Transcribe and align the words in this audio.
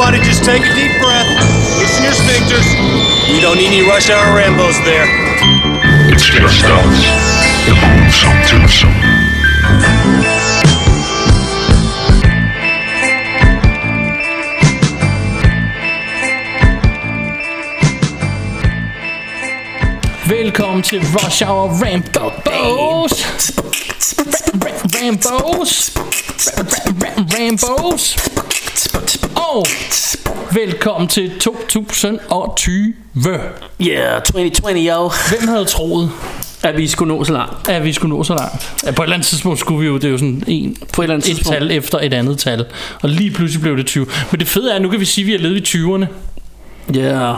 Everybody 0.00 0.24
just 0.26 0.44
take 0.44 0.62
a 0.62 0.74
deep 0.74 0.98
breath. 1.02 1.28
Loosen 1.78 2.04
your 2.04 2.14
sphincters. 2.14 2.64
We 3.30 3.38
don't 3.38 3.58
need 3.58 3.66
any 3.66 3.82
rush 3.86 4.08
hour 4.08 4.34
Rambos 4.34 4.82
there. 4.82 5.04
It's 6.10 6.24
just 6.24 6.64
us. 6.64 7.04
The 7.66 7.74
Boomsome 7.74 8.40
Twosome. 8.48 8.94
Velkommen 20.26 20.82
til 20.82 21.00
Rush 21.00 21.42
Hour 21.42 21.68
Rambos. 21.68 22.32
Rambos. 24.94 25.92
Rambos. 27.38 28.16
Og 29.54 29.66
velkommen 30.54 31.08
til 31.08 31.38
2020. 31.40 32.92
Yeah, 33.86 34.22
2020, 34.22 34.88
yo. 34.88 35.10
Hvem 35.30 35.48
havde 35.48 35.64
troet, 35.64 36.10
At 36.62 36.76
vi 36.76 36.86
skulle 36.88 37.14
nå 37.14 37.24
så 37.24 37.32
langt. 37.32 37.68
at 37.68 37.84
vi 37.84 37.92
skulle 37.92 38.16
nå 38.16 38.24
så 38.24 38.34
langt? 38.34 38.72
Ja, 38.86 38.90
på 38.90 39.02
et 39.02 39.06
eller 39.06 39.14
andet 39.14 39.26
tidspunkt 39.28 39.58
skulle 39.58 39.80
vi 39.80 39.86
jo, 39.86 39.94
det 39.94 40.04
er 40.04 40.08
jo 40.08 40.18
sådan 40.18 40.42
en, 40.46 40.76
På 40.94 41.02
et 41.02 41.04
eller 41.04 41.14
andet 41.14 41.28
et 41.28 41.36
tidspunkt. 41.36 41.58
tal 41.58 41.70
efter 41.70 41.98
et 41.98 42.14
andet 42.14 42.38
tal. 42.38 42.64
Og 43.02 43.08
lige 43.08 43.30
pludselig 43.30 43.62
blev 43.62 43.76
det 43.76 43.86
20. 43.86 44.06
Men 44.30 44.40
det 44.40 44.48
fede 44.48 44.70
er, 44.70 44.76
at 44.76 44.82
nu 44.82 44.88
kan 44.88 45.00
vi 45.00 45.04
sige, 45.04 45.22
at 45.22 45.26
vi 45.26 45.32
har 45.32 45.38
levet 45.38 45.74
i 45.74 45.78
20'erne. 45.78 46.06
Yeah. 46.96 47.36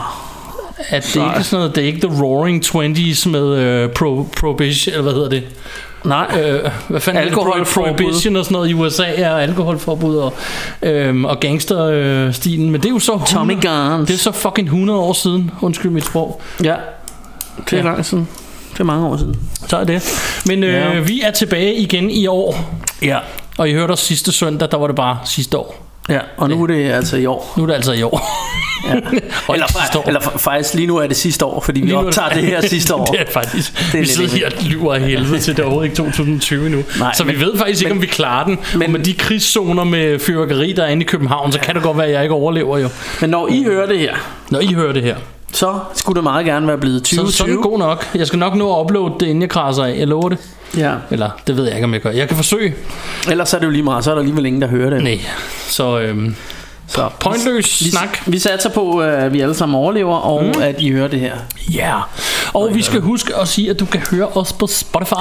At 0.89 1.03
det 1.13 1.21
er 1.21 1.33
ikke 1.33 1.43
sådan 1.43 1.59
noget, 1.61 1.75
det 1.75 1.83
er 1.83 1.87
ikke 1.87 2.07
the 2.07 2.23
roaring 2.23 2.65
20s 2.65 3.29
med 3.29 3.57
øh, 3.57 3.89
pro, 3.89 4.27
prohibition, 4.37 4.91
eller 4.93 5.03
hvad 5.03 5.13
hedder 5.13 5.29
det? 5.29 5.43
Nej. 6.05 6.27
Øh, 6.43 6.69
hvad 6.87 6.99
fanden 7.01 7.23
er? 7.23 7.27
Alkoholforbud. 7.27 7.93
Prohibition 7.97 8.35
og 8.35 8.45
sådan 8.45 8.53
noget 8.55 8.69
i 8.69 8.73
USA 8.73 9.29
og 9.33 9.43
alkoholforbud 9.43 10.17
og, 10.17 10.33
øh, 10.81 11.23
og 11.23 11.39
gangsterstilen. 11.39 12.69
Men 12.69 12.81
det 12.81 12.87
er 12.87 12.93
jo 12.93 12.99
så 12.99 13.21
Tommy 13.27 13.51
100, 13.53 13.89
Guns. 13.97 14.07
det 14.07 14.13
er 14.13 14.17
så 14.17 14.31
fucking 14.31 14.67
100 14.67 14.99
år 14.99 15.13
siden. 15.13 15.51
Undskyld 15.61 15.91
mit 15.91 16.05
sprog. 16.05 16.41
Ja. 16.63 16.75
Det 17.69 17.73
er 17.73 17.77
Ja. 17.77 17.83
lang 17.83 18.05
siden. 18.05 18.27
Det 18.73 18.79
er 18.79 18.83
mange 18.83 19.07
år 19.07 19.17
siden. 19.17 19.35
Så 19.67 19.77
er 19.77 19.83
det. 19.83 20.03
Men 20.45 20.63
øh, 20.63 20.73
Ja. 20.73 20.99
vi 20.99 21.21
er 21.21 21.31
tilbage 21.31 21.75
igen 21.75 22.09
i 22.09 22.27
år. 22.27 22.75
Ja. 23.01 23.17
Og 23.57 23.69
I 23.69 23.73
hørte 23.73 23.91
os 23.91 23.99
sidste 23.99 24.31
søndag, 24.31 24.71
der 24.71 24.77
var 24.77 24.87
det 24.87 24.95
bare 24.95 25.17
sidste 25.25 25.57
år. 25.57 25.85
Ja, 26.09 26.19
og 26.37 26.49
nu 26.49 26.63
er 26.63 26.67
det 26.67 26.91
altså 26.91 27.17
i 27.17 27.25
år. 27.25 27.53
Nu 27.57 27.63
er 27.63 27.67
det 27.67 27.73
altså 27.73 27.91
i 27.91 28.01
år. 28.03 28.21
Ja. 28.87 28.93
Eller, 29.53 29.67
ikke 29.67 29.97
år. 29.99 30.03
eller 30.07 30.19
fa- 30.19 30.37
faktisk 30.37 30.73
lige 30.73 30.87
nu 30.87 30.97
er 30.97 31.07
det 31.07 31.17
sidste 31.17 31.45
år, 31.45 31.61
fordi 31.61 31.79
vi 31.81 31.85
Lige 31.87 31.95
er 31.99 32.05
optager 32.05 32.29
det 32.29 32.43
her 32.43 32.61
sidste 32.61 32.95
år. 32.95 33.05
det 33.13 33.21
er 33.21 33.31
faktisk. 33.33 33.73
Det 33.91 33.95
er 33.95 33.99
vi 33.99 34.05
sidder 34.05 34.35
her 34.37 34.45
og 34.45 34.63
lyver 34.63 34.93
af 34.93 35.01
helvede 35.01 35.39
til 35.39 35.53
det 35.55 35.59
er 35.61 35.63
overhovedet 35.65 35.89
ikke 35.91 35.95
2020 35.97 36.69
nu. 36.69 36.83
Nej, 36.99 37.13
så 37.17 37.23
vi 37.23 37.31
men- 37.31 37.41
ved 37.41 37.57
faktisk 37.57 37.81
ikke, 37.81 37.89
men- 37.93 37.97
om 37.97 38.01
vi 38.01 38.07
klarer 38.07 38.43
den. 38.45 38.57
Men, 38.71 38.79
men- 38.79 38.85
og 38.85 38.91
med 38.91 38.99
de 38.99 39.13
krigszoner 39.13 39.83
med 39.83 40.19
fyrværkeri, 40.19 40.73
der 40.73 40.83
er 40.83 40.87
inde 40.87 41.01
i 41.03 41.05
København, 41.05 41.51
så 41.51 41.59
kan 41.59 41.75
det 41.75 41.83
godt 41.83 41.97
være, 41.97 42.07
at 42.07 42.13
jeg 42.13 42.21
ikke 42.23 42.33
overlever 42.35 42.77
jo. 42.77 42.89
Men 43.21 43.29
når 43.29 43.47
I 43.47 43.63
hører 43.63 43.85
det 43.87 43.99
her, 43.99 44.15
Når 44.49 44.59
I 44.59 44.73
hører 44.73 44.93
det 44.93 45.03
her. 45.03 45.15
Så 45.53 45.79
skulle 45.93 46.15
det 46.15 46.23
meget 46.23 46.45
gerne 46.45 46.67
være 46.67 46.77
blevet 46.77 47.07
Så, 47.07 47.15
så 47.15 47.21
er 47.21 47.25
2020. 47.25 47.53
den 47.55 47.63
god 47.63 47.79
nok. 47.79 48.05
Jeg 48.15 48.27
skal 48.27 48.39
nok 48.39 48.55
nå 48.55 48.75
at 48.79 48.83
uploade 48.83 49.13
det, 49.19 49.25
inden 49.25 49.41
jeg 49.41 49.49
krasser 49.49 49.83
af. 49.83 49.95
Jeg 49.99 50.07
lover 50.07 50.29
det. 50.29 50.37
Ja. 50.77 50.93
Eller, 51.11 51.29
det 51.47 51.57
ved 51.57 51.65
jeg 51.65 51.73
ikke, 51.75 51.85
om 51.85 51.93
jeg 51.93 52.01
gør. 52.01 52.09
Jeg 52.09 52.27
kan 52.27 52.37
forsøge. 52.37 52.75
Ellers 53.31 53.53
er 53.53 53.59
det 53.59 53.65
jo 53.65 53.71
lige 53.71 53.83
meget, 53.83 54.03
så 54.03 54.09
er 54.11 54.15
der 54.15 54.19
alligevel 54.21 54.45
ingen, 54.45 54.61
der 54.61 54.67
hører 54.67 54.89
det. 54.89 55.03
Nej. 55.03 55.19
Så 55.67 55.99
øhm, 55.99 56.35
Så 56.93 57.09
pointløs 57.19 57.85
vi, 57.85 57.89
snak. 57.89 58.19
Vi 58.25 58.39
satser 58.39 58.69
på, 58.69 58.99
at 58.99 59.33
vi 59.33 59.41
alle 59.41 59.55
sammen 59.55 59.75
overlever, 59.75 60.15
og 60.15 60.43
mm. 60.43 60.61
at 60.61 60.75
I 60.79 60.91
hører 60.91 61.07
det 61.07 61.19
her. 61.19 61.35
Ja. 61.73 61.79
Yeah. 61.79 62.01
Og 62.53 62.69
vi 62.73 62.81
skal 62.81 63.01
huske 63.01 63.35
at 63.35 63.47
sige, 63.47 63.69
at 63.69 63.79
du 63.79 63.85
kan 63.85 64.01
høre 64.11 64.27
os 64.27 64.53
på 64.53 64.67
Spotify. 64.67 65.15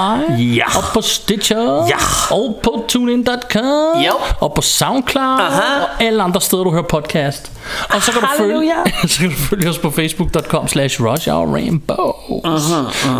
Ja. 0.56 0.64
Og 0.78 0.84
på 0.94 1.00
Stitcher. 1.00 1.86
Ja. 1.88 2.34
Og 2.34 2.60
på 2.62 2.84
TuneIn.com. 2.88 4.00
Jo. 4.06 4.12
Og 4.40 4.54
på 4.54 4.62
SoundCloud. 4.62 5.40
Aha. 5.40 5.82
Og 5.82 6.02
alle 6.02 6.22
andre 6.22 6.40
steder, 6.40 6.64
du 6.64 6.70
hører 6.70 6.82
podcast. 6.82 7.52
Og 7.94 8.02
så 8.02 8.12
kan, 8.12 8.20
du 8.20 8.26
følge, 8.36 8.72
så 9.08 9.20
kan 9.20 9.30
du 9.30 9.36
følge 9.36 9.68
os 9.68 9.78
på 9.78 9.90
Facebook.com 9.90 10.68
slash 10.68 11.02
RushHourRainbows. 11.02 12.72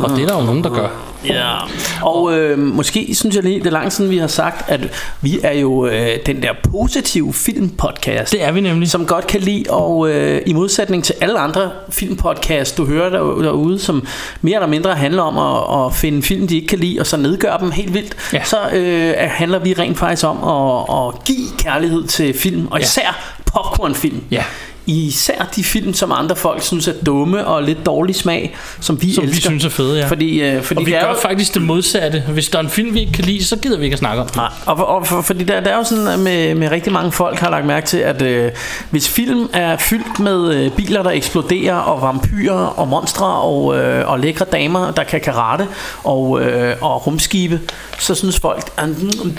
Og 0.02 0.10
det 0.10 0.22
er 0.22 0.26
der 0.26 0.38
jo 0.38 0.42
nogen, 0.42 0.64
der 0.64 0.70
gør. 0.70 0.88
Ja. 1.24 1.56
Og 2.02 2.38
øh, 2.38 2.58
måske 2.58 3.14
synes 3.14 3.36
jeg 3.36 3.44
lige, 3.44 3.58
det 3.58 3.66
er 3.66 3.70
langt 3.70 3.92
siden 3.92 4.10
vi 4.10 4.18
har 4.18 4.26
sagt, 4.26 4.70
at 4.70 4.80
vi 5.20 5.40
er 5.42 5.52
jo 5.52 5.86
øh, 5.86 6.18
den 6.26 6.42
der 6.42 6.52
positive 6.70 7.32
filmpodcast. 7.32 8.32
Det 8.32 8.41
er 8.42 8.52
vi 8.52 8.60
nemlig. 8.60 8.90
som 8.90 9.06
godt 9.06 9.26
kan 9.26 9.40
lide, 9.40 9.64
og 9.70 10.10
øh, 10.10 10.42
i 10.46 10.52
modsætning 10.52 11.04
til 11.04 11.14
alle 11.20 11.38
andre 11.38 11.70
filmpodcasts, 11.90 12.76
du 12.76 12.84
hører 12.86 13.10
der, 13.10 13.18
derude, 13.42 13.78
som 13.78 14.06
mere 14.40 14.54
eller 14.56 14.68
mindre 14.68 14.94
handler 14.94 15.22
om 15.22 15.38
at, 15.38 15.86
at 15.86 15.94
finde 15.94 16.22
film, 16.22 16.48
de 16.48 16.54
ikke 16.56 16.66
kan 16.68 16.78
lide, 16.78 17.00
og 17.00 17.06
så 17.06 17.16
nedgøre 17.16 17.60
dem 17.60 17.70
helt 17.70 17.94
vildt, 17.94 18.16
Ja. 18.32 18.44
så 18.44 18.56
øh, 18.72 19.14
handler 19.18 19.58
vi 19.58 19.72
rent 19.78 19.98
faktisk 19.98 20.26
om 20.26 20.36
at, 20.44 20.96
at 21.08 21.24
give 21.24 21.48
kærlighed 21.58 22.04
til 22.06 22.34
film, 22.34 22.66
og 22.70 22.78
Ja. 22.78 22.84
især 22.84 23.36
popcornfilm. 23.46 24.20
Ja. 24.30 24.44
Især 24.86 25.48
de 25.56 25.64
film, 25.64 25.94
som 25.94 26.12
andre 26.12 26.36
folk 26.36 26.62
synes 26.62 26.88
er 26.88 26.92
dumme 27.06 27.46
og 27.46 27.62
lidt 27.62 27.86
dårlig 27.86 28.14
smag, 28.14 28.56
som 28.80 29.02
vi 29.02 29.14
Som 29.14 29.24
vi 29.24 29.28
elsker. 29.28 29.48
synes 29.50 29.64
er 29.64 29.68
fede, 29.68 29.98
ja. 29.98 30.06
Fordi, 30.08 30.42
øh, 30.42 30.62
fordi 30.62 30.78
Og 30.80 30.86
vi 30.86 30.92
er 30.92 31.00
gør 31.00 31.08
jo- 31.08 31.16
faktisk 31.22 31.54
det 31.54 31.62
modsatte. 31.62 32.20
Hvis 32.28 32.48
der 32.48 32.58
er 32.58 32.62
en 32.62 32.70
film, 32.70 32.94
vi 32.94 33.00
ikke 33.00 33.12
kan 33.12 33.24
lide, 33.24 33.44
så 33.44 33.56
gider 33.56 33.78
vi 33.78 33.84
ikke 33.84 33.94
at 33.94 33.98
snakke 33.98 34.22
om 34.22 34.28
den. 34.28 34.36
Nej, 34.38 34.48
og, 34.66 34.78
for, 34.78 34.84
og 34.84 35.06
for, 35.06 35.20
fordi 35.22 35.44
der, 35.44 35.60
der 35.60 35.70
er 35.70 35.76
jo 35.76 35.84
sådan 35.84 36.06
at 36.08 36.18
med, 36.18 36.54
med 36.54 36.68
rigtig 36.70 36.92
mange 36.92 37.12
folk 37.12 37.38
har 37.38 37.50
lagt 37.50 37.66
mærke 37.66 37.86
til, 37.86 37.98
at 37.98 38.22
øh, 38.22 38.50
hvis 38.90 39.08
film 39.08 39.48
er 39.52 39.76
fyldt 39.76 40.18
med 40.18 40.54
øh, 40.54 40.70
biler, 40.72 41.02
der 41.02 41.10
eksploderer, 41.10 41.74
og 41.76 42.02
vampyrer, 42.02 42.54
og 42.66 42.88
monstre, 42.88 43.26
og, 43.26 43.78
øh, 43.78 44.08
og 44.08 44.20
lækre 44.20 44.44
damer, 44.52 44.90
der 44.90 45.04
kan 45.04 45.20
karate, 45.20 45.66
og, 46.04 46.40
øh, 46.42 46.76
og 46.80 47.06
rumskibe, 47.06 47.60
så 47.98 48.14
synes 48.14 48.40
folk, 48.40 48.70
at 48.76 48.88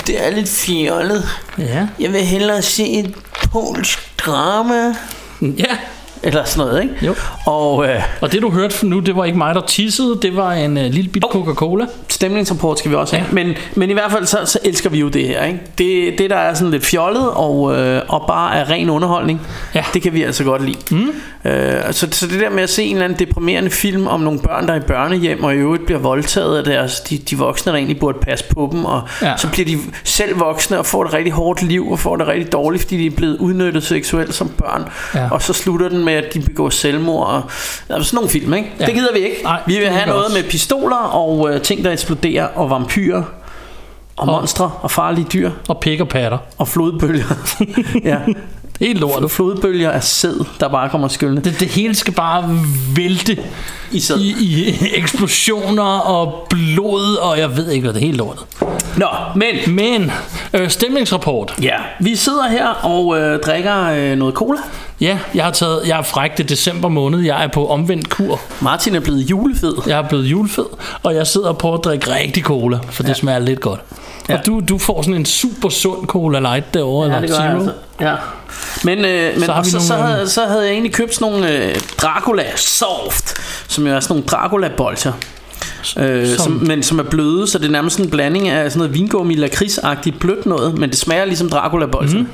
det 0.08 0.28
er 0.28 0.32
lidt 0.36 0.50
fjollet. 0.50 1.30
Ja. 1.58 1.88
Jeg 2.00 2.14
vil 2.14 2.22
hellere 2.22 2.62
se 2.62 2.88
et 2.88 3.14
polsk 3.52 4.18
drama. 4.26 4.94
Ja. 5.44 5.78
Eller 6.28 6.44
sådan 6.44 6.68
noget, 6.68 6.84
ikke? 6.84 6.96
Jo. 7.06 7.16
Og 7.46 7.86
øh, 7.88 8.02
Og 8.22 8.32
det 8.32 8.42
du 8.42 8.50
hørte 8.50 8.76
for 8.76 8.86
nu, 8.86 9.00
det 9.00 9.16
var 9.16 9.26
ikke 9.26 9.38
mig, 9.38 9.56
der 9.56 9.62
tissede. 9.62 10.20
Det 10.22 10.36
var 10.36 10.52
en 10.54 10.78
uh, 10.78 10.84
lille 10.84 11.10
bit 11.10 11.24
Coca-Cola. 11.32 11.86
stemningsrapport 12.10 12.80
skal 12.80 12.92
vi 12.92 12.96
også 12.96 13.16
have. 13.16 13.28
Ja. 13.28 13.34
Men, 13.46 13.56
men 13.76 13.90
i 13.90 13.94
hvert 13.94 14.12
fald 14.12 14.26
så, 14.26 14.38
så 14.46 14.60
elsker 14.64 14.90
vi 14.90 15.00
jo 15.00 15.08
det 15.10 15.28
her. 15.28 15.44
Ikke? 15.46 15.60
Det, 15.78 16.18
det 16.18 16.30
der 16.30 16.36
er 16.36 16.54
sådan 16.54 16.72
lidt 16.72 16.86
fjollet 16.86 17.30
og, 17.32 17.76
øh, 17.78 18.02
og 18.08 18.24
bare 18.28 18.56
er 18.56 18.70
ren 18.70 18.90
underholdning, 18.90 19.42
Ja. 19.76 19.84
det 19.94 20.02
kan 20.02 20.14
vi 20.14 20.24
altså 20.24 20.44
godt 20.44 20.66
lide. 20.66 20.78
Mm. 20.92 21.12
Øh, 21.52 21.74
så, 21.92 22.08
så 22.12 22.28
det 22.28 22.40
der 22.40 22.50
med 22.50 22.64
at 22.64 22.70
se 22.70 22.84
en 22.84 22.96
eller 22.96 23.06
anden 23.06 23.20
deprimerende 23.20 23.70
film 23.70 24.08
om 24.08 24.20
nogle 24.20 24.40
børn, 24.40 24.68
der 24.68 24.74
er 24.74 24.78
i 24.78 24.84
børnehjem 24.88 25.44
og 25.44 25.54
i 25.54 25.58
øvrigt 25.58 25.86
bliver 25.86 26.00
voldtaget 26.00 26.58
af 26.58 26.64
deres, 26.64 27.00
de, 27.02 27.18
de 27.18 27.38
voksne, 27.38 27.72
der 27.72 27.78
egentlig 27.78 28.00
burde 28.00 28.18
passe 28.22 28.46
på 28.56 28.70
dem, 28.72 28.86
og 28.86 29.02
ja. 29.22 29.38
så 29.38 29.50
bliver 29.52 29.66
de 29.66 29.78
selv 30.04 30.40
voksne 30.40 30.80
og 30.80 30.86
får 30.86 31.06
et 31.06 31.14
rigtig 31.14 31.34
hårdt 31.34 31.62
liv 31.64 31.92
og 31.92 32.00
får 32.00 32.16
det 32.16 32.28
rigtig 32.28 32.52
dårligt, 32.52 32.84
fordi 32.84 32.98
de 32.98 33.06
er 33.06 33.12
blevet 33.12 33.38
udnyttet 33.38 33.84
seksuelt 33.84 34.34
som 34.34 34.50
børn. 34.50 34.84
Ja. 35.16 35.28
Og 35.32 35.42
så 35.42 35.54
slutter 35.54 35.90
den 35.90 36.06
med, 36.06 36.13
at 36.18 36.34
de 36.34 36.40
begår 36.40 36.70
selvmord. 36.70 37.28
Og, 37.28 37.44
altså 37.90 38.10
sådan 38.10 38.16
nogle 38.18 38.30
film, 38.30 38.54
ikke? 38.54 38.72
Ja. 38.80 38.86
Det 38.86 38.94
gider 38.94 39.14
vi 39.14 39.20
ikke. 39.20 39.44
Nej, 39.44 39.60
vi 39.68 39.78
vil 39.78 39.88
have 39.88 40.08
noget 40.08 40.26
også. 40.26 40.38
med 40.38 40.44
pistoler 40.44 40.96
og 40.96 41.54
øh, 41.54 41.62
ting, 41.62 41.84
der 41.86 41.92
eksploderer, 41.92 42.46
og 42.46 42.70
vampyrer, 42.70 43.24
og 44.18 44.28
monstre, 44.28 44.72
og 44.82 44.92
farlige 44.92 45.28
dyr, 45.34 45.52
Og 45.68 45.80
pik 45.80 46.02
og 46.02 46.08
patter. 46.10 46.38
og 46.58 46.68
flodbølger. 46.68 47.26
ja, 48.04 48.18
Helt 48.80 49.00
lortet. 49.00 49.32
flodbølger 49.32 49.90
er 49.90 50.00
sæd, 50.00 50.46
der 50.60 50.68
bare 50.68 50.90
kommer 50.90 51.08
skyldende. 51.08 51.42
Det, 51.42 51.60
det 51.60 51.68
hele 51.68 51.96
skal 51.96 52.14
bare 52.14 52.60
vælte 52.96 53.38
I 53.92 54.00
sæd. 54.00 54.18
i, 54.20 54.36
i 54.40 54.76
eksplosioner 54.96 55.84
og 56.00 56.48
blod, 56.50 57.16
og 57.22 57.40
jeg 57.40 57.58
ved 57.58 57.70
ikke, 57.70 57.84
hvad 57.84 57.94
det 57.94 58.02
er 58.02 58.06
helt 58.06 58.18
lortet. 58.18 58.44
Nå, 58.98 59.08
men 59.36 59.76
Men, 59.76 60.12
øh, 60.54 60.70
stemningsrapport. 60.70 61.56
ja, 61.62 61.76
vi 62.00 62.16
sidder 62.16 62.48
her 62.50 62.68
og 62.68 63.20
øh, 63.20 63.40
drikker 63.40 63.90
øh, 63.90 64.16
noget 64.18 64.34
cola. 64.36 64.60
Ja, 65.02 65.20
jeg 65.36 65.44
har 65.44 65.52
taget, 65.52 65.82
jeg 65.88 65.98
er 65.98 66.02
fræk 66.02 66.38
det 66.38 66.50
december 66.50 66.90
måned. 66.90 67.20
Jeg 67.20 67.44
er 67.44 67.48
på 67.48 67.68
omvendt 67.70 68.10
kur. 68.10 68.40
Martin 68.62 68.96
er 68.96 69.00
blevet 69.00 69.20
julefed. 69.30 69.74
Jeg 69.88 69.98
er 70.00 70.08
blevet 70.08 70.24
julefed, 70.26 70.66
og 71.04 71.16
jeg 71.16 71.28
sidder 71.28 71.54
på 71.54 71.74
at 71.74 71.80
drikke 71.84 72.16
rigtig 72.16 72.44
cola, 72.44 72.80
for 72.90 73.04
det 73.04 73.10
ja. 73.10 73.14
smager 73.14 73.40
lidt 73.40 73.60
godt. 73.62 73.80
Ja. 74.30 74.38
Og 74.38 74.46
du, 74.46 74.62
du 74.70 74.78
får 74.78 75.02
sådan 75.02 75.14
en 75.16 75.26
super 75.26 75.70
sund 75.70 76.08
cola 76.08 76.40
light 76.40 76.74
derovre, 76.74 77.08
Ja, 77.10 77.16
eller 77.16 77.28
det 77.28 77.38
gør 77.38 77.44
jeg 77.44 77.52
zero. 77.52 77.60
altså. 77.60 77.74
Ja. 78.02 78.16
Men, 78.84 79.06
øh, 79.06 79.34
men 79.34 79.46
Så 79.46 79.52
har 79.54 79.64
så, 79.64 79.80
så, 79.80 79.94
nogle, 79.94 80.04
øh, 80.10 80.10
havde, 80.16 80.30
så 80.30 80.46
havde 80.46 80.62
jeg 80.64 80.72
egentlig 80.72 80.94
købt 80.94 81.16
sådan 81.16 81.32
nogle 81.34 81.52
øh, 81.66 81.76
Dracula 82.02 82.46
Soft, 82.56 83.34
som 83.68 83.88
jo 83.88 83.94
er 83.96 84.00
sådan 84.00 84.14
nogle 84.14 84.28
Dracula 84.28 84.70
bolcher. 84.78 85.12
Øh, 85.98 86.28
Som- 86.28 86.38
som, 86.38 86.52
men 86.52 86.84
som 86.84 87.00
er 87.00 87.04
bløde, 87.04 87.48
så 87.48 87.58
det 87.58 87.66
er 87.66 87.72
nærmest 87.72 87.96
sådan 87.96 88.06
en 88.08 88.12
blanding 88.12 88.48
af 88.48 88.72
sådan 88.72 88.80
noget 88.80 88.94
vingummi 88.94 89.36
lakridsagtigt 89.36 90.20
blødt 90.20 90.46
noget, 90.46 90.78
men 90.78 90.90
det 90.90 90.98
smager 90.98 91.26
ligesom 91.26 91.50
Dracula. 91.50 91.86
Mhm. 91.86 92.28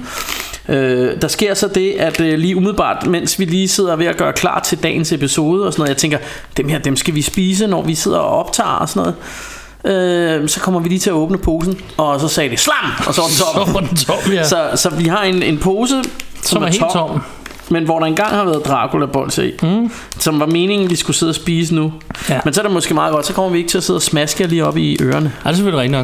Mm. 0.67 0.73
Øh, 0.75 1.21
der 1.21 1.27
sker 1.27 1.53
så 1.53 1.67
det, 1.67 1.91
at 1.91 2.21
øh, 2.21 2.39
lige 2.39 2.55
umiddelbart, 2.57 3.05
mens 3.07 3.39
vi 3.39 3.45
lige 3.45 3.67
sidder 3.67 3.95
ved 3.95 4.05
at 4.05 4.17
gøre 4.17 4.33
klar 4.33 4.59
til 4.59 4.77
dagens 4.83 5.11
episode 5.11 5.65
og 5.67 5.73
sådan 5.73 5.81
noget, 5.81 5.89
jeg 5.89 5.97
tænker, 5.97 6.17
dem 6.57 6.69
her, 6.69 6.79
dem 6.79 6.95
skal 6.95 7.15
vi 7.15 7.21
spise, 7.21 7.67
når 7.67 7.81
vi 7.81 7.95
sidder 7.95 8.17
og 8.17 8.39
optager 8.39 8.69
og 8.69 8.89
sådan 8.89 8.99
noget. 9.01 9.15
Øh, 9.85 10.49
så 10.49 10.59
kommer 10.59 10.79
vi 10.79 10.89
lige 10.89 10.99
til 10.99 11.09
at 11.09 11.13
åbne 11.13 11.37
posen, 11.37 11.77
og 11.97 12.19
så 12.19 12.27
sagde 12.27 12.49
det 12.49 12.59
slam, 12.59 12.75
og 13.07 13.13
så 13.13 13.21
var 13.21 13.27
den 13.27 13.35
Så 13.35 13.43
tom. 13.65 13.73
var 13.73 13.79
den 13.79 13.95
tom, 13.95 14.31
ja. 14.33 14.43
Så, 14.43 14.69
Så, 14.75 14.89
så 14.89 14.95
vi 14.95 15.03
har 15.07 15.23
en, 15.23 15.43
en 15.43 15.57
pose, 15.57 15.89
som, 15.93 16.03
som 16.43 16.63
er 16.63 16.67
helt 16.67 16.83
tom. 16.93 17.21
men 17.69 17.83
hvor 17.85 17.99
der 17.99 18.05
engang 18.05 18.29
har 18.35 18.43
været 18.45 18.65
Dracula 18.65 19.05
bolse 19.05 19.49
i, 19.49 19.51
mm. 19.61 19.91
som 20.19 20.39
var 20.39 20.45
meningen, 20.45 20.89
vi 20.89 20.95
skulle 20.95 21.17
sidde 21.17 21.29
og 21.29 21.35
spise 21.35 21.75
nu. 21.75 21.93
Ja. 22.29 22.39
Men 22.45 22.53
så 22.53 22.61
er 22.61 22.63
det 22.63 22.71
måske 22.73 22.93
meget 22.93 23.13
godt, 23.13 23.25
så 23.25 23.33
kommer 23.33 23.51
vi 23.51 23.57
ikke 23.57 23.69
til 23.69 23.77
at 23.77 23.83
sidde 23.83 23.97
og 23.97 24.01
smaske 24.01 24.47
lige 24.47 24.65
op 24.65 24.77
i 24.77 24.97
ørerne. 25.01 25.31
Ja, 25.45 25.49
det 25.49 25.53
er 25.53 25.55
selvfølgelig 25.55 25.79
rigtigt 25.81 25.97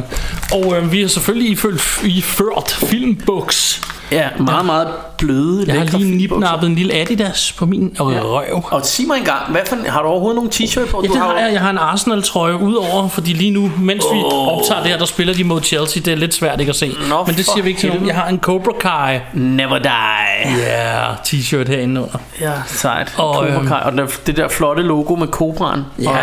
nok. 0.52 0.64
Og 0.66 0.76
øh, 0.76 0.92
vi 0.92 1.00
har 1.00 1.08
selvfølgelig 1.08 1.50
ifølt, 1.50 2.00
iført 2.04 2.70
filmbuks 2.72 3.82
Ja, 4.12 4.28
meget, 4.38 4.66
meget 4.66 4.88
bløde, 5.18 5.64
Jeg 5.66 5.78
har 5.90 5.98
lige 5.98 6.16
nipnappet 6.16 6.66
en 6.68 6.74
lille 6.74 6.94
Adidas 6.94 7.52
på 7.58 7.66
min 7.66 7.96
og 7.98 8.12
Ja. 8.12 8.20
røv. 8.20 8.64
Og 8.70 8.86
sig 8.86 9.06
mig 9.06 9.18
engang, 9.18 9.50
hvad 9.50 9.60
for, 9.68 9.76
har 9.88 10.02
du 10.02 10.08
overhovedet 10.08 10.36
nogen 10.36 10.50
t-shirt 10.54 10.90
på? 10.90 11.00
Ja, 11.02 11.08
Du 11.08 11.12
det 11.12 11.22
har 11.22 11.28
har 11.32 11.38
jeg. 11.38 11.52
Jeg 11.52 11.60
har 11.60 11.70
en 11.70 11.78
Arsenal-trøje 11.78 12.56
udover, 12.60 13.08
fordi 13.08 13.32
lige 13.32 13.50
nu, 13.50 13.70
mens 13.78 14.04
vi 14.12 14.22
optager 14.24 14.80
det 14.82 14.90
her, 14.90 14.98
der 14.98 15.04
spiller 15.04 15.34
de 15.34 15.44
mod 15.44 15.62
Chelsea. 15.62 16.02
Det 16.02 16.12
er 16.12 16.16
lidt 16.16 16.34
svært 16.34 16.60
ikke 16.60 16.70
at 16.70 16.76
se. 16.76 16.92
Nå, 17.08 17.24
Men 17.26 17.34
det 17.36 17.44
siger 17.44 17.62
vi 17.62 17.68
ikke 17.68 17.80
til 17.80 17.88
nogen. 17.90 18.06
Jeg 18.06 18.14
har 18.14 18.26
en 18.28 18.38
Cobra 18.38 18.72
Kai 18.80 19.18
Never 19.34 19.78
die. 19.78 20.56
ja, 20.58 21.04
t-shirt 21.26 21.68
herinde 21.68 22.00
under. 22.00 22.18
Ja, 22.40 22.52
sejt. 22.66 23.14
Og, 23.16 23.30
Og, 23.30 23.48
øhm, 23.48 23.72
og 23.84 23.92
det, 24.26 24.36
der 24.36 24.48
flotte 24.48 24.82
logo 24.82 25.14
med 25.14 25.26
kobraen. 25.26 25.84
Ja. 26.02 26.10
Og, 26.10 26.16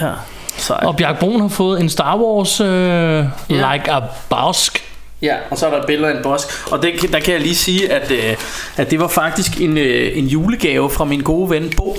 ja, 0.00 0.10
sejt. 0.56 0.84
Og 0.86 0.96
Bjarke 0.96 1.20
Brun 1.20 1.40
har 1.40 1.48
fået 1.48 1.80
en 1.80 1.88
Star 1.88 2.16
Wars 2.16 2.60
øh, 2.60 3.24
Like 3.48 3.92
a 3.92 4.00
Bosk. 4.30 4.84
Ja, 5.22 5.34
og 5.50 5.58
så 5.58 5.66
er 5.66 5.70
der 5.70 5.78
et 5.78 5.86
billede 5.86 6.12
af 6.12 6.16
en 6.16 6.22
bosk. 6.22 6.46
Og 6.72 6.82
det, 6.82 7.12
der 7.12 7.20
kan 7.20 7.32
jeg 7.34 7.40
lige 7.42 7.54
sige, 7.54 7.92
at, 7.92 8.10
øh, 8.10 8.36
at 8.76 8.90
det 8.90 9.00
var 9.00 9.08
faktisk 9.08 9.60
en, 9.60 9.78
øh, 9.78 10.18
en 10.18 10.26
julegave 10.26 10.90
fra 10.90 11.04
min 11.04 11.20
gode 11.20 11.50
ven 11.50 11.72
Bo, 11.76 11.96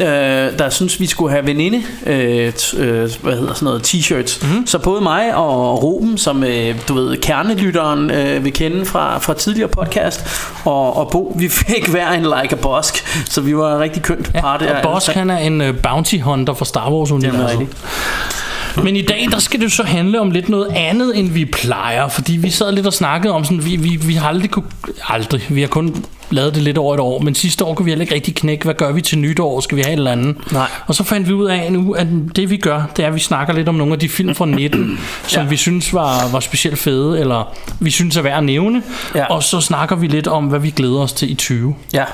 øh, 0.00 0.06
der 0.58 0.70
synes 0.70 1.00
vi 1.00 1.06
skulle 1.06 1.32
have 1.32 1.46
veninde, 1.46 1.82
øh, 2.06 2.52
t- 2.58 2.78
øh, 2.80 3.10
hvad 3.22 3.36
hedder 3.36 3.54
sådan 3.54 3.64
noget, 3.66 3.82
t-shirts. 3.94 4.46
Mm-hmm. 4.46 4.66
Så 4.66 4.78
både 4.78 5.00
mig 5.00 5.34
og 5.34 5.82
Ruben, 5.82 6.18
som 6.18 6.44
øh, 6.44 6.74
du 6.88 6.94
ved, 6.94 7.16
kernelytteren 7.16 8.10
øh, 8.10 8.44
vil 8.44 8.52
kende 8.52 8.86
fra, 8.86 9.18
fra 9.18 9.34
tidligere 9.34 9.68
podcast, 9.68 10.24
og, 10.64 10.96
og 10.96 11.10
Bo, 11.10 11.32
vi 11.38 11.48
fik 11.48 11.88
hver 11.88 12.10
en 12.10 12.22
like 12.22 12.52
a 12.56 12.60
bosk, 12.62 13.24
så 13.30 13.40
vi 13.40 13.56
var 13.56 13.78
rigtig 13.78 14.02
kønt 14.02 14.30
Ja, 14.34 14.40
par 14.40 14.56
der. 14.56 14.74
og 14.76 14.82
Bosk 14.82 15.10
han 15.10 15.30
er 15.30 15.38
en 15.38 15.60
uh, 15.60 15.76
bounty 15.82 16.16
hunter 16.18 16.54
for 16.54 16.64
Star 16.64 16.90
Wars 16.92 17.08
Det 17.08 17.24
er 17.24 17.48
rigtigt. 17.50 17.76
Men 18.82 18.96
i 18.96 19.02
dag, 19.02 19.26
der 19.30 19.38
skal 19.38 19.60
det 19.60 19.64
jo 19.64 19.70
så 19.70 19.82
handle 19.82 20.20
om 20.20 20.30
lidt 20.30 20.48
noget 20.48 20.66
andet, 20.66 21.18
end 21.18 21.28
vi 21.28 21.44
plejer. 21.44 22.08
Fordi 22.08 22.36
vi 22.36 22.50
sad 22.50 22.72
lidt 22.72 22.86
og 22.86 22.92
snakkede 22.92 23.34
om 23.34 23.44
sådan, 23.44 23.64
vi, 23.64 23.76
vi, 23.76 23.96
vi 24.06 24.14
har 24.14 24.28
aldrig 24.28 24.50
kunne, 24.50 24.64
aldrig, 25.08 25.42
vi 25.48 25.60
har 25.60 25.68
kun 25.68 26.04
lavet 26.30 26.54
det 26.54 26.62
lidt 26.62 26.78
over 26.78 26.94
et 26.94 27.00
år, 27.00 27.20
men 27.20 27.34
sidste 27.34 27.64
år 27.64 27.74
kunne 27.74 27.84
vi 27.84 27.90
heller 27.90 28.02
ikke 28.02 28.14
rigtig 28.14 28.34
knække, 28.34 28.64
hvad 28.64 28.74
gør 28.74 28.92
vi 28.92 29.00
til 29.00 29.18
nytår, 29.18 29.60
skal 29.60 29.76
vi 29.76 29.82
have 29.82 29.92
et 29.92 29.96
eller 29.98 30.12
andet? 30.12 30.36
Nej. 30.52 30.68
Og 30.86 30.94
så 30.94 31.04
fandt 31.04 31.28
vi 31.28 31.32
ud 31.32 31.46
af 31.46 31.72
nu, 31.72 31.92
at 31.92 32.06
det 32.36 32.50
vi 32.50 32.56
gør, 32.56 32.82
det 32.96 33.02
er, 33.02 33.08
at 33.08 33.14
vi 33.14 33.20
snakker 33.20 33.54
lidt 33.54 33.68
om 33.68 33.74
nogle 33.74 33.92
af 33.92 33.98
de 33.98 34.08
film 34.08 34.34
fra 34.34 34.46
19, 34.46 34.98
som 35.26 35.42
Ja. 35.42 35.48
vi 35.48 35.56
synes 35.56 35.94
var, 35.94 36.28
var 36.32 36.40
specielt 36.40 36.78
fede, 36.78 37.20
eller 37.20 37.54
vi 37.80 37.90
synes 37.90 38.16
er 38.16 38.22
værd 38.22 38.38
at 38.38 38.44
nævne, 38.44 38.82
Ja. 39.14 39.24
og 39.24 39.42
så 39.42 39.60
snakker 39.60 39.96
vi 39.96 40.06
lidt 40.06 40.26
om, 40.26 40.44
hvad 40.44 40.58
vi 40.60 40.70
glæder 40.70 40.98
os 41.00 41.12
til 41.12 41.30
i 41.30 41.34
20. 41.34 41.74
Ja. 41.94 42.04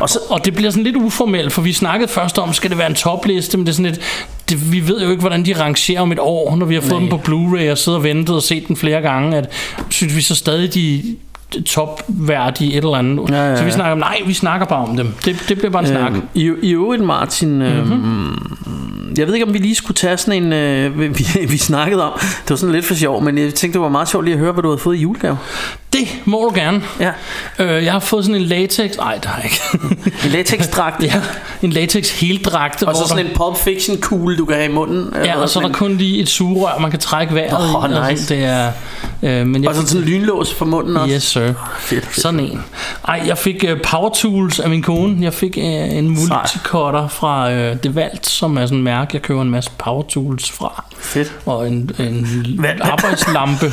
Og 0.00 0.08
så, 0.10 0.18
Og 0.30 0.44
det 0.44 0.54
bliver 0.54 0.70
sådan 0.70 0.84
lidt 0.84 0.96
uformelt, 0.96 1.52
for 1.52 1.62
vi 1.62 1.72
snakkede 1.72 2.10
først 2.12 2.38
om, 2.38 2.52
skal 2.52 2.70
det 2.70 2.78
være 2.78 2.88
en 2.88 2.94
topliste, 2.94 3.56
men 3.56 3.66
det 3.66 3.72
er 3.72 3.76
sådan 3.76 3.90
lidt, 3.90 4.00
det, 4.48 4.72
vi 4.72 4.88
ved 4.88 5.02
jo 5.02 5.10
ikke, 5.10 5.20
hvordan 5.20 5.46
de 5.46 5.60
rangerer 5.60 6.00
om 6.00 6.12
et 6.12 6.18
år, 6.18 6.56
når 6.56 6.66
vi 6.66 6.74
har 6.74 6.80
fået 6.80 6.92
Nej. 6.92 7.00
dem 7.00 7.08
på 7.08 7.16
Blu-ray 7.16 7.70
og 7.70 7.78
siddet 7.78 7.98
og 7.98 8.04
ventet 8.04 8.36
og 8.36 8.42
set 8.42 8.68
den 8.68 8.76
flere 8.76 9.00
gange, 9.00 9.36
at 9.36 9.52
synes 9.90 10.16
vi 10.16 10.20
så 10.22 10.34
stadig, 10.34 10.74
de 10.74 11.02
topværdige 11.62 12.70
et 12.72 12.76
eller 12.76 12.94
andet. 12.96 13.30
Ja, 13.30 13.34
ja, 13.36 13.50
ja. 13.50 13.56
Så 13.56 13.64
vi 13.64 13.70
snakker 13.70 13.92
om, 13.92 13.98
nej, 13.98 14.18
vi 14.26 14.32
snakker 14.34 14.66
bare 14.66 14.84
om 14.88 14.96
dem. 14.96 15.12
Det, 15.24 15.44
det 15.48 15.56
bliver 15.58 15.70
bare 15.70 15.82
en 15.82 15.88
snak. 15.88 16.12
Øhm, 16.12 16.22
I, 16.34 16.52
I 16.62 16.72
øvrigt, 16.74 17.02
Martin, 17.04 17.62
øh, 17.62 17.84
Mhm. 17.86 17.94
mm-hmm. 17.96 19.14
jeg 19.18 19.26
ved 19.26 19.34
ikke, 19.34 19.46
om 19.46 19.52
vi 19.54 19.58
lige 19.58 19.74
skulle 19.74 19.94
tage 19.94 20.16
sådan 20.16 20.42
en, 20.42 20.52
øh, 20.52 20.98
vi, 21.18 21.26
vi 21.48 21.56
snakkede 21.58 22.02
om, 22.04 22.12
det 22.20 22.50
var 22.50 22.56
sådan 22.56 22.74
lidt 22.74 22.84
for 22.84 22.94
sjov, 22.94 23.22
men 23.22 23.38
jeg 23.38 23.54
tænkte, 23.54 23.78
det 23.78 23.80
var 23.84 23.88
meget 23.88 24.08
sjovt 24.08 24.24
lige 24.24 24.34
at 24.34 24.40
høre, 24.40 24.52
hvad 24.52 24.62
du 24.62 24.68
havde 24.68 24.78
fået 24.78 24.96
i 24.96 25.00
julegave. 25.00 25.38
Det 25.94 26.08
må 26.24 26.36
du 26.42 26.52
gerne. 26.54 26.82
Ja, 27.00 27.10
Øh, 27.58 27.84
jeg 27.84 27.92
har 27.92 28.00
fået 28.00 28.24
sådan 28.24 28.40
en 28.40 28.46
latex... 28.46 28.96
Nej, 28.96 29.14
det 29.14 29.24
har 29.24 29.42
jeg 29.42 29.44
ikke. 29.44 29.60
en 30.24 30.30
latexdragt, 30.30 31.02
ja, 31.14 31.22
en 31.62 31.70
latex 31.70 32.20
heldragt. 32.20 32.82
og 32.82 32.94
så 32.96 33.00
der- 33.02 33.08
sådan 33.08 33.26
en 33.26 33.32
Pulp 33.36 33.56
Fiction 33.56 33.96
kugle, 34.00 34.36
du 34.36 34.44
kan 34.44 34.56
have 34.56 34.68
i 34.70 34.72
munden. 34.72 35.12
Ja, 35.24 35.40
og 35.40 35.48
så 35.48 35.58
er 35.60 35.62
der 35.66 35.72
kun 35.72 35.96
lige 35.96 36.22
et 36.22 36.28
sugerør, 36.28 36.78
man 36.78 36.90
kan 36.90 37.00
trække 37.00 37.34
vejret 37.34 37.76
Åh, 37.76 37.90
i. 38.08 38.10
nice. 38.12 38.34
Det 38.34 38.44
er... 38.44 38.72
Øh, 39.22 39.46
men 39.46 39.62
jeg 39.62 39.68
Og 39.70 39.74
så 39.76 39.86
sådan 39.86 40.02
en 40.02 40.08
lynlås 40.08 40.54
for 40.54 40.64
munden 40.64 40.96
også. 40.96 41.14
Yes, 41.14 41.22
sir. 41.22 41.40
Fedt, 41.78 42.06
fedt. 42.06 42.20
Sådan 42.22 42.40
en. 42.40 42.62
Ej, 43.08 43.22
jeg 43.26 43.38
fik 43.38 43.64
uh, 43.72 43.80
Power 43.80 44.10
Tools 44.10 44.60
af 44.60 44.70
min 44.70 44.82
kone. 44.82 45.16
Jeg 45.20 45.34
fik 45.34 45.54
uh, 45.56 45.64
en 45.64 46.08
multicutter 46.08 47.08
fra 47.08 47.50
uh, 47.50 47.76
DeWalt, 47.84 48.26
som 48.26 48.56
er 48.58 48.66
sådan 48.66 48.78
en 48.78 48.84
mærke, 48.84 49.10
jeg 49.12 49.22
køber 49.22 49.42
en 49.42 49.50
masse 49.50 49.70
Power 49.78 50.02
Tools 50.02 50.50
fra. 50.50 50.84
Fedt. 50.98 51.32
Og 51.46 51.68
en, 51.68 51.90
en 51.98 52.26
Hvad- 52.58 52.70
arbejdslampe. 52.80 53.72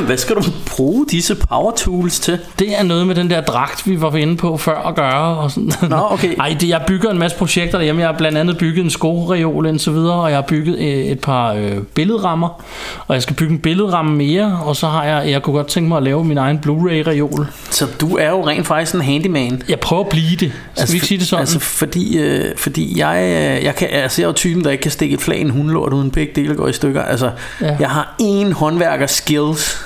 Hvad 0.06 0.16
skal 0.16 0.36
du 0.36 0.42
bruge 0.66 1.06
disse 1.10 1.34
power 1.34 1.72
tools 1.76 2.20
til? 2.20 2.38
Det 2.58 2.78
er 2.78 2.82
noget 2.82 3.06
med 3.06 3.14
den 3.14 3.30
der 3.30 3.40
dragt, 3.40 3.86
vi 3.90 4.00
var 4.00 4.16
inde 4.16 4.36
på 4.36 4.56
før 4.56 4.88
at 4.88 4.94
gøre. 4.94 5.36
Og 5.38 5.50
sådan. 5.50 5.72
Nå, 5.88 6.06
okay. 6.10 6.34
Ej, 6.40 6.56
det, 6.60 6.68
jeg 6.68 6.82
bygger 6.86 7.10
en 7.10 7.18
masse 7.18 7.36
projekter 7.36 7.78
derhjemme. 7.78 8.00
Jeg 8.02 8.08
har 8.08 8.18
blandt 8.18 8.38
andet 8.38 8.58
bygget 8.58 8.84
en 8.84 8.90
skoreol 8.90 9.66
og 9.66 9.80
så 9.80 9.90
videre, 9.90 10.14
og 10.14 10.30
jeg 10.30 10.36
har 10.36 10.42
bygget 10.48 10.78
øh, 10.78 10.84
et 10.86 11.20
par 11.20 11.52
øh, 11.52 11.76
billedrammer. 11.94 12.62
Og 13.06 13.14
jeg 13.14 13.22
skal 13.22 13.36
bygge 13.36 13.52
en 13.52 13.58
billedramme 13.58 14.16
mere, 14.16 14.60
og 14.64 14.76
så 14.76 14.86
har 14.86 15.04
jeg, 15.04 15.30
jeg 15.30 15.42
kunne 15.42 15.56
godt 15.56 15.66
tænke 15.66 15.88
mig 15.88 15.96
at 15.96 16.02
lave 16.02 16.24
min 16.24 16.38
egen 16.38 16.58
Blu-ray-reol. 16.58 17.46
Så 17.70 17.86
du 18.00 18.16
er 18.16 18.30
jo 18.30 18.46
rent 18.46 18.66
faktisk 18.66 18.94
en 18.94 19.00
handyman. 19.00 19.62
Jeg 19.68 19.80
prøver 19.80 20.02
at 20.02 20.08
blive 20.08 20.36
det. 20.40 20.52
Skal 20.74 20.88
vi 20.88 20.94
ikke 20.94 21.06
sige 21.06 21.18
det 21.18 21.26
sådan? 21.26 21.40
Altså, 21.40 21.58
fordi, 21.58 22.18
øh, 22.18 22.44
fordi 22.56 22.98
jeg, 22.98 23.16
øh, 23.22 23.64
jeg, 23.64 23.74
kan, 23.76 23.88
altså, 23.92 24.22
jeg 24.22 24.26
er 24.26 24.28
jo 24.28 24.32
typen, 24.34 24.64
der 24.64 24.70
ikke 24.70 24.82
kan 24.82 24.90
stikke 24.90 25.14
et 25.14 25.20
flag 25.20 25.38
i 25.38 25.40
en 25.40 25.50
hundelort, 25.50 25.92
uden 25.92 26.10
begge 26.10 26.32
dele 26.36 26.54
går 26.54 26.68
i 26.68 26.72
stykker. 26.72 27.02
Altså, 27.02 27.30
Ja. 27.60 27.76
jeg 27.80 27.90
har 27.90 28.14
en 28.18 28.52
håndværker 28.52 29.06
skills. 29.06 29.84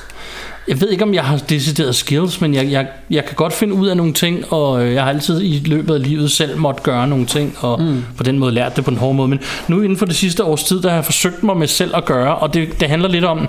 Jeg 0.68 0.80
ved 0.80 0.88
ikke, 0.88 1.04
om 1.04 1.14
jeg 1.14 1.24
har 1.24 1.36
decideret 1.36 1.94
skills, 1.94 2.40
men 2.40 2.54
jeg, 2.54 2.70
jeg, 2.70 2.86
jeg 3.10 3.24
kan 3.24 3.34
godt 3.36 3.52
finde 3.52 3.74
ud 3.74 3.88
af 3.88 3.96
nogle 3.96 4.12
ting, 4.12 4.52
og 4.52 4.84
øh, 4.84 4.94
jeg 4.94 5.02
har 5.02 5.10
altid 5.10 5.42
i 5.42 5.62
løbet 5.66 5.94
af 5.94 6.02
livet 6.02 6.30
selv 6.30 6.58
måtte 6.58 6.82
gøre 6.82 7.08
nogle 7.08 7.26
ting, 7.26 7.56
og 7.60 7.82
mm. 7.82 8.04
på 8.16 8.22
den 8.22 8.38
måde 8.38 8.52
lært 8.52 8.76
det 8.76 8.84
på 8.84 8.90
en 8.90 8.96
hård 8.96 9.14
måde. 9.14 9.28
Men 9.28 9.40
nu 9.68 9.82
inden 9.82 9.98
for 9.98 10.06
det 10.06 10.16
sidste 10.16 10.44
års 10.44 10.64
tid, 10.64 10.82
der 10.82 10.88
har 10.88 10.96
jeg 10.96 11.04
forsøgt 11.04 11.42
mig 11.42 11.56
med 11.56 11.66
selv 11.66 11.96
at 11.96 12.04
gøre, 12.04 12.36
og 12.36 12.54
det, 12.54 12.80
det 12.80 12.88
handler 12.88 13.08
lidt 13.08 13.24
om 13.24 13.48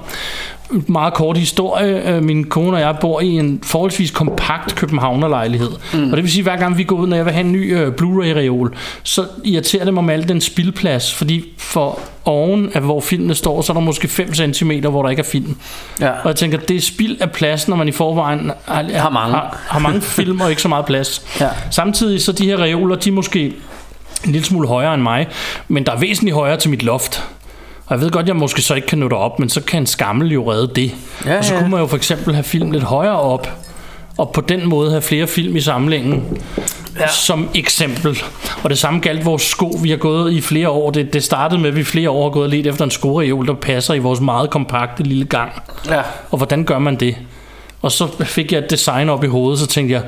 meget 0.87 1.13
kort 1.13 1.37
historie. 1.37 2.09
Øh, 2.15 2.23
Min 2.23 2.43
kone 2.43 2.77
og 2.77 2.81
jeg 2.81 2.95
bor 3.01 3.21
i 3.21 3.27
en 3.27 3.59
forholdsvis 3.63 4.11
kompakt 4.11 4.75
københavnerlejlighed. 4.75 5.69
Mm. 5.93 6.03
Og 6.11 6.17
det 6.17 6.23
vil 6.23 6.31
sige, 6.31 6.41
at 6.41 6.45
hver 6.45 6.57
gang 6.57 6.77
vi 6.77 6.83
går 6.83 6.95
ud, 6.95 7.07
når 7.07 7.15
jeg 7.15 7.25
vil 7.25 7.33
have 7.33 7.45
en 7.45 7.51
ny 7.51 7.77
øh, 7.77 7.93
Blu-ray-reol, 7.93 8.69
så 9.03 9.25
irriterer 9.43 9.85
det 9.85 9.93
mig 9.93 10.03
med 10.03 10.13
al 10.13 10.27
den 10.27 10.41
spildplads, 10.41 11.13
fordi 11.13 11.43
for 11.57 11.99
oven 12.25 12.69
af 12.73 12.81
hvor 12.81 13.01
filmene 13.01 13.35
står, 13.35 13.61
så 13.61 13.71
er 13.71 13.73
der 13.73 13.81
måske 13.81 14.07
5 14.07 14.33
cm, 14.53 14.71
hvor 14.71 15.03
der 15.03 15.09
ikke 15.09 15.19
er 15.19 15.23
film. 15.25 15.55
Ja. 16.01 16.09
Og 16.09 16.27
jeg 16.27 16.35
tænker, 16.35 16.57
det 16.57 16.75
er 16.75 16.81
spild 16.81 17.21
af 17.21 17.31
plads, 17.31 17.67
når 17.67 17.75
man 17.75 17.87
i 17.87 17.91
forvejen 17.91 18.51
har, 18.65 18.83
Har 18.93 19.09
mange. 19.09 19.35
har, 19.35 19.57
har 19.67 19.79
mange 19.79 20.01
film 20.01 20.41
og 20.41 20.49
ikke 20.49 20.61
så 20.61 20.67
meget 20.67 20.85
plads. 20.85 21.21
Ja. 21.41 21.47
Samtidig 21.71 22.21
så 22.21 22.31
de 22.31 22.45
her 22.45 22.57
reoler, 22.61 22.95
de 22.95 23.09
er 23.09 23.13
måske 23.13 23.45
en 24.25 24.31
lille 24.31 24.45
smule 24.45 24.67
højere 24.67 24.93
end 24.93 25.01
mig, 25.01 25.27
men 25.67 25.85
der 25.85 25.91
er 25.91 25.99
væsentligt 25.99 26.35
højere 26.35 26.57
til 26.57 26.69
mit 26.69 26.83
loft. 26.83 27.23
Og 27.85 27.95
jeg 27.95 28.01
ved 28.01 28.11
godt, 28.11 28.27
jeg 28.27 28.35
måske 28.35 28.61
så 28.61 28.73
ikke 28.73 28.87
kan 28.87 28.97
nå 28.97 29.07
derop, 29.07 29.39
men 29.39 29.49
så 29.49 29.61
kan 29.61 29.81
en 29.81 29.85
skammel 29.85 30.31
jo 30.31 30.51
redde 30.51 30.71
det. 30.75 30.95
Ja, 31.25 31.37
og 31.37 31.45
så 31.45 31.53
ja. 31.53 31.59
kunne 31.59 31.71
man 31.71 31.79
jo 31.79 31.87
for 31.87 31.97
eksempel 31.97 32.33
have 32.33 32.43
film 32.43 32.71
lidt 32.71 32.83
højere 32.83 33.19
op, 33.19 33.47
og 34.17 34.31
på 34.31 34.41
den 34.41 34.69
måde 34.69 34.89
have 34.89 35.01
flere 35.01 35.27
film 35.27 35.55
i 35.55 35.61
samlingen, 35.61 36.37
ja. 36.99 37.07
som 37.07 37.49
eksempel. 37.55 38.23
Og 38.63 38.69
det 38.69 38.77
samme 38.77 38.99
galt 38.99 39.25
vores 39.25 39.41
sko. 39.41 39.79
Vi 39.83 39.89
har 39.89 39.97
gået 39.97 40.33
i 40.33 40.41
flere 40.41 40.69
år. 40.69 40.91
Det, 40.91 41.13
det 41.13 41.23
startede 41.23 41.61
med, 41.61 41.69
at 41.69 41.75
vi 41.75 41.83
flere 41.83 42.09
år 42.09 42.23
har 42.23 42.29
gået 42.29 42.49
let 42.49 42.67
efter 42.67 42.85
en 42.85 42.91
skoreol, 42.91 43.47
der 43.47 43.53
passer 43.53 43.93
i 43.93 43.99
vores 43.99 44.19
meget 44.19 44.49
kompakte 44.49 45.03
lille 45.03 45.25
gang. 45.25 45.51
Ja. 45.89 46.01
Og 46.31 46.37
hvordan 46.37 46.63
gør 46.63 46.79
man 46.79 46.95
det? 46.95 47.15
Og 47.81 47.91
så 47.91 48.07
fik 48.23 48.51
jeg 48.51 48.59
et 48.59 48.69
design 48.69 49.09
op 49.09 49.23
i 49.23 49.27
hovedet, 49.27 49.59
så 49.59 49.67
tænkte 49.67 49.93
jeg, 49.93 50.03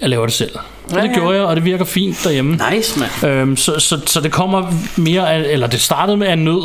jeg 0.00 0.08
laver 0.08 0.26
det 0.26 0.34
selv. 0.34 0.58
Og 0.92 0.96
Ja, 0.96 1.02
det 1.02 1.10
gjorde 1.14 1.36
jeg, 1.36 1.44
og 1.44 1.56
det 1.56 1.64
virker 1.64 1.84
fint 1.84 2.20
derhjemme. 2.24 2.58
Nice, 2.72 3.00
mand. 3.00 3.32
Øhm, 3.32 3.56
så, 3.56 3.78
så, 3.78 4.00
så 4.06 4.20
det 4.20 4.32
kommer 4.32 4.72
mere 4.96 5.32
af, 5.32 5.42
eller 5.52 5.66
det 5.66 5.80
startede 5.80 6.16
med 6.16 6.26
af 6.26 6.38
nød, 6.38 6.62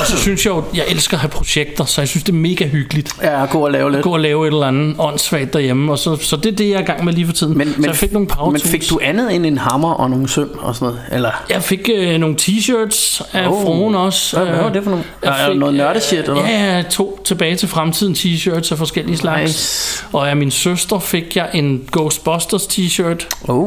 og 0.00 0.06
så 0.06 0.16
synes 0.16 0.46
jeg 0.46 0.50
jo, 0.50 0.64
jeg 0.74 0.84
elsker 0.88 1.16
at 1.16 1.20
have 1.20 1.30
projekter, 1.30 1.84
så 1.84 2.00
jeg 2.00 2.08
synes 2.08 2.24
det 2.24 2.32
er 2.32 2.36
mega 2.36 2.66
hyggeligt 2.66 3.12
Ja, 3.22 3.44
gå 3.46 3.58
og 3.64 3.70
lave 3.72 3.90
lidt. 3.92 4.02
gå 4.02 4.10
og 4.12 4.20
lave 4.20 4.46
et 4.48 4.52
eller 4.52 4.66
andet 4.66 4.96
åndssvagt 4.98 5.52
derhjemme, 5.52 5.92
og 5.92 5.98
så, 5.98 6.16
så 6.20 6.36
det 6.36 6.52
er 6.52 6.56
det, 6.56 6.68
jeg 6.68 6.74
er 6.76 6.80
i 6.80 6.84
gang 6.84 7.04
med 7.04 7.12
lige 7.12 7.26
for 7.26 7.32
tiden. 7.32 7.58
Men, 7.58 7.68
så 7.68 7.74
men, 7.80 7.86
jeg 7.86 7.94
fik 7.96 8.12
nogle 8.12 8.28
power 8.28 8.50
men 8.50 8.60
fik 8.60 8.90
du 8.90 8.98
andet 9.02 9.34
end 9.34 9.46
en 9.46 9.58
hammer 9.58 9.92
og 9.92 10.10
nogle 10.10 10.28
søm 10.28 10.50
og 10.58 10.74
sådan 10.74 10.86
noget? 10.86 11.00
Eller? 11.12 11.30
Jeg 11.50 11.62
fik 11.62 11.88
øh, 11.94 12.18
nogle 12.18 12.36
t-shirts 12.42 13.22
af 13.32 13.48
Oh. 13.48 13.62
fruen 13.64 13.94
også. 13.94 14.36
Hvad, 14.36 14.46
hvad 14.46 14.56
var 14.58 14.68
Øh, 14.68 14.74
det 14.74 14.82
for 14.82 14.90
nogle? 14.90 15.04
jeg 15.24 15.34
fik, 15.50 15.58
noget 15.58 15.74
nørdeshit, 15.74 16.18
eller 16.18 16.48
ja, 16.48 16.82
to 16.90 17.20
tilbage 17.24 17.56
til 17.56 17.68
fremtiden 17.68 18.14
t-shirts 18.14 18.72
af 18.72 18.78
forskellige 18.78 19.16
slags. 19.16 19.42
Nice. 19.50 20.04
Og 20.12 20.30
af 20.30 20.36
min 20.36 20.50
søster 20.50 20.98
fik 20.98 21.36
jeg 21.36 21.48
en 21.54 21.82
Ghostbusters 21.92 22.62
t-shirt. 22.62 23.26
Oh. 23.48 23.65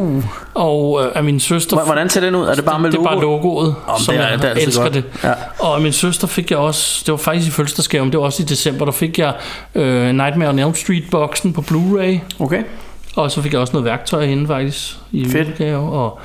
Og 0.54 1.02
øh, 1.06 1.12
af 1.16 1.24
min 1.24 1.40
søster... 1.40 1.76
Hvor- 1.76 1.86
Hvordan 1.86 2.10
ser 2.10 2.22
den 2.22 2.36
ud? 2.36 2.46
Er 2.48 2.56
det 2.56 2.66
bare 2.66 2.80
med 2.80 2.92
det 2.92 3.00
er 3.00 3.04
bare 3.04 3.22
logoet, 3.22 3.76
Om 3.88 4.00
som 4.00 4.14
det 4.16 4.24
er- 4.24 4.30
jeg 4.30 4.42
det 4.42 4.50
er 4.52 4.54
elsker 4.66 4.82
godt. 4.84 4.94
det. 4.94 5.04
Ja. 5.24 5.34
Og 5.60 5.76
af 5.76 5.82
min 5.82 5.94
søster 5.94 6.28
fik 6.28 6.52
jeg 6.52 6.60
også, 6.60 7.04
det 7.06 7.12
var 7.12 7.18
faktisk 7.18 7.48
i 7.48 7.52
fødselsdagsgaven, 7.52 8.12
det 8.12 8.20
var 8.20 8.26
også 8.26 8.44
i 8.44 8.46
december, 8.46 8.86
der 8.86 8.92
fik 8.92 9.20
jeg 9.20 9.34
øh, 9.76 10.12
Nightmare 10.16 10.50
on 10.50 10.60
Elm 10.60 10.76
Street-boksen 10.76 11.54
på 11.54 11.62
Blu-ray. 11.72 12.20
Okay. 12.44 12.64
Og 13.16 13.32
så 13.32 13.42
fik 13.42 13.54
jeg 13.54 13.62
også 13.62 13.74
noget 13.74 13.86
værktøj 13.86 14.26
hende 14.26 14.48
faktisk 14.48 14.96
i 15.12 15.26
Fedt. 15.30 15.62
Og 15.76 16.20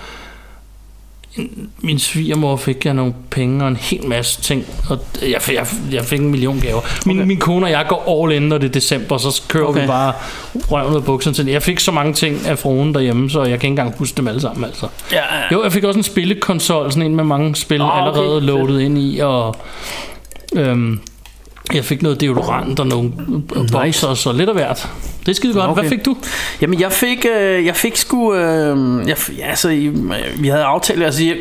min 1.81 1.99
svigermor 1.99 2.57
fik 2.57 2.87
jeg 2.87 2.95
nogle 2.95 3.15
penge 3.31 3.63
og 3.65 3.69
en 3.69 3.77
hel 3.77 4.07
masse 4.09 4.41
ting. 4.43 4.65
Og 4.91 4.99
jeg, 5.23 5.43
fik- 5.43 5.55
jeg, 5.55 5.67
jeg 5.93 6.05
fik 6.05 6.21
en 6.21 6.29
million 6.31 6.61
gaver. 6.61 6.81
Min, 7.07 7.19
Okay. 7.19 7.27
min 7.27 7.39
kone 7.39 7.67
og 7.67 7.71
jeg 7.71 7.87
går 7.89 8.23
all 8.25 8.33
in, 8.37 8.43
når 8.43 8.59
det 8.59 8.69
er 8.69 8.73
december, 8.73 9.19
så 9.19 9.43
kører 9.49 9.65
okay. 9.67 9.81
Vi 9.81 9.87
bare 9.87 10.13
røven 10.71 10.97
af 10.97 11.05
bukserne 11.05 11.35
til. 11.35 11.47
Jeg 11.47 11.63
fik 11.63 11.81
så 11.81 11.93
mange 11.93 12.13
ting 12.13 12.47
af 12.47 12.59
fruen 12.59 12.95
derhjemme, 12.95 13.31
så 13.31 13.39
jeg 13.39 13.47
kan 13.49 13.55
ikke 13.55 13.67
engang 13.67 13.99
huske 13.99 14.17
dem 14.17 14.29
alle 14.29 14.41
sammen. 14.41 14.65
Altså. 14.65 14.87
Ja, 15.13 15.23
Jo, 15.53 15.63
jeg 15.63 15.73
fik 15.73 15.85
også 15.85 15.99
en 15.99 16.05
spillekonsol, 16.05 16.93
sådan 16.93 17.03
en 17.11 17.17
med 17.17 17.25
mange 17.25 17.55
spil 17.57 17.81
oh, 17.81 17.89
okay. 17.89 17.99
allerede 17.99 18.41
Fedt. 18.41 18.45
loadet 18.45 18.81
ind 18.81 18.99
i, 18.99 19.19
og 19.19 19.57
øhm, 20.55 21.01
Jeg 21.75 21.85
fik 21.85 22.03
noget 22.03 22.21
deodorant 22.21 22.81
og 22.81 22.87
nogle 22.87 23.11
nice. 23.57 23.73
bokser, 23.73 24.15
så 24.15 24.33
lidt 24.33 24.49
af 24.49 24.55
hvert. 24.55 24.89
Det 25.27 25.31
er 25.31 25.35
skide 25.35 25.55
godt. 25.55 25.71
Okay. 25.71 25.81
Hvad 25.81 25.91
fik 25.91 26.05
du? 26.05 26.17
Jamen, 26.61 26.81
jeg 26.81 26.93
fik, 26.93 27.27
øh, 27.39 27.67
jeg 27.67 27.77
fik 27.77 27.97
sgu... 27.97 28.35
Øh, 28.35 29.09
jeg, 29.09 29.17
ja, 29.39 29.49
altså, 29.49 29.69
vi 30.37 30.49
havde 30.49 30.65
aftalt... 30.65 31.03
Altså, 31.03 31.25
jeg, 31.25 31.37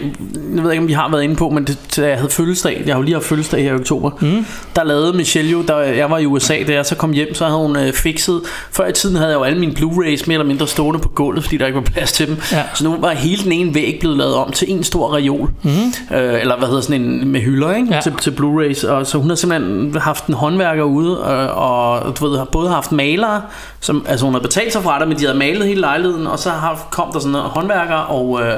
jeg 0.55 0.63
ved 0.63 0.71
ikke, 0.71 0.81
om 0.81 0.87
vi 0.87 0.93
har 0.93 1.09
været 1.11 1.23
inde 1.23 1.35
på, 1.35 1.49
men 1.49 1.67
det, 1.67 1.97
jeg 1.97 2.17
havde 2.17 2.29
fødselsdag... 2.29 2.83
Jeg 2.85 2.93
har 2.93 2.99
jo 2.99 3.03
lige 3.03 3.13
haft 3.13 3.25
fødselsdag 3.25 3.63
her 3.63 3.71
i 3.71 3.75
oktober. 3.75 4.11
Mm. 4.21 4.45
Der 4.75 4.83
lavede 4.83 5.13
Michelle 5.13 5.51
jo... 5.51 5.61
Der, 5.61 5.77
jeg 5.77 6.09
var 6.09 6.17
i 6.17 6.25
USA, 6.25 6.63
da 6.67 6.73
jeg 6.73 6.85
så 6.85 6.95
kom 6.95 7.11
hjem, 7.11 7.33
så 7.33 7.45
havde 7.45 7.57
hun 7.57 7.75
øh, 7.75 7.93
fikset... 7.93 8.41
Før 8.71 8.87
i 8.87 8.91
tiden 8.91 9.15
havde 9.15 9.29
jeg 9.29 9.37
jo 9.37 9.43
alle 9.43 9.59
mine 9.59 9.73
Blu-rays 9.79 10.23
mere 10.27 10.33
eller 10.33 10.45
mindre 10.45 10.67
stående 10.67 10.99
på 10.99 11.09
gulvet, 11.09 11.43
fordi 11.43 11.57
der 11.57 11.65
ikke 11.65 11.75
var 11.75 11.81
plads 11.81 12.11
til 12.11 12.27
dem. 12.27 12.37
Ja. 12.51 12.63
Så 12.75 12.83
nu 12.83 12.95
var 12.99 13.11
hele 13.11 13.43
den 13.43 13.51
ene 13.51 13.75
væg 13.75 13.97
blevet 13.99 14.17
lavet 14.17 14.35
om 14.35 14.51
til 14.51 14.71
en 14.71 14.83
stor 14.83 15.15
reol. 15.15 15.49
Mm. 15.63 15.69
Øh, 16.17 16.41
eller 16.41 16.57
hvad 16.57 16.67
hedder 16.67 16.81
sådan 16.81 17.01
en 17.01 17.27
med 17.27 17.41
hylder, 17.41 17.75
ikke? 17.75 17.87
Ja. 17.93 18.01
Til, 18.01 18.13
til 18.21 18.31
Blu-rays. 18.31 18.87
Og 18.87 19.07
så 19.07 19.17
hun 19.17 19.29
har 19.29 19.35
simpelthen 19.35 19.95
haft 20.01 20.22
en 20.27 20.33
håndværker 20.33 20.83
ude, 20.83 21.23
og, 21.53 21.99
og 21.99 22.19
du 22.19 22.27
ved, 22.27 22.37
har 22.37 22.45
både 22.45 22.69
haft 22.69 22.91
malere, 22.91 23.41
som, 23.79 24.05
altså 24.07 24.25
hun 24.25 24.33
havde 24.33 24.43
betalt 24.43 24.73
sig 24.73 24.83
fra 24.83 24.99
det, 24.99 25.07
men 25.07 25.17
de 25.17 25.25
havde 25.25 25.37
malet 25.37 25.67
hele 25.67 25.81
lejligheden, 25.81 26.27
og 26.27 26.39
så 26.39 26.49
har, 26.49 26.87
kom 26.91 27.11
der 27.13 27.19
sådan 27.19 27.35
en 27.35 27.41
håndværker 27.41 27.95
og... 27.95 28.41
Øh, 28.41 28.53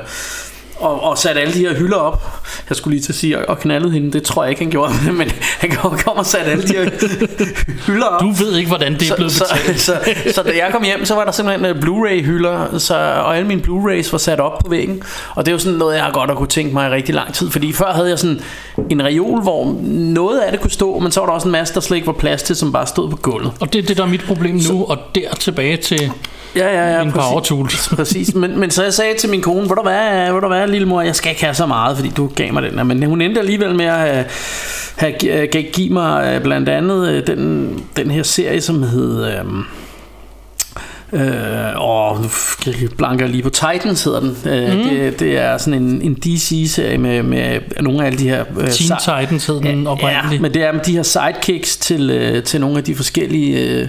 og, 0.79 1.03
og 1.03 1.17
satte 1.17 1.41
alle 1.41 1.53
de 1.53 1.59
her 1.59 1.73
hylder 1.73 1.97
op. 1.97 2.23
Jeg 2.69 2.77
skulle 2.77 2.95
lige 2.95 3.03
til 3.03 3.11
at 3.11 3.15
sige, 3.15 3.49
og 3.49 3.59
knaldede 3.59 3.91
hende. 3.91 4.11
Det 4.11 4.23
tror 4.23 4.43
jeg 4.43 4.49
ikke, 4.49 4.61
han 4.61 4.71
gjorde. 4.71 4.93
Men 5.19 5.31
han 5.59 5.71
kom 5.71 6.17
og 6.17 6.25
satte 6.25 6.51
alle 6.51 6.63
de 6.63 6.73
her 6.73 6.89
hylder 7.87 8.05
op. 8.05 8.21
Du 8.21 8.31
ved 8.31 8.57
ikke, 8.57 8.67
hvordan 8.67 8.93
det 8.93 9.11
er 9.11 9.15
blevet 9.15 9.31
så, 9.31 9.45
så, 9.45 9.73
så, 9.73 9.99
så, 10.25 10.33
så 10.33 10.43
da 10.43 10.49
jeg 10.49 10.69
kom 10.71 10.83
hjem, 10.83 11.05
så 11.05 11.15
var 11.15 11.25
der 11.25 11.31
simpelthen 11.31 11.75
uh, 11.75 11.81
Blu-ray-hylder, 11.81 12.77
så, 12.77 12.95
og 12.95 13.37
alle 13.37 13.47
mine 13.47 13.61
Blu-rays 13.61 14.11
var 14.11 14.17
sat 14.17 14.39
op 14.39 14.59
på 14.59 14.69
væggen. 14.69 15.03
Og 15.35 15.45
det 15.45 15.51
er 15.51 15.53
jo 15.53 15.59
sådan 15.59 15.77
noget, 15.77 15.95
jeg 15.95 16.03
har 16.03 16.11
godt 16.11 16.31
at 16.31 16.37
kunne 16.37 16.47
tænke 16.47 16.73
mig 16.73 16.89
i 16.89 16.91
rigtig 16.91 17.15
lang 17.15 17.33
tid. 17.33 17.51
Fordi 17.51 17.73
før 17.73 17.93
havde 17.93 18.09
jeg 18.09 18.19
sådan 18.19 18.41
en 18.89 19.03
reol, 19.03 19.41
hvor 19.41 19.75
noget 19.89 20.39
af 20.39 20.51
det 20.51 20.61
kunne 20.61 20.71
stå, 20.71 20.99
men 20.99 21.11
så 21.11 21.19
var 21.19 21.27
der 21.27 21.33
også 21.33 21.47
en 21.47 21.51
masse, 21.51 21.73
der 21.73 21.79
slet 21.79 21.95
ikke 21.97 22.07
var 22.07 22.13
plads 22.13 22.43
til, 22.43 22.55
som 22.55 22.71
bare 22.71 22.87
stod 22.87 23.09
på 23.09 23.15
gulvet. 23.15 23.51
Og 23.59 23.73
det 23.73 23.83
er 23.83 23.87
det, 23.87 23.97
der 23.97 24.03
er 24.03 24.07
mit 24.07 24.23
problem 24.27 24.55
nu, 24.55 24.61
så, 24.61 24.73
og 24.73 24.97
der 25.15 25.35
tilbage 25.39 25.77
til 25.77 26.11
ja, 26.55 26.67
ja, 26.67 26.95
ja, 26.95 27.01
en 27.01 27.11
power 27.11 27.39
tools. 27.39 27.89
præcis. 27.95 28.35
Men, 28.35 28.59
men 28.59 28.71
så 28.71 28.83
jeg 28.83 28.93
sagde 28.93 29.17
til 29.17 29.29
min 29.29 29.41
kone, 29.41 29.65
hvor 29.65 29.75
der 29.75 29.83
være, 29.83 30.31
hvor 30.31 30.39
der 30.39 30.47
desværre, 30.65 30.71
lille 30.71 30.87
mor, 30.87 31.01
jeg 31.01 31.15
skal 31.15 31.29
ikke 31.29 31.43
have 31.43 31.53
så 31.53 31.65
meget, 31.65 31.97
fordi 31.97 32.09
du 32.09 32.27
gav 32.35 32.53
mig 32.53 32.63
den 32.63 32.75
her. 32.75 32.83
Men 32.83 33.03
hun 33.03 33.21
endte 33.21 33.39
alligevel 33.39 33.75
med 33.75 33.85
at 33.85 33.99
have, 33.99 34.25
have, 34.95 35.13
give, 35.19 35.57
øh, 35.57 35.63
give 35.73 35.89
mig 35.89 36.35
øh, 36.35 36.41
blandt 36.41 36.69
andet 36.69 37.09
øh, 37.09 37.27
den, 37.27 37.83
den 37.95 38.11
her 38.11 38.23
serie, 38.23 38.61
som 38.61 38.83
hed... 38.83 39.39
Øhm, 39.39 39.63
Øh, 41.13 41.21
og 41.75 42.19
nu 42.21 42.29
blanker 42.97 43.27
lige 43.27 43.43
på 43.43 43.49
Titans 43.49 44.03
hedder 44.03 44.19
den. 44.19 44.37
Øh, 44.45 44.77
mm. 44.77 44.83
det, 44.83 45.19
det 45.19 45.37
er 45.37 45.57
sådan 45.57 45.81
en, 45.81 46.01
en 46.01 46.15
DC-serie 46.15 46.97
med, 46.97 47.23
med 47.23 47.59
nogle 47.81 48.01
af 48.01 48.05
alle 48.05 48.19
de 48.19 48.29
her... 48.29 48.45
Øh, 48.57 48.69
Teen 48.69 48.97
Titans 48.99 49.45
hed 49.45 49.61
den 49.61 49.87
oprindeligt. 49.87 50.33
Ja, 50.33 50.39
men 50.39 50.53
det 50.53 50.63
er 50.63 50.81
de 50.81 50.91
her 50.91 51.03
sidekicks 51.03 51.77
til, 51.77 52.09
øh, 52.09 52.43
til 52.43 52.61
nogle 52.61 52.77
af 52.77 52.83
de 52.83 52.95
forskellige 52.95 53.59
øh, 53.59 53.87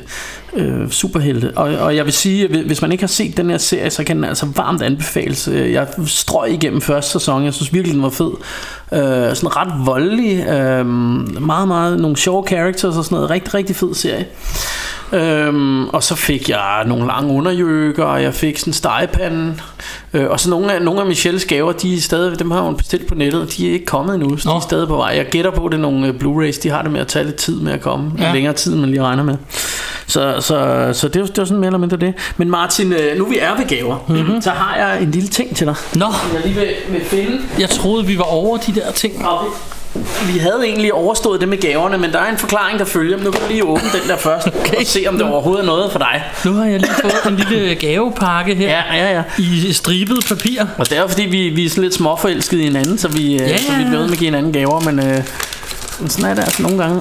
øh, 0.57 0.91
superhelte. 0.91 1.53
Og, 1.57 1.79
og 1.79 1.97
jeg 1.97 2.05
vil 2.05 2.13
sige, 2.13 2.45
at 2.45 2.51
hvis 2.51 2.83
man 2.83 2.93
ikke 2.93 3.03
har 3.03 3.09
set 3.09 3.37
den 3.37 3.51
her 3.51 3.59
serie, 3.59 3.91
så 3.91 4.05
kan 4.05 4.17
den 4.17 4.25
altså 4.25 4.47
varmt 4.57 4.83
anbefales. 4.83 5.49
Øh, 5.49 5.73
jeg 5.73 5.87
strøg 6.07 6.53
igennem 6.53 6.81
første 6.81 7.13
sæson. 7.13 7.45
Jeg 7.45 7.55
synes 7.55 7.73
virkelig, 7.73 7.95
den 7.95 8.03
var 8.03 8.11
fed. 8.11 8.31
Øh, 8.93 9.37
sådan 9.37 9.57
ret 9.57 9.87
voldelig. 9.87 10.47
Øh, 10.47 10.87
meget, 10.87 11.69
meget 11.69 12.01
nogle 12.01 12.17
sjove 12.17 12.47
characters 12.49 12.97
og 12.97 13.05
sådan 13.05 13.17
noget. 13.17 13.31
Rigtig, 13.31 13.55
rigtig 13.55 13.77
fed 13.77 13.95
serie. 13.95 14.27
Øhm, 15.13 15.89
og 15.89 16.03
så 16.03 16.15
fik 16.15 16.49
jeg 16.49 16.85
nogle 16.87 17.07
lange 17.07 17.33
underjøkker, 17.33 18.05
og 18.05 18.23
jeg 18.23 18.35
fik 18.35 18.59
sådan 18.59 18.71
en 18.71 18.75
stegepande. 18.75 19.55
Øh, 20.13 20.31
og 20.31 20.41
så 20.41 20.51
nogle 20.51 20.73
af, 20.73 20.83
nogle 20.83 21.01
af 21.01 21.07
Michelles 21.07 21.45
gaver, 21.45 21.73
de 21.73 21.95
er 21.95 22.01
stadig, 22.01 22.39
dem 22.39 22.51
har 22.51 22.61
hun 22.61 22.77
bestilt 22.77 23.07
på 23.07 23.15
nettet, 23.15 23.43
og 23.43 23.49
de 23.57 23.69
er 23.69 23.73
ikke 23.73 23.87
kommet 23.87 24.15
endnu, 24.15 24.37
så 24.37 24.49
Nå. 24.49 24.53
de 24.53 24.57
er 24.57 24.61
stadig 24.61 24.89
på 24.89 24.97
vej. 24.97 25.13
Jeg 25.17 25.27
gætter 25.27 25.51
på, 25.51 25.65
at 25.65 25.73
det 25.73 25.79
er 25.79 25.83
nogle 25.83 26.07
øh, 26.07 26.15
Blu-rays, 26.15 26.63
de 26.63 26.71
har 26.71 26.83
det 26.83 26.91
med 26.91 27.01
at 27.01 27.07
tage 27.07 27.25
lidt 27.25 27.37
tid 27.37 27.61
med 27.61 27.73
at 27.73 27.81
komme. 27.81 28.13
Ja. 28.19 28.33
Længere 28.33 28.53
tid, 28.53 28.73
end 28.73 28.81
man 28.81 28.91
lige 28.91 29.03
regner 29.03 29.23
med. 29.23 29.37
Så, 30.07 30.37
så, 30.41 30.89
så 30.93 31.09
det, 31.09 31.21
var, 31.21 31.27
det 31.27 31.39
var 31.39 31.45
sådan 31.45 31.61
mere 31.61 31.69
eller 31.69 31.79
mindre 31.79 31.97
det. 31.97 32.15
Men 32.37 32.51
Martin, 32.51 32.93
øh, 32.93 33.19
nu 33.19 33.25
vi 33.25 33.39
er 33.39 33.57
ved 33.57 33.67
gaver, 33.67 33.97
mm-hmm. 34.09 34.43
så 34.43 34.51
har 34.51 34.77
jeg 34.77 35.03
en 35.03 35.11
lille 35.11 35.29
ting 35.29 35.57
til 35.57 35.67
dig. 35.67 35.75
Nå. 35.95 36.07
Jeg 36.35 36.43
lige 36.45 36.55
vil, 36.55 36.69
vil 36.89 37.05
finde. 37.05 37.39
Jeg 37.59 37.71
troede, 37.71 38.07
vi 38.07 38.19
var 38.19 38.25
over 38.25 38.57
de 38.57 38.75
der 38.75 38.93
ting. 38.93 39.27
Okay. 39.27 39.51
Vi 40.33 40.39
havde 40.39 40.61
egentlig 40.65 40.93
overstået 40.93 41.41
det 41.41 41.49
med 41.49 41.61
gaverne, 41.61 41.99
men 41.99 42.13
der 42.13 42.19
er 42.19 42.31
en 42.31 42.39
forklaring, 42.39 42.79
der 42.79 42.85
følger. 42.85 43.17
Nu 43.17 43.31
kan 43.31 43.41
du 43.41 43.49
lige 43.49 43.65
åbne 43.65 43.89
den 44.01 44.09
der 44.09 44.17
først, 44.17 44.47
okay. 44.61 44.77
og 44.77 44.87
se 44.87 45.05
om 45.09 45.19
det 45.19 45.27
overhovedet 45.27 45.63
er 45.63 45.67
noget 45.67 45.93
for 45.93 45.99
dig. 45.99 46.25
Nu 46.45 46.53
har 46.53 46.65
jeg 46.65 46.81
lige 46.81 46.93
fået 47.03 47.33
en 47.33 47.37
lille 47.37 47.75
gavepakke 47.75 48.55
her 48.55 48.69
ja, 48.69 48.97
ja, 48.97 49.13
ja. 49.13 49.23
i 49.39 49.73
stribet 49.73 50.25
papir. 50.29 50.65
Og 50.79 50.91
det 50.91 50.99
er 50.99 51.07
fordi, 51.07 51.23
vi, 51.23 51.49
vi 51.49 51.65
er 51.65 51.71
sådan 51.71 51.83
lidt 51.83 51.95
småforelskede 51.95 52.61
i 52.61 52.65
hinanden, 52.65 52.99
så 52.99 53.09
vi, 53.09 53.37
ja, 53.37 53.49
ja. 53.49 53.59
så 53.59 53.73
vi 53.79 53.85
bliver 53.85 54.03
med 54.03 54.13
at 54.13 54.19
give 54.19 54.27
hinanden 54.27 54.53
gaver, 54.53 54.81
men, 54.81 54.99
øh, 54.99 55.23
sådan 56.09 56.31
er 56.31 56.35
det 56.35 56.43
altså 56.43 56.63
nogle 56.63 56.79
gange. 56.79 57.01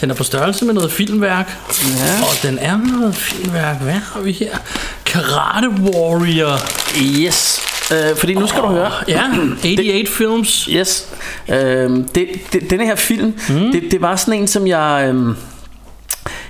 Den 0.00 0.10
er 0.10 0.14
på 0.14 0.24
størrelse 0.24 0.64
med 0.64 0.74
noget 0.74 0.92
filmværk. 0.92 1.56
Ja. 1.84 2.22
Og 2.22 2.42
den 2.42 2.58
er 2.58 2.76
noget 2.76 3.14
filmværk. 3.14 3.80
Hvad 3.80 3.92
har 3.92 4.20
vi 4.20 4.32
her? 4.32 4.56
Karate 5.04 5.68
Warrior. 5.68 6.58
Yes. 6.96 7.67
Øh, 7.92 8.16
fordi 8.16 8.34
nu 8.34 8.46
skal 8.46 8.62
oh, 8.62 8.68
du 8.68 8.74
høre. 8.74 8.90
Ja, 9.08 9.22
88 9.28 9.76
det, 9.76 10.08
Films. 10.08 10.64
Yes. 10.64 11.14
Øh, 11.48 11.90
det, 12.14 12.28
det, 12.52 12.70
denne 12.70 12.86
her 12.86 12.94
film, 12.94 13.34
mm. 13.48 13.72
det, 13.72 13.82
det 13.90 14.00
var 14.02 14.16
sådan 14.16 14.40
en, 14.40 14.46
som 14.46 14.66
jeg... 14.66 15.12
Øh, 15.14 15.34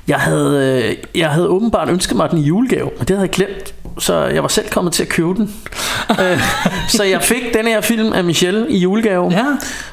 jeg 0.08 0.20
havde, 0.20 0.82
øh, 0.84 0.96
jeg 1.14 1.30
havde 1.30 1.48
åbenbart 1.48 1.88
ønsket 1.88 2.16
mig 2.16 2.30
den 2.30 2.38
i 2.38 2.42
julegave, 2.42 2.90
men 2.98 3.08
det 3.08 3.10
havde 3.10 3.20
jeg 3.20 3.30
glemt 3.30 3.74
så 3.98 4.24
jeg 4.24 4.42
var 4.42 4.48
selv 4.48 4.68
kommet 4.68 4.92
til 4.92 5.02
at 5.02 5.08
købe 5.08 5.34
den. 5.34 5.54
øh, 6.20 6.40
så 6.88 7.04
jeg 7.04 7.22
fik 7.22 7.54
den 7.54 7.66
her 7.66 7.80
film 7.80 8.12
af 8.12 8.24
Michelle 8.24 8.66
i 8.70 8.78
julegave. 8.78 9.32
Ja. 9.32 9.44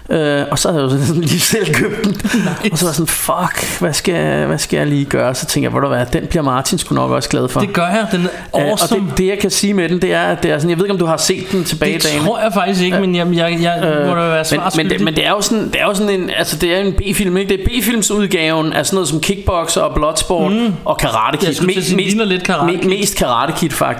Øh, 0.10 0.46
og 0.52 0.60
så 0.60 0.72
havde 0.72 0.84
jeg 0.84 1.10
jo 1.10 1.22
lige 1.22 1.40
selv 1.40 1.74
købt 1.74 2.04
den. 2.04 2.12
Nice. 2.12 2.72
Og 2.72 2.78
så 2.78 2.86
var 2.86 2.90
jeg 2.90 2.96
sådan, 2.96 3.08
fuck, 3.08 3.80
hvad 3.80 3.94
skal, 3.94 4.16
jeg, 4.16 4.46
hvad 4.48 4.58
skal 4.58 4.78
jeg 4.78 4.88
lige 4.88 5.06
gøre? 5.06 5.36
Så 5.36 5.46
tænkte 5.46 5.64
jeg, 5.64 5.70
hvor 5.70 5.80
du 5.80 5.88
hvad, 5.88 6.06
den 6.14 6.28
bliver 6.28 6.44
Martin 6.44 6.78
sgu 6.78 6.96
nok 6.96 7.12
også 7.12 7.30
glad 7.30 7.48
for. 7.48 7.60
Det 7.60 7.74
gør 7.74 7.88
jeg, 7.88 8.08
den 8.12 8.28
er 8.54 8.60
awesome. 8.60 9.00
Øh, 9.00 9.04
og 9.04 9.10
det, 9.10 9.18
det, 9.18 9.28
jeg 9.28 9.40
kan 9.40 9.50
sige 9.50 9.74
med 9.74 9.90
den, 9.90 10.02
det 10.02 10.14
er, 10.14 10.22
at 10.22 10.44
det 10.44 10.52
er 10.52 10.58
sådan, 10.58 10.70
jeg 10.70 10.78
ved 10.78 10.86
ikke, 10.86 10.94
om 10.94 11.00
du 11.00 11.06
har 11.06 11.18
set 11.18 11.52
den 11.52 11.64
tilbage 11.64 11.96
i 11.96 11.98
dagen. 11.98 12.18
Det 12.18 12.28
tror 12.28 12.40
jeg 12.40 12.52
faktisk 12.54 12.82
ikke, 12.82 13.00
men 13.00 13.16
jeg, 13.16 13.28
jeg, 13.34 13.58
jeg 13.62 13.84
øh, 13.86 14.08
må 14.08 14.16
da 14.16 14.22
være 14.22 14.46
men, 14.52 14.62
men, 14.78 14.90
det, 14.90 15.02
men 15.02 15.16
det 15.16 15.26
er 15.26 15.30
jo 15.30 15.42
sådan, 15.42 15.66
det 15.66 15.82
er 15.82 15.86
jo 15.86 15.94
sådan 15.94 16.22
en, 16.22 16.30
altså 16.38 16.58
det 16.58 16.76
er 16.76 16.80
en 16.80 16.94
B-film, 16.94 17.38
ikke? 17.38 17.58
Det 17.58 17.62
er 17.62 17.66
B-filmsudgaven 17.66 18.74
af 18.74 18.86
sådan 18.86 18.96
noget 18.96 19.10
som 19.10 19.20
Kickboxer 19.20 19.82
og 19.82 19.96
Bloodsport 19.96 20.52
mm. 20.52 20.74
og 20.86 20.98
Karate 20.98 21.38
Kid. 21.38 21.48
Jeg 21.48 21.66
mest, 21.66 21.96
mest, 21.96 22.18
lidt 22.18 22.44
karate 22.44 22.78
kid. 22.78 22.90
mest 22.90 23.18
Karate 23.18 23.54
Kid 23.58 23.70
faktisk. 23.70 23.95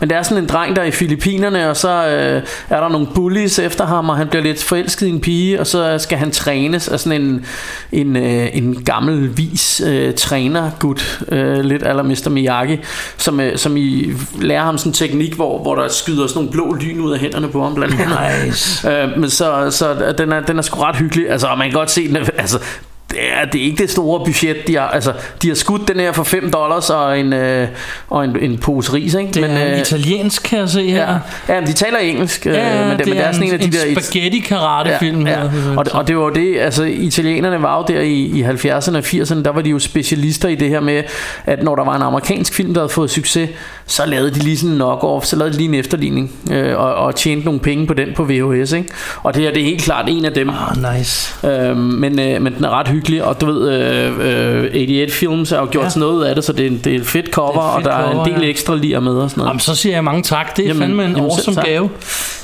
Men 0.00 0.10
det 0.10 0.18
er 0.18 0.22
sådan 0.22 0.42
en 0.42 0.48
dreng, 0.48 0.76
der 0.76 0.82
er 0.82 0.86
i 0.86 0.90
Filippinerne, 0.90 1.70
og 1.70 1.76
så 1.76 1.88
øh, 1.88 2.42
er 2.70 2.80
der 2.80 2.88
nogle 2.88 3.06
bullies 3.14 3.58
efter 3.58 3.86
ham, 3.86 4.08
og 4.08 4.16
han 4.16 4.28
bliver 4.28 4.42
lidt 4.42 4.62
forelsket 4.62 5.06
i 5.06 5.10
en 5.10 5.20
pige, 5.20 5.60
og 5.60 5.66
så 5.66 5.98
skal 5.98 6.18
han 6.18 6.30
trænes 6.30 6.88
af 6.88 7.00
sådan 7.00 7.22
en, 7.22 7.46
en, 7.92 8.16
øh, 8.16 8.48
en 8.52 8.84
gammel 8.84 9.36
vis 9.36 9.82
øh, 9.86 10.14
trænergud, 10.14 11.24
øh, 11.28 11.60
lidt 11.60 11.82
aller 11.86 12.02
Mr. 12.02 12.28
Miyagi, 12.30 12.76
som, 13.16 13.40
øh, 13.40 13.58
som 13.58 13.76
I 13.76 14.12
lærer 14.40 14.62
ham 14.62 14.78
sådan 14.78 14.90
en 14.90 14.94
teknik, 14.94 15.34
hvor, 15.34 15.62
hvor 15.62 15.74
der 15.74 15.88
skyder 15.88 16.26
sådan 16.26 16.38
nogle 16.38 16.50
blå 16.50 16.72
lyn 16.72 17.00
ud 17.00 17.12
af 17.12 17.18
hænderne 17.18 17.48
på 17.48 17.62
ham 17.62 17.74
blandt 17.74 17.94
andet. 17.94 18.46
Nice. 18.46 18.90
øh, 18.90 19.18
men 19.18 19.30
så, 19.30 19.70
så 19.70 20.14
den, 20.18 20.32
er, 20.32 20.40
den 20.40 20.58
er 20.58 20.62
sgu 20.62 20.80
ret 20.80 20.96
hyggelig, 20.96 21.30
altså, 21.30 21.46
og 21.46 21.58
man 21.58 21.70
kan 21.70 21.78
godt 21.78 21.90
se 21.90 22.08
den, 22.08 22.16
altså 22.16 22.58
det 23.14 23.22
er, 23.32 23.44
det 23.44 23.60
er 23.60 23.64
ikke 23.64 23.82
det 23.82 23.90
store 23.90 24.24
budget. 24.24 24.56
De 24.66 24.74
har, 24.74 24.88
altså, 24.88 25.12
de 25.42 25.48
har 25.48 25.54
skudt 25.54 25.88
den 25.88 26.00
her 26.00 26.12
for 26.12 26.24
5 26.24 26.50
dollars 26.50 26.90
og 26.90 27.20
en, 27.20 27.32
øh, 27.32 27.68
og 28.08 28.24
en, 28.24 28.36
en 28.40 28.58
pose 28.58 28.92
ris. 28.92 29.14
Ikke? 29.14 29.32
Det 29.32 29.42
men, 29.42 29.50
er 29.50 29.72
øh, 29.72 29.78
italiensk, 29.78 30.42
kan 30.42 30.58
jeg 30.58 30.68
se 30.68 30.90
her. 30.90 31.18
Ja, 31.48 31.54
ja 31.54 31.60
de 31.60 31.72
taler 31.72 31.98
engelsk. 31.98 32.46
Øh, 32.46 32.54
ja, 32.54 32.88
men 32.88 32.90
det, 32.90 32.98
det, 32.98 33.06
men 33.08 33.16
det 33.16 33.26
er, 33.26 33.32
sådan 33.32 33.48
en, 33.48 33.54
en 33.54 33.60
af 33.60 33.70
de 33.70 33.76
der... 33.76 34.00
spaghetti 34.00 34.38
karate 34.38 34.96
film. 34.98 35.26
Ja, 35.26 35.40
ja. 35.40 35.48
Og, 35.76 35.84
og 35.92 36.08
det 36.08 36.16
var 36.16 36.30
det, 36.30 36.60
altså 36.60 36.84
italienerne 36.84 37.62
var 37.62 37.76
jo 37.76 37.94
der 37.94 38.00
i, 38.00 38.12
i 38.12 38.42
70'erne 38.42 38.96
og 38.96 39.04
80'erne, 39.04 39.42
der 39.42 39.50
var 39.50 39.62
de 39.62 39.70
jo 39.70 39.78
specialister 39.78 40.48
i 40.48 40.54
det 40.54 40.68
her 40.68 40.80
med, 40.80 41.02
at 41.46 41.62
når 41.62 41.76
der 41.76 41.84
var 41.84 41.96
en 41.96 42.02
amerikansk 42.02 42.54
film, 42.54 42.74
der 42.74 42.80
havde 42.80 42.92
fået 42.92 43.10
succes, 43.10 43.48
så 43.86 44.06
lavede 44.06 44.30
de 44.30 44.38
lige 44.38 44.56
sådan 44.58 44.74
en 44.74 44.80
knock-off, 44.82 45.24
så 45.24 45.36
lavede 45.36 45.52
de 45.52 45.58
lige 45.58 45.68
en 45.68 45.74
efterligning, 45.74 46.32
øh, 46.50 46.78
og, 46.78 46.94
og 46.94 47.16
tjente 47.16 47.44
nogle 47.44 47.60
penge 47.60 47.86
på 47.86 47.94
den 47.94 48.08
på 48.16 48.24
VHS. 48.24 48.72
Ikke? 48.72 48.88
Og 49.22 49.34
det 49.34 49.42
her 49.42 49.50
det 49.50 49.60
er 49.60 49.66
helt 49.66 49.82
klart 49.82 50.04
en 50.08 50.24
af 50.24 50.32
dem. 50.32 50.48
Oh, 50.48 50.94
nice. 50.94 51.46
Øh, 51.48 51.76
men, 51.76 52.20
øh, 52.20 52.42
men 52.42 52.54
den 52.54 52.64
er 52.64 52.70
ret 52.70 52.88
hyggelig, 52.88 53.03
og 53.22 53.40
du 53.40 53.46
ved, 53.46 53.70
øh, 53.70 54.64
øh, 54.64 54.70
88 54.74 55.12
Films 55.12 55.50
har 55.50 55.58
jo 55.58 55.68
gjort 55.70 55.84
ja. 55.84 55.90
sådan 55.90 56.00
noget 56.00 56.26
af 56.26 56.34
det, 56.34 56.44
så 56.44 56.52
det 56.52 56.66
er, 56.66 56.70
det 56.84 56.86
er 56.86 56.98
et 56.98 57.06
fedt 57.06 57.30
cover, 57.30 57.62
et 57.62 57.74
fedt 57.74 57.86
og 57.86 57.92
der 57.92 58.06
cover, 58.06 58.20
er 58.20 58.24
en 58.24 58.32
del 58.32 58.42
ja. 58.42 58.48
ekstra 58.48 58.76
lige 58.76 59.00
med 59.00 59.12
og 59.12 59.30
sådan 59.30 59.40
noget. 59.40 59.48
Jamen, 59.48 59.60
så 59.60 59.74
siger 59.74 59.94
jeg 59.94 60.04
mange 60.04 60.22
tak. 60.22 60.56
Det 60.56 60.62
er 60.62 60.66
jamen, 60.68 60.82
fandme 60.82 61.04
en 61.04 61.10
jamen, 61.10 61.30
awesome 61.30 61.62
gave. 61.62 61.90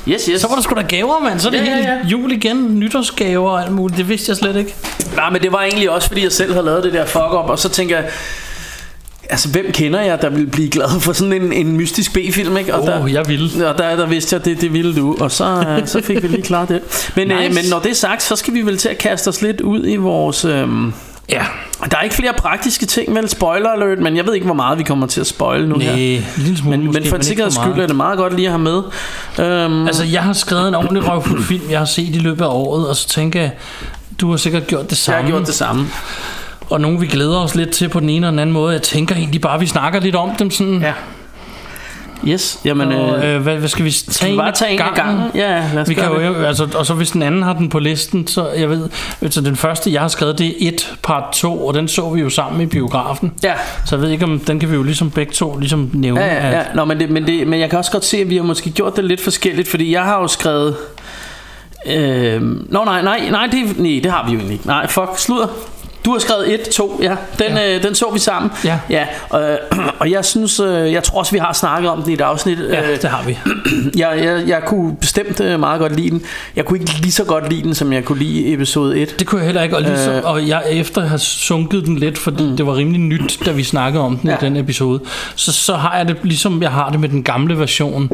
Yes, 0.09 0.27
yes. 0.27 0.41
Så 0.41 0.49
var 0.49 0.55
der 0.55 0.63
sgu 0.63 0.75
da 0.75 0.83
gaver, 0.83 1.21
mand. 1.25 1.41
Så 1.41 1.49
er 1.49 1.53
det 1.53 1.59
ja, 1.59 1.77
ja, 1.77 1.77
ja. 1.77 2.07
jul 2.07 2.33
igen, 2.33 2.79
nytårsgaver 2.79 3.51
og 3.51 3.63
alt 3.63 3.73
muligt. 3.73 3.99
Det 3.99 4.09
vidste 4.09 4.31
jeg 4.31 4.37
slet 4.37 4.57
ikke. 4.57 4.75
Nej, 5.17 5.31
men 5.31 5.43
det 5.43 5.53
var 5.53 5.63
egentlig 5.63 5.91
også, 5.91 6.09
fordi 6.09 6.23
jeg 6.23 6.33
selv 6.33 6.53
havde 6.53 6.67
lavet 6.67 6.85
det 6.85 6.93
der 6.93 7.07
fuck-up, 7.07 7.51
og 7.51 7.59
så 7.59 7.69
tænker 7.69 7.97
jeg, 7.97 8.07
Altså, 9.31 9.49
hvem 9.49 9.73
kender 9.73 10.01
jeg, 10.01 10.23
der 10.23 10.29
vil 10.31 10.47
blive 10.47 10.69
glad 10.69 11.01
for 11.01 11.13
sådan 11.13 11.33
en, 11.33 11.53
en 11.53 11.77
mystisk 11.77 12.13
B-film, 12.13 12.57
ikke? 12.57 12.75
Og 12.75 12.81
oh, 12.83 12.87
der, 12.87 13.07
jeg 13.07 13.29
vil. 13.29 13.65
Og 13.65 13.79
der, 13.79 13.97
der 13.97 14.07
vidste 14.07 14.37
jeg, 14.37 14.45
det, 14.45 14.61
det 14.61 14.73
ville 14.73 14.97
du. 14.97 15.17
Og 15.21 15.31
så, 15.31 15.81
så 15.87 16.01
fik 16.05 16.23
vi 16.23 16.29
lige 16.29 16.43
klart 16.43 16.69
det. 16.69 16.81
Men, 17.17 17.31
øh, 17.31 17.39
nice. 17.39 17.49
øh, 17.49 17.55
men 17.55 17.65
når 17.71 17.79
det 17.79 17.91
er 17.91 17.95
sagt, 17.95 18.23
så 18.23 18.37
skal 18.37 18.55
vi 18.55 18.63
vel 18.63 18.77
til 18.79 18.89
at 18.89 18.99
kaste 18.99 19.29
os 19.29 19.43
lidt 19.43 19.61
ud 19.61 19.87
i 19.87 19.97
vores... 19.97 20.45
Øh, 20.45 20.69
Ja. 21.29 21.45
Der 21.91 21.97
er 21.97 22.03
ikke 22.03 22.15
flere 22.15 22.33
praktiske 22.39 22.87
ting, 22.87 23.15
vel? 23.15 23.29
Spoiler 23.29 23.71
alert, 23.71 23.99
men 23.99 24.17
jeg 24.17 24.27
ved 24.27 24.35
ikke, 24.35 24.45
hvor 24.47 24.55
meget 24.55 24.79
vi 24.79 24.83
kommer 24.83 25.07
til 25.07 25.21
at 25.21 25.27
spoile 25.27 25.69
nu 25.69 25.77
Næh, 25.77 25.87
her. 25.87 26.21
lille 26.37 26.59
smule 26.59 26.77
men, 26.77 26.87
måske, 26.87 27.01
men 27.01 27.09
for 27.09 27.17
en 27.17 27.23
sikkerheds 27.23 27.55
skyld 27.55 27.73
er 27.83 27.87
det 27.87 27.97
meget 27.97 28.19
godt 28.19 28.37
lige 28.37 28.47
at 28.47 28.53
have 28.53 28.63
med. 28.63 28.83
Um, 29.67 29.87
altså, 29.87 30.05
jeg 30.05 30.23
har 30.23 30.33
skrevet 30.33 30.69
en 30.69 30.75
ordentlig 30.75 31.09
røvfuld 31.09 31.43
film, 31.43 31.63
jeg 31.71 31.79
har 31.79 31.87
set 31.87 32.17
i 32.17 32.19
løbet 32.19 32.45
af 32.45 32.49
året, 32.49 32.89
og 32.89 32.97
så 32.97 33.09
tænker 33.09 33.41
jeg, 33.41 33.51
Du 34.21 34.31
har 34.31 34.37
sikkert 34.37 34.67
gjort 34.67 34.85
det 34.85 34.91
Jeg 34.91 34.97
samme. 34.99 35.23
har 35.23 35.29
gjort 35.31 35.47
det 35.47 35.55
samme. 35.55 35.87
Og 36.71 36.81
nogle 36.81 37.01
vi 37.01 37.07
glæder 37.07 37.39
os 37.39 37.55
lidt 37.55 37.71
til 37.71 37.89
på 37.89 38.01
den 38.01 38.09
ene 38.09 38.17
eller 38.17 38.31
den 38.31 38.39
anden 38.39 38.53
måde. 38.53 38.73
Jeg 38.73 38.83
tænker 38.83 39.15
egentlig 39.17 39.41
bare, 39.41 39.55
at 39.55 39.61
vi 39.61 39.67
snakker 39.67 40.01
lidt 40.01 40.17
om 40.17 40.31
dem 40.39 40.51
sådan. 40.51 40.81
Ja. 40.83 40.93
Yes, 42.29 42.59
jamen... 42.65 42.93
Og, 42.93 43.25
Øh, 43.25 43.35
øh, 43.35 43.43
hvad, 43.43 43.57
hvad 43.57 43.69
skal 43.69 43.85
vi 43.85 43.91
tage 43.91 44.13
skal 44.13 44.33
vi 44.33 44.37
bare 44.37 44.53
tage 44.53 44.73
en 44.73 44.81
af 44.81 44.95
gangen? 44.95 45.23
Ja, 45.35 45.65
lad 45.75 45.83
os 45.83 45.89
Vi 45.89 45.95
kan 45.95 46.05
gøre 46.11 46.21
jo, 46.27 46.35
det. 46.35 46.47
altså, 46.47 46.69
og 46.75 46.87
så 46.87 46.95
hvis 46.95 47.11
den 47.11 47.23
anden 47.23 47.43
har 47.43 47.53
den 47.53 47.69
på 47.69 47.79
listen, 47.79 48.27
så 48.27 48.49
jeg 48.59 48.71
ved, 48.71 48.89
altså 49.23 49.41
den 49.41 49.57
første 49.57 49.93
jeg 49.93 50.01
har 50.01 50.09
skrevet, 50.09 50.39
det 50.39 50.47
er 50.47 50.53
1 50.69 50.95
part 51.03 51.25
2, 51.33 51.67
og 51.67 51.75
den 51.75 51.89
så 51.89 52.11
vi 52.11 52.21
jo 52.21 52.31
sammen 52.31 52.61
i 52.61 52.67
biografen. 52.67 53.33
Ja, 53.43 53.53
Så 53.87 53.97
jeg 53.97 54.03
ved 54.03 54.11
ikke, 54.11 54.25
om 54.25 54.39
den 54.39 54.61
kan 54.61 54.71
vi 54.71 54.75
jo 54.75 54.83
ligesom 54.83 55.11
begge 55.11 55.33
to 55.33 55.57
ligesom 55.59 55.91
nævne. 55.93 56.21
Ja, 56.21 56.27
ja, 56.35 56.49
ja. 56.51 56.61
at- 56.61 56.67
Nå, 56.75 56.85
men, 56.85 57.01
det, 57.01 57.11
men, 57.11 57.27
det, 57.27 57.47
men 57.49 57.61
jeg 57.61 57.71
kan 57.71 57.79
også 57.79 57.93
godt 57.93 58.05
se, 58.05 58.17
at 58.19 58.31
vi 58.31 58.37
har 58.37 58.43
måske 58.45 58.71
gjort 58.71 58.97
det 58.97 59.05
lidt 59.05 59.21
forskelligt, 59.21 59.69
fordi 59.69 59.93
jeg 59.93 60.03
har 60.03 60.21
jo 60.21 60.27
skrevet... 60.29 60.77
Øh, 61.87 62.43
nå, 62.73 62.85
nej, 62.85 63.03
nej, 63.03 63.21
nej 63.31 63.47
det, 63.47 63.79
nej, 63.79 64.01
det 64.03 64.13
har 64.13 64.25
vi 64.27 64.33
jo 64.33 64.39
egentlig 64.39 64.53
ikke. 64.55 64.67
Nej, 64.67 64.87
fuck, 64.89 65.09
sludder. 65.17 65.47
Du 66.05 66.11
har 66.13 66.19
skrevet 66.19 66.55
1, 66.55 66.61
2, 66.61 67.01
ja. 67.03 67.17
Den, 67.39 67.57
ja. 67.57 67.77
Øh, 67.77 67.83
den 67.83 67.95
så 67.95 68.11
vi 68.13 68.19
sammen. 68.19 68.51
Ja. 68.65 68.79
ja 68.91 69.07
og, 69.31 69.59
og 69.99 70.11
jeg 70.11 70.25
synes, 70.25 70.61
øh, 70.61 70.93
jeg 70.93 71.03
tror 71.03 71.19
også, 71.19 71.33
vi 71.33 71.39
har 71.39 71.53
snakket 71.53 71.91
om 71.91 72.03
den 72.03 72.11
i 72.11 72.15
et 72.15 72.21
afsnit. 72.21 72.59
Ja, 72.59 72.91
Øh, 72.91 73.03
det 73.03 73.11
har 73.11 73.23
vi. 73.27 73.39
jeg, 74.01 74.21
jeg, 74.25 74.43
jeg 74.47 74.63
kunne 74.67 74.97
bestemt 74.97 75.41
øh, 75.41 75.61
meget 75.61 75.81
godt 75.81 75.97
lide 75.97 76.11
den. 76.11 76.23
Jeg 76.57 76.65
kunne 76.65 76.79
ikke 76.81 76.93
lige 77.01 77.13
så 77.13 77.25
godt 77.25 77.51
lide 77.51 77.63
den, 77.63 77.75
som 77.75 77.93
jeg 77.93 78.05
kunne 78.05 78.19
lide 78.19 78.53
episode 78.53 78.99
1. 78.99 79.19
Det 79.19 79.27
kunne 79.27 79.39
jeg 79.39 79.47
heller 79.47 79.63
ikke, 79.63 79.77
og, 79.77 79.83
ligesom, 79.83 80.13
Øh. 80.15 80.23
og 80.25 80.49
jeg 80.49 80.63
efter 80.71 81.07
have 81.07 81.19
sunket 81.19 81.85
den 81.87 81.97
lidt, 81.99 82.19
fordi 82.19 82.43
mm. 82.45 82.57
det 82.57 82.67
var 82.67 82.77
rimelig 82.77 83.01
nyt, 83.01 83.39
da 83.47 83.51
vi 83.51 83.65
snakkede 83.65 84.05
om 84.05 84.17
den 84.19 84.31
ja. 84.31 84.35
I 84.37 84.39
den 84.41 84.57
episode, 84.57 85.01
så, 85.35 85.53
så 85.53 85.75
har 85.75 85.97
jeg 85.97 86.09
det 86.09 86.17
ligesom 86.23 86.63
jeg 86.63 86.71
har 86.71 86.91
det 86.91 87.01
med 87.01 87.09
den 87.09 87.23
gamle 87.23 87.59
version. 87.59 88.11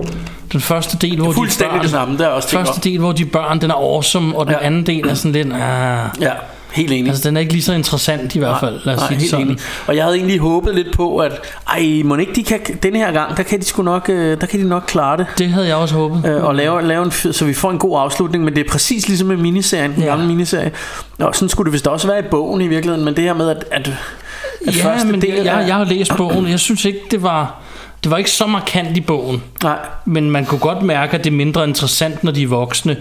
Den 0.53 0.61
første 0.61 0.97
del, 0.97 1.17
hvor 1.17 1.33
de 1.33 1.35
børn, 1.59 1.83
det 1.83 1.91
samme, 1.91 2.19
det 2.19 2.25
er 2.27 2.31
også 2.31 2.49
første 2.49 2.81
del, 2.91 2.99
hvor 2.99 3.13
de 3.13 3.25
børn, 3.25 3.61
den 3.61 3.71
er 3.71 3.75
awesome, 3.75 4.37
og 4.39 4.47
den 4.47 4.55
Ja. 4.61 4.67
anden 4.67 4.87
del 4.87 5.09
er 5.09 5.15
sådan 5.15 5.33
lidt, 5.33 5.53
ah, 5.53 5.99
Ja, 6.21 6.31
helt 6.73 6.93
enig. 6.93 7.09
altså 7.11 7.29
den 7.29 7.37
er 7.37 7.41
ikke 7.41 7.53
lige 7.53 7.63
så 7.63 7.73
interessant 7.73 8.35
i 8.35 8.39
hvert 8.39 8.61
fald, 8.61 8.81
lad 8.85 8.95
os 8.95 9.01
Nej, 9.01 9.09
sige 9.09 9.19
helt 9.19 9.31
sådan. 9.31 9.47
enig. 9.47 9.59
Og 9.87 9.97
jeg 9.97 10.05
havde 10.05 10.17
egentlig 10.17 10.39
håbet 10.39 10.75
lidt 10.75 10.97
på, 10.97 11.19
at 11.19 11.33
ej, 11.69 12.03
må 12.05 12.17
ikke 12.17 12.35
de 12.35 12.43
kan, 12.45 12.61
denne 12.83 12.99
her 12.99 13.13
gang, 13.13 13.37
der 13.37 13.43
kan 13.43 13.61
de 13.61 13.65
sgu 13.65 13.83
nok, 13.83 14.09
øh, 14.09 14.41
der 14.41 14.47
kan 14.47 14.61
de 14.61 14.69
nok 14.69 14.85
klare 14.87 15.17
det. 15.17 15.27
Det 15.39 15.49
havde 15.49 15.67
jeg 15.67 15.77
også 15.77 15.95
håbet. 15.95 16.23
Øh, 16.27 16.45
og 16.45 16.55
lave, 16.55 16.83
lave 16.83 17.05
en, 17.05 17.11
så 17.11 17.45
vi 17.45 17.55
får 17.55 17.71
en 17.71 17.79
god 17.79 18.01
afslutning 18.01 18.45
Men 18.45 18.55
det 18.57 18.67
er 18.67 18.71
præcis 18.71 19.09
ligesom 19.09 19.29
med 19.29 19.37
miniserien 19.37 19.95
Den 19.95 20.03
Ja. 20.03 20.09
gamle 20.09 20.27
miniserie 20.27 20.73
Og 21.19 21.35
sådan 21.35 21.49
skulle 21.49 21.67
det 21.67 21.73
vist 21.73 21.87
også 21.87 22.07
være 22.07 22.19
i 22.19 22.29
bogen 22.31 22.61
i 22.61 22.69
virkeligheden 22.69 23.05
Men 23.05 23.17
det 23.17 23.25
her 23.25 23.35
med 23.35 23.49
at, 23.51 23.65
at, 23.73 23.93
at 24.67 24.77
ja, 24.77 24.85
første 24.85 25.09
men 25.09 25.23
del 25.23 25.35
jeg, 25.35 25.45
jeg, 25.45 25.65
jeg 25.69 25.75
har 25.77 25.85
læst 25.85 26.13
bogen, 26.17 26.49
jeg 26.49 26.61
synes 26.61 26.85
ikke, 26.85 27.01
det 27.11 27.23
var... 27.23 27.61
Det 28.05 28.11
var 28.11 28.17
ikke 28.19 28.31
så 28.31 28.47
markant 28.47 28.97
i 28.97 29.01
bogen, 29.01 29.43
Nej, 29.63 29.79
men 30.05 30.31
man 30.31 30.45
kunne 30.47 30.59
godt 30.59 30.83
mærke, 30.83 31.19
at 31.19 31.25
det 31.25 31.31
er 31.31 31.35
mindre 31.37 31.65
interessant, 31.69 32.25
når 32.25 32.33
de 32.33 32.43
er 32.43 32.47
voksne. 32.47 32.97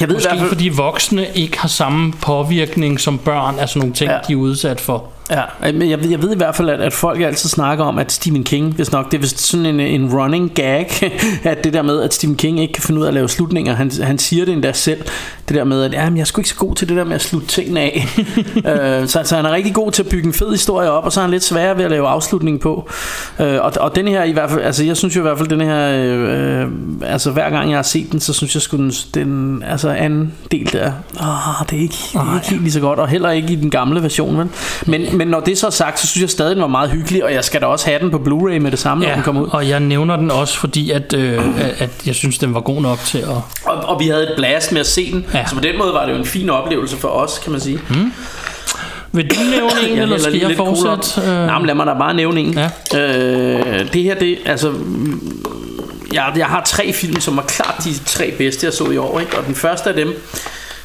Jeg 0.00 0.08
ved 0.08 0.14
i 0.14 0.16
Måske 0.16 0.28
hvert 0.28 0.38
fald 0.38 0.48
fordi 0.48 0.68
voksne 0.68 1.26
ikke 1.34 1.58
har 1.58 1.68
samme 1.68 2.12
påvirkning 2.12 3.00
som 3.00 3.18
børn 3.18 3.58
af 3.58 3.68
sådan 3.68 3.80
nogle 3.80 3.94
ting, 3.94 4.10
ja. 4.10 4.18
de 4.28 4.32
er 4.32 4.36
udsat 4.36 4.80
for. 4.80 5.08
Ja, 5.30 5.72
men 5.72 5.90
jeg 5.90 6.02
ved, 6.02 6.10
jeg 6.10 6.22
ved 6.22 6.32
i 6.32 6.36
hvert 6.36 6.54
fald, 6.54 6.70
at, 6.70 6.80
at 6.80 6.92
folk 6.92 7.20
altid 7.20 7.48
snakker 7.48 7.84
om, 7.84 7.98
at 7.98 8.12
Stephen 8.12 8.44
King, 8.44 8.74
hvis 8.74 8.92
nok, 8.92 9.10
det 9.10 9.16
er 9.16 9.20
vist 9.20 9.40
sådan 9.40 9.66
en, 9.66 9.80
en 9.80 10.14
running 10.14 10.52
gag, 10.54 10.90
at 11.44 11.64
det 11.64 11.72
der 11.72 11.82
med, 11.82 12.02
at 12.02 12.14
Stephen 12.14 12.36
King 12.36 12.60
ikke 12.60 12.72
kan 12.72 12.82
finde 12.82 13.00
ud 13.00 13.04
af 13.04 13.08
at 13.08 13.14
lave 13.14 13.28
slutninger, 13.28 13.74
han, 13.74 13.90
han 14.02 14.18
siger 14.18 14.44
det 14.44 14.54
endda 14.54 14.72
selv, 14.72 15.02
det 15.48 15.56
der 15.56 15.64
med, 15.64 15.82
at 15.82 15.92
jamen, 15.92 16.16
jeg 16.16 16.20
er 16.20 16.26
sgu 16.26 16.40
ikke 16.40 16.48
så 16.48 16.56
god 16.56 16.74
til 16.74 16.88
det 16.88 16.96
der 16.96 17.04
med 17.04 17.14
at 17.14 17.22
slutte 17.22 17.46
tingene 17.48 17.80
af. 17.80 18.06
øh, 19.02 19.08
så, 19.08 19.22
så 19.24 19.36
han 19.36 19.44
er 19.44 19.50
rigtig 19.50 19.74
god 19.74 19.92
til 19.92 20.02
at 20.02 20.08
bygge 20.08 20.26
en 20.26 20.32
fed 20.32 20.50
historie 20.50 20.90
op, 20.90 21.04
og 21.04 21.12
så 21.12 21.20
er 21.20 21.22
han 21.22 21.30
lidt 21.30 21.44
sværere 21.44 21.76
ved 21.76 21.84
at 21.84 21.90
lave 21.90 22.08
afslutning 22.08 22.60
på. 22.60 22.90
Øh, 23.40 23.58
og, 23.60 23.72
og 23.80 23.96
den 23.96 24.08
her 24.08 24.24
i 24.24 24.32
hvert 24.32 24.50
fald, 24.50 24.62
altså 24.62 24.84
jeg 24.84 24.96
synes 24.96 25.16
jo 25.16 25.20
i 25.20 25.22
hvert 25.22 25.38
fald, 25.38 25.48
den 25.48 25.60
her, 25.60 25.90
øh, 25.94 26.68
altså 27.02 27.30
hver 27.30 27.50
gang 27.50 27.70
jeg 27.70 27.78
har 27.78 27.82
set 27.82 28.12
den, 28.12 28.20
så 28.20 28.32
synes 28.32 28.54
jeg 28.54 28.62
sgu 28.62 28.76
den, 28.76 28.92
den 29.14 29.62
altså 29.66 29.88
anden 29.90 30.32
del 30.50 30.72
der, 30.72 30.92
åh, 31.20 31.66
det 31.70 31.78
er 31.78 31.82
ikke, 31.82 31.96
det 32.12 32.20
er 32.20 32.34
ikke 32.34 32.50
helt 32.50 32.62
lige 32.62 32.72
så 32.72 32.80
godt, 32.80 32.98
og 32.98 33.08
heller 33.08 33.30
ikke 33.30 33.52
i 33.52 33.56
den 33.56 33.70
gamle 33.70 34.02
version, 34.02 34.38
vel? 34.38 34.48
Men, 34.86 35.18
men 35.20 35.28
når 35.28 35.40
det 35.40 35.58
så 35.58 35.66
er 35.66 35.70
sagt, 35.70 36.00
så 36.00 36.06
synes 36.06 36.22
jeg 36.22 36.30
stadig, 36.30 36.54
den 36.56 36.62
var 36.62 36.68
meget 36.68 36.90
hyggelig, 36.90 37.24
og 37.24 37.32
jeg 37.34 37.44
skal 37.44 37.60
da 37.60 37.66
også 37.66 37.86
have 37.86 37.98
den 38.00 38.10
på 38.10 38.16
Blu-ray 38.18 38.58
med 38.58 38.70
det 38.70 38.78
samme, 38.78 39.06
når 39.06 39.14
den 39.14 39.22
kommer 39.22 39.42
ud. 39.42 39.48
og 39.52 39.68
jeg 39.68 39.80
nævner 39.80 40.16
den 40.16 40.30
også, 40.30 40.58
fordi 40.58 40.90
at, 40.90 41.12
øh, 41.12 41.60
at- 41.60 41.82
at 41.82 41.90
jeg 42.06 42.14
synes, 42.14 42.38
den 42.38 42.54
var 42.54 42.60
god 42.60 42.82
nok 42.82 42.98
til 43.06 43.18
at... 43.18 43.28
Og, 43.28 43.42
og 43.64 44.00
vi 44.00 44.06
havde 44.08 44.22
et 44.22 44.32
blast 44.36 44.72
med 44.72 44.80
at 44.80 44.86
se 44.86 45.12
den, 45.12 45.26
Ja. 45.34 45.38
ja. 45.38 45.46
så 45.46 45.54
på 45.54 45.60
den 45.60 45.78
måde 45.78 45.92
var 45.92 46.06
det 46.06 46.12
jo 46.12 46.18
en 46.18 46.24
fin 46.24 46.50
oplevelse 46.50 46.96
for 46.96 47.08
os, 47.08 47.38
kan 47.42 47.52
man 47.52 47.60
sige. 47.60 47.80
Mm. 47.88 48.12
Vil 49.12 49.30
du 49.30 49.36
nævne 49.50 49.70
en, 49.92 49.98
eller 49.98 50.18
skal 50.18 50.34
jeg 50.38 50.56
fortsætte? 50.56 51.30
Øh... 51.30 51.46
Nej, 51.46 51.58
men 51.58 51.66
lad 51.66 51.74
mig 51.74 51.86
da 51.86 51.92
bare 51.94 52.14
nævne 52.14 52.40
en. 52.40 52.58
Ja. 52.94 52.98
Øh, 52.98 53.92
det 53.92 54.02
her, 54.02 54.14
det, 54.14 54.38
altså... 54.46 54.70
mm, 54.70 55.20
Jeg, 56.12 56.32
jeg 56.36 56.46
har 56.46 56.62
tre 56.66 56.92
film, 56.92 57.20
som 57.20 57.36
var 57.36 57.42
klart 57.42 57.74
de 57.84 57.94
tre 58.06 58.34
bedste, 58.38 58.66
jeg 58.66 58.72
så 58.72 58.90
i 58.90 58.96
år. 58.96 59.20
Ikke? 59.20 59.38
Og 59.38 59.46
den 59.46 59.54
første 59.54 59.90
af 59.90 59.96
dem, 59.96 60.22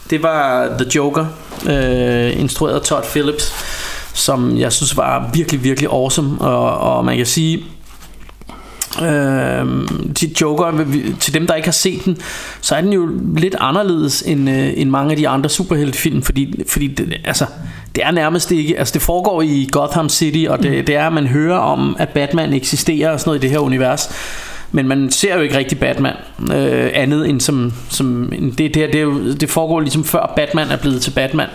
det 0.10 0.24
var 0.24 0.68
The 0.80 0.88
Joker, 0.96 1.26
øh, 1.70 2.40
instrueret 2.40 2.76
af 2.76 2.82
Todd 2.82 3.04
Phillips, 3.12 3.54
som 4.16 4.58
jeg 4.58 4.74
synes 4.74 4.98
var 4.98 5.30
virkelig, 5.34 5.64
virkelig 5.64 5.90
awesome. 5.90 6.42
Og, 6.42 6.78
og 6.78 7.06
man 7.06 7.18
kan 7.18 7.26
sige, 7.26 7.66
Øh, 9.02 9.66
til 10.16 10.36
Joker, 10.42 10.86
til 11.20 11.34
dem 11.34 11.48
der 11.48 11.56
ikke 11.56 11.68
har 11.68 11.72
set 11.72 12.06
den, 12.06 12.18
så 12.62 12.76
er 12.76 12.82
den 12.82 12.94
jo 12.94 13.10
lidt 13.38 13.56
anderledes 13.60 14.22
end, 14.22 14.50
øh, 14.50 14.74
end 14.76 14.90
mange 14.90 15.12
af 15.12 15.18
de 15.18 15.28
andre 15.28 15.50
superheltefilm, 15.50 16.22
fordi, 16.22 16.64
fordi 16.68 16.88
det, 16.88 17.14
altså, 17.26 17.46
det 17.96 18.04
er 18.04 18.12
nærmest 18.12 18.52
ikke, 18.52 18.80
altså 18.80 18.94
det 18.94 19.02
foregår 19.02 19.42
i 19.42 19.70
Gotham 19.72 20.10
City, 20.10 20.46
og 20.50 20.64
det, 20.64 20.88
det 20.88 20.96
er, 20.96 21.08
at 21.08 21.14
man 21.14 21.28
hører 21.28 21.58
om, 21.58 21.96
at 22.00 22.10
Batman 22.10 22.54
eksisterer 22.54 23.12
og 23.12 23.20
sådan 23.20 23.30
noget 23.30 23.40
i 23.40 23.42
det 23.42 23.52
her 23.52 23.60
univers. 23.60 24.10
Men 24.76 24.88
man 24.88 25.12
ser 25.12 25.36
jo 25.36 25.42
ikke 25.42 25.58
rigtig 25.58 25.80
Batman 25.80 26.14
øh, 26.54 26.90
andet 26.94 27.30
end 27.30 27.42
som, 27.42 27.74
som 27.90 28.34
det, 28.58 28.58
det, 28.58 28.76
her, 28.76 28.88
det, 28.88 28.96
er 28.96 29.02
jo, 29.02 29.34
det 29.34 29.50
foregår 29.50 29.80
ligesom 29.80 30.04
før 30.04 30.34
Batman 30.36 30.68
er 30.72 30.78
blevet 30.78 31.02
til 31.02 31.12
Batman. 31.12 31.48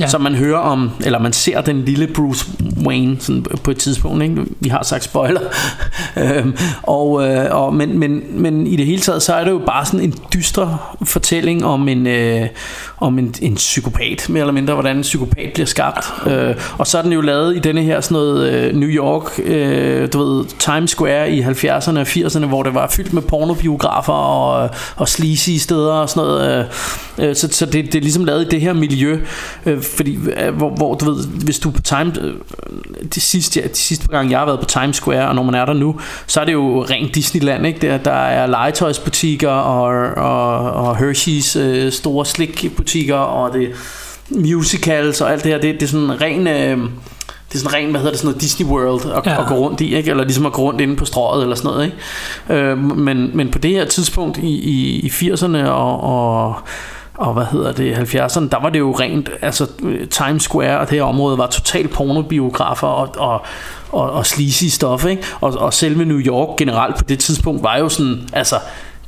Ja. 0.00 0.06
Så 0.06 0.18
man 0.18 0.34
hører 0.34 0.58
om, 0.58 0.90
eller 1.04 1.18
man 1.18 1.32
ser 1.32 1.60
den 1.60 1.84
lille 1.84 2.06
Bruce 2.06 2.46
Wayne 2.86 3.16
sådan 3.20 3.44
på 3.64 3.70
et 3.70 3.76
tidspunkt. 3.76 4.22
Ikke? 4.22 4.36
Vi 4.60 4.68
har 4.68 4.82
sagt 4.82 5.04
spoiler. 5.04 5.40
øhm, 6.16 6.56
og, 6.82 7.28
øh, 7.28 7.46
og, 7.50 7.74
men, 7.74 7.98
men, 7.98 8.22
men 8.30 8.66
i 8.66 8.76
det 8.76 8.86
hele 8.86 9.00
taget, 9.00 9.22
så 9.22 9.34
er 9.34 9.44
det 9.44 9.50
jo 9.50 9.62
bare 9.66 9.86
sådan 9.86 10.00
en 10.00 10.14
dyster 10.34 10.96
fortælling 11.04 11.64
om 11.64 11.88
en, 11.88 12.06
øh, 12.06 12.46
om 13.00 13.18
en, 13.18 13.34
en 13.42 13.54
psykopat, 13.54 14.26
mere 14.28 14.40
eller 14.40 14.52
mindre, 14.52 14.74
hvordan 14.74 14.96
en 14.96 15.02
psykopat 15.02 15.50
bliver 15.54 15.66
skabt. 15.66 16.12
Øh, 16.26 16.54
og 16.78 16.86
så 16.86 16.98
er 16.98 17.02
den 17.02 17.12
jo 17.12 17.20
lavet 17.20 17.56
i 17.56 17.58
denne 17.58 17.82
her 17.82 18.00
sådan 18.00 18.14
noget 18.14 18.52
øh, 18.52 18.76
New 18.76 18.88
York, 18.88 19.40
øh, 19.44 20.08
du 20.12 20.18
ved, 20.24 20.44
Times 20.58 20.90
Square 20.90 21.32
i 21.32 21.42
70'erne 21.42 21.98
og 21.98 22.02
80'erne, 22.02 22.46
hvor 22.46 22.62
det 22.62 22.74
var 22.74 22.88
fyldt 22.88 23.12
med 23.12 23.22
pornobiografer 23.22 24.12
og, 24.12 24.70
og 24.96 25.08
sleazy 25.08 25.50
steder 25.50 25.92
og 25.92 26.08
sådan 26.08 26.28
noget. 26.28 26.68
Øh, 27.18 27.28
øh, 27.28 27.36
så 27.36 27.48
så 27.52 27.66
det, 27.66 27.84
det 27.84 27.94
er 27.94 28.00
ligesom 28.00 28.24
lavet 28.24 28.42
i 28.44 28.48
det 28.48 28.60
her 28.60 28.72
miljø, 28.72 29.20
øh, 29.66 29.82
fordi, 29.82 30.18
øh, 30.36 30.56
hvor, 30.56 30.70
hvor 30.70 30.94
du 30.94 31.04
ved, 31.04 31.26
hvis 31.44 31.58
du 31.58 31.70
på 31.70 31.82
Times, 31.82 32.18
øh, 32.20 32.34
de 33.14 33.20
sidste, 33.20 33.60
ja, 33.60 33.66
de 33.68 33.74
sidste 33.74 34.08
gang 34.08 34.18
gange 34.18 34.30
jeg 34.30 34.38
har 34.38 34.46
været 34.46 34.60
på 34.60 34.66
Times 34.66 34.96
Square, 34.96 35.28
og 35.28 35.34
når 35.34 35.42
man 35.42 35.54
er 35.54 35.64
der 35.64 35.72
nu, 35.72 36.00
så 36.26 36.40
er 36.40 36.44
det 36.44 36.52
jo 36.52 36.84
rent 36.84 37.14
Disneyland, 37.14 37.66
ikke? 37.66 37.80
Der, 37.80 37.98
der 37.98 38.10
er 38.10 38.46
legetøjsbutikker 38.46 39.50
og, 39.50 40.14
og, 40.16 40.72
og 40.72 40.98
Hershey's 40.98 41.58
øh, 41.58 41.92
store 41.92 42.26
slikbutikker, 42.26 42.87
og 43.16 43.52
det 43.52 43.70
musicals 44.30 45.20
og 45.20 45.32
alt 45.32 45.44
det 45.44 45.52
her, 45.52 45.60
det, 45.60 45.74
det 45.74 45.82
er 45.82 45.86
sådan 45.86 46.20
ren... 46.20 46.46
Øh, 46.46 46.78
det 47.48 47.54
er 47.54 47.58
sådan 47.58 47.74
ren, 47.74 47.90
hvad 47.90 48.00
hedder 48.00 48.10
det, 48.10 48.18
sådan 48.18 48.28
noget 48.28 48.42
Disney 48.42 48.66
World 48.66 49.06
at, 49.06 49.26
Ja. 49.26 49.32
ja. 49.32 49.42
at 49.42 49.48
gå 49.48 49.54
rundt 49.54 49.80
i, 49.80 49.96
ikke? 49.96 50.10
eller 50.10 50.24
ligesom 50.24 50.46
at 50.46 50.52
gå 50.52 50.62
rundt 50.62 50.80
inde 50.80 50.96
på 50.96 51.04
strået 51.04 51.42
eller 51.42 51.56
sådan 51.56 51.70
noget. 51.70 51.84
Ikke? 51.84 52.62
Øh, 52.62 52.78
men, 52.78 53.30
men 53.34 53.50
på 53.50 53.58
det 53.58 53.70
her 53.70 53.84
tidspunkt 53.84 54.38
i, 54.38 54.46
i, 54.48 55.00
i 55.00 55.08
80'erne 55.08 55.66
og, 55.66 56.00
og, 56.00 56.54
og 57.14 57.32
hvad 57.32 57.44
hedder 57.52 57.72
det, 57.72 57.94
70'erne, 57.94 58.48
der 58.48 58.62
var 58.62 58.70
det 58.70 58.78
jo 58.78 58.92
rent, 58.92 59.30
altså 59.42 59.66
øh, 59.82 60.08
Times 60.08 60.42
Square 60.42 60.78
og 60.80 60.90
det 60.90 60.98
her 60.98 61.02
område 61.02 61.38
var 61.38 61.46
totalt 61.46 61.90
pornobiografer 61.90 62.86
og, 62.86 63.08
og, 63.16 63.42
og, 63.92 64.10
og 64.10 64.26
sleazy 64.26 64.64
stof, 64.64 65.06
ikke? 65.06 65.22
Og, 65.40 65.52
og 65.58 65.74
selve 65.74 66.04
New 66.04 66.20
York 66.20 66.56
generelt 66.56 66.96
på 66.96 67.04
det 67.08 67.18
tidspunkt 67.18 67.62
var 67.62 67.76
jo 67.76 67.88
sådan, 67.88 68.28
altså 68.32 68.56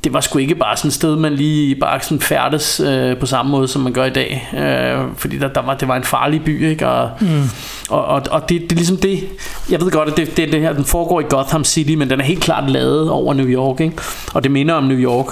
det 0.03 0.13
var 0.13 0.21
sgu 0.21 0.39
ikke 0.39 0.55
bare 0.55 0.77
sådan 0.77 0.87
et 0.87 0.93
sted, 0.93 1.15
man 1.15 1.33
lige 1.33 1.75
bare 1.75 1.99
sådan 2.01 2.19
færdes 2.19 2.79
øh, 2.79 3.17
på 3.17 3.25
samme 3.25 3.51
måde, 3.51 3.67
som 3.67 3.81
man 3.81 3.93
gør 3.93 4.05
i 4.05 4.09
dag. 4.09 4.49
Øh, 4.53 5.07
fordi 5.17 5.37
der, 5.37 5.47
der 5.47 5.61
var, 5.61 5.73
det 5.73 5.87
var 5.87 5.95
en 5.95 6.03
farlig 6.03 6.43
by, 6.43 6.69
ikke? 6.69 6.87
Og, 6.87 7.09
mm. 7.21 7.49
og, 7.89 8.05
og, 8.05 8.21
og 8.31 8.49
det, 8.49 8.61
det 8.61 8.71
er 8.71 8.75
ligesom 8.75 8.97
det, 8.97 9.23
jeg 9.69 9.81
ved 9.81 9.91
godt, 9.91 10.09
at 10.09 10.17
det, 10.17 10.37
det, 10.37 10.51
det 10.51 10.61
her, 10.61 10.73
den 10.73 10.85
foregår 10.85 11.21
i 11.21 11.23
Gotham 11.29 11.63
City, 11.63 11.93
men 11.93 12.09
den 12.09 12.19
er 12.19 12.23
helt 12.23 12.43
klart 12.43 12.69
lavet 12.69 13.09
over 13.09 13.33
New 13.33 13.45
York, 13.45 13.79
ikke? 13.79 13.95
Og 14.33 14.43
det 14.43 14.51
minder 14.51 14.73
om 14.73 14.83
New 14.83 14.97
York. 14.97 15.27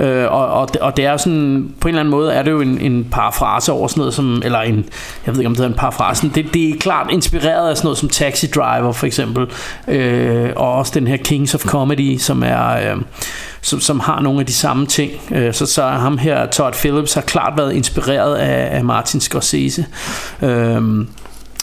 Øh, 0.00 0.32
og, 0.32 0.46
og, 0.46 0.68
og 0.80 0.96
det 0.96 1.04
er 1.04 1.16
sådan, 1.16 1.74
på 1.80 1.88
en 1.88 1.94
eller 1.94 2.00
anden 2.00 2.10
måde 2.10 2.32
er 2.32 2.42
det 2.42 2.50
jo 2.50 2.60
en, 2.60 2.78
en 2.80 3.04
parafrase 3.10 3.72
over 3.72 3.88
sådan 3.88 4.00
noget 4.00 4.14
som, 4.14 4.42
eller 4.44 4.58
en, 4.58 4.84
jeg 5.26 5.34
ved 5.34 5.40
ikke 5.40 5.48
om 5.48 5.54
det 5.54 5.62
er 5.62 5.68
en 5.68 5.74
parafrase, 5.74 6.30
det, 6.34 6.54
det 6.54 6.70
er 6.70 6.78
klart 6.78 7.06
inspireret 7.10 7.70
af 7.70 7.76
sådan 7.76 7.86
noget 7.86 7.98
som 7.98 8.08
Taxi 8.08 8.46
Driver 8.46 8.92
for 8.92 9.06
eksempel, 9.06 9.46
øh, 9.88 10.50
og 10.56 10.72
også 10.72 10.92
den 10.94 11.06
her 11.06 11.16
Kings 11.16 11.54
of 11.54 11.64
Comedy, 11.64 12.18
som 12.18 12.42
er... 12.42 12.92
Øh, 12.92 13.02
som, 13.62 13.80
som 13.80 14.00
har 14.00 14.20
nogle 14.20 14.40
af 14.40 14.46
de 14.46 14.52
samme 14.52 14.86
ting. 14.86 15.12
Øh, 15.30 15.54
så, 15.54 15.66
så 15.66 15.82
ham 15.88 16.18
her, 16.18 16.46
Todd 16.46 16.74
Phillips, 16.74 17.14
har 17.14 17.20
klart 17.20 17.56
været 17.56 17.72
inspireret 17.72 18.36
af, 18.36 18.76
af 18.76 18.84
Martin 18.84 19.20
Scorsese. 19.20 19.86
Øh, 20.42 21.06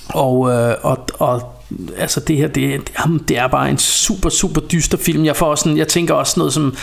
og, 0.10 0.52
øh, 0.52 0.76
og, 0.82 1.06
og 1.20 1.54
altså 1.98 2.20
det 2.20 2.38
her, 2.38 2.48
det, 2.48 2.80
det, 2.80 2.92
jamen, 3.00 3.20
det 3.28 3.38
er 3.38 3.48
bare 3.48 3.70
en 3.70 3.78
super, 3.78 4.30
super 4.30 4.62
dyster 4.62 4.98
film. 4.98 5.26
Jeg, 5.26 5.36
får 5.36 5.48
også 5.48 5.64
sådan, 5.64 5.78
jeg 5.78 5.88
tænker 5.88 6.14
også 6.14 6.34
noget 6.38 6.54
som 6.54 6.76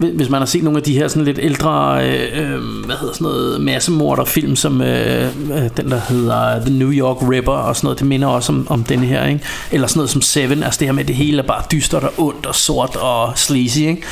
hvis 0.00 0.28
man 0.28 0.40
har 0.40 0.46
set 0.46 0.62
nogle 0.62 0.76
af 0.76 0.82
de 0.82 0.94
her 0.94 1.08
sådan 1.08 1.24
lidt 1.24 1.38
ældre, 1.42 2.06
øh, 2.08 2.54
øh 2.54 2.60
hvad 2.86 2.96
hedder 2.96 3.14
sådan 3.14 3.24
noget, 3.24 3.60
massemorderfilm, 3.60 4.56
som 4.56 4.82
øh, 4.82 5.26
øh, 5.26 5.68
den 5.76 5.90
der 5.90 6.00
hedder 6.08 6.60
The 6.60 6.78
New 6.78 6.92
York 6.92 7.16
Ripper 7.22 7.52
og 7.52 7.76
sådan 7.76 7.86
noget, 7.86 7.98
det 7.98 8.06
minder 8.06 8.28
også 8.28 8.52
om, 8.52 8.66
om 8.70 8.84
den 8.84 8.98
her, 8.98 9.26
ikke? 9.26 9.40
Eller 9.72 9.86
sådan 9.86 9.98
noget 9.98 10.10
som 10.10 10.22
Seven, 10.22 10.62
altså 10.62 10.78
det 10.78 10.88
her 10.88 10.92
med, 10.92 11.02
at 11.02 11.08
det 11.08 11.16
hele 11.16 11.42
er 11.42 11.46
bare 11.46 11.62
dystert 11.72 12.04
og 12.04 12.12
ondt 12.18 12.46
og 12.46 12.54
sort 12.54 12.96
og 12.96 13.32
sleazy, 13.38 13.78
ikke? 13.78 14.02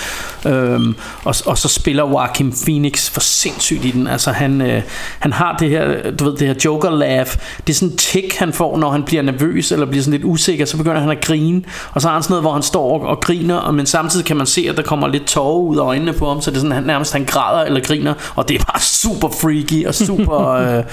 Øhm, 0.46 0.94
og, 1.24 1.35
og 1.46 1.59
så 1.59 1.68
spiller 1.68 2.09
Joaquin 2.09 2.55
Phoenix 2.64 3.11
for 3.11 3.20
sindssygt 3.20 3.85
i 3.85 3.90
den, 3.90 4.07
altså 4.07 4.31
han, 4.31 4.61
øh, 4.61 4.83
han 5.18 5.33
har 5.33 5.57
det 5.57 5.70
her, 5.70 6.11
du 6.11 6.24
ved, 6.24 6.37
det 6.37 6.46
her 6.46 6.55
Joker 6.64 6.90
laugh, 6.90 7.31
det 7.66 7.72
er 7.72 7.74
sådan 7.74 7.92
en 7.92 7.96
tick, 7.96 8.35
han 8.35 8.53
får, 8.53 8.77
når 8.77 8.90
han 8.90 9.03
bliver 9.03 9.22
nervøs 9.22 9.72
eller 9.72 9.87
bliver 9.87 10.03
sådan 10.03 10.12
lidt 10.12 10.24
usikker, 10.24 10.64
så 10.64 10.77
begynder 10.77 11.01
han 11.01 11.11
at 11.11 11.24
grine, 11.24 11.62
og 11.92 12.01
så 12.01 12.09
har 12.09 12.14
han 12.14 12.22
sådan 12.22 12.33
noget, 12.33 12.42
hvor 12.42 12.53
han 12.53 12.62
står 12.62 13.01
og, 13.01 13.07
og 13.07 13.20
griner, 13.20 13.57
og 13.57 13.74
men 13.74 13.87
samtidig 13.87 14.27
kan 14.27 14.37
man 14.37 14.46
se, 14.46 14.66
at 14.68 14.77
der 14.77 14.83
kommer 14.83 15.09
lidt 15.09 15.24
tårer 15.24 15.55
ud 15.78 15.84
af 15.84 15.88
øjnene 15.88 16.12
på 16.12 16.28
ham, 16.28 16.40
så 16.40 16.50
det 16.50 16.56
er 16.56 16.60
sådan, 16.60 16.72
han 16.72 16.82
nærmest 16.82 17.12
han 17.12 17.24
græder 17.24 17.64
eller 17.64 17.80
griner, 17.80 18.14
og 18.34 18.48
det 18.48 18.60
er 18.60 18.64
bare 18.64 18.80
super 18.80 19.28
freaky 19.28 19.86
og 19.86 19.94
super... 19.94 20.48
øh, 20.78 20.84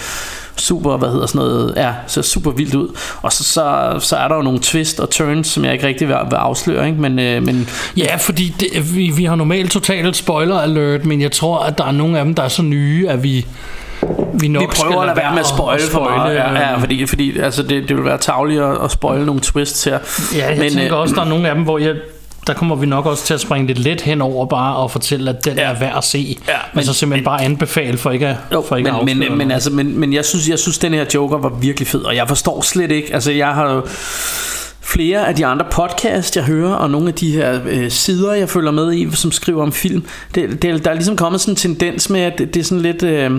super, 0.58 0.98
hvad 0.98 1.10
hedder 1.10 1.26
sådan 1.26 1.39
noget, 1.39 1.74
ja, 1.78 1.93
ser 2.08 2.21
super 2.21 2.52
vildt 2.52 2.76
ud. 2.76 2.98
Og 3.21 3.34
så, 3.34 3.43
så, 3.43 3.95
så 4.00 4.15
er 4.15 4.28
der 4.28 4.36
jo 4.36 4.41
nogle 4.41 4.60
twist 4.60 5.00
og 5.00 5.10
turns, 5.10 5.48
som 5.48 5.65
jeg 5.65 5.74
ikke 5.74 5.88
rigtig 5.88 6.08
vil, 6.08 6.15
vil 6.30 6.36
afsløre, 6.36 6.88
ikke? 6.88 7.02
Men, 7.02 7.19
øh, 7.19 7.43
men 7.43 7.69
Ja, 7.98 8.15
fordi 8.15 8.56
det, 8.60 8.95
vi, 8.95 9.12
vi 9.17 9.26
har 9.26 9.36
normalt 9.36 9.71
totalt 9.71 10.15
spoiler 10.15 10.60
alert, 10.60 11.06
men 11.06 11.21
jeg 11.21 11.32
tror, 11.32 11.60
at 11.60 11.78
der 11.78 11.86
er 11.86 11.91
nogle 11.91 12.19
af 12.19 12.26
dem, 12.26 12.36
der 12.36 12.43
er 12.43 12.48
så 12.48 12.62
nye, 12.62 13.10
at 13.10 13.24
vi, 13.24 13.45
vi 14.34 14.48
nok 14.48 14.62
vi 14.62 14.67
prøver 14.67 15.02
at 15.02 15.08
lade 15.08 15.17
være 15.17 15.32
med 15.32 15.39
at 15.39 15.48
spoile 15.48 15.82
for 15.91 16.04
meget, 16.04 16.32
øh, 16.32 16.36
ja, 16.36 16.54
ja, 16.54 16.78
fordi, 16.78 17.06
fordi 17.06 17.39
altså, 17.39 17.63
det, 17.63 17.89
det 17.89 17.95
vil 17.95 18.06
være 18.06 18.17
tageligt 18.17 18.62
at, 18.62 18.78
at 18.84 18.91
spoile 18.91 19.26
nogle 19.26 19.41
twists 19.41 19.84
her. 19.84 20.00
Ja, 20.36 20.48
jeg 20.48 20.50
Men, 20.50 20.60
men, 20.60 20.71
tænker 20.71 20.95
øh, 20.95 21.02
også, 21.02 21.15
der 21.15 21.21
er 21.21 21.26
nogle 21.26 21.50
af 21.50 21.56
dem, 21.56 21.63
hvor 21.63 21.78
jeg 21.78 21.95
der 22.48 22.54
kommer 22.54 22.76
vi 22.76 22.86
nok 22.86 23.06
også 23.06 23.26
til 23.26 23.34
at 23.34 23.40
springe 23.42 23.68
lidt 23.68 23.80
let 23.80 24.02
hen 24.02 24.22
over 24.22 24.46
bare 24.46 24.76
og 24.76 24.92
fortælle, 24.92 25.30
at 25.30 25.46
den 25.46 25.58
Ja. 25.58 25.64
er 25.64 25.80
værd 25.80 25.98
at 25.98 26.04
se. 26.04 26.38
Ja, 26.48 26.54
men- 26.54 26.60
men, 26.74 26.80
altså 26.80 26.94
simpelthen 26.94 27.26
bare 27.26 27.44
anbefale 27.44 27.98
for 27.98 28.12
ikke 28.12 28.28
at, 28.28 28.36
Jo, 28.54 28.64
for 28.68 28.76
ikke 28.76 28.92
men, 28.92 29.00
at 29.10 29.18
men, 29.30 29.38
men, 29.38 29.52
altså, 29.52 29.70
men, 29.72 30.00
men 30.00 30.14
jeg 30.14 30.26
synes, 30.26 30.50
jeg 30.50 30.60
synes, 30.60 30.78
den 30.78 30.94
her 30.94 31.06
Joker 31.14 31.38
var 31.38 31.50
virkelig 31.50 31.88
fed, 31.88 32.02
og 32.02 32.16
jeg 32.16 32.28
forstår 32.28 32.62
slet 32.62 32.92
ikke, 32.92 33.14
altså 33.14 33.32
jeg 33.32 33.48
har 33.54 33.72
jo 33.74 33.82
flere 34.82 35.28
af 35.28 35.36
de 35.36 35.46
andre 35.46 35.66
podcast, 35.72 36.36
jeg 36.36 36.44
hører, 36.44 36.74
og 36.74 36.90
nogle 36.90 37.08
af 37.08 37.14
de 37.14 37.32
her 37.32 37.60
øh, 37.68 37.92
sider, 37.92 38.34
jeg 38.34 38.50
følger 38.50 38.72
med 38.72 38.94
i, 38.94 39.08
som 39.16 39.32
skriver 39.32 39.64
om 39.64 39.72
film, 39.74 40.04
det, 40.36 40.62
det, 40.62 40.86
der 40.86 40.90
er 40.92 40.96
ligesom 40.96 41.16
kommet 41.18 41.42
sådan 41.42 41.52
en 41.52 41.56
tendens 41.56 42.10
med, 42.10 42.22
at 42.22 42.38
det, 42.38 42.54
det 42.54 42.60
er 42.60 42.64
sådan 42.64 42.82
lidt... 42.82 43.04
Øh, 43.04 43.32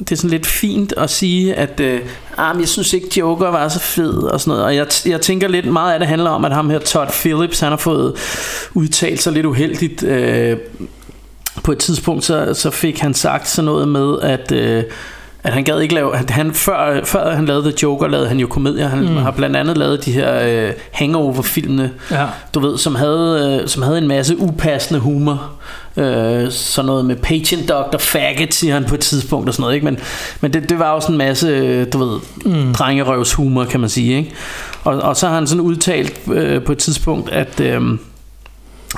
det 0.00 0.12
er 0.12 0.16
sådan 0.16 0.30
lidt 0.30 0.46
fint 0.46 0.94
at 0.96 1.10
sige, 1.10 1.54
at 1.54 1.80
øh, 1.80 2.00
ah, 2.38 2.54
men 2.54 2.60
jeg 2.60 2.68
synes 2.68 2.92
ikke, 2.92 3.08
Joker 3.18 3.50
var 3.50 3.68
så 3.68 3.80
fed 3.80 4.12
og 4.12 4.40
sådan 4.40 4.50
noget. 4.50 4.64
Og 4.64 4.76
jeg, 4.76 4.86
jeg 5.06 5.20
tænker 5.20 5.48
lidt, 5.48 5.66
meget 5.66 5.92
af 5.92 5.98
det 5.98 6.08
handler 6.08 6.30
om, 6.30 6.44
at 6.44 6.52
ham 6.52 6.70
her 6.70 6.78
Todd 6.78 7.08
Phillips, 7.10 7.60
han 7.60 7.70
har 7.70 7.76
fået 7.76 8.14
udtalt 8.74 9.22
sig 9.22 9.32
lidt 9.32 9.46
uheldigt 9.46 10.02
øh, 10.02 10.56
på 11.64 11.72
et 11.72 11.78
tidspunkt 11.78 12.24
så, 12.24 12.54
så 12.54 12.70
fik 12.70 12.98
han 12.98 13.14
sagt 13.14 13.48
sådan 13.48 13.64
noget 13.64 13.88
med 13.88 14.18
at 14.22 14.52
øh, 14.52 14.84
at 15.42 15.52
han 15.52 15.64
gad 15.64 15.80
ikke 15.80 15.94
lave 15.94 16.16
at 16.16 16.30
han 16.30 16.54
før 16.54 17.04
før 17.04 17.34
han 17.34 17.46
lavede 17.46 17.62
The 17.62 17.78
Joker 17.82 18.08
lavede 18.08 18.28
han 18.28 18.38
jo 18.38 18.46
komedier 18.46 18.88
han 18.88 19.00
mm. 19.00 19.16
har 19.16 19.30
blandt 19.30 19.56
andet 19.56 19.78
lavet 19.78 20.04
de 20.04 20.12
her 20.12 20.40
øh, 20.42 20.72
hangover 20.92 21.42
filmene 21.42 21.90
Ja. 22.10 22.26
du 22.54 22.60
ved 22.60 22.78
som 22.78 22.94
havde 22.94 23.60
øh, 23.62 23.68
som 23.68 23.82
havde 23.82 23.98
en 23.98 24.08
masse 24.08 24.38
upassende 24.38 25.00
humor 25.00 25.50
øh, 25.96 26.50
sådan 26.50 26.86
noget 26.86 27.04
med 27.04 27.16
patient 27.16 27.68
doctor 27.68 27.98
faggot 27.98 28.54
siger 28.54 28.74
han 28.74 28.84
på 28.84 28.94
et 28.94 29.00
tidspunkt 29.00 29.48
og 29.48 29.54
sådan 29.54 29.62
noget 29.62 29.74
ikke 29.74 29.84
men 29.84 29.98
men 30.40 30.52
det, 30.52 30.70
det 30.70 30.78
var 30.78 30.94
jo 30.94 31.00
sådan 31.00 31.14
en 31.14 31.18
masse 31.18 31.48
øh, 31.48 31.86
du 31.92 31.98
ved 31.98 32.20
mm. 32.44 32.74
drengerøvs 32.74 33.32
humor 33.32 33.64
kan 33.64 33.80
man 33.80 33.88
sige 33.88 34.16
ikke 34.18 34.32
og, 34.84 34.94
og 34.94 35.16
så 35.16 35.28
har 35.28 35.34
han 35.34 35.46
sådan 35.46 35.60
udtalt 35.60 36.20
øh, 36.32 36.62
på 36.62 36.72
et 36.72 36.78
tidspunkt 36.78 37.30
at 37.30 37.60
øh, 37.60 37.80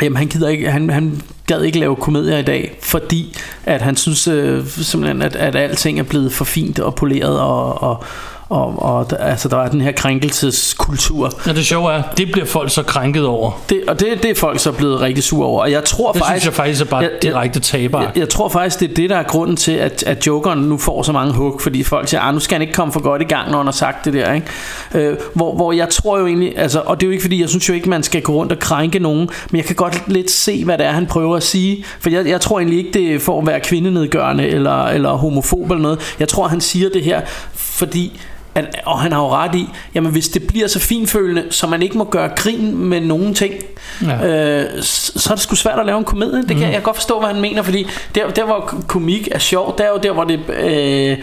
Jamen 0.03 0.17
han 0.17 0.27
gider 0.27 0.49
ikke 0.49 0.71
han, 0.71 0.91
han 0.91 1.23
gad 1.47 1.63
ikke 1.63 1.79
lave 1.79 1.97
komedier 1.97 2.39
i 2.39 2.43
dag 2.43 2.79
Fordi 2.83 3.37
at 3.65 3.83
han 3.83 3.97
synes 3.97 4.29
øh, 4.29 4.67
simpelthen 4.67 5.23
at, 5.23 5.37
at 5.37 5.57
alting 5.57 5.99
er 5.99 6.03
blevet 6.03 6.33
for 6.33 6.45
fint 6.45 6.81
og 6.81 6.95
poleret 6.95 7.41
Og, 7.41 7.83
og, 7.83 8.05
og, 8.53 8.83
og 8.83 9.11
der- 9.11 9.17
altså, 9.17 9.49
der 9.49 9.59
er 9.59 9.69
den 9.69 9.81
her 9.81 9.93
krænkelseskultur 9.93 11.33
Ja, 11.47 11.53
det 11.53 11.67
sjove 11.67 11.93
er, 11.93 12.03
det 12.17 12.33
bliver 12.33 12.47
folk 12.47 12.71
så 12.71 12.83
krænket 12.83 13.27
over. 13.27 13.61
det, 13.69 13.83
Og 13.89 14.01
det, 14.01 14.09
det 14.23 14.31
er 14.31 14.35
folk 14.35 14.59
så 14.61 14.73
blevet 14.73 15.01
rigtig 15.01 15.25
sure 15.25 15.47
over 15.47 15.61
Og 15.61 15.71
jeg 15.71 15.85
tror 15.85 16.13
Det 16.13 16.19
faktisk 16.23 16.33
synes 16.43 16.45
jeg 16.45 16.55
faktisk 16.55 16.81
er 16.81 16.85
bare 16.85 17.01
jeg- 17.01 17.11
direkte 17.23 17.61
taber. 17.61 18.01
jeg, 18.01 18.11
jeg 18.17 18.29
tror 18.29 18.49
faktisk, 18.49 18.81
det 18.81 18.91
er 18.91 18.95
det, 18.95 19.11
der 19.11 19.17
er 19.17 19.23
grunden 19.23 19.57
til, 19.57 19.73
at, 19.73 20.03
at 20.07 20.27
Jokeren 20.27 20.59
nu 20.59 20.79
får 20.79 21.03
så 21.03 21.13
mange 21.13 21.33
hug, 21.33 21.61
fordi 21.63 21.83
folk 21.83 22.09
siger, 22.09 22.21
ah, 22.21 22.35
nu 22.35 22.41
skal 22.41 22.55
han 22.55 22.63
ikke 22.63 22.75
komme 22.75 22.93
for 22.93 23.01
godt 23.03 23.23
i 23.23 23.25
gang, 23.25 23.51
når 23.51 23.57
han 23.59 23.67
har 23.67 23.73
sagt 23.73 24.05
det 24.05 24.13
der. 24.13 24.33
Ikke? 24.33 24.47
Øh, 24.95 25.17
hvor, 25.35 25.55
hvor 25.55 25.73
jeg 25.73 25.89
tror 25.89 26.19
jo 26.19 26.27
egentlig, 26.27 26.59
altså, 26.59 26.81
og 26.87 27.01
det 27.01 27.07
er 27.07 27.09
jo 27.09 27.13
ikke 27.13 27.23
fordi, 27.23 27.41
jeg 27.41 27.49
synes 27.49 27.69
jo 27.69 27.75
ikke, 27.75 27.89
man 27.91 28.03
skal 28.03 28.23
gå 28.23 28.33
rundt 28.33 28.53
og 28.53 28.59
krænke 28.59 28.99
nogen, 28.99 29.29
men 29.51 29.57
jeg 29.57 29.65
kan 29.65 29.77
godt 29.77 30.03
lidt 30.07 30.31
se, 30.31 30.65
hvad 30.65 30.79
det 30.79 30.87
er, 30.87 30.91
han 30.91 31.07
prøver 31.07 31.37
at 31.37 31.43
sige. 31.43 31.85
For 32.01 32.11
jeg, 32.11 32.27
jeg 32.27 32.41
tror 32.41 32.59
egentlig 32.59 32.79
ikke, 32.79 32.91
det 32.93 33.15
er 33.15 33.19
for 33.19 33.41
at 33.41 33.47
være 33.47 33.61
kvindenedgørende 33.61 34.47
eller, 34.49 34.85
eller 34.87 35.11
homofob 35.13 35.71
eller 35.71 35.83
noget. 35.83 36.15
Jeg 36.21 36.29
tror, 36.29 36.49
han 36.49 36.61
siger 36.61 36.89
det 36.95 37.03
her, 37.03 37.21
fordi 37.55 38.21
at, 38.55 38.77
og 38.85 39.01
han 39.01 39.13
har 39.13 39.21
jo 39.21 39.29
ret 39.29 39.55
i, 39.55 39.69
jamen 39.95 40.13
hvis 40.13 40.29
det 40.29 40.47
bliver 40.47 40.67
så 40.67 40.79
finfølende, 40.79 41.45
så 41.51 41.67
man 41.67 41.83
ikke 41.83 41.99
må 41.99 42.05
gøre 42.05 42.29
grin 42.37 42.77
med 42.77 43.01
nogen 43.01 43.35
ting, 43.35 43.55
Ja. 44.03 44.27
øh, 44.27 44.83
så, 44.83 45.29
er 45.31 45.35
det 45.35 45.43
sgu 45.43 45.55
svært 45.55 45.79
at 45.79 45.87
lave 45.87 45.99
en 45.99 46.05
komedie. 46.05 46.39
Det 46.39 46.49
kan, 46.49 46.57
mm. 46.57 46.63
Jeg 46.63 46.73
kan 46.73 46.83
godt 46.83 46.97
forstå, 46.97 47.19
hvad 47.19 47.29
han 47.29 47.41
mener, 47.41 47.63
fordi 47.63 47.87
der, 48.15 48.31
der 48.31 48.45
hvor 48.45 48.75
komik 48.89 49.29
er 49.33 49.39
sjovt, 49.39 49.79
der 49.79 49.85
er 49.85 49.89
jo 49.89 49.99
der, 50.03 50.13
hvor 50.13 50.25
det 50.25 50.41
øh, 50.49 51.19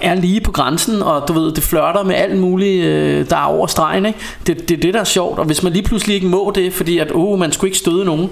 er 0.00 0.14
lige 0.14 0.40
på 0.40 0.52
grænsen, 0.52 1.02
og 1.02 1.28
du 1.28 1.32
ved, 1.32 1.52
det 1.52 1.62
flørter 1.62 2.02
med 2.02 2.14
alt 2.14 2.36
muligt, 2.38 2.84
øh, 2.84 3.30
der 3.30 3.36
er 3.36 3.44
over 3.44 3.66
stregen. 3.66 4.06
Ikke? 4.06 4.18
Det, 4.46 4.68
det 4.68 4.76
er 4.76 4.80
det, 4.80 4.94
der 4.94 5.00
er 5.00 5.04
sjovt, 5.04 5.38
og 5.38 5.44
hvis 5.44 5.62
man 5.62 5.72
lige 5.72 5.82
pludselig 5.82 6.14
ikke 6.14 6.26
må 6.26 6.52
det, 6.54 6.72
fordi 6.72 6.98
at, 6.98 7.08
oh, 7.14 7.38
man 7.38 7.52
skulle 7.52 7.68
ikke 7.68 7.78
støde 7.78 8.04
nogen, 8.04 8.30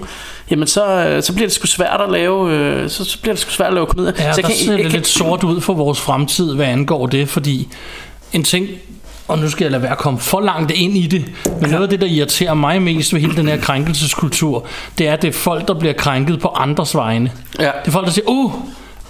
jamen 0.51 0.67
så, 0.67 0.85
øh, 0.85 1.23
så 1.23 1.33
bliver 1.33 1.47
det 1.47 1.55
sgu 1.55 1.67
svært 1.67 2.01
at 2.01 2.11
lave, 2.11 2.53
øh, 2.53 2.89
så, 2.89 3.05
så 3.05 3.21
bliver 3.21 3.33
det 3.33 3.41
sgu 3.41 3.51
svært 3.51 3.67
at 3.67 3.73
lave 3.73 3.85
komedier. 3.85 4.13
Ja, 4.19 4.33
så 4.33 4.41
der 4.41 4.49
ser 4.49 4.77
det 4.77 4.91
lidt 4.91 5.07
sort 5.07 5.43
ud 5.43 5.61
for 5.61 5.73
vores 5.73 6.01
fremtid, 6.01 6.55
hvad 6.55 6.65
angår 6.65 7.05
det, 7.07 7.29
fordi 7.29 7.67
en 8.33 8.43
ting, 8.43 8.67
og 9.27 9.39
nu 9.39 9.49
skal 9.49 9.65
jeg 9.65 9.71
lade 9.71 9.83
være 9.83 9.91
at 9.91 9.97
komme 9.97 10.19
for 10.19 10.41
langt 10.41 10.71
ind 10.71 10.97
i 10.97 11.07
det, 11.07 11.25
men 11.61 11.69
noget 11.69 11.83
af 11.83 11.89
det, 11.89 12.01
der 12.01 12.07
irriterer 12.07 12.53
mig 12.53 12.81
mest 12.81 13.13
ved 13.13 13.21
hele 13.21 13.35
den 13.35 13.47
her 13.47 13.57
krænkelseskultur, 13.57 14.65
det 14.97 15.07
er, 15.07 15.13
at 15.13 15.21
det 15.21 15.27
er 15.27 15.31
folk, 15.31 15.67
der 15.67 15.73
bliver 15.73 15.93
krænket 15.93 16.39
på 16.39 16.47
andres 16.47 16.95
vegne. 16.95 17.31
Ja. 17.59 17.65
Det 17.65 17.87
er 17.87 17.91
folk, 17.91 18.05
der 18.05 18.11
siger, 18.11 18.25
uh, 18.27 18.53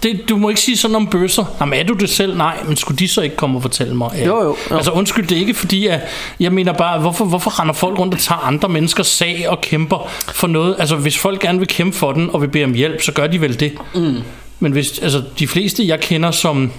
det, 0.04 0.22
du 0.30 0.38
må 0.38 0.50
ikke 0.50 0.62
sige 0.62 0.78
sådan 0.78 0.96
om 0.96 1.08
bøsser. 1.08 1.46
Jamen 1.60 1.80
er 1.80 1.84
du 1.84 1.94
det 1.94 2.10
selv? 2.10 2.38
Nej, 2.38 2.58
men 2.68 2.76
skulle 2.76 2.98
de 2.98 3.08
så 3.08 3.22
ikke 3.22 3.36
komme 3.36 3.58
og 3.58 3.62
fortælle 3.62 3.96
mig? 3.96 4.12
Ja. 4.18 4.26
Jo, 4.26 4.44
jo, 4.44 4.56
jo. 4.72 4.76
Altså 4.76 4.92
undskyld, 4.92 5.28
det 5.28 5.36
er 5.36 5.40
ikke 5.40 5.54
fordi, 5.54 5.88
at 5.88 6.00
jeg 6.40 6.52
mener 6.52 6.74
bare, 6.74 7.00
hvorfor, 7.00 7.26
hvorfor 7.26 7.60
render 7.60 7.74
folk 7.74 8.00
rundt 8.00 8.14
og 8.14 8.20
tager 8.20 8.40
andre 8.40 8.70
menneskers 8.70 9.08
sag 9.08 9.46
og 9.50 9.62
kæmper 9.62 10.10
for 10.34 10.48
noget? 10.48 10.76
Altså 10.80 10.96
hvis 10.96 11.18
folk 11.18 11.42
gerne 11.42 11.60
vil 11.60 11.68
kæmpe 11.68 11.98
for 11.98 12.12
den 12.12 12.30
og 12.34 12.42
vil 12.42 12.48
bede 12.48 12.64
om 12.64 12.74
hjælp, 12.74 13.02
så 13.02 13.12
gør 13.12 13.28
de 13.28 13.42
vel 13.42 13.60
det. 13.60 13.72
Mm. 13.96 14.16
Men 14.60 14.72
hvis, 14.72 15.00
altså 15.00 15.24
de 15.40 15.48
fleste 15.48 15.88
jeg 15.88 16.00
kender, 16.00 16.32
som 16.32 16.72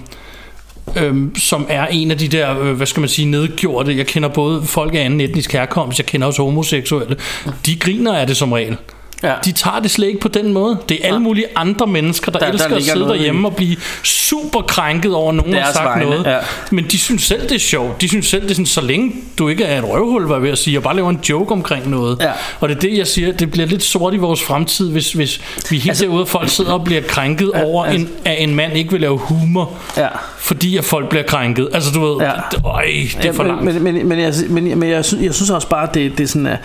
øhm, 0.96 1.35
som 1.37 1.66
er 1.68 1.87
en 1.87 2.11
af 2.11 2.18
de 2.18 2.29
der, 2.29 2.61
øh, 2.61 2.72
hvad 2.72 2.87
skal 2.87 3.00
man 3.00 3.09
sige, 3.09 3.31
nedgjorte. 3.31 3.96
Jeg 3.96 4.07
kender 4.07 4.29
både 4.29 4.62
folk 4.62 4.94
af 4.94 5.00
anden 5.00 5.20
etnisk 5.20 5.53
herkomst, 5.53 5.98
jeg 5.98 6.07
kender 6.07 6.26
også 6.26 6.42
homoseksuelle. 6.42 7.16
De 7.66 7.76
griner 7.76 8.14
af 8.14 8.26
det 8.26 8.37
som 8.37 8.53
regel. 8.53 8.76
Ja. 9.22 9.35
De 9.44 9.52
tager 9.52 9.80
det 9.80 9.90
slet 9.90 10.06
ikke 10.06 10.20
på 10.20 10.28
den 10.28 10.52
måde. 10.52 10.78
Det 10.88 10.98
er 11.02 11.06
alle 11.09 11.20
mulige 11.20 11.46
andre 11.56 11.87
mennesker, 11.87 12.33
der, 12.33 12.38
Der- 12.38 12.46
der 12.46 12.52
der 12.52 12.64
elsker 12.64 12.76
at 12.76 12.83
sidde 12.83 12.98
noget 12.98 13.14
i- 13.14 13.18
derhjemme 13.18 13.48
og 13.48 13.56
blive 13.56 13.76
super 14.02 14.61
krænket 14.61 15.14
over, 15.14 15.28
at 15.28 15.35
nogen 15.35 15.52
har 15.52 15.61
Deres 15.61 15.74
sagt 15.74 15.85
vegne, 15.87 16.04
noget. 16.11 16.26
ja. 16.26 16.37
Men 16.70 16.85
de 16.85 16.98
synes 16.98 17.22
selv, 17.22 17.42
det 17.42 17.52
er 17.52 17.59
sjovt. 17.59 18.00
De 18.00 18.09
synes 18.09 18.26
selv, 18.26 18.42
det 18.42 18.50
er 18.50 18.54
sådan, 18.54 18.66
så 18.66 18.80
længe 18.80 19.12
du 19.38 19.48
ikke 19.48 19.64
er 19.64 19.78
et 19.78 19.85
røvhul, 19.88 20.22
var 20.26 20.35
jeg 20.35 20.42
ved 20.42 20.50
at 20.50 20.59
sige, 20.59 20.78
og 20.78 20.83
bare 20.83 20.96
laver 20.96 21.11
en 21.11 21.20
joke 21.28 21.52
omkring 21.52 21.90
noget. 21.90 22.18
Ja. 22.20 22.30
Og 22.61 22.68
det 22.68 22.76
er 22.76 22.80
det, 22.80 22.98
jeg 22.98 23.06
siger, 23.06 23.33
det 23.33 23.50
bliver 23.50 23.66
lidt 23.66 23.83
sort 23.83 24.14
i 24.14 24.16
vores 24.16 24.42
fremtid, 24.42 24.90
hvis, 24.90 25.12
hvis 25.12 25.40
vi 25.70 25.76
helt 25.76 25.88
altså, 25.88 26.04
derude, 26.04 26.26
folk 26.26 26.48
sidder 26.48 26.72
og 26.72 26.85
bliver 26.85 27.00
krænket 27.09 27.50
ja, 27.54 27.64
over, 27.64 27.85
altså- 27.85 28.00
en, 28.06 28.09
at 28.24 28.42
en 28.42 28.54
mand 28.54 28.76
ikke 28.76 28.90
vil 28.90 29.00
lave 29.00 29.18
humor, 29.18 29.72
Ja. 29.96 30.09
fordi 30.38 30.76
at 30.76 30.85
folk 30.85 31.09
bliver 31.09 31.22
krænket. 31.24 31.68
Altså 31.72 31.90
du 31.92 32.00
ved, 32.06 32.26
Ja. 32.26 32.33
det, 32.50 32.61
øj, 32.64 32.85
det 33.22 33.24
er 33.28 33.33
for 33.33 33.44
langt. 33.44 33.64
Men, 33.64 33.83
men, 33.83 33.94
men, 33.94 34.09
men, 34.09 34.18
jeg, 34.20 34.35
men, 34.48 34.78
men 34.78 34.90
jeg, 34.90 35.04
synes, 35.04 35.24
jeg 35.24 35.35
synes 35.35 35.50
også 35.50 35.68
bare, 35.68 35.88
det, 35.94 36.18
det, 36.18 36.24
er 36.24 36.28
sådan, 36.28 36.56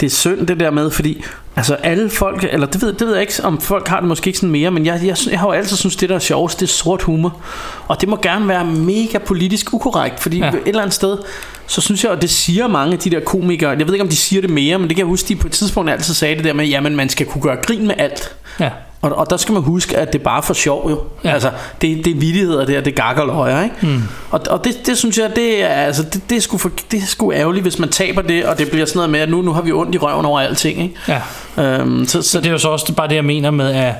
det 0.00 0.06
er 0.06 0.10
synd 0.10 0.46
det 0.46 0.60
der 0.60 0.70
med, 0.70 0.90
fordi 0.90 1.24
altså 1.56 1.74
alle 1.74 1.99
folk, 2.08 2.44
eller 2.50 2.66
det 2.66 2.82
ved, 2.82 2.92
det 2.92 3.06
ved 3.06 3.12
jeg 3.14 3.20
ikke, 3.20 3.34
om 3.42 3.60
folk 3.60 3.88
har 3.88 4.00
det 4.00 4.08
måske 4.08 4.28
ikke 4.28 4.38
sådan 4.38 4.50
mere, 4.50 4.70
men 4.70 4.86
jeg, 4.86 5.00
jeg, 5.04 5.16
jeg 5.30 5.40
har 5.40 5.46
jo 5.46 5.52
altid 5.52 5.76
synes 5.76 5.96
det 5.96 6.08
der 6.08 6.14
er 6.14 6.18
sjovest, 6.18 6.60
det 6.60 6.66
er 6.66 6.70
sort 6.70 7.02
humor. 7.02 7.40
Og 7.88 8.00
det 8.00 8.08
må 8.08 8.18
gerne 8.22 8.48
være 8.48 8.64
mega 8.64 9.18
politisk 9.18 9.74
ukorrekt, 9.74 10.20
fordi. 10.20 10.38
Ja. 10.38 10.48
et 10.48 10.62
eller 10.66 10.82
andet 10.82 10.94
sted, 10.94 11.18
så 11.66 11.80
synes 11.80 12.04
jeg, 12.04 12.12
og 12.12 12.22
det 12.22 12.30
siger 12.30 12.66
mange 12.68 12.92
af 12.92 12.98
de 12.98 13.10
der 13.10 13.20
komikere, 13.20 13.70
jeg 13.70 13.86
ved 13.86 13.94
ikke 13.94 14.02
om 14.02 14.08
de 14.08 14.16
siger 14.16 14.40
det 14.42 14.50
mere, 14.50 14.78
men 14.78 14.88
det 14.88 14.96
kan 14.96 15.02
jeg 15.02 15.08
huske, 15.08 15.28
de 15.28 15.36
på 15.36 15.46
et 15.46 15.52
tidspunkt 15.52 15.90
altid 15.90 16.14
sagde 16.14 16.36
det 16.36 16.44
der 16.44 16.52
med, 16.52 16.66
jamen 16.66 16.96
man 16.96 17.08
skal 17.08 17.26
kunne 17.26 17.42
gøre 17.42 17.56
grin 17.56 17.86
med 17.86 17.94
alt. 17.98 18.36
Ja. 18.60 18.70
Og, 19.02 19.12
og 19.16 19.30
der 19.30 19.36
skal 19.36 19.52
man 19.52 19.62
huske, 19.62 19.96
at 19.96 20.12
det 20.12 20.18
er 20.18 20.24
bare 20.24 20.42
for 20.42 20.54
sjov 20.54 20.90
jo. 20.90 21.00
Ja. 21.24 21.28
Ja. 21.28 21.34
Altså, 21.34 21.50
det, 21.82 22.04
det 22.04 22.10
er 22.10 22.14
vittigheder 22.20 22.64
der, 22.66 22.80
det 22.80 22.90
er 22.90 22.94
gakkerløjer, 23.02 23.62
ikke? 23.64 23.76
Mm. 23.82 24.02
Og, 24.30 24.40
og 24.50 24.64
det, 24.64 24.86
det 24.86 24.98
synes 24.98 25.18
jeg, 25.18 25.30
det 25.36 25.62
er, 25.64 25.68
altså, 25.68 26.02
det, 26.02 26.20
det, 26.30 26.36
er 26.36 26.40
sgu 26.40 26.58
for, 26.58 26.70
det 26.90 27.02
er 27.02 27.06
sgu 27.06 27.32
ærgerligt, 27.32 27.62
hvis 27.64 27.78
man 27.78 27.88
taber 27.88 28.22
det, 28.22 28.44
og 28.44 28.58
det 28.58 28.70
bliver 28.70 28.86
sådan 28.86 28.98
noget 28.98 29.10
med, 29.10 29.20
at 29.20 29.28
nu, 29.28 29.42
nu 29.42 29.52
har 29.52 29.62
vi 29.62 29.72
ondt 29.72 29.94
i 29.94 29.98
røven 29.98 30.26
over 30.26 30.40
alting, 30.40 30.82
ikke? 30.82 30.94
ja. 31.08 31.20
Øhm, 31.62 32.06
så, 32.06 32.22
Så 32.22 32.30
så, 32.30 32.38
det 32.38 32.46
er 32.46 32.50
jo 32.50 32.58
så 32.58 32.68
også 32.68 32.92
bare 32.94 33.08
det, 33.08 33.14
jeg 33.14 33.24
mener 33.24 33.50
med, 33.50 33.72
at 33.72 33.94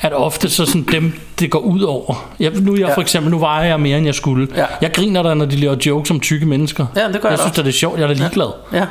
at 0.00 0.12
ofte 0.12 0.48
så 0.50 0.66
sådan 0.66 0.86
dem, 0.92 1.12
det 1.40 1.50
går 1.50 1.58
ud 1.58 1.80
over. 1.80 2.28
Jeg, 2.40 2.52
nu 2.60 2.72
er 2.72 2.78
jeg 2.78 2.88
Ja. 2.88 2.94
for 2.94 3.00
eksempel, 3.00 3.30
nu 3.30 3.38
vejer 3.38 3.64
jeg 3.68 3.80
mere, 3.80 3.96
end 3.98 4.06
jeg 4.06 4.14
skulle. 4.14 4.48
Ja. 4.56 4.64
Jeg 4.80 4.92
griner 4.92 5.22
der, 5.22 5.34
når 5.34 5.44
de 5.44 5.56
laver 5.56 5.76
jokes 5.86 6.10
om 6.10 6.20
tykke 6.20 6.46
mennesker. 6.46 6.86
Ja, 6.96 7.00
det 7.00 7.12
gør 7.12 7.12
jeg 7.12 7.22
jeg 7.24 7.30
da 7.30 7.36
synes, 7.36 7.50
også. 7.50 7.62
det 7.62 7.68
er 7.68 7.72
sjovt. 7.72 7.96
Jeg 7.98 8.02
er 8.04 8.06
da 8.08 8.12
ligeglad. 8.14 8.46
Ja. 8.72 8.84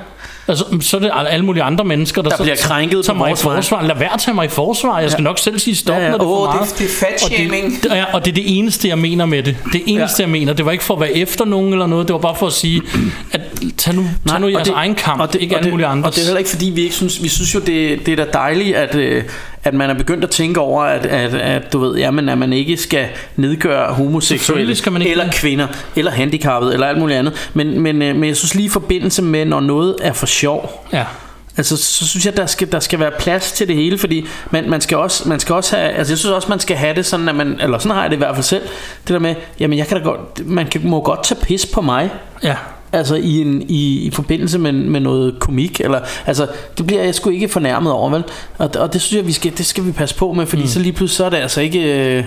Altså, 0.48 0.66
så 0.82 0.98
er 0.98 1.02
det 1.02 1.12
alle 1.30 1.46
mulige 1.46 1.64
andre 1.64 1.86
mennesker, 1.86 2.22
der, 2.22 2.30
Der 2.30 2.38
så 2.38 2.44
bliver 2.44 2.56
krænket 2.62 3.06
tager 3.06 3.18
mig 3.18 3.32
i 3.32 3.36
forsvar. 3.36 3.82
Lad 3.88 3.96
være 3.96 4.14
at 4.14 4.20
tage 4.20 4.36
mig 4.36 4.46
i 4.46 4.50
forsvar. 4.50 5.00
Jeg 5.00 5.12
skal 5.12 5.24
nok 5.24 5.40
selv 5.40 5.60
sige 5.60 5.76
stop, 5.76 5.96
Ja, 5.98 6.04
ja. 6.04 6.10
når 6.12 6.18
det 6.18 6.24
er 6.24 6.28
for 6.28 6.48
Åh, 6.48 6.48
det 6.54 6.56
meget. 6.60 6.76
det 6.80 6.86
er 6.86 7.08
fatshaming. 7.08 7.66
Og 7.66 7.84
det, 7.84 7.90
ja, 7.96 8.06
og 8.14 8.26
det 8.26 8.32
er 8.32 8.36
det 8.36 8.58
eneste, 8.58 8.88
jeg 8.88 8.98
mener 8.98 9.26
med 9.26 9.44
det. 9.44 9.58
Det 9.74 9.82
eneste, 9.86 10.22
Ja. 10.24 10.26
jeg 10.28 10.32
mener. 10.32 10.54
Det 10.54 10.66
var 10.66 10.72
ikke 10.72 10.84
for 10.84 10.94
at 10.94 11.00
være 11.02 11.18
efter 11.18 11.46
nogen 11.46 11.74
eller 11.74 11.88
noget. 11.88 12.08
Det 12.08 12.14
var 12.14 12.20
bare 12.20 12.36
for 12.36 12.48
at 12.48 12.54
sige, 12.54 12.82
at 13.32 13.42
tag 13.78 13.96
nu, 13.96 14.06
tag 14.28 14.42
nu 14.42 14.48
jeres 14.48 14.68
det- 14.68 14.74
egen 14.76 14.96
kamp, 14.96 15.22
og 15.22 15.34
det, 15.34 15.42
ikke 15.42 15.56
og 15.56 15.58
alle 15.58 15.66
det, 15.66 15.74
mulige 15.74 15.88
andre. 15.88 16.10
Og 16.10 16.16
det 16.16 16.22
er 16.22 16.26
heller 16.26 16.38
ikke 16.40 16.50
fordi 16.50 16.66
vi 16.66 16.82
ikke 16.82 16.96
synes 16.96 17.24
Vi 17.24 17.28
synes 17.28 17.56
jo 17.56 17.60
det, 17.60 18.06
det 18.06 18.08
er 18.08 18.16
da 18.16 18.26
dejligt 18.34 18.76
At, 18.76 18.96
øh, 18.96 19.24
at 19.64 19.74
man 19.74 19.90
er 19.90 19.94
begyndt 19.94 20.24
at 20.24 20.30
tænke 20.30 20.60
over 20.60 20.84
At, 20.84 21.06
at, 21.06 21.34
at 21.36 21.74
du 21.74 21.80
ved 21.80 21.96
Jamen 21.98 22.30
at 22.30 22.38
man 22.38 22.54
ikke 22.54 22.78
skal 22.78 23.06
nedgøre 23.36 23.94
homoseksuelle 23.94 24.76
skal 24.76 24.92
man 24.92 25.02
ikke 25.02 25.12
Eller 25.12 25.32
kvinder 25.32 25.68
Eller 25.96 26.12
handicappede 26.12 26.74
Eller 26.74 26.88
alt 26.88 26.98
muligt 27.00 27.20
andet 27.20 27.50
men, 27.54 27.82
men, 27.82 28.02
øh, 28.02 28.16
men 28.16 28.28
jeg 28.30 28.38
synes 28.38 28.56
lige 28.56 28.66
i 28.66 28.70
forbindelse 28.70 29.22
med 29.22 29.46
Når 29.46 29.60
noget 29.60 29.96
er 30.02 30.14
for 30.14 30.26
sjov 30.36 30.88
Ja. 30.94 31.06
Altså, 31.58 31.78
så 31.78 32.08
synes 32.08 32.26
jeg, 32.26 32.38
der 32.38 32.46
skal, 32.46 32.72
der 32.72 32.80
skal 32.80 33.00
være 33.00 33.12
plads 33.20 33.52
til 33.52 33.68
det 33.68 33.76
hele, 33.76 33.98
fordi 33.98 34.28
man, 34.52 34.70
man, 34.70 34.82
skal 34.82 34.98
også, 34.98 35.30
man 35.30 35.40
skal 35.40 35.56
også 35.56 35.76
have, 35.76 35.92
altså 35.92 36.14
jeg 36.14 36.18
synes 36.18 36.32
også, 36.32 36.50
man 36.50 36.60
skal 36.60 36.78
have 36.78 36.96
det 36.96 37.06
sådan, 37.06 37.30
at 37.30 37.36
man, 37.36 37.60
eller 37.62 37.78
sådan 37.78 37.96
har 37.96 38.02
jeg 38.02 38.10
det 38.10 38.16
i 38.16 38.18
hvert 38.18 38.36
fald 38.36 38.44
selv, 38.44 38.64
det 39.08 39.14
der 39.14 39.20
med, 39.20 39.36
jamen 39.60 39.78
jeg 39.78 39.88
kan 39.88 39.98
da 39.98 40.04
godt, 40.04 40.48
man 40.48 40.68
kan, 40.68 40.82
må 40.84 41.02
godt 41.02 41.24
tage 41.24 41.42
pis 41.42 41.66
på 41.66 41.82
mig, 41.82 42.10
Ja. 42.44 42.56
Altså 42.92 43.16
i, 43.16 43.42
en, 43.42 43.62
i, 43.70 44.00
i 44.00 44.12
forbindelse 44.12 44.60
med, 44.60 44.72
med 44.72 45.00
noget 45.00 45.40
komik 45.40 45.82
eller, 45.82 46.00
Altså 46.26 46.48
det 46.78 46.88
bliver 46.88 47.04
jeg 47.04 47.16
sgu 47.16 47.30
ikke 47.30 47.50
fornærmet 47.50 47.92
over 47.92 48.10
vel? 48.10 48.24
Og, 48.58 48.70
og 48.80 48.94
det 48.94 49.02
synes 49.02 49.18
jeg 49.18 49.28
vi 49.28 49.32
skal, 49.32 49.58
Det 49.58 49.66
skal 49.66 49.86
vi 49.86 49.92
passe 49.92 50.16
på 50.16 50.34
med 50.34 50.46
Fordi 50.46 50.62
mm. 50.62 50.68
så 50.68 50.80
lige 50.80 50.94
pludselig 50.94 51.18
så 51.18 51.26
er 51.26 51.30
det 51.30 51.38
altså 51.38 51.62
ikke 51.62 51.80
øh, 51.80 52.24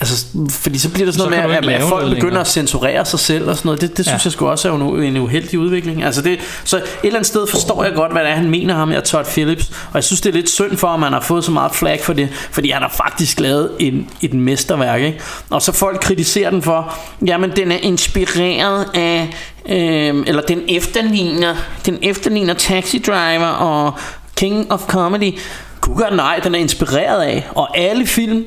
Altså, 0.00 0.26
fordi 0.50 0.78
så 0.78 0.90
bliver 0.90 1.06
det 1.06 1.14
sådan 1.14 1.32
Så 1.32 1.36
noget 1.36 1.48
med, 1.48 1.56
at, 1.56 1.58
at 1.58 1.64
lave 1.64 1.88
folk 1.88 2.04
begynder 2.04 2.22
længere. 2.24 2.40
at 2.40 2.48
censurere 2.48 3.04
sig 3.04 3.18
selv 3.18 3.48
og 3.48 3.56
sådan 3.56 3.68
noget. 3.68 3.80
Det, 3.80 3.96
det 3.96 4.06
synes 4.06 4.24
Ja. 4.24 4.26
jeg 4.26 4.32
sgu 4.32 4.48
også 4.48 4.68
er 4.72 4.72
en, 5.02 5.16
uheldig 5.16 5.58
udvikling. 5.58 6.04
Altså 6.04 6.22
det, 6.22 6.38
så 6.64 6.76
et 6.76 6.82
eller 7.02 7.16
andet 7.18 7.26
sted 7.26 7.46
forstår 7.46 7.84
jeg 7.84 7.94
godt, 7.94 8.12
hvad 8.12 8.22
det 8.22 8.30
er, 8.30 8.34
han 8.34 8.50
mener 8.50 8.74
ham 8.74 8.90
her, 8.90 9.00
Todd 9.00 9.24
Phillips. 9.24 9.68
Og 9.68 9.94
jeg 9.94 10.04
synes, 10.04 10.20
det 10.20 10.28
er 10.30 10.34
lidt 10.34 10.50
synd 10.50 10.76
for, 10.76 10.88
at 10.88 11.00
man 11.00 11.12
har 11.12 11.20
fået 11.20 11.44
så 11.44 11.50
meget 11.50 11.74
flag 11.74 12.00
for 12.02 12.12
det. 12.12 12.28
Fordi 12.50 12.70
han 12.70 12.82
har 12.82 12.92
faktisk 12.96 13.40
lavet 13.40 13.70
en, 13.78 14.08
et 14.22 14.34
mesterværk. 14.34 15.02
Ikke? 15.02 15.20
Og 15.50 15.62
så 15.62 15.72
folk 15.72 16.00
kritiserer 16.00 16.50
den 16.50 16.62
for, 16.62 16.94
jamen 17.26 17.50
den 17.56 17.72
er 17.72 17.78
inspireret 17.82 18.86
af, 18.94 19.28
øh, 19.68 20.24
eller 20.26 20.42
den 20.42 20.60
efterligner, 20.68 21.54
den 21.86 21.98
efterligner 22.02 22.54
Taxi 22.54 22.98
Driver 22.98 23.46
og 23.46 23.92
King 24.36 24.72
of 24.72 24.86
Comedy. 24.86 25.38
Kunne 25.80 26.16
nej, 26.16 26.40
den 26.44 26.54
er 26.54 26.58
inspireret 26.58 27.22
af. 27.22 27.48
Og 27.54 27.78
alle 27.78 28.06
film 28.06 28.44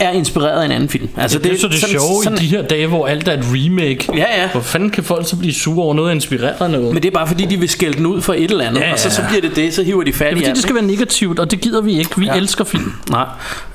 er 0.00 0.10
inspireret 0.10 0.60
af 0.60 0.64
en 0.64 0.70
anden 0.72 0.88
film. 0.88 1.08
Altså, 1.16 1.38
Det, 1.38 1.44
det 1.44 1.52
er 1.56 1.60
så 1.60 1.68
det 1.68 1.80
sådan- 1.80 1.92
sjove 1.92 2.24
sådan- 2.24 2.38
i 2.38 2.40
de 2.40 2.46
her 2.46 2.62
dage, 2.62 2.86
hvor 2.86 3.06
alt 3.06 3.28
er 3.28 3.32
et 3.32 3.44
remake. 3.44 4.06
Ja, 4.16 4.40
ja. 4.42 4.48
Hvor 4.52 4.60
fanden 4.60 4.90
kan 4.90 5.04
folk 5.04 5.28
så 5.28 5.36
blive 5.36 5.54
sure 5.54 5.84
over 5.84 5.94
noget, 5.94 6.08
er 6.10 6.14
inspireret 6.14 6.54
af 6.60 6.70
noget? 6.70 6.94
Men 6.94 7.02
det 7.02 7.08
er 7.08 7.12
bare 7.12 7.26
fordi, 7.26 7.44
de 7.44 7.56
vil 7.56 7.68
skælde 7.68 7.96
den 7.98 8.06
ud 8.06 8.20
for 8.20 8.34
et 8.34 8.50
eller 8.50 8.64
andet, 8.68 8.80
Ja, 8.80 8.86
ja, 8.86 8.92
og 8.92 8.98
så, 8.98 9.08
ja. 9.08 9.14
så 9.14 9.22
bliver 9.28 9.40
det 9.40 9.56
det, 9.56 9.74
så 9.74 9.82
hiver 9.82 10.02
de 10.04 10.12
fat 10.12 10.26
er 10.26 10.30
i 10.30 10.34
fordi, 10.34 10.50
det 10.50 10.58
skal 10.62 10.74
være 10.74 10.84
negativt, 10.84 11.38
og 11.38 11.50
det 11.50 11.60
gider 11.60 11.80
vi 11.80 11.98
ikke. 11.98 12.10
Vi 12.18 12.24
ja. 12.26 12.34
elsker 12.36 12.64
film. 12.64 12.92
Nej. 13.10 13.26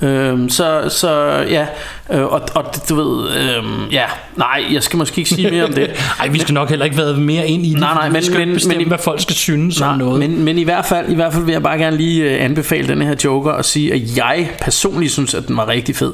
Øhm, 0.01 0.49
så, 0.49 0.81
så 0.89 1.09
ja, 1.49 1.65
øh, 2.11 2.21
og, 2.23 2.41
og 2.55 2.65
du 2.89 2.95
ved, 2.95 3.29
øhm, 3.37 3.85
ja, 3.91 4.03
nej, 4.35 4.65
jeg 4.71 4.83
skal 4.83 4.97
måske 4.97 5.17
ikke 5.19 5.29
sige 5.29 5.51
mere 5.51 5.63
om 5.65 5.73
det. 5.73 5.89
Ej, 6.19 6.27
vi 6.27 6.39
skal 6.39 6.53
nok 6.53 6.69
heller 6.69 6.85
ikke 6.85 6.97
være 6.97 7.13
mere 7.13 7.47
ind 7.47 7.65
i 7.65 7.69
det. 7.69 7.79
Nej, 7.79 7.93
nej, 7.93 8.07
vi 8.07 8.13
men- 8.13 8.23
skal 8.23 8.39
men- 8.47 8.53
bestemme, 8.53 8.77
men- 8.77 8.87
hvad 8.87 8.97
folk 8.97 9.21
skal 9.21 9.35
synes 9.35 9.81
om 9.81 9.97
noget. 9.97 10.19
Men, 10.19 10.43
men 10.43 10.57
i 10.57 10.63
hvert 10.63 10.85
fald, 10.85 11.09
i 11.09 11.15
hvert 11.15 11.33
fald 11.33 11.43
vil 11.43 11.51
jeg 11.51 11.63
bare 11.63 11.77
gerne 11.77 11.97
lige 11.97 12.23
øh, 12.23 12.45
anbefale 12.45 12.87
den 12.87 13.01
her 13.01 13.15
Joker 13.23 13.51
og 13.51 13.65
sige, 13.65 13.93
at 13.93 14.17
jeg 14.17 14.49
personligt 14.61 15.11
synes, 15.13 15.33
at 15.33 15.47
den 15.47 15.57
var 15.57 15.67
rigtig 15.67 15.95
fed. 15.95 16.13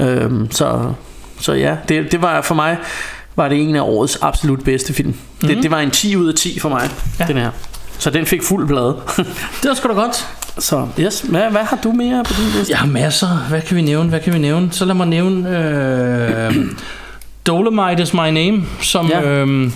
Øhm, 0.00 0.50
så, 0.50 0.92
så 1.40 1.52
ja, 1.52 1.76
det, 1.88 2.12
det 2.12 2.22
var 2.22 2.40
for 2.40 2.54
mig 2.54 2.76
var 3.36 3.48
det 3.48 3.60
en 3.62 3.76
af 3.76 3.80
årets 3.80 4.18
absolut 4.22 4.64
bedste 4.64 4.94
film. 4.94 5.14
Mm. 5.42 5.48
Det, 5.48 5.62
det 5.62 5.70
var 5.70 5.78
en 5.80 5.90
10 5.90 6.16
ud 6.16 6.28
af 6.28 6.34
10 6.34 6.58
for 6.60 6.68
mig, 6.68 6.82
Mhm. 6.82 7.10
Ja. 7.20 7.24
den 7.26 7.36
her. 7.36 7.50
Så 7.98 8.10
den 8.10 8.26
fik 8.26 8.42
fuld 8.42 8.66
blad. 8.66 8.92
det 9.62 9.70
er 9.70 9.74
sgu 9.74 9.88
da 9.88 9.94
godt. 9.94 10.26
Så 10.58 10.86
yes, 11.00 11.20
hvad, 11.20 11.50
hvad 11.50 11.64
har 11.64 11.78
du 11.84 11.92
mere 11.92 12.24
på 12.24 12.32
din 12.38 12.44
liste? 12.58 12.70
Jeg 12.70 12.78
har 12.78 12.86
masser. 12.86 13.46
Hvad 13.48 13.60
kan 13.60 13.76
vi 13.76 13.82
nævne? 13.82 14.08
Hvad 14.08 14.20
kan 14.20 14.32
vi 14.32 14.38
nævne? 14.38 14.72
Så 14.72 14.84
lad 14.84 14.94
mig 14.94 15.06
nævne... 15.06 15.58
Øh, 15.58 16.54
Dolomite 17.46 18.02
is 18.02 18.14
my 18.14 18.30
name, 18.30 18.64
som 18.82 19.06
Ja. 19.08 19.22
øh, 19.22 19.70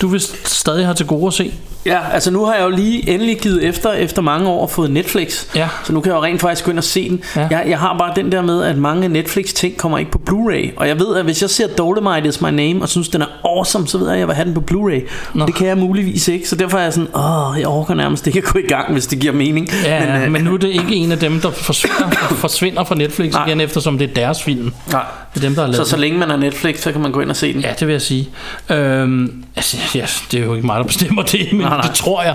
du 0.00 0.08
vist 0.08 0.48
stadig 0.48 0.86
har 0.86 0.92
til 0.92 1.06
gode 1.06 1.26
at 1.26 1.32
se. 1.32 1.54
Ja, 1.86 1.98
altså 2.12 2.30
nu 2.30 2.44
har 2.44 2.54
jeg 2.54 2.64
jo 2.64 2.68
lige 2.70 3.10
endelig 3.10 3.38
givet 3.38 3.64
efter, 3.64 3.92
efter 3.92 4.22
mange 4.22 4.48
år 4.48 4.66
fået 4.66 4.90
Netflix. 4.90 5.44
Ja. 5.54 5.68
Så 5.84 5.92
nu 5.92 6.00
kan 6.00 6.12
jeg 6.12 6.16
jo 6.16 6.22
rent 6.24 6.40
faktisk 6.40 6.64
gå 6.64 6.70
ind 6.70 6.78
og 6.78 6.84
se 6.84 7.08
den. 7.08 7.20
Ja. 7.36 7.46
Jeg, 7.50 7.64
jeg 7.68 7.78
har 7.78 7.98
bare 7.98 8.12
den 8.16 8.32
der 8.32 8.42
med, 8.42 8.62
at 8.62 8.78
mange 8.78 9.08
Netflix 9.08 9.52
ting 9.52 9.76
kommer 9.76 9.98
ikke 9.98 10.10
på 10.10 10.20
Blu-ray. 10.30 10.72
Og 10.76 10.88
jeg 10.88 11.00
ved, 11.00 11.16
at 11.16 11.24
hvis 11.24 11.42
jeg 11.42 11.50
ser 11.50 11.66
Dolomite 11.66 12.28
is 12.28 12.40
my 12.40 12.50
name, 12.50 12.82
og 12.82 12.88
synes, 12.88 13.08
den 13.08 13.22
er 13.22 13.26
awesome, 13.44 13.86
så 13.86 13.98
ved 13.98 14.06
jeg, 14.06 14.14
at 14.14 14.20
jeg 14.20 14.28
vil 14.28 14.34
have 14.34 14.46
den 14.46 14.54
på 14.54 14.62
Blu-ray. 14.70 15.08
Nå. 15.34 15.42
Og 15.42 15.46
det 15.48 15.54
kan 15.56 15.66
jeg 15.66 15.78
muligvis 15.78 16.28
ikke. 16.28 16.48
Så 16.48 16.56
derfor 16.56 16.78
er 16.78 16.82
jeg 16.82 16.92
sådan, 16.92 17.08
åh, 17.16 17.60
jeg 17.60 17.68
orker 17.68 17.94
nærmest 17.94 18.26
ikke 18.26 18.38
at 18.38 18.44
gå 18.44 18.58
i 18.58 18.66
gang, 18.68 18.92
hvis 18.92 19.06
det 19.06 19.18
giver 19.18 19.32
mening. 19.32 19.68
Ja, 19.84 20.06
men, 20.06 20.22
øh, 20.22 20.32
men 20.32 20.44
nu 20.44 20.54
er 20.54 20.58
det 20.58 20.68
ikke 20.68 20.94
en 20.94 21.12
af 21.12 21.18
dem, 21.18 21.40
der 21.40 21.50
forsvinder, 21.50 22.16
forsvinder 22.46 22.84
fra 22.84 22.94
Netflix 22.94 23.32
Nej. 23.32 23.46
igen, 23.46 23.60
eftersom 23.60 23.98
det 23.98 24.10
er 24.10 24.14
deres 24.14 24.42
film. 24.42 24.72
nej. 24.92 25.02
Det 25.34 25.44
er 25.44 25.48
dem, 25.48 25.54
der 25.54 25.62
har 25.62 25.68
lavet 25.68 25.86
Så 25.86 25.90
så 25.90 25.96
længe 25.96 26.18
man 26.18 26.30
har 26.30 26.36
Netflix, 26.36 26.80
så 26.80 26.92
kan 26.92 27.00
man 27.00 27.12
gå 27.12 27.20
ind 27.20 27.30
og 27.30 27.36
se 27.36 27.52
den. 27.52 27.60
Ja, 27.60 27.72
det 27.80 27.86
vil 27.86 27.92
jeg 27.92 28.02
sige. 28.02 28.28
Øhm, 28.70 29.44
altså, 29.56 29.76
ja, 29.94 30.06
det 30.32 30.40
er 30.40 30.44
jo 30.44 30.54
ikke 30.54 30.66
mig, 30.66 30.78
der 30.78 30.84
bestemmer 30.84 31.22
det, 31.22 31.52
men 31.52 31.60
Nej, 31.60 31.75
nej. 31.76 31.86
det 31.86 31.96
tror 31.96 32.22
jeg. 32.22 32.34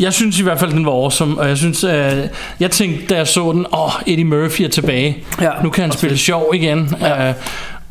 Jeg 0.00 0.12
synes 0.12 0.38
i 0.38 0.42
hvert 0.42 0.58
fald, 0.58 0.70
den 0.72 0.86
var 0.86 0.92
awesome, 0.92 1.40
og 1.40 1.48
jeg 1.48 1.56
synes, 1.56 1.84
øh, 1.84 2.12
jeg 2.60 2.70
tænkte, 2.70 3.06
da 3.06 3.16
jeg 3.16 3.28
så 3.28 3.52
den, 3.52 3.66
åh, 3.72 3.92
Eddie 4.06 4.24
Murphy 4.24 4.62
er 4.62 4.68
tilbage. 4.68 5.24
Ja, 5.40 5.50
nu 5.62 5.70
kan 5.70 5.82
han 5.82 5.92
spille 5.92 6.18
sjov 6.18 6.50
igen. 6.54 6.96
Ja. 7.00 7.28
Øh, 7.28 7.34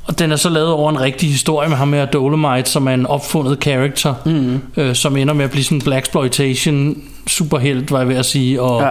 og 0.08 0.20
den 0.20 0.32
er 0.32 0.36
så 0.36 0.50
lavet 0.50 0.70
over 0.70 0.90
en 0.90 1.02
rigtig 1.02 1.30
historie 1.30 1.70
med 1.70 1.78
ham 1.78 1.94
her 1.94 2.06
Dolomite, 2.06 2.70
som 2.70 2.88
er 2.88 2.94
en 2.94 3.06
opfundet 3.06 3.58
character, 3.62 4.14
mm. 4.26 4.62
øh, 4.78 4.96
som 4.96 5.18
ender 5.18 5.34
med 5.34 5.46
at 5.46 5.52
blive 5.52 5.64
sådan 5.64 5.78
en 5.78 5.82
black 5.82 6.06
exploitation 6.06 6.98
superhelt, 7.28 7.92
var 7.92 7.98
jeg 7.98 8.08
ved 8.08 8.16
at 8.16 8.26
sige, 8.26 8.62
og 8.62 8.82
Ja. 8.82 8.90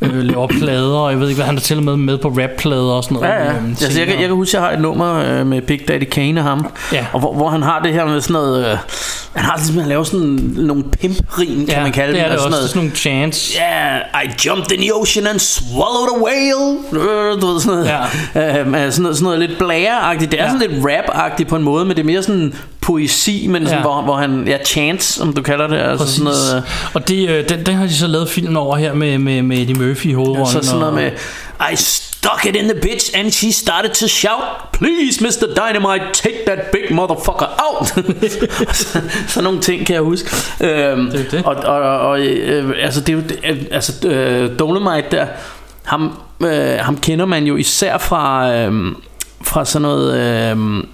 Ja. 0.00 0.06
øh, 0.06 0.14
lave 0.24 0.48
plader, 0.48 0.96
og 0.98 1.10
jeg 1.10 1.20
ved 1.20 1.28
ikke 1.28 1.36
hvad, 1.38 1.46
han 1.46 1.56
er 1.56 1.60
til 1.60 1.76
og 1.76 1.82
med 1.82 1.96
med 1.96 2.18
på 2.18 2.28
rapplader 2.28 2.92
og 2.92 3.04
sådan 3.04 3.14
noget. 3.14 3.28
Ja, 3.28 3.44
ja. 3.44 3.56
øhm, 3.56 3.68
Altså, 3.70 3.98
jeg, 3.98 4.06
kan, 4.08 4.20
jeg 4.20 4.26
kan 4.26 4.36
huske, 4.36 4.56
at 4.56 4.62
jeg 4.62 4.68
har 4.68 4.76
et 4.76 4.80
nummer 4.80 5.14
øh, 5.40 5.46
med 5.46 5.62
Big 5.62 5.80
Daddy 5.88 6.04
Kane 6.04 6.40
og 6.40 6.44
ham, 6.44 6.66
Ja. 6.92 7.06
og 7.12 7.20
hvor, 7.20 7.34
hvor 7.34 7.48
han 7.48 7.62
har 7.62 7.80
det 7.82 7.92
her 7.92 8.04
med 8.06 8.20
sådan 8.20 8.32
noget... 8.34 8.66
Øh, 8.72 8.78
han 9.34 9.44
har 9.44 9.56
ligesom, 9.56 9.78
han 9.78 9.88
laver 9.88 10.04
sådan 10.04 10.50
nogle 10.56 10.84
pimprin, 11.00 11.66
kan 11.66 11.68
ja, 11.76 11.82
man 11.82 11.92
kalde 11.92 12.12
det 12.12 12.20
er 12.20 12.24
dem. 12.24 12.32
det 12.32 12.38
også. 12.46 12.50
sådan 12.56 12.68
Sådan 12.68 12.82
nogle 12.82 12.96
chants. 12.96 13.54
Yeah, 13.56 14.24
I 14.24 14.28
jumped 14.46 14.72
in 14.72 14.80
the 14.80 14.94
ocean 14.94 15.26
and 15.26 15.38
swallowed 15.38 16.08
a 16.16 16.22
whale. 16.24 16.78
Øh, 16.92 17.42
Du 17.42 17.46
ved 17.46 17.60
sådan 17.60 17.78
noget. 17.78 17.88
Ja. 18.34 18.78
Altså 18.78 18.96
sådan 18.96 19.02
noget, 19.02 19.16
sådan 19.16 19.24
noget 19.24 19.38
lidt 19.38 19.58
blære-agtigt. 19.58 20.30
Det 20.30 20.40
er 20.40 20.44
Ja. 20.44 20.50
sådan 20.50 20.70
lidt 20.70 20.84
rap-agtigt 20.84 21.48
på 21.48 21.56
en 21.56 21.62
måde, 21.62 21.84
men 21.84 21.96
det 21.96 22.02
er 22.02 22.06
mere 22.06 22.22
sådan 22.22 22.54
poesi, 22.88 23.46
men 23.48 23.64
sådan, 23.66 23.78
Ja. 23.78 23.82
hvor, 23.82 24.02
hvor 24.02 24.16
han... 24.16 24.44
Ja, 24.48 24.58
chants, 24.64 25.04
som 25.04 25.32
du 25.32 25.42
kalder 25.42 25.66
det. 25.66 25.76
Altså 25.78 25.96
Præcis. 26.04 26.14
sådan 26.16 26.24
noget, 26.24 26.56
øh, 26.56 26.90
Og 26.94 27.08
det, 27.08 27.28
øh, 27.28 27.48
den, 27.48 27.66
den 27.66 27.74
har 27.74 27.86
de 27.86 27.94
så 27.94 28.06
lavet 28.06 28.28
film 28.28 28.56
over 28.56 28.76
her 28.76 28.94
med, 28.94 29.18
med, 29.18 29.42
med 29.42 29.58
Eddie 29.58 29.74
Murphy 29.74 30.06
i 30.06 30.12
hovedrollen. 30.12 30.46
så 30.62 30.68
sådan 30.68 30.80
noget 30.80 30.94
og, 30.94 30.94
med... 30.94 31.10
I 31.72 31.76
stuck 31.76 32.46
it 32.46 32.56
in 32.56 32.64
the 32.64 32.80
bitch, 32.82 33.10
and 33.14 33.30
she 33.30 33.52
started 33.52 33.90
to 33.90 34.06
shout, 34.08 34.42
Please, 34.72 35.24
Mr. 35.24 35.46
Dynamite, 35.56 36.04
take 36.12 36.36
that 36.46 36.58
big 36.72 36.94
motherfucker 36.94 37.46
out. 37.58 37.88
så, 38.76 39.00
sådan 39.28 39.44
nogle 39.44 39.60
ting 39.60 39.86
kan 39.86 39.94
jeg 39.94 40.02
huske. 40.02 40.30
Øhm, 40.60 41.10
Det 41.10 41.20
er 41.26 41.30
det. 41.30 41.42
Og, 41.44 41.54
og, 41.56 41.80
og 42.00 42.20
øh, 42.20 42.72
altså, 42.82 43.00
det 43.00 43.08
er 43.08 43.12
jo, 43.12 43.20
det- 43.28 43.68
altså, 43.70 44.08
øh, 44.08 44.58
Dolomite 44.58 45.06
der, 45.10 45.26
ham, 45.84 46.12
øh, 46.44 46.78
ham 46.80 46.96
kender 46.96 47.26
man 47.26 47.44
jo 47.44 47.56
især 47.56 47.98
fra, 47.98 48.54
øh, 48.56 48.72
fra 49.42 49.64
sådan 49.64 49.82
noget... 49.82 50.14
Øh, 50.50 50.84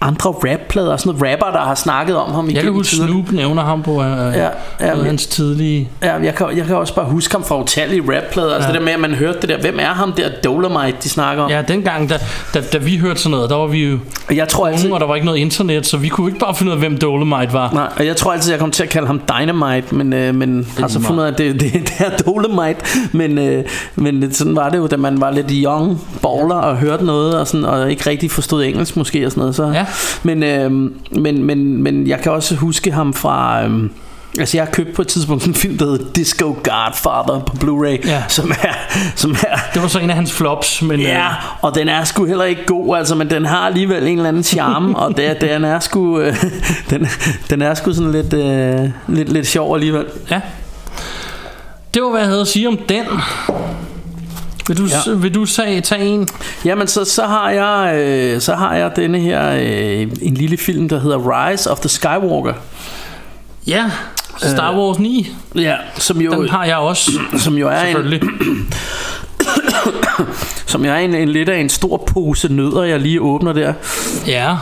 andre 0.00 0.30
rapplader, 0.30 0.96
sådan 0.96 1.14
noget 1.18 1.32
rapper, 1.32 1.58
der 1.58 1.64
har 1.66 1.74
snakket 1.74 2.16
om 2.16 2.32
ham 2.32 2.50
Jeg 2.50 2.62
kan 2.62 2.72
huske. 2.72 2.96
Snoop 2.96 3.32
nævner 3.32 3.62
ham 3.62 3.82
på 3.82 4.02
øh, 4.02 4.08
Ja, 4.34 4.48
ja, 4.80 4.94
men- 4.94 5.04
hans 5.06 5.26
tidlige... 5.26 5.88
Ja, 6.02 6.14
jeg 6.14 6.34
kan, 6.34 6.46
jeg 6.56 6.66
kan 6.66 6.76
også 6.76 6.94
bare 6.94 7.06
huske 7.06 7.34
ham 7.34 7.44
fra 7.44 7.60
utallige 7.60 8.00
rapplader. 8.02 8.54
Altså 8.54 8.68
Ja. 8.68 8.72
det 8.72 8.80
der 8.80 8.84
med, 8.84 8.92
at 8.92 9.00
man 9.00 9.14
hørte 9.14 9.40
det 9.40 9.48
der. 9.48 9.60
Hvem 9.60 9.78
er 9.80 9.84
ham 9.94 10.12
der 10.12 10.28
Dolomite, 10.44 10.96
de 11.02 11.08
snakker 11.08 11.42
om? 11.42 11.50
Ja, 11.50 11.62
dengang, 11.68 12.10
da, 12.10 12.18
da, 12.54 12.60
da 12.72 12.78
vi 12.78 12.96
hørte 12.96 13.20
sådan 13.20 13.30
noget, 13.30 13.50
der 13.50 13.56
var 13.56 13.66
vi 13.66 13.84
jo 13.84 13.98
Og 14.28 14.36
jeg 14.36 14.48
tror 14.48 14.66
altid... 14.68 14.84
unge, 14.84 14.96
og 14.96 15.00
der 15.00 15.06
var 15.06 15.14
ikke 15.14 15.26
noget 15.26 15.38
internet, 15.38 15.86
så 15.86 15.96
vi 15.96 16.08
kunne 16.08 16.28
ikke 16.28 16.40
bare 16.40 16.54
finde 16.54 16.70
ud 16.70 16.74
af, 16.74 16.78
hvem 16.80 16.98
Dolomite 16.98 17.52
var. 17.52 17.70
Nej, 17.72 17.88
og 17.96 18.06
jeg 18.06 18.16
tror 18.16 18.32
altid, 18.32 18.50
jeg 18.50 18.60
kom 18.60 18.70
til 18.70 18.82
at 18.82 18.88
kalde 18.88 19.06
ham 19.06 19.20
Dynamite, 19.40 19.94
men, 19.94 20.12
øh, 20.12 20.34
men 20.34 20.66
har 20.78 20.88
så 20.88 20.98
lige 20.98 21.06
fundet 21.06 21.22
ud 21.22 21.26
af, 21.28 21.32
at 21.32 21.38
det, 21.38 21.60
det, 21.60 21.72
det 21.88 21.92
er 21.98 22.10
Dolomite. 22.26 22.80
Men, 23.12 23.38
øh, 23.38 23.64
men 23.96 24.32
sådan 24.34 24.56
var 24.56 24.68
det 24.68 24.78
jo, 24.78 24.86
da 24.86 24.96
man 24.96 25.20
var 25.20 25.30
lidt 25.30 25.46
young 25.50 26.00
baller 26.22 26.54
og 26.56 26.76
hørte 26.76 27.04
noget, 27.04 27.38
og, 27.38 27.46
sådan, 27.46 27.64
og 27.64 27.90
ikke 27.90 28.10
rigtig 28.10 28.30
forstod 28.30 28.64
engelsk 28.64 28.96
måske 28.96 29.26
og 29.26 29.30
sådan 29.32 29.40
noget. 29.40 29.55
Så. 29.56 29.70
Ja. 29.74 29.86
Men, 30.22 30.42
øh, 30.42 30.72
men, 31.20 31.42
men, 31.44 31.82
men 31.82 32.06
jeg 32.06 32.20
kan 32.20 32.32
også 32.32 32.54
huske 32.54 32.90
ham 32.92 33.14
fra... 33.14 33.64
Øh, 33.64 33.90
Altså 34.38 34.56
jeg 34.56 34.64
har 34.66 34.72
købt 34.72 34.94
på 34.94 35.02
et 35.02 35.08
tidspunkt 35.08 35.46
en 35.46 35.54
film, 35.54 35.78
der 35.78 35.84
hedder 35.84 36.04
Disco 36.16 36.46
Godfather 36.46 37.40
på 37.46 37.56
Blu-ray, 37.64 38.08
Ja. 38.08 38.22
som, 38.28 38.50
er, 38.62 38.72
som 39.16 39.30
er 39.30 39.56
Det 39.74 39.82
var 39.82 39.88
så 39.88 39.98
en 39.98 40.10
af 40.10 40.16
hans 40.16 40.32
flops, 40.32 40.82
men 40.82 41.00
Ja, 41.00 41.26
øh, 41.26 41.32
og 41.64 41.74
den 41.74 41.88
er 41.88 42.04
sgu 42.04 42.24
heller 42.24 42.44
ikke 42.44 42.64
god, 42.66 42.96
altså, 42.96 43.14
men 43.14 43.30
den 43.30 43.46
har 43.46 43.58
alligevel 43.66 44.06
en 44.06 44.16
eller 44.16 44.28
anden 44.28 44.42
charme, 44.42 44.96
og 44.96 45.16
det, 45.16 45.40
den 45.40 45.64
er 45.64 45.80
sgu, 45.80 46.20
øh, 46.20 46.34
den, 46.90 47.08
den 47.50 47.62
er 47.62 47.74
sgu 47.74 47.92
sådan 47.92 48.12
lidt, 48.12 48.32
øh, 48.32 48.90
lidt, 49.08 49.32
lidt 49.32 49.46
sjov 49.46 49.74
alligevel. 49.74 50.04
ja. 50.30 50.40
Det 51.94 52.02
var, 52.02 52.10
hvad 52.10 52.20
jeg 52.20 52.28
havde 52.28 52.40
at 52.40 52.48
sige 52.48 52.68
om 52.68 52.78
den. 52.88 53.04
Vil 54.68 54.78
du, 54.78 54.86
ja. 54.86 55.14
vil 55.14 55.34
du 55.34 55.46
tage, 55.46 55.80
tage 55.80 56.04
en? 56.04 56.28
Jamen, 56.64 56.86
så, 56.86 57.04
så, 57.04 57.26
har 57.26 57.50
jeg, 57.50 57.96
øh, 57.96 58.40
så 58.40 58.54
har 58.54 58.74
jeg 58.74 58.96
denne 58.96 59.18
her, 59.18 59.50
øh, 59.50 60.12
en 60.22 60.34
lille 60.34 60.56
film, 60.56 60.88
der 60.88 61.00
hedder 61.00 61.48
Rise 61.48 61.70
of 61.70 61.80
the 61.80 61.88
Skywalker. 61.88 62.54
Ja, 63.66 63.90
Star 64.38 64.76
Wars 64.78 64.98
9. 64.98 65.32
Ja, 65.54 65.76
som 65.94 66.20
jo, 66.20 66.32
Den 66.32 66.48
har 66.48 66.64
jeg 66.64 66.76
også, 66.76 67.10
som 67.38 67.54
jo 67.54 67.68
er 67.68 67.80
en, 67.80 67.86
selvfølgelig. 67.86 68.22
som 70.66 70.84
jo 70.84 70.90
er 70.90 70.96
en, 70.96 71.14
en 71.14 71.28
lidt 71.28 71.48
af 71.48 71.58
en 71.58 71.68
stor 71.68 71.96
pose 71.96 72.52
nødder, 72.52 72.82
jeg 72.82 73.00
lige 73.00 73.20
åbner 73.20 73.52
der. 73.52 73.72
Ja, 74.26 74.56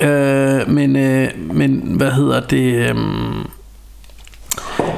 Øh, 0.00 0.70
men, 0.70 0.96
øh, 0.96 1.28
men 1.54 1.82
hvad 1.96 2.10
hedder 2.10 2.40
det? 2.40 2.74
Øh, 2.74 2.94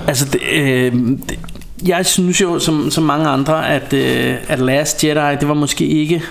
altså, 0.06 0.24
det, 0.24 0.40
øh, 0.52 0.92
det, 1.28 1.38
jeg 1.86 2.06
synes 2.06 2.40
jo, 2.40 2.58
som, 2.58 2.90
som 2.90 3.04
mange 3.04 3.28
andre, 3.28 3.68
at, 3.68 3.92
øh, 3.92 4.36
at 4.48 4.58
Last 4.58 5.04
Jedi, 5.04 5.36
det 5.40 5.48
var 5.48 5.54
måske 5.54 5.86
ikke 5.86 6.22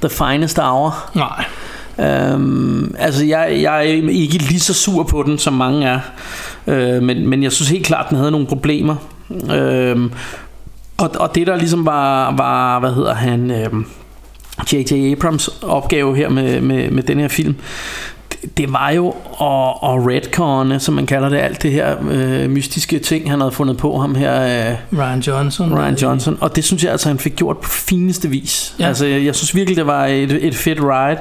the 0.00 0.10
finest 0.10 0.58
hour. 0.58 1.10
nej. 1.14 1.44
Øhm, 1.98 2.94
altså 2.98 3.24
jeg, 3.24 3.58
jeg 3.62 3.76
er 3.76 3.80
ikke 4.10 4.38
lige 4.38 4.60
så 4.60 4.74
sur 4.74 5.02
på 5.02 5.22
den 5.22 5.38
som 5.38 5.52
mange 5.52 5.86
er 5.86 6.00
øh, 6.66 7.02
men, 7.02 7.28
men 7.28 7.42
jeg 7.42 7.52
synes 7.52 7.70
helt 7.70 7.86
klart 7.86 8.10
den 8.10 8.18
havde 8.18 8.30
nogle 8.30 8.46
problemer 8.46 8.96
øhm, 9.50 10.12
og, 10.98 11.10
og 11.20 11.34
det 11.34 11.46
der 11.46 11.56
ligesom 11.56 11.86
var, 11.86 12.36
var 12.36 12.78
hvad 12.78 12.94
hedder 12.94 13.14
han 13.14 13.50
øhm, 13.50 13.86
J.J. 14.72 15.12
Abrams 15.12 15.48
opgave 15.62 16.16
her 16.16 16.28
med, 16.28 16.60
med, 16.60 16.90
med 16.90 17.02
den 17.02 17.18
her 17.18 17.28
film 17.28 17.54
det, 18.56 18.72
var 18.72 18.90
jo 18.90 19.08
at, 19.08 19.90
at 19.90 20.06
redconne, 20.06 20.80
som 20.80 20.94
man 20.94 21.06
kalder 21.06 21.28
det, 21.28 21.36
alt 21.36 21.62
det 21.62 21.72
her 21.72 21.96
øh, 22.10 22.50
mystiske 22.50 22.98
ting, 22.98 23.30
han 23.30 23.40
havde 23.40 23.52
fundet 23.52 23.76
på 23.76 23.98
ham 23.98 24.14
her, 24.14 24.42
øh, 24.42 24.98
Ryan 24.98 25.20
Johnson. 25.20 25.74
Ryan 25.78 25.94
Johnson, 25.94 26.38
og 26.40 26.56
det 26.56 26.64
synes 26.64 26.84
jeg 26.84 26.92
altså, 26.92 27.08
han 27.08 27.18
fik 27.18 27.36
gjort 27.36 27.58
på 27.58 27.68
fineste 27.68 28.28
vis. 28.28 28.74
Ja. 28.78 28.88
Altså, 28.88 29.06
jeg, 29.06 29.24
jeg 29.24 29.34
synes 29.34 29.54
virkelig, 29.54 29.76
det 29.76 29.86
var 29.86 30.06
et, 30.06 30.46
et 30.46 30.54
fedt 30.54 30.78
ride. 30.82 31.18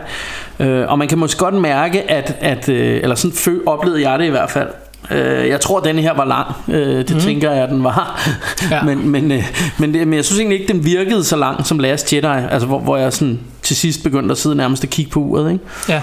Øh, 0.60 0.86
og 0.88 0.99
man 0.99 1.07
kan 1.07 1.17
måske 1.17 1.39
godt 1.39 1.55
mærke, 1.55 2.12
at, 2.12 2.38
at 2.39 2.69
øh, 2.69 2.99
eller 3.03 3.15
sådan 3.15 3.38
fø, 3.38 3.60
oplevede 3.65 4.10
jeg 4.10 4.19
det 4.19 4.25
i 4.25 4.29
hvert 4.29 4.49
fald, 4.49 4.67
Øh, 5.12 5.49
jeg 5.49 5.62
tror, 5.62 5.79
denne 5.79 6.01
her 6.01 6.13
var 6.13 6.25
lang. 6.25 6.47
Øh, 6.67 6.97
det 6.97 7.13
mm. 7.13 7.19
tænker 7.19 7.51
jeg, 7.51 7.63
at 7.63 7.69
den 7.69 7.84
var. 7.84 8.29
Ja. 8.71 8.84
men, 8.88 9.10
men, 9.10 9.31
øh, 9.31 9.43
men, 9.77 9.93
det, 9.93 10.07
men 10.07 10.13
jeg 10.13 10.25
synes 10.25 10.39
egentlig 10.39 10.60
ikke, 10.60 10.73
den 10.73 10.86
virkede 10.86 11.23
så 11.23 11.36
lang 11.36 11.65
som 11.65 11.79
Last 11.79 12.13
Jedi. 12.13 12.45
Altså, 12.51 12.67
hvor, 12.67 12.79
hvor 12.79 12.97
jeg 12.97 13.13
sådan 13.13 13.39
til 13.63 13.76
sidst 13.76 14.04
begyndte 14.04 14.32
at 14.32 14.38
sidde 14.38 14.56
nærmest 14.56 14.84
og 14.84 14.89
kigge 14.89 15.12
på 15.12 15.19
uret. 15.19 15.52
Ikke? 15.52 15.65
Ja. 15.89 16.02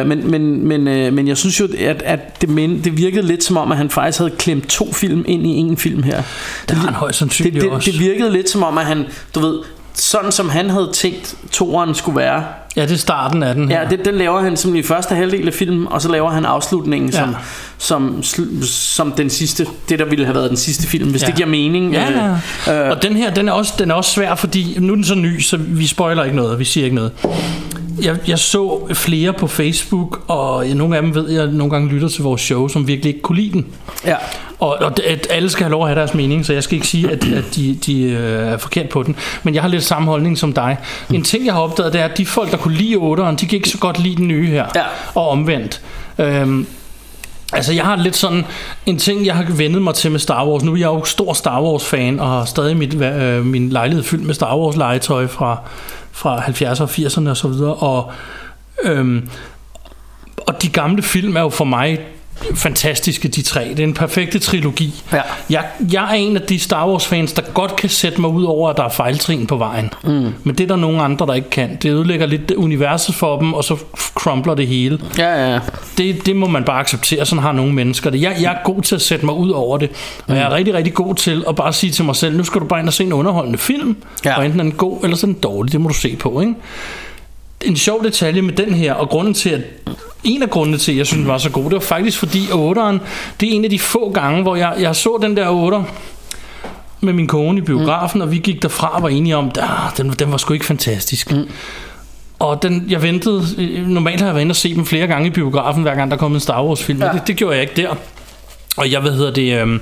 Øh, 0.00 0.06
men, 0.06 0.30
men, 0.30 0.66
men, 0.68 0.88
øh, 0.88 1.12
men 1.12 1.28
jeg 1.28 1.36
synes 1.36 1.60
jo, 1.60 1.68
at, 1.78 2.02
at 2.02 2.40
det, 2.40 2.48
men, 2.48 2.84
det 2.84 2.96
virkede 2.96 3.26
lidt 3.26 3.44
som 3.44 3.56
om, 3.56 3.72
at 3.72 3.78
han 3.78 3.90
faktisk 3.90 4.18
havde 4.18 4.30
klemt 4.38 4.68
to 4.68 4.92
film 4.92 5.24
ind 5.28 5.46
i 5.46 5.50
en 5.50 5.76
film 5.76 6.02
her. 6.02 6.22
Det 6.68 6.76
har 6.76 6.84
han 6.84 6.94
højst 6.94 7.12
Det, 7.12 7.18
sandsynligt 7.18 7.62
det, 7.62 7.70
også. 7.70 7.90
det 7.90 8.00
virkede 8.00 8.32
lidt 8.32 8.50
som 8.50 8.62
om, 8.62 8.78
at 8.78 8.84
han, 8.86 9.04
du 9.34 9.40
ved, 9.40 9.58
sådan 9.94 10.32
som 10.32 10.48
han 10.48 10.70
havde 10.70 10.90
tænkt, 10.92 11.34
toeren 11.50 11.94
skulle 11.94 12.16
være. 12.16 12.44
Ja, 12.76 12.82
det 12.82 12.90
er 12.92 12.96
starten 12.96 13.42
af 13.42 13.54
den 13.54 13.68
her. 13.70 13.80
Ja, 13.82 13.88
det, 13.88 14.04
den 14.04 14.14
laver 14.14 14.40
han 14.40 14.56
som 14.56 14.74
i 14.74 14.82
første 14.82 15.14
halvdel 15.14 15.46
af 15.48 15.54
filmen, 15.54 15.86
og 15.90 16.02
så 16.02 16.08
laver 16.08 16.30
han 16.30 16.44
afslutningen 16.44 17.10
Ja. 17.10 17.16
som, 17.78 18.22
som, 18.22 18.22
som 18.62 19.12
den 19.12 19.30
sidste, 19.30 19.66
det 19.88 19.98
der 19.98 20.04
ville 20.04 20.24
have 20.24 20.34
været 20.34 20.48
den 20.50 20.56
sidste 20.56 20.86
film, 20.86 21.10
hvis 21.10 21.22
Ja. 21.22 21.26
det 21.26 21.34
giver 21.34 21.48
mening. 21.48 21.92
Ja, 21.92 22.10
Øh, 22.10 22.36
ja. 22.66 22.90
Og 22.90 23.02
den 23.02 23.16
her, 23.16 23.34
den 23.34 23.48
er, 23.48 23.52
også, 23.52 23.72
den 23.78 23.90
er 23.90 23.94
også 23.94 24.10
svær, 24.10 24.34
fordi 24.34 24.76
nu 24.80 24.92
er 24.92 24.96
den 24.96 25.04
så 25.04 25.14
ny, 25.14 25.40
så 25.40 25.56
vi 25.56 25.86
spoiler 25.86 26.24
ikke 26.24 26.36
noget, 26.36 26.58
vi 26.58 26.64
siger 26.64 26.84
ikke 26.84 26.96
noget. 26.96 27.12
Jeg, 28.02 28.16
jeg 28.28 28.38
så 28.38 28.88
flere 28.92 29.32
på 29.32 29.46
Facebook, 29.46 30.24
og 30.28 30.66
nogle 30.66 30.96
af 30.96 31.02
dem 31.02 31.14
ved 31.14 31.30
jeg 31.30 31.46
nogle 31.46 31.70
gange 31.70 31.88
lytter 31.88 32.08
til 32.08 32.22
vores 32.22 32.40
show, 32.40 32.68
som 32.68 32.86
virkelig 32.86 33.08
ikke 33.08 33.22
kunne 33.22 33.36
lide 33.36 33.52
den. 33.52 33.66
ja. 34.06 34.16
Og, 34.58 34.76
og 34.80 34.92
at 35.06 35.26
alle 35.30 35.50
skal 35.50 35.64
have 35.64 35.70
lov 35.70 35.82
at 35.82 35.88
have 35.88 35.98
deres 35.98 36.14
mening, 36.14 36.46
så 36.46 36.52
jeg 36.52 36.62
skal 36.62 36.74
ikke 36.74 36.86
sige, 36.86 37.10
at, 37.10 37.24
at 37.24 37.44
de, 37.56 37.74
de 37.86 38.02
øh, 38.02 38.52
er 38.52 38.56
forkert 38.56 38.88
på 38.88 39.02
den. 39.02 39.16
Men 39.42 39.54
jeg 39.54 39.62
har 39.62 39.68
lidt 39.68 39.82
samme 39.82 40.08
holdning 40.08 40.38
som 40.38 40.52
dig. 40.52 40.76
En 41.12 41.22
ting, 41.22 41.46
jeg 41.46 41.54
har 41.54 41.60
opdaget, 41.60 41.92
det 41.92 42.00
er, 42.00 42.04
at 42.04 42.18
de 42.18 42.26
folk, 42.26 42.50
der 42.50 42.56
kunne 42.56 42.74
lide 42.74 42.96
8'eren, 42.96 43.36
de 43.36 43.46
kan 43.46 43.56
ikke 43.56 43.68
så 43.68 43.78
godt 43.78 43.98
lide 43.98 44.16
den 44.16 44.28
nye 44.28 44.46
her. 44.46 44.66
Ja. 44.74 44.82
Og 45.14 45.28
omvendt. 45.28 45.80
Øhm, 46.18 46.66
Altså 47.54 47.72
jeg 47.72 47.84
har 47.84 47.96
lidt 47.96 48.16
sådan 48.16 48.44
en 48.86 48.98
ting 48.98 49.26
jeg 49.26 49.36
har 49.36 49.44
vendet 49.48 49.82
mig 49.82 49.94
til 49.94 50.10
med 50.10 50.20
Star 50.20 50.46
Wars 50.46 50.62
Nu 50.62 50.72
er 50.72 50.76
jeg 50.76 50.86
jo 50.86 51.04
stor 51.04 51.32
Star 51.32 51.62
Wars 51.62 51.84
fan 51.84 52.20
Og 52.20 52.28
har 52.28 52.44
stadig 52.44 52.76
mit, 52.76 52.94
øh, 52.94 53.46
min 53.46 53.68
lejlighed 53.68 54.04
fyldt 54.04 54.26
med 54.26 54.34
Star 54.34 54.56
Wars 54.56 54.76
legetøj 54.76 55.26
Fra, 55.26 55.58
fra 56.12 56.38
70'erne 56.38 56.82
og 56.82 56.90
80'erne 56.90 57.28
og 57.28 57.36
så 57.36 57.48
videre 57.48 57.74
Og, 57.74 58.12
øhm, 58.82 59.28
og 60.36 60.62
de 60.62 60.68
gamle 60.68 61.02
film 61.02 61.36
er 61.36 61.40
jo 61.40 61.48
for 61.48 61.64
mig 61.64 62.00
fantastiske 62.54 63.28
de 63.28 63.42
tre 63.42 63.64
Det 63.68 63.78
er 63.78 63.84
en 63.84 63.94
perfekte 63.94 64.38
trilogi 64.38 65.02
Ja. 65.12 65.20
jeg, 65.50 65.64
jeg 65.92 66.04
er 66.04 66.14
en 66.14 66.36
af 66.36 66.42
de 66.42 66.58
Star 66.58 66.88
Wars 66.88 67.06
fans 67.06 67.32
Der 67.32 67.42
godt 67.54 67.76
kan 67.76 67.88
sætte 67.88 68.20
mig 68.20 68.30
ud 68.30 68.44
over 68.44 68.70
At 68.70 68.76
der 68.76 68.84
er 68.84 68.88
fejltrin 68.88 69.46
på 69.46 69.56
vejen 69.56 69.90
mm. 70.04 70.34
Men 70.44 70.54
det 70.58 70.60
er 70.60 70.68
der 70.68 70.76
nogle 70.76 71.02
andre 71.02 71.26
der 71.26 71.34
ikke 71.34 71.50
kan 71.50 71.76
Det 71.82 71.90
ødelægger 71.90 72.26
lidt 72.26 72.50
universet 72.50 73.14
for 73.14 73.38
dem 73.38 73.54
Og 73.54 73.64
så 73.64 73.76
crumpler 74.14 74.54
det 74.54 74.66
hele 74.66 74.98
Ja, 75.18 75.52
ja. 75.52 75.60
det, 75.98 76.26
det 76.26 76.36
må 76.36 76.46
man 76.46 76.64
bare 76.64 76.80
acceptere, 76.80 77.26
sådan 77.26 77.42
har 77.42 77.52
nogle 77.52 77.72
mennesker 77.72 78.10
det. 78.10 78.20
Jeg, 78.22 78.36
jeg 78.40 78.52
er 78.52 78.56
god 78.64 78.82
til 78.82 78.94
at 78.94 79.02
sætte 79.02 79.26
mig 79.26 79.34
ud 79.34 79.50
over 79.50 79.78
det, 79.78 79.90
og 80.28 80.36
jeg 80.36 80.42
er 80.42 80.50
rigtig, 80.54 80.74
rigtig 80.74 80.94
god 80.94 81.14
til 81.14 81.44
at 81.48 81.56
bare 81.56 81.72
sige 81.72 81.90
til 81.90 82.04
mig 82.04 82.16
selv, 82.16 82.36
nu 82.36 82.44
skal 82.44 82.60
du 82.60 82.66
bare 82.66 82.80
ind 82.80 82.88
og 82.88 82.92
se 82.94 83.04
en 83.04 83.12
underholdende 83.12 83.58
film, 83.58 83.96
ja. 84.24 84.36
og 84.36 84.44
enten 84.44 84.60
er 84.60 84.64
den 84.64 84.72
god, 84.72 84.98
eller 85.04 85.16
så 85.16 85.26
er 85.26 85.32
den 85.32 85.40
dårlig, 85.42 85.72
det 85.72 85.80
må 85.80 85.88
du 85.88 85.94
se 85.94 86.16
på, 86.16 86.40
ikke? 86.40 86.54
En 87.64 87.76
sjov 87.76 88.04
detalje 88.04 88.42
med 88.42 88.52
den 88.52 88.74
her, 88.74 88.94
og 88.94 89.08
grunden 89.08 89.34
til, 89.34 89.50
at 89.50 89.60
en 90.24 90.42
af 90.42 90.50
grundene 90.50 90.78
til, 90.78 90.92
at 90.92 90.98
jeg 90.98 91.06
synes, 91.06 91.20
den 91.20 91.28
var 91.28 91.38
så 91.38 91.50
god, 91.50 91.64
det 91.64 91.72
var 91.72 91.80
faktisk 91.80 92.18
fordi, 92.18 92.44
at 92.44 92.54
8'eren, 92.54 92.98
det 93.40 93.48
er 93.48 93.52
en 93.52 93.64
af 93.64 93.70
de 93.70 93.78
få 93.78 94.10
gange, 94.10 94.42
hvor 94.42 94.56
jeg, 94.56 94.74
jeg 94.80 94.96
så 94.96 95.18
den 95.22 95.36
der 95.36 95.70
8'er, 95.70 95.82
med 97.00 97.12
min 97.12 97.26
kone 97.26 97.58
i 97.58 97.60
biografen, 97.60 98.18
mm. 98.18 98.22
og 98.22 98.30
vi 98.30 98.38
gik 98.38 98.62
derfra 98.62 98.96
og 98.96 99.02
var 99.02 99.08
enige 99.08 99.36
om, 99.36 99.46
at 99.46 99.96
den, 99.96 100.10
den 100.10 100.32
var 100.32 100.36
sgu 100.36 100.54
ikke 100.54 100.66
fantastisk. 100.66 101.32
Mm. 101.32 101.48
Og 102.38 102.62
den, 102.62 102.84
jeg 102.88 103.02
ventede, 103.02 103.42
normalt 103.86 104.20
har 104.20 104.26
jeg 104.26 104.34
været 104.34 104.42
inde 104.42 104.52
og 104.52 104.56
se 104.56 104.74
dem 104.74 104.86
flere 104.86 105.06
gange 105.06 105.26
i 105.26 105.30
biografen, 105.30 105.82
hver 105.82 105.94
gang 105.94 106.10
der 106.10 106.16
kom 106.16 106.34
en 106.34 106.40
Star 106.40 106.64
Wars 106.64 106.82
film, 106.82 107.02
ja. 107.02 107.12
Det, 107.12 107.26
det 107.26 107.36
gjorde 107.36 107.54
jeg 107.54 107.62
ikke 107.62 107.82
der. 107.82 107.94
Og 108.76 108.92
jeg, 108.92 109.00
hvad 109.00 109.12
hedder 109.12 109.30
det, 109.30 109.60
øhm, 109.60 109.80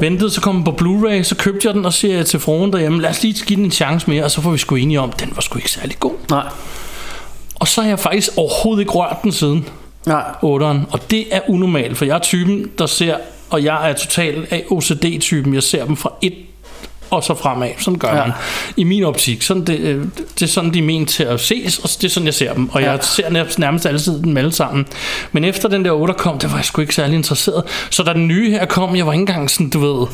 ventede, 0.00 0.30
så 0.30 0.40
kom 0.40 0.54
den 0.54 0.64
på 0.64 0.70
Blu-ray, 0.82 1.22
så 1.22 1.36
købte 1.36 1.66
jeg 1.66 1.74
den, 1.74 1.84
og 1.84 1.92
siger 1.92 2.16
jeg 2.16 2.26
til 2.26 2.40
fruen 2.40 2.72
derhjemme, 2.72 3.02
lad 3.02 3.10
os 3.10 3.22
lige 3.22 3.44
give 3.46 3.56
den 3.56 3.64
en 3.64 3.70
chance 3.70 4.10
mere, 4.10 4.24
og 4.24 4.30
så 4.30 4.40
får 4.40 4.50
vi 4.50 4.58
sgu 4.58 4.74
enige 4.74 5.00
om, 5.00 5.12
den 5.12 5.32
var 5.34 5.40
sgu 5.40 5.58
ikke 5.58 5.70
særlig 5.70 5.96
god. 6.00 6.12
Nej. 6.30 6.44
Og 7.60 7.68
så 7.68 7.82
har 7.82 7.88
jeg 7.88 7.98
faktisk 7.98 8.30
overhovedet 8.36 8.80
ikke 8.82 8.92
rørt 8.92 9.16
den 9.22 9.32
siden, 9.32 9.68
Nej. 10.06 10.22
8'eren, 10.42 10.92
og 10.92 11.10
det 11.10 11.34
er 11.34 11.40
unormalt, 11.48 11.96
for 11.96 12.04
jeg 12.04 12.14
er 12.14 12.18
typen, 12.18 12.70
der 12.78 12.86
ser, 12.86 13.16
og 13.50 13.64
jeg 13.64 13.90
er 13.90 13.94
totalt 13.94 14.52
af 14.52 14.64
OCD-typen, 14.70 15.54
jeg 15.54 15.62
ser 15.62 15.84
dem 15.84 15.96
fra 15.96 16.12
et 16.22 16.34
og 17.10 17.24
så 17.24 17.34
fremad. 17.34 17.68
Sådan 17.78 17.98
gør 17.98 18.08
Ja. 18.08 18.14
man. 18.24 18.32
I 18.76 18.84
min 18.84 19.04
optik. 19.04 19.42
Sådan 19.42 19.64
det, 19.64 19.78
øh, 19.78 20.04
det 20.34 20.42
er 20.42 20.46
sådan, 20.46 20.74
de 20.74 20.78
er 20.78 20.82
ment 20.82 21.08
til 21.08 21.22
at 21.22 21.40
ses, 21.40 21.78
og 21.78 21.88
det 22.00 22.04
er 22.04 22.08
sådan, 22.08 22.26
jeg 22.26 22.34
ser 22.34 22.54
dem. 22.54 22.68
Og 22.72 22.80
Ja. 22.82 22.90
jeg 22.90 22.98
ser 23.02 23.30
nærmest, 23.58 23.86
altid 23.86 24.22
dem 24.22 24.36
alle 24.36 24.52
sammen. 24.52 24.86
Men 25.32 25.44
efter 25.44 25.68
den 25.68 25.84
der 25.84 25.90
8 25.90 26.14
kom, 26.14 26.38
der 26.38 26.48
var 26.48 26.56
jeg 26.56 26.64
sgu 26.64 26.80
ikke 26.80 26.94
særlig 26.94 27.16
interesseret. 27.16 27.62
Så 27.90 28.02
da 28.02 28.12
den 28.12 28.28
nye 28.28 28.50
her 28.50 28.64
kom, 28.66 28.96
jeg 28.96 29.06
var 29.06 29.12
ikke 29.12 29.20
engang 29.20 29.50
sådan, 29.50 29.70
du 29.70 29.78
ved... 29.78 30.06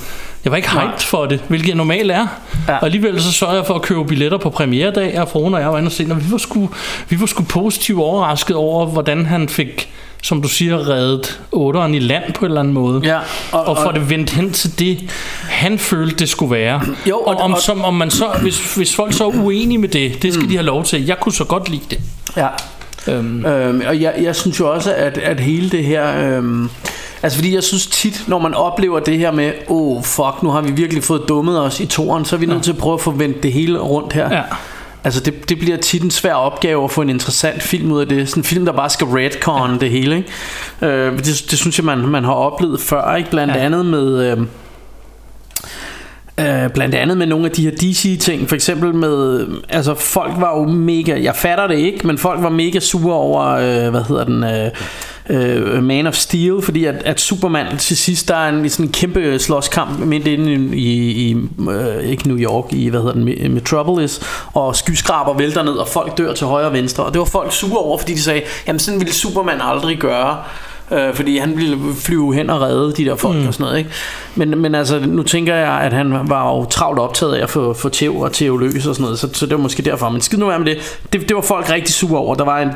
Jeg 0.44 0.50
var 0.50 0.56
ikke 0.56 0.70
hyped 0.70 0.98
for 1.00 1.26
det, 1.26 1.40
hvilket 1.48 1.68
jeg 1.68 1.76
normalt 1.76 2.10
er. 2.10 2.26
Ja. 2.68 2.76
Og 2.76 2.84
alligevel 2.84 3.22
så 3.22 3.32
sørgede 3.32 3.58
jeg 3.58 3.66
for 3.66 3.74
at 3.74 3.82
købe 3.82 4.04
billetter 4.04 4.38
på 4.38 4.50
premieredag, 4.50 5.20
og 5.20 5.28
fruen 5.28 5.54
og 5.54 5.60
jeg 5.60 5.68
var 5.72 5.78
inde 5.78 5.88
og 5.88 5.92
se, 5.92 6.06
og 6.10 6.16
vi 6.26 6.30
var 6.32 6.38
sgu, 6.38 6.70
vi 7.08 7.20
var 7.20 7.26
sgu 7.26 7.42
positivt 7.42 7.98
overrasket 7.98 8.56
over, 8.56 8.86
hvordan 8.86 9.26
han 9.26 9.48
fik 9.48 9.88
som 10.22 10.42
du 10.42 10.48
siger, 10.48 10.88
reddet 10.88 11.40
8'eren 11.54 11.92
i 11.94 11.98
land 11.98 12.32
på 12.34 12.44
en 12.44 12.50
eller 12.50 12.60
anden 12.60 12.74
måde. 12.74 13.00
Ja, 13.04 13.18
og- 13.52 13.64
og, 13.64 13.76
får 13.78 13.90
det 13.92 14.10
vendt 14.10 14.30
hen 14.30 14.52
til 14.52 14.78
det, 14.78 15.10
han 15.48 15.78
følte, 15.78 16.16
det 16.16 16.28
skulle 16.28 16.50
være. 16.54 16.82
Jo, 17.10 17.18
og- 17.18 17.26
og, 17.26 17.36
om, 17.40 17.52
og- 17.52 17.60
som, 17.60 17.84
om 17.84 17.94
man 17.94 18.10
så, 18.10 18.28
hvis, 18.42 18.74
hvis 18.74 18.96
folk 18.96 19.12
så 19.12 19.24
er 19.24 19.28
uenige 19.44 19.78
med 19.78 19.88
det, 19.88 20.22
det 20.22 20.32
skal 20.34 20.42
mm. 20.44 20.48
de 20.50 20.56
have 20.56 20.66
lov 20.66 20.84
til. 20.84 21.06
Jeg 21.06 21.20
kunne 21.20 21.32
så 21.32 21.44
godt 21.44 21.68
lide 21.68 21.82
det. 21.90 22.00
Ja. 22.36 22.48
Øhm, 23.08 23.44
Øhm, 23.46 23.82
og 23.88 24.00
jeg, 24.00 24.14
jeg 24.22 24.36
synes 24.36 24.60
jo 24.60 24.72
også, 24.72 24.94
at, 24.94 25.18
at 25.18 25.40
hele 25.40 25.70
det 25.70 25.84
her... 25.84 26.36
Øhm, 26.36 26.68
altså 27.22 27.38
fordi 27.38 27.54
jeg 27.54 27.62
synes 27.62 27.86
tit, 27.86 28.24
når 28.26 28.38
man 28.38 28.54
oplever 28.54 29.00
det 29.00 29.18
her 29.18 29.30
med, 29.30 29.52
åh 29.68 29.96
oh, 29.96 30.02
fuck, 30.04 30.42
nu 30.42 30.50
har 30.50 30.60
vi 30.60 30.72
virkelig 30.72 31.04
fået 31.04 31.22
dummet 31.28 31.60
os 31.60 31.80
i 31.80 31.86
toren, 31.86 32.24
så 32.24 32.36
er 32.36 32.40
vi 32.40 32.46
nødt 32.46 32.62
til 32.62 32.70
at 32.72 32.78
prøve 32.78 32.94
at 32.94 33.00
få 33.00 33.10
vendt 33.10 33.42
det 33.42 33.52
hele 33.52 33.78
rundt 33.78 34.12
her. 34.12 34.32
ja. 34.36 34.42
Altså 35.04 35.20
det, 35.20 35.48
det 35.48 35.58
bliver 35.58 35.76
tit 35.76 36.02
en 36.02 36.10
svær 36.10 36.34
opgave 36.34 36.84
at 36.84 36.90
få 36.90 37.02
en 37.02 37.10
interessant 37.10 37.62
film 37.62 37.92
ud 37.92 38.00
af 38.00 38.08
det. 38.08 38.28
Sådan 38.28 38.40
en 38.40 38.44
film, 38.44 38.64
der 38.64 38.72
bare 38.72 38.90
skal 38.90 39.06
redcon 39.06 39.80
det 39.80 39.90
hele. 39.90 40.16
Ikke? 40.16 40.32
Øh, 40.96 41.18
det, 41.18 41.44
det 41.50 41.58
synes 41.58 41.78
jeg, 41.78 41.84
man, 41.84 41.98
man 41.98 42.24
har 42.24 42.32
oplevet 42.32 42.80
før. 42.80 43.14
Ikke? 43.14 43.30
Blandt 43.30 43.54
Ja. 43.54 43.64
andet 43.64 43.86
med... 43.86 44.30
Øh, 44.32 44.38
Øh, 46.40 46.70
blandt 46.70 46.94
andet 46.94 47.18
med 47.18 47.26
nogle 47.26 47.44
af 47.44 47.50
de 47.50 47.62
her 47.62 47.70
DC-ting 47.70 48.48
For 48.48 48.54
eksempel 48.54 48.94
med 48.94 49.46
Altså 49.68 49.94
folk 49.94 50.32
var 50.36 50.58
jo 50.58 50.64
mega 50.64 51.22
Jeg 51.22 51.36
fatter 51.36 51.66
det 51.66 51.78
ikke 51.78 52.06
Men 52.06 52.18
folk 52.18 52.42
var 52.42 52.48
mega 52.48 52.78
sure 52.80 53.14
over 53.14 53.44
øh, 53.48 53.90
Hvad 53.90 54.02
hedder 54.08 54.24
den 54.24 54.44
øh, 54.44 54.70
øh, 55.30 55.82
Man 55.82 56.06
of 56.06 56.14
Steel 56.14 56.62
Fordi 56.62 56.84
at, 56.84 56.94
at 56.94 57.20
Superman 57.20 57.76
til 57.76 57.96
sidst 57.96 58.28
Der 58.28 58.36
er 58.36 58.48
en 58.48 58.70
sådan 58.70 58.86
en 58.86 58.92
kæmpe 58.92 59.38
slåskamp 59.38 59.98
Midt 59.98 60.26
inde 60.26 60.76
i, 60.76 61.10
i, 61.10 61.36
øh, 61.70 62.04
Ikke 62.04 62.28
New 62.28 62.38
York 62.38 62.72
I 62.72 62.88
hvad 62.88 63.00
hedder 63.00 63.14
den 63.14 63.28
Me- 63.28 63.48
Metropolis 63.48 64.20
Og 64.54 64.76
skyskraber 64.76 65.34
vælter 65.34 65.62
ned 65.62 65.72
Og 65.72 65.88
folk 65.88 66.18
dør 66.18 66.34
til 66.34 66.46
højre 66.46 66.66
og 66.66 66.72
venstre 66.72 67.04
Og 67.04 67.12
det 67.12 67.18
var 67.18 67.24
folk 67.24 67.52
sure 67.52 67.78
over 67.78 67.98
Fordi 67.98 68.12
de 68.12 68.22
sagde 68.22 68.42
Jamen 68.66 68.78
sådan 68.78 69.00
ville 69.00 69.14
Superman 69.14 69.60
aldrig 69.60 69.98
gøre 69.98 70.36
øh, 70.92 71.14
fordi 71.14 71.38
han 71.38 71.56
ville 71.56 71.78
flyve 71.94 72.34
hen 72.34 72.50
og 72.50 72.60
redde 72.60 72.92
de 72.92 73.04
der 73.04 73.16
folk 73.16 73.36
mm. 73.36 73.46
og 73.46 73.54
sådan 73.54 73.64
noget. 73.64 73.78
Ikke? 73.78 73.90
Men, 74.34 74.58
men 74.58 74.74
altså, 74.74 75.00
nu 75.06 75.22
tænker 75.22 75.54
jeg, 75.54 75.80
at 75.80 75.92
han 75.92 76.28
var 76.28 76.56
jo 76.56 76.64
travlt 76.64 76.98
optaget 76.98 77.34
af 77.34 77.42
at 77.42 77.50
få, 77.50 77.72
få 77.74 77.88
tæv 77.88 78.16
og 78.16 78.32
tæv 78.32 78.58
løs 78.58 78.86
og 78.86 78.94
sådan 78.94 79.02
noget, 79.02 79.18
så, 79.18 79.28
så 79.32 79.46
det 79.46 79.54
var 79.54 79.62
måske 79.62 79.82
derfor. 79.82 80.08
Men 80.08 80.20
skid 80.20 80.38
nu 80.38 80.46
være 80.46 80.58
med 80.58 80.66
det. 80.66 80.98
det. 81.12 81.28
Det 81.28 81.36
var 81.36 81.42
folk 81.42 81.70
rigtig 81.70 81.94
sure 81.94 82.20
over. 82.20 82.34
Der 82.34 82.44
var 82.44 82.60
en 82.60 82.70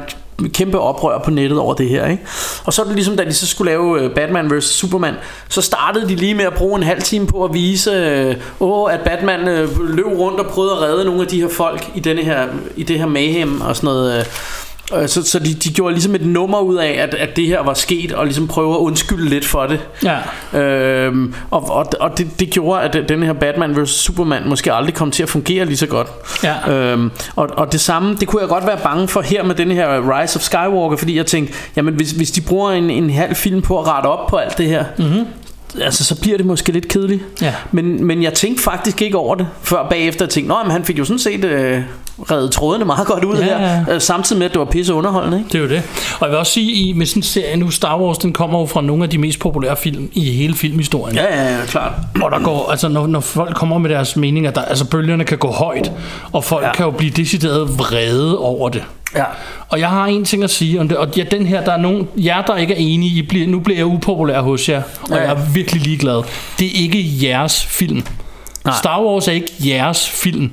kæmpe 0.44 0.78
oprør 0.78 1.18
på 1.18 1.30
nettet 1.30 1.58
over 1.58 1.74
det 1.74 1.88
her. 1.88 2.06
Ikke? 2.06 2.22
Og 2.64 2.72
så 2.72 2.82
er 2.82 2.86
det 2.86 2.94
ligesom, 2.94 3.16
da 3.16 3.24
de 3.24 3.32
så 3.32 3.46
skulle 3.46 3.70
lave 3.70 4.02
øh, 4.02 4.10
Batman 4.10 4.50
vs. 4.50 4.64
Superman, 4.64 5.14
så 5.48 5.62
startede 5.62 6.08
de 6.08 6.14
lige 6.14 6.34
med 6.34 6.44
at 6.44 6.54
bruge 6.54 6.76
en 6.76 6.82
halv 6.82 7.02
time 7.02 7.26
på 7.26 7.44
at 7.44 7.54
vise, 7.54 7.90
øh, 7.90 8.36
åh, 8.60 8.92
at 8.92 9.00
Batman 9.00 9.48
øh, 9.48 9.80
løb 9.96 10.06
rundt 10.06 10.40
og 10.40 10.46
prøvede 10.46 10.72
at 10.72 10.82
redde 10.82 11.04
nogle 11.04 11.22
af 11.22 11.26
de 11.26 11.40
her 11.40 11.48
folk 11.48 11.90
i, 11.94 12.00
denne 12.00 12.22
her, 12.22 12.48
i 12.76 12.82
det 12.82 12.98
her 12.98 13.06
mayhem 13.06 13.60
og 13.60 13.76
sådan 13.76 13.86
noget. 13.86 14.18
Øh, 14.18 14.24
så, 15.06 15.22
så 15.22 15.38
de, 15.38 15.54
de 15.54 15.72
gjorde 15.72 15.94
ligesom 15.94 16.14
et 16.14 16.26
nummer 16.26 16.60
ud 16.60 16.76
af, 16.76 16.98
at, 17.02 17.14
at 17.14 17.36
det 17.36 17.46
her 17.46 17.62
var 17.62 17.74
sket, 17.74 18.12
og 18.12 18.24
ligesom 18.24 18.48
prøve 18.48 18.74
at 18.74 18.78
undskylde 18.78 19.28
lidt 19.28 19.44
for 19.44 19.66
det. 19.66 19.80
Ja. 20.02 20.60
Øhm, 20.60 21.34
og 21.50 21.70
og, 21.70 21.86
og 22.00 22.18
det, 22.18 22.40
det 22.40 22.50
gjorde, 22.50 22.82
at 22.82 23.08
den 23.08 23.22
her 23.22 23.32
Batman 23.32 23.82
vs. 23.82 23.90
Superman 23.90 24.42
måske 24.48 24.72
aldrig 24.72 24.94
kom 24.94 25.10
til 25.10 25.22
at 25.22 25.28
fungere 25.28 25.64
lige 25.64 25.76
så 25.76 25.86
godt. 25.86 26.08
Ja. 26.44 26.70
Øhm, 26.72 27.10
og, 27.36 27.48
og 27.56 27.72
det 27.72 27.80
samme, 27.80 28.16
det 28.20 28.28
kunne 28.28 28.40
jeg 28.40 28.48
godt 28.48 28.66
være 28.66 28.78
bange 28.82 29.08
for 29.08 29.20
her 29.20 29.44
med 29.44 29.54
den 29.54 29.70
her 29.70 30.18
Rise 30.18 30.36
of 30.36 30.42
Skywalker, 30.42 30.96
fordi 30.96 31.16
jeg 31.16 31.26
tænkte, 31.26 31.54
jamen 31.76 31.94
hvis, 31.94 32.10
hvis 32.10 32.30
de 32.30 32.40
bruger 32.40 32.70
en, 32.70 32.90
en 32.90 33.10
halv 33.10 33.34
film 33.34 33.62
på 33.62 33.80
at 33.80 33.86
rette 33.86 34.06
op 34.06 34.26
på 34.26 34.36
alt 34.36 34.58
det 34.58 34.66
her, 34.66 34.84
mm-hmm. 34.98 35.26
Altså 35.82 36.04
så 36.04 36.20
bliver 36.20 36.36
det 36.36 36.46
måske 36.46 36.72
lidt 36.72 36.88
kedeligt. 36.88 37.22
Ja. 37.42 37.54
Men, 37.72 38.04
men 38.04 38.22
jeg 38.22 38.34
tænkte 38.34 38.62
faktisk 38.62 39.02
ikke 39.02 39.18
over 39.18 39.34
det, 39.34 39.46
før 39.62 39.86
bagefter 39.90 40.24
jeg 40.24 40.30
tænkte, 40.30 40.54
men 40.64 40.70
han 40.70 40.84
fik 40.84 40.98
jo 40.98 41.04
sådan 41.04 41.18
set 41.18 41.44
øh, 41.44 41.82
reddet 42.30 42.50
trådene 42.50 42.84
meget 42.84 43.06
godt 43.06 43.24
ud 43.24 43.36
Ja, 43.36 43.44
her, 43.44 43.84
ja. 43.88 43.94
øh, 43.94 44.00
samtidig 44.00 44.38
med, 44.38 44.46
at 44.46 44.52
det 44.52 44.58
var 44.58 44.64
pisse 44.64 44.94
underholdende. 44.94 45.38
Ikke? 45.38 45.48
Det 45.48 45.54
er 45.54 45.62
jo 45.62 45.68
det. 45.68 45.82
Og 46.20 46.26
jeg 46.26 46.30
vil 46.30 46.38
også 46.38 46.52
sige, 46.52 46.72
i 46.72 46.92
med 46.92 47.06
sådan 47.06 47.18
en 47.18 47.22
serie 47.22 47.56
nu, 47.56 47.70
Star 47.70 48.00
Wars, 48.00 48.18
den 48.18 48.32
kommer 48.32 48.60
jo 48.60 48.66
fra 48.66 48.80
nogle 48.80 49.04
af 49.04 49.10
de 49.10 49.18
mest 49.18 49.38
populære 49.38 49.76
film 49.76 50.10
i 50.12 50.30
hele 50.30 50.54
filmhistorien. 50.54 51.16
Ja, 51.16 51.42
ja, 51.42 51.58
ja, 51.58 51.64
klart. 51.66 51.92
Hvor 52.14 52.28
der 52.28 52.38
går, 52.38 52.70
altså 52.70 52.88
når, 52.88 53.06
når 53.06 53.20
folk 53.20 53.56
kommer 53.56 53.78
med 53.78 53.90
deres 53.90 54.16
meninger, 54.16 54.50
der, 54.50 54.62
altså 54.62 54.84
bølgerne 54.84 55.24
kan 55.24 55.38
gå 55.38 55.50
højt, 55.50 55.92
og 56.32 56.44
folk 56.44 56.64
ja. 56.64 56.72
kan 56.72 56.84
jo 56.84 56.90
blive 56.90 57.10
decideret 57.10 57.78
vrede 57.78 58.38
over 58.38 58.68
det. 58.68 58.82
Ja. 59.16 59.24
Og 59.68 59.80
jeg 59.80 59.88
har 59.88 60.06
en 60.06 60.24
ting 60.24 60.44
at 60.44 60.50
sige 60.50 60.80
om 60.80 60.88
det, 60.88 60.96
og 60.96 61.08
ja, 61.16 61.22
den 61.22 61.46
her, 61.46 61.64
der 61.64 61.72
er 61.72 61.76
nogen, 61.76 62.08
jer 62.16 62.42
der 62.42 62.56
ikke 62.56 62.74
er 62.74 62.78
enige, 62.78 63.18
I 63.18 63.22
bliver, 63.22 63.46
nu 63.46 63.60
bliver 63.60 63.78
jeg 63.78 63.86
upopulær 63.86 64.40
hos 64.40 64.68
jer, 64.68 64.82
og 65.02 65.08
Ja. 65.10 65.16
jeg 65.16 65.30
er 65.30 65.50
virkelig 65.54 65.82
ligeglad. 65.82 66.22
Det 66.58 66.66
er 66.66 66.82
ikke 66.82 67.04
jeres 67.22 67.64
film. 67.66 68.02
Nej. 68.64 68.74
Star 68.78 69.02
Wars 69.02 69.28
er 69.28 69.32
ikke 69.32 69.52
jeres 69.60 70.08
film. 70.10 70.50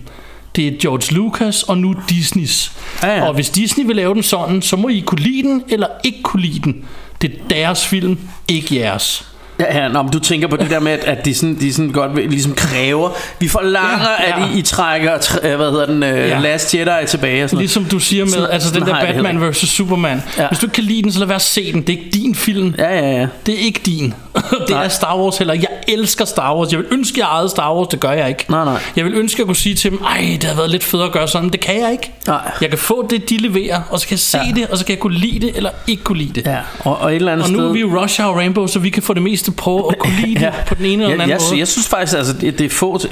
Det 0.55 0.67
er 0.67 0.71
George 0.81 1.15
Lucas 1.15 1.63
og 1.63 1.77
nu 1.77 1.95
Disneys. 2.09 2.71
Ja, 3.03 3.15
ja. 3.17 3.27
Og 3.27 3.33
hvis 3.33 3.49
Disney 3.49 3.85
vil 3.85 3.95
lave 3.95 4.13
den 4.13 4.23
sådan, 4.23 4.61
så 4.61 4.75
må 4.75 4.87
I 4.87 4.99
kunne 4.99 5.21
lide 5.21 5.43
den 5.43 5.63
eller 5.69 5.87
ikke 6.03 6.21
kunne 6.21 6.41
lide 6.41 6.59
den. 6.59 6.85
Det 7.21 7.31
er 7.31 7.47
deres 7.49 7.87
film, 7.87 8.17
ikke 8.47 8.75
jeres. 8.79 9.27
Ja, 9.59 9.81
ja, 9.83 9.87
nå, 9.87 10.01
men 10.01 10.11
du 10.11 10.19
tænker 10.19 10.47
på 10.47 10.57
det 10.57 10.69
der 10.69 10.79
med, 10.79 10.91
at, 10.91 10.99
at 11.03 11.25
de, 11.25 11.33
sådan, 11.35 11.55
de 11.59 11.73
sådan 11.73 11.89
godt 11.91 12.15
vil, 12.15 12.29
ligesom 12.29 12.53
kræver. 12.55 13.09
Vi 13.39 13.47
forlanger, 13.47 14.07
Ja, 14.19 14.39
ja, 14.39 14.45
at 14.45 14.55
I, 14.55 14.59
I 14.59 14.61
trækker, 14.61 15.17
tr- 15.17 15.47
øh, 15.47 15.55
hvad 15.55 15.71
hedder 15.71 15.85
den, 15.85 16.03
Ja. 16.03 16.27
ja. 16.27 16.39
Last 16.39 16.75
Jedi 16.75 17.07
tilbage 17.07 17.43
og 17.43 17.49
sådan. 17.49 17.59
Ligesom 17.59 17.85
du 17.85 17.99
siger 17.99 18.25
med, 18.25 18.31
Sådan- 18.33 18.51
altså 18.51 18.73
den 18.73 18.81
der 18.85 18.93
har 18.93 19.05
Batman 19.05 19.49
vs. 19.51 19.57
Superman. 19.57 20.23
Ja. 20.37 20.47
Hvis 20.47 20.59
du 20.59 20.65
ikke 20.65 20.73
kan 20.73 20.83
lide 20.83 21.01
den, 21.03 21.11
så 21.11 21.19
lad 21.19 21.27
være 21.27 21.35
at 21.35 21.41
se 21.41 21.73
den. 21.73 21.81
Det 21.81 21.89
er 21.95 21.97
ikke 21.97 22.09
din 22.13 22.35
film. 22.35 22.75
Ja, 22.77 22.99
ja, 22.99 23.11
ja. 23.19 23.27
Det 23.45 23.53
er 23.53 23.59
ikke 23.59 23.81
din. 23.85 24.13
det 24.51 24.69
Nej. 24.69 24.83
er 24.85 24.89
Star 24.89 25.17
Wars 25.17 25.37
heller. 25.37 25.53
Jeg 25.53 25.67
elsker 25.87 26.25
Star 26.25 26.55
Wars. 26.57 26.71
Jeg 26.71 26.79
vil 26.79 26.87
ønske, 26.91 27.19
jeg 27.19 27.27
ejede 27.27 27.49
Star 27.49 27.75
Wars. 27.75 27.87
Det 27.87 27.99
gør 27.99 28.11
jeg 28.11 28.29
ikke. 28.29 28.45
Nej, 28.49 28.65
nej. 28.65 28.79
Jeg 28.95 29.05
vil 29.05 29.13
ønske, 29.13 29.35
at 29.35 29.39
jeg 29.39 29.45
kunne 29.45 29.55
sige 29.55 29.75
til 29.75 29.91
dem, 29.91 30.01
ej, 30.03 30.17
det 30.31 30.43
havde 30.43 30.57
været 30.57 30.69
lidt 30.71 30.83
federe 30.83 31.05
at 31.05 31.11
gøre 31.11 31.27
sådan. 31.27 31.43
Men 31.45 31.51
det 31.51 31.59
kan 31.59 31.79
jeg 31.81 31.91
ikke. 31.91 32.11
Nej. 32.27 32.51
Jeg 32.61 32.69
kan 32.69 32.77
få 32.79 33.07
det, 33.09 33.29
de 33.29 33.37
leverer, 33.37 33.81
og 33.89 33.99
så 33.99 34.07
kan 34.07 34.13
jeg 34.13 34.19
se 34.19 34.37
Ja. 34.37 34.51
det, 34.55 34.67
og 34.67 34.77
så 34.77 34.85
kan 34.85 34.93
jeg 34.93 34.99
kunne 34.99 35.17
lide 35.17 35.39
det, 35.47 35.55
eller 35.57 35.69
ikke 35.87 36.03
kunne 36.03 36.17
lide 36.17 36.33
det. 36.41 36.45
ja. 36.45 36.57
Og, 36.79 36.97
og 37.01 37.09
et 37.11 37.15
eller 37.15 37.31
andet 37.31 37.45
Og 37.45 37.51
nu 37.51 37.57
sted... 37.57 37.67
er 37.67 37.71
vi 37.73 37.83
Rush 37.83 38.21
Hour 38.21 38.35
Rainbow, 38.37 38.67
så 38.67 38.79
vi 38.79 38.89
kan 38.89 39.03
få 39.03 39.13
det 39.13 39.21
meste 39.43 39.63
på 39.63 39.87
at 39.87 39.99
kunne 39.99 40.13
lide 40.25 40.39
det 40.45 40.53
på 40.67 40.75
den 40.75 40.85
ene 40.85 41.03
eller 41.03 41.07
den 41.07 41.09
jeg, 41.09 41.21
anden 41.23 41.29
jeg, 41.29 41.37
måde. 41.49 41.59
jeg 41.59 41.67
synes 41.67 41.87
faktisk, 41.87 42.17
altså, 42.17 42.33
det, 42.33 42.59
det 42.59 42.65
er 42.65 42.69
få... 42.69 42.93
Altså, 42.93 43.09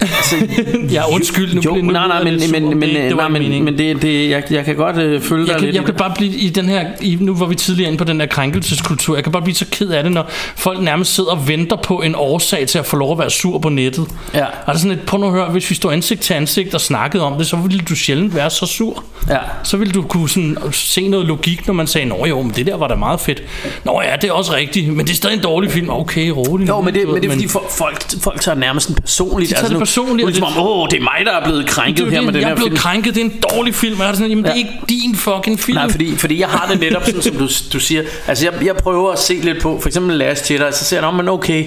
Ja, 0.92 1.12
undskyld, 1.14 1.54
nu 1.54 1.60
jo, 1.64 1.74
nu 1.74 1.92
nej, 1.92 2.06
nej, 2.08 2.16
jeg 2.16 2.24
men, 2.24 2.50
men, 2.52 2.62
Det- 2.68 2.76
men, 2.76 2.88
det 2.96 3.16
var 3.16 3.28
nej, 3.28 3.40
men, 3.40 3.64
men 3.64 3.78
det, 3.78 4.02
det, 4.02 4.30
jeg, 4.30 4.42
jeg 4.50 4.64
kan 4.64 4.76
godt 4.76 4.96
øh, 4.96 5.20
følge 5.22 5.40
Jeg 5.40 5.48
dig 5.48 5.54
kan, 5.56 5.64
lidt 5.64 5.76
jeg 5.76 5.84
kan 5.84 5.92
det. 5.92 5.98
bare 5.98 6.12
blive 6.16 6.32
i 6.32 6.48
den 6.48 6.64
her, 6.68 6.86
i, 7.00 7.16
nu 7.20 7.34
var 7.34 7.46
vi 7.46 7.54
tidligere 7.54 7.88
inde 7.88 7.98
på 7.98 8.04
den 8.04 8.20
her 8.20 8.26
krænkelseskultur, 8.26 9.14
jeg 9.14 9.24
kan 9.24 9.32
bare 9.32 9.42
blive 9.42 9.54
så 9.54 9.64
ked 9.70 9.88
af 9.88 10.02
det, 10.02 10.12
når 10.12 10.30
folk 10.56 10.80
nærmest 10.82 11.14
sidder 11.14 11.30
og 11.30 11.48
venter 11.48 11.76
på 11.76 12.02
en 12.02 12.14
årsag 12.14 12.66
til 12.68 12.78
at 12.78 12.86
få 12.86 12.96
lov 12.96 13.12
at 13.12 13.18
være 13.18 13.30
sur 13.30 13.58
på 13.58 13.68
nettet. 13.68 14.06
Ja. 14.34 14.44
Og 14.44 14.50
det 14.66 14.74
er 14.74 14.78
sådan 14.78 14.90
et, 14.98 15.00
prøv 15.06 15.20
nu 15.20 15.26
at 15.26 15.32
høre, 15.32 15.50
hvis 15.50 15.70
vi 15.70 15.74
står 15.74 15.90
ansigt 15.90 16.20
til 16.20 16.34
ansigt 16.34 16.74
og 16.74 16.80
snakkede 16.80 17.22
om 17.24 17.38
det, 17.38 17.46
så 17.46 17.56
ville 17.56 17.78
du 17.80 17.94
sjældent 17.96 18.34
være 18.34 18.50
så 18.50 18.66
sur. 18.66 19.04
Ja. 19.28 19.38
Så 19.62 19.76
ville 19.76 19.92
du 19.92 20.02
kunne 20.02 20.28
sådan 20.28 20.56
se 20.72 21.08
noget 21.08 21.26
logik, 21.26 21.66
når 21.66 21.74
man 21.74 21.86
sagde, 21.86 22.06
nå 22.06 22.26
jo, 22.26 22.42
men 22.42 22.50
det 22.56 22.66
der 22.66 22.76
var 22.76 22.88
da 22.88 22.94
meget 22.94 23.20
fedt. 23.20 23.42
Nå 23.84 24.02
ja, 24.10 24.16
det 24.16 24.28
er 24.28 24.32
også 24.32 24.54
rigtigt, 24.54 24.92
men 24.92 25.06
det 25.06 25.12
er 25.12 25.16
stadig 25.16 25.34
en 25.36 25.42
dårlig 25.54 25.70
film. 25.72 25.90
Okay, 25.90 26.28
rolig. 26.28 26.68
Jo, 26.68 26.80
men 26.80 26.94
det, 26.94 27.06
men 27.08 27.14
det 27.16 27.24
er 27.24 27.30
fordi 27.30 27.44
fo- 27.44 27.78
folk, 27.78 28.04
folk 28.22 28.40
tager 28.40 28.56
nærmest 28.58 28.88
en 28.88 28.94
personligt. 28.94 29.50
De 29.50 29.54
tager 29.54 29.64
det 29.64 29.72
nu- 29.72 29.78
personligt, 29.78 30.16
Nu, 30.16 30.28
er 30.28 30.32
det 30.32 30.42
det- 30.42 30.62
åh, 30.62 30.86
det 30.90 30.96
er 30.96 31.00
mig, 31.02 31.26
der 31.26 31.32
er 31.32 31.44
blevet 31.44 31.66
krænket 31.66 32.04
det, 32.04 32.12
her 32.12 32.18
er 32.18 32.22
med 32.22 32.26
det, 32.26 32.34
den 32.34 32.40
jeg 32.40 32.48
her 32.48 32.52
er 32.52 32.56
blevet 32.56 32.70
film. 32.70 32.78
krænket, 32.78 33.14
det 33.14 33.20
er 33.20 33.24
en 33.24 33.42
dårlig 33.56 33.74
film. 33.74 34.00
Jeg 34.00 34.08
er 34.08 34.12
sådan, 34.12 34.28
jamen, 34.28 34.44
det 34.44 34.50
er 34.50 34.54
Ja. 34.54 34.58
ikke 34.58 34.72
din 34.88 35.16
fucking 35.16 35.60
film. 35.60 35.76
Nej, 35.78 35.90
fordi, 35.90 36.16
fordi 36.16 36.40
jeg 36.40 36.48
har 36.48 36.68
det 36.70 36.80
netop 36.80 37.04
sådan, 37.04 37.22
som 37.22 37.34
du, 37.36 37.48
du 37.72 37.80
siger. 37.80 38.02
Altså, 38.26 38.44
jeg, 38.44 38.66
jeg 38.66 38.76
prøver 38.76 39.12
at 39.12 39.18
se 39.18 39.34
lidt 39.34 39.62
på, 39.62 39.78
for 39.80 39.88
eksempel 39.88 40.16
Last 40.16 40.50
Jedi, 40.50 40.72
så 40.72 40.84
ser 40.84 40.96
jeg, 40.96 41.10
"Nå, 41.10 41.16
men 41.16 41.28
okay, 41.28 41.64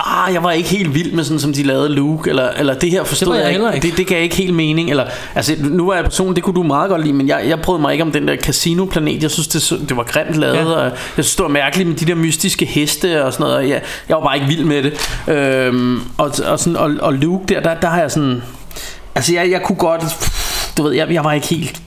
Ah, 0.00 0.34
jeg 0.34 0.42
var 0.42 0.50
ikke 0.52 0.68
helt 0.68 0.94
vild 0.94 1.12
med 1.12 1.24
sådan, 1.24 1.40
som 1.40 1.52
de 1.52 1.62
lavede 1.62 1.88
Luke, 1.88 2.30
eller, 2.30 2.48
eller 2.50 2.74
det 2.74 2.90
her 2.90 3.04
forstod 3.04 3.32
Det 3.32 3.38
jeg 3.38 3.44
jeg 3.44 3.52
heller 3.52 3.72
ikke. 3.72 3.86
ikke. 3.86 3.96
Det, 3.96 3.98
det 3.98 4.06
gav 4.06 4.22
ikke 4.22 4.36
helt 4.36 4.54
mening. 4.54 4.90
Eller, 4.90 5.04
altså, 5.34 5.56
nu 5.60 5.86
var 5.86 5.94
jeg 5.94 6.04
personen, 6.04 6.36
det 6.36 6.42
kunne 6.44 6.54
du 6.54 6.62
meget 6.62 6.90
godt 6.90 7.00
lide, 7.02 7.12
men 7.12 7.28
jeg, 7.28 7.44
jeg 7.48 7.60
prøvede 7.60 7.82
mig 7.82 7.92
ikke 7.92 8.02
om 8.04 8.12
den 8.12 8.28
der 8.28 8.36
casino-planet. 8.36 9.22
Jeg 9.22 9.30
synes, 9.30 9.48
det, 9.48 9.88
det 9.88 9.96
var 9.96 10.02
grimt 10.02 10.34
lavet, 10.34 10.56
ja. 10.56 10.64
og 10.64 10.82
jeg 10.84 11.24
synes, 11.24 11.36
det 11.36 11.42
var 11.42 11.48
mærkeligt 11.48 11.88
med 11.88 11.96
de 11.96 12.04
der 12.04 12.14
mystiske 12.14 12.66
heste 12.66 13.24
og 13.24 13.32
sådan 13.32 13.44
noget. 13.44 13.56
og 13.56 13.68
Jeg, 13.68 13.82
jeg 14.08 14.16
var 14.16 14.22
bare 14.22 14.34
ikke 14.36 14.46
vild 14.48 14.64
med 14.64 14.82
det. 14.82 14.92
Øhm, 15.34 16.00
og, 16.18 16.32
og, 16.46 16.58
sådan, 16.58 16.76
og, 16.76 16.90
og 17.00 17.14
Luke 17.14 17.44
der, 17.54 17.60
der, 17.60 17.74
der 17.74 17.88
har 17.88 18.00
jeg 18.00 18.10
sådan... 18.10 18.42
Altså, 19.14 19.34
jeg, 19.34 19.50
jeg 19.50 19.62
kunne 19.62 19.76
godt... 19.78 20.02
Du 20.76 20.82
ved, 20.82 20.92
jeg, 20.92 21.10
jeg 21.12 21.24
var 21.24 21.32
ikke 21.32 21.46
helt... 21.46 21.80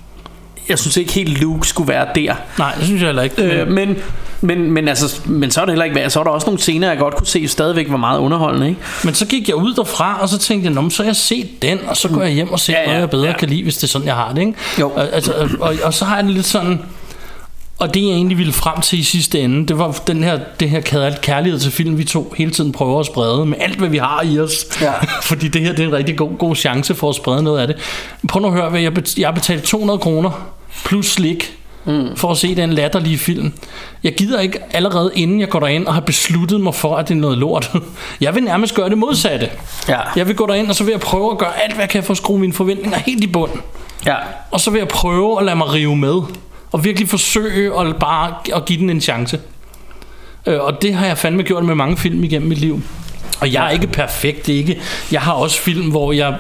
Jeg 0.70 0.80
synes 0.80 0.98
ikke 0.98 1.14
helt, 1.14 1.40
Luke 1.42 1.68
skulle 1.68 1.88
være 1.94 2.08
der. 2.16 2.34
Nej, 2.58 2.74
det 2.78 2.86
synes 2.86 3.02
jeg 3.02 3.08
heller 3.08 3.22
ikke. 3.24 3.42
Øh, 3.44 3.68
men, 3.68 3.96
men, 4.42 4.72
men, 4.72 4.88
altså, 4.88 5.20
men 5.26 5.52
så 5.52 5.62
er 5.62 5.66
det 5.66 5.72
heller 5.72 5.86
ikke 5.86 5.96
værd. 5.96 6.10
Så 6.10 6.20
er 6.20 6.24
der 6.24 6.32
også 6.32 6.48
nogle 6.48 6.60
scener, 6.60 6.90
jeg 6.90 6.98
godt 6.98 7.16
kunne 7.16 7.28
se 7.28 7.48
stadigvæk 7.48 7.90
var 7.90 7.98
meget 7.98 8.20
underholdende. 8.20 8.68
Ikke? 8.70 8.82
Men 9.04 9.14
så 9.14 9.26
gik 9.26 9.48
jeg 9.48 9.56
ud 9.56 9.74
derfra, 9.74 10.18
og 10.22 10.30
så 10.30 10.38
tænkte 10.38 10.72
jeg, 10.82 10.92
så 10.92 11.04
har 11.04 11.08
jeg 11.10 11.16
set 11.16 11.62
den, 11.62 11.80
og 11.88 11.98
så 11.98 12.08
går 12.08 12.22
jeg 12.22 12.32
hjem 12.32 12.52
og 12.52 12.60
ser 12.60 12.74
Ja, 12.74 12.80
ja, 12.80 12.86
noget, 12.88 13.00
jeg 13.00 13.10
bedre 13.10 13.28
ja. 13.28 13.38
kan 13.38 13.50
lide, 13.50 13.64
hvis 13.64 13.76
det 13.78 13.84
er 13.84 13.88
sådan, 13.88 14.08
jeg 14.08 14.16
har 14.16 14.34
det. 14.34 14.42
Ikke? 14.42 14.54
Jo. 14.80 14.90
Og, 14.90 15.14
altså, 15.14 15.34
og, 15.60 15.74
og, 15.84 15.94
så 15.94 16.06
har 16.06 16.16
jeg 16.16 16.24
det 16.26 16.34
lidt 16.34 16.46
sådan... 16.46 16.80
Og 17.80 17.94
det 17.94 18.02
jeg 18.02 18.10
egentlig 18.10 18.38
ville 18.38 18.54
frem 18.54 18.82
til 18.82 19.00
i 19.00 19.04
sidste 19.04 19.40
ende, 19.40 19.68
det 19.68 19.78
var 19.80 19.92
den 20.08 20.24
her, 20.24 20.40
det 20.60 20.70
her 20.70 20.82
kær- 20.82 21.20
kærlighed 21.22 21.60
til 21.60 21.72
film, 21.72 21.98
vi 21.98 22.04
to 22.04 22.34
hele 22.38 22.52
tiden 22.52 22.72
prøver 22.72 23.00
at 23.00 23.06
sprede 23.06 23.46
med 23.46 23.58
alt, 23.62 23.78
hvad 23.78 23.90
vi 23.90 23.98
har 23.98 24.22
i 24.26 24.40
os. 24.40 24.66
Ja. 24.82 24.92
Fordi 25.30 25.48
det 25.48 25.62
her 25.62 25.72
det 25.72 25.80
er 25.84 25.88
en 25.88 25.94
rigtig 25.94 26.18
god, 26.18 26.38
god 26.38 26.56
chance 26.56 26.96
for 26.96 27.10
at 27.10 27.16
sprede 27.16 27.44
noget 27.44 27.60
af 27.60 27.68
det. 27.68 27.76
Prøv 28.30 28.42
nu 28.42 28.48
at 28.48 28.54
høre, 28.54 28.70
hvad 28.70 28.82
jeg, 28.82 28.92
bet- 28.98 29.18
jeg 29.18 29.28
har 29.28 29.34
betalt 29.34 29.64
200 29.64 30.00
kroner 30.00 30.52
plus 30.86 31.06
slik 31.06 31.58
mm. 31.86 32.16
for 32.16 32.32
at 32.32 32.38
se 32.38 32.56
den 32.56 32.74
latterlige 32.74 33.18
film. 33.18 33.54
Jeg 34.04 34.16
gider 34.16 34.40
ikke 34.40 34.60
allerede 34.72 35.12
inden 35.16 35.40
jeg 35.40 35.50
går 35.50 35.60
derind 35.60 35.88
og 35.88 35.94
har 35.94 36.02
besluttet 36.02 36.62
mig 36.62 36.76
for, 36.76 36.96
at 36.96 37.08
det 37.08 37.16
er 37.16 37.20
noget 37.20 37.38
lort. 37.38 37.72
Jeg 38.22 38.36
vil 38.36 38.44
nærmest 38.44 38.76
gøre 38.76 38.90
det 38.90 38.98
modsatte. 38.98 39.50
Ja. 39.88 40.00
Jeg 40.16 40.28
vil 40.28 40.36
gå 40.36 40.46
derind, 40.46 40.70
og 40.70 40.76
så 40.76 40.84
vil 40.84 40.92
jeg 40.92 41.00
prøve 41.00 41.32
at 41.32 41.38
gøre 41.38 41.62
alt, 41.64 41.74
hvad 41.74 41.84
jeg 41.84 41.90
kan 41.90 42.04
for 42.04 42.12
at 42.12 42.18
skrue 42.18 42.40
mine 42.40 42.54
forventninger 42.54 42.98
helt 42.98 43.24
i 43.24 43.28
bund. 43.28 43.52
Ja. 44.06 44.16
Og 44.52 44.60
så 44.60 44.72
vil 44.72 44.80
jeg 44.80 44.88
prøve 44.88 45.40
at 45.40 45.46
lade 45.46 45.56
mig 45.56 45.74
rive 45.74 45.96
med. 45.96 46.22
Og 46.72 46.84
virkelig 46.84 47.10
forsøge 47.10 47.80
at 47.80 47.96
bare 47.96 48.34
at 48.56 48.66
give 48.66 48.80
den 48.80 48.90
en 48.90 49.02
chance. 49.02 49.40
Øh, 50.46 50.60
og 50.60 50.82
det 50.82 50.94
har 50.94 51.06
jeg 51.06 51.18
fandme 51.18 51.44
gjort 51.44 51.64
med 51.64 51.76
mange 51.76 51.98
film 51.98 52.24
igennem 52.24 52.50
mit 52.50 52.58
liv. 52.58 52.82
Og 53.42 53.54
jeg 53.54 53.66
er 53.66 53.70
ikke 53.70 53.88
perfekt, 53.88 54.50
er 54.50 54.54
ikke. 54.54 54.82
Jeg 55.12 55.22
har 55.22 55.34
også 55.34 55.62
film, 55.62 55.90
hvor 55.90 56.12
jeg 56.12 56.36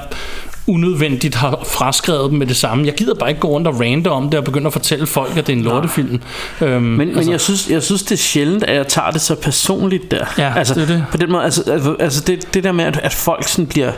unødvendigt 0.70 1.36
har 1.36 1.64
fraskrevet 1.68 2.30
dem 2.32 2.40
med 2.40 2.48
det 2.48 2.56
samme. 2.56 2.86
Jeg 2.86 2.94
gider 2.94 3.14
bare 3.16 3.30
ikke 3.30 3.42
gå 3.42 3.48
rundt 3.48 3.68
og 3.68 3.80
rante 3.82 4.08
om 4.12 4.30
det 4.30 4.38
og 4.38 4.44
begynde 4.44 4.68
at 4.68 4.74
fortælle 4.74 5.08
folk, 5.08 5.38
at 5.38 5.48
det 5.48 5.54
er 5.54 5.58
en 5.58 5.64
lortefilm. 5.64 6.22
Øhm, 6.62 6.82
Men, 6.82 7.02
altså, 7.10 7.24
men 7.24 7.32
jeg, 7.32 7.42
synes, 7.42 7.70
jeg 7.70 7.84
synes, 7.84 8.04
det 8.04 8.12
er 8.12 8.18
sjældent, 8.18 8.64
at 8.64 8.76
jeg 8.76 8.88
tager 8.88 9.12
det 9.12 9.22
så 9.22 9.36
personligt 9.36 10.12
der. 10.12 10.26
Ja, 10.38 10.54
altså, 10.58 10.74
det 10.74 10.88
det. 10.88 11.06
På 11.12 11.18
den 11.18 11.32
måde, 11.32 11.44
altså, 11.44 11.64
altså, 11.72 11.96
altså 12.00 12.22
det, 12.22 12.54
det 12.54 12.64
der 12.64 12.72
med, 12.72 12.86
at, 12.86 13.00
at 13.04 13.14
folk 13.14 13.48
sådan 13.48 13.68
bliver 13.68 13.92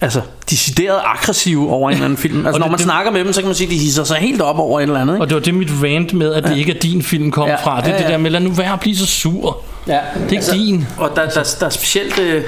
altså, 0.00 0.20
decideret 0.50 0.98
aggressive 1.04 1.70
over 1.70 1.90
en 1.90 1.94
eller 1.94 2.04
anden 2.04 2.18
film. 2.18 2.36
Altså, 2.46 2.58
når 2.58 2.66
det- 2.66 2.70
man 2.70 2.78
det- 2.78 2.84
snakker 2.84 3.12
med 3.12 3.24
dem, 3.24 3.32
så 3.32 3.40
kan 3.40 3.48
man 3.48 3.54
sige, 3.54 3.66
at 3.66 3.70
de 3.72 3.78
hisser 3.78 4.04
sig 4.04 4.16
helt 4.16 4.40
op 4.40 4.58
over 4.58 4.80
et 4.80 4.82
eller 4.82 5.00
andet. 5.00 5.14
Ikke? 5.14 5.22
Og 5.24 5.28
det 5.28 5.34
var 5.34 5.40
det 5.40 5.54
mit 5.54 5.70
rant 5.82 6.12
med, 6.14 6.32
at 6.34 6.44
det 6.44 6.56
ikke 6.58 6.72
er 6.74 6.78
din 6.78 7.02
film 7.02 7.30
kom 7.30 7.48
Ja, 7.48 7.54
fra. 7.56 7.80
Det 7.80 7.86
er 7.88 7.92
ja, 7.92 7.98
det 7.98 8.04
ja. 8.04 8.10
der 8.10 8.18
med, 8.18 8.30
lad 8.30 8.40
nu 8.40 8.50
være 8.50 8.72
at 8.72 8.80
blive 8.80 8.96
så 8.96 9.06
sur. 9.06 9.58
Ja, 9.88 9.98
Det 10.30 10.38
er 10.38 10.52
ikke 10.52 10.64
din. 10.66 10.86
Og 10.98 11.10
der, 11.16 11.28
der, 11.30 11.56
der 11.60 11.66
er 11.66 11.70
specielt 11.70 12.18
øh, 12.18 12.44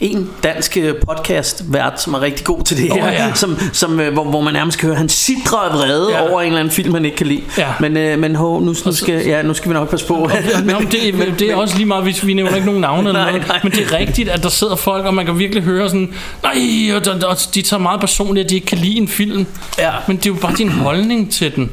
en 0.00 0.30
dansk 0.42 0.76
øh, 0.76 0.94
podcast 1.08 1.64
vært, 1.72 2.02
som 2.02 2.14
er 2.14 2.20
rigtig 2.20 2.44
god 2.46 2.62
til 2.64 2.76
det 2.76 2.92
her, 2.92 3.06
Åh, 3.06 3.12
ja. 3.12 3.34
som, 3.34 3.58
som, 3.72 4.00
øh, 4.00 4.12
hvor, 4.12 4.24
hvor 4.24 4.40
man 4.40 4.52
nærmest 4.52 4.78
kan 4.78 4.86
høre, 4.86 4.96
han 4.96 5.08
sidder 5.08 5.56
af 5.58 5.74
vrede 5.74 6.10
Ja. 6.10 6.30
over 6.30 6.40
en 6.40 6.46
eller 6.46 6.58
anden 6.60 6.74
film, 6.74 6.94
han 6.94 7.04
ikke 7.04 7.16
kan 7.16 7.26
lide. 7.26 7.42
Ja. 7.58 7.66
Men, 7.80 7.96
øh, 7.96 8.18
men 8.18 8.36
ho, 8.36 8.60
nu, 8.60 8.74
nu, 8.86 8.92
skal, 8.92 9.26
ja, 9.26 9.42
nu 9.42 9.54
skal 9.54 9.68
vi 9.68 9.74
nok 9.74 9.90
passe 9.90 10.06
på. 10.06 10.14
Men, 10.14 10.66
men, 10.66 10.86
det, 10.90 11.14
men, 11.18 11.34
det 11.38 11.50
er 11.50 11.56
også 11.56 11.76
lige 11.76 11.86
meget, 11.86 12.02
hvis 12.04 12.26
vi 12.26 12.34
nævner 12.34 12.54
ikke 12.54 12.66
nogen 12.66 12.80
navne 12.80 13.08
eller 13.08 13.20
Nej, 13.20 13.30
noget. 13.32 13.48
nej. 13.48 13.60
Men 13.62 13.72
det 13.72 13.82
er 13.82 13.98
rigtigt, 13.98 14.28
at 14.28 14.42
der 14.42 14.48
sidder 14.48 14.76
folk, 14.76 15.04
og 15.06 15.14
man 15.14 15.26
kan 15.26 15.38
virkelig 15.38 15.62
høre 15.62 15.88
sådan, 15.88 16.14
nej, 16.42 16.96
og, 16.96 17.02
og, 17.14 17.28
og 17.28 17.36
de 17.54 17.62
tager 17.62 17.80
meget 17.80 18.00
personligt, 18.00 18.44
at 18.44 18.50
de 18.50 18.54
ikke 18.54 18.66
kan 18.66 18.78
lide 18.78 18.96
en 18.96 19.08
film. 19.08 19.46
Ja. 19.78 19.90
Men 20.06 20.16
det 20.16 20.26
er 20.26 20.30
jo 20.30 20.36
bare 20.40 20.54
din 20.58 20.68
holdning 20.68 21.32
til 21.32 21.56
den. 21.56 21.70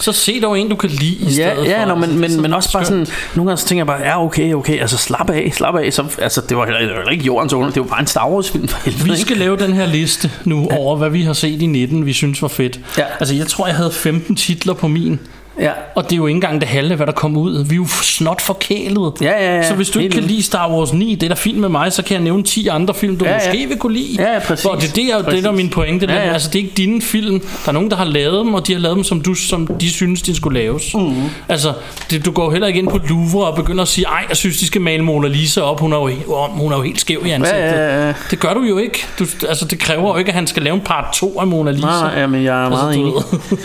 Så 0.00 0.12
se 0.12 0.40
dog 0.40 0.58
en, 0.60 0.68
du 0.68 0.76
kan 0.76 0.90
lide 0.90 1.16
i 1.20 1.24
Ja, 1.24 1.30
stedet 1.54 1.68
ja 1.68 1.82
for. 1.82 1.88
nå, 1.88 1.94
men, 1.94 2.10
Det 2.10 2.24
er 2.24 2.28
men, 2.28 2.42
men 2.42 2.52
også 2.54 2.72
bare 2.72 2.84
sådan, 2.84 3.06
nogle 3.34 3.50
gange 3.50 3.60
så 3.60 3.66
tænker 3.66 3.80
jeg 3.80 3.86
bare, 3.86 4.00
ja 4.00 4.24
okay, 4.24 4.54
okay, 4.54 4.80
altså 4.80 4.96
slap 4.96 5.30
af, 5.30 5.50
slap 5.54 5.74
af. 5.74 5.92
Så, 5.92 6.04
altså 6.22 6.40
det 6.48 6.56
var 6.56 6.64
det 6.64 6.74
var 7.04 7.10
ikke 7.10 7.24
jordens 7.24 7.52
under, 7.52 7.70
det 7.70 7.82
var 7.82 7.88
bare 7.88 8.00
en 8.00 8.06
Star 8.06 8.28
Wars 8.30 8.50
film 8.50 8.68
helvede. 8.84 9.04
Vi 9.04 9.10
ikke? 9.10 9.22
skal 9.22 9.36
lave 9.36 9.56
den 9.56 9.72
her 9.72 9.86
liste 9.86 10.30
nu 10.44 10.68
ja. 10.70 10.76
over, 10.76 10.96
hvad 10.96 11.10
vi 11.10 11.22
har 11.22 11.32
set 11.32 11.62
i 11.62 11.66
19, 11.66 12.06
vi 12.06 12.12
synes 12.12 12.42
var 12.42 12.48
fedt. 12.48 12.80
Ja. 12.98 13.04
Altså, 13.20 13.34
jeg 13.34 13.46
tror, 13.46 13.66
jeg 13.66 13.76
havde 13.76 13.90
15 13.92 14.36
titler 14.36 14.74
på 14.74 14.88
min. 14.88 15.20
Ja, 15.60 15.70
Og 15.94 16.04
det 16.04 16.12
er 16.12 16.16
jo 16.16 16.26
ikke 16.26 16.36
engang 16.36 16.60
det 16.60 16.68
halve, 16.68 16.94
hvad 16.94 17.06
der 17.06 17.12
kom 17.12 17.36
ud. 17.36 17.64
Vi 17.64 17.74
er 17.74 17.76
jo 17.76 17.86
snot 18.02 18.40
forkælet. 18.40 19.12
Ja, 19.20 19.30
ja, 19.30 19.56
ja. 19.56 19.68
Så 19.68 19.74
hvis 19.74 19.90
du 19.90 19.98
ikke 19.98 20.14
kan 20.14 20.22
lide 20.22 20.42
Star 20.42 20.70
Wars 20.70 20.92
9, 20.92 21.14
det 21.14 21.22
er 21.22 21.28
da 21.28 21.34
fint 21.34 21.58
med 21.58 21.68
mig, 21.68 21.92
så 21.92 22.02
kan 22.04 22.14
jeg 22.14 22.22
nævne 22.22 22.42
10 22.42 22.68
andre 22.68 22.94
film, 22.94 23.16
du 23.16 23.24
Ja, 23.24 23.30
ja, 23.30 23.36
måske 23.46 23.66
vil 23.68 23.78
kunne 23.78 23.92
lide. 23.94 24.22
Ja, 24.22 24.32
ja, 24.32 24.38
præcis. 24.38 24.64
Og 24.64 24.76
det, 24.80 24.88
er 24.88 24.92
det, 24.92 25.04
er, 25.04 25.16
det 25.16 25.20
er 25.20 25.24
Præcis. 25.30 25.44
der 25.44 25.50
min 25.52 25.70
pointe. 25.70 26.06
Ja, 26.06 26.12
Ja, 26.14 26.26
ja. 26.26 26.32
Altså, 26.32 26.48
det 26.52 26.58
er 26.58 26.62
ikke 26.62 26.74
dine 26.76 27.02
film. 27.02 27.40
Der 27.40 27.68
er 27.68 27.72
nogen, 27.72 27.90
der 27.90 27.96
har 27.96 28.04
lavet 28.04 28.44
dem, 28.44 28.54
og 28.54 28.66
de 28.66 28.72
har 28.72 28.80
lavet 28.80 28.96
dem, 28.96 29.04
som, 29.04 29.20
du, 29.20 29.34
som 29.34 29.66
de 29.66 29.90
synes, 29.90 30.22
de 30.22 30.36
skulle 30.36 30.60
laves. 30.60 30.94
Mm. 30.94 31.14
Altså, 31.48 31.72
det, 32.10 32.24
du 32.24 32.30
går 32.30 32.50
heller 32.50 32.66
ikke 32.66 32.78
ind 32.78 32.88
på 32.88 33.00
Louvre 33.08 33.46
og 33.46 33.56
begynder 33.56 33.82
at 33.82 33.88
sige, 33.88 34.06
ej, 34.06 34.24
jeg 34.28 34.36
synes, 34.36 34.56
de 34.58 34.66
skal 34.66 34.80
male 34.80 35.02
Mona 35.04 35.28
Lisa 35.28 35.60
op. 35.60 35.80
Hun 35.80 35.92
er 35.92 35.96
jo, 35.96 36.08
he- 36.08 36.50
hun 36.60 36.72
er 36.72 36.76
jo 36.76 36.82
helt 36.82 37.00
skæv 37.00 37.22
i 37.26 37.30
ansigtet. 37.30 37.60
Ja, 37.60 38.00
ja, 38.00 38.06
ja. 38.06 38.12
Det 38.30 38.38
gør 38.40 38.54
du 38.54 38.62
jo 38.62 38.78
ikke. 38.78 39.06
Du, 39.18 39.26
altså, 39.48 39.64
det 39.64 39.78
kræver 39.78 40.08
jo 40.12 40.16
ikke, 40.16 40.28
at 40.28 40.34
han 40.34 40.46
skal 40.46 40.62
lave 40.62 40.74
en 40.74 40.80
part 40.80 41.04
2 41.14 41.40
af 41.40 41.46
Mona 41.46 41.70
Lisa. 41.70 41.86
nej, 41.86 42.12
ja, 42.20 42.26
men 42.26 42.44
jeg 42.44 42.64
er 42.64 42.68
meget 42.68 42.86
Altså, 42.88 43.00
enig. 43.00 43.60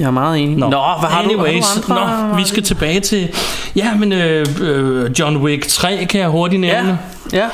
Jeg 0.00 0.06
er 0.06 0.10
meget 0.10 0.42
enig. 0.42 0.56
Nå, 0.56 0.68
Nå 0.70 0.82
hvad 1.00 1.08
har 1.10 1.22
Anyways, 1.22 1.64
du? 1.86 1.92
Har 1.92 1.98
du 1.98 2.00
andre? 2.02 2.28
Nå, 2.28 2.36
vi 2.36 2.44
skal 2.44 2.62
tilbage 2.62 3.00
til... 3.00 3.28
Ja, 3.76 3.94
men 3.94 4.12
øh, 4.12 4.46
øh, 4.60 5.10
John 5.18 5.36
Wick 5.36 5.68
3 5.68 6.06
kan 6.10 6.20
jeg 6.20 6.28
hurtigt 6.28 6.60
nævne. 6.60 6.88
Ja, 6.88 6.96
ja, 7.32 7.44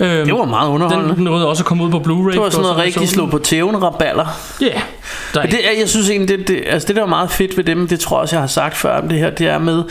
Øhm, 0.00 0.26
det 0.26 0.34
var 0.34 0.44
meget 0.44 0.68
underholdende. 0.68 1.14
Den 1.16 1.24
nåede 1.24 1.48
også 1.48 1.62
at 1.62 1.66
komme 1.66 1.84
ud 1.84 1.90
på 1.90 1.98
Blu-ray. 1.98 2.32
Det 2.32 2.40
var 2.40 2.50
sådan 2.50 2.62
noget 2.62 2.76
rigtig 2.76 3.08
slå 3.08 3.26
på 3.26 3.38
tæven 3.38 3.82
raballer. 3.82 4.26
Ja. 4.60 4.66
Der 5.34 5.40
er 5.40 5.46
det, 5.46 5.66
er- 5.66 5.78
jeg 5.80 5.88
synes 5.88 6.10
egentlig, 6.10 6.38
det, 6.38 6.48
det, 6.48 6.62
altså 6.66 6.88
det 6.88 6.96
der 6.96 7.02
er 7.02 7.06
meget 7.06 7.30
fedt 7.30 7.56
ved 7.56 7.64
dem, 7.64 7.88
det 7.88 8.00
tror 8.00 8.16
jeg 8.16 8.22
også, 8.22 8.36
jeg 8.36 8.42
har 8.42 8.46
sagt 8.46 8.76
før 8.76 9.00
om 9.00 9.08
det 9.08 9.18
her, 9.18 9.30
det 9.30 9.46
er 9.48 9.58
med, 9.58 9.82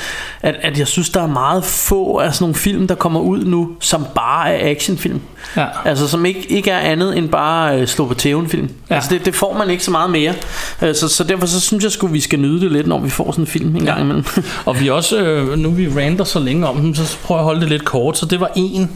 at, 0.42 0.56
at 0.62 0.80
jeg 0.80 0.88
synes, 0.88 1.10
der 1.10 1.22
er 1.24 1.28
meget 1.28 1.64
få 1.66 2.18
af 2.18 2.34
sådan 2.34 2.44
nogle 2.44 2.56
film, 2.56 2.88
der 2.88 2.96
kommer 2.96 3.20
ud 3.20 3.44
nu, 3.46 3.70
som 3.80 4.06
bare 4.16 4.54
er 4.56 4.72
actionfilm. 4.72 5.22
Ja. 5.58 5.66
Altså 5.86 6.08
som 6.08 6.26
ikke, 6.26 6.46
ikke 6.52 6.72
er 6.72 6.80
andet 6.80 7.18
end 7.18 7.30
bare 7.30 7.80
øh, 7.80 7.88
slå 7.88 8.06
på 8.08 8.14
tæven 8.14 8.50
film. 8.50 8.64
Ja. 8.66 8.70
Ja. 8.90 8.96
Altså 8.96 9.10
det, 9.14 9.26
det 9.26 9.36
får 9.36 9.58
man 9.58 9.70
ikke 9.70 9.84
så 9.84 9.92
meget 9.92 10.10
mere. 10.10 10.34
Øh, 10.82 10.96
så, 10.96 11.08
så 11.08 11.24
derfor 11.24 11.46
så 11.48 11.60
synes 11.60 11.84
jeg 11.84 11.92
sgu, 11.92 12.08
vi 12.08 12.20
skal 12.20 12.40
nyde 12.40 12.62
det 12.62 12.72
lidt, 12.72 12.88
når 12.88 13.00
vi 13.00 13.10
får 13.10 13.32
sådan 13.32 13.44
en 13.44 13.48
film 13.48 13.76
en 13.76 13.86
gang 13.86 14.02
imellem. 14.02 14.26
Og 14.66 14.80
vi 14.80 14.90
også, 14.90 15.18
øh, 15.18 15.58
nu 15.58 15.70
vi 15.70 15.90
rander 16.02 16.24
så 16.24 16.40
længe 16.40 16.68
om 16.68 16.76
dem, 16.82 16.96
så 16.96 17.18
prøver 17.24 17.40
jeg 17.40 17.42
at 17.42 17.46
holde 17.46 17.62
det 17.62 17.70
lidt 17.70 17.86
kort. 17.86 18.18
Så 18.18 18.26
det 18.26 18.40
var 18.40 18.50
en. 18.56 18.92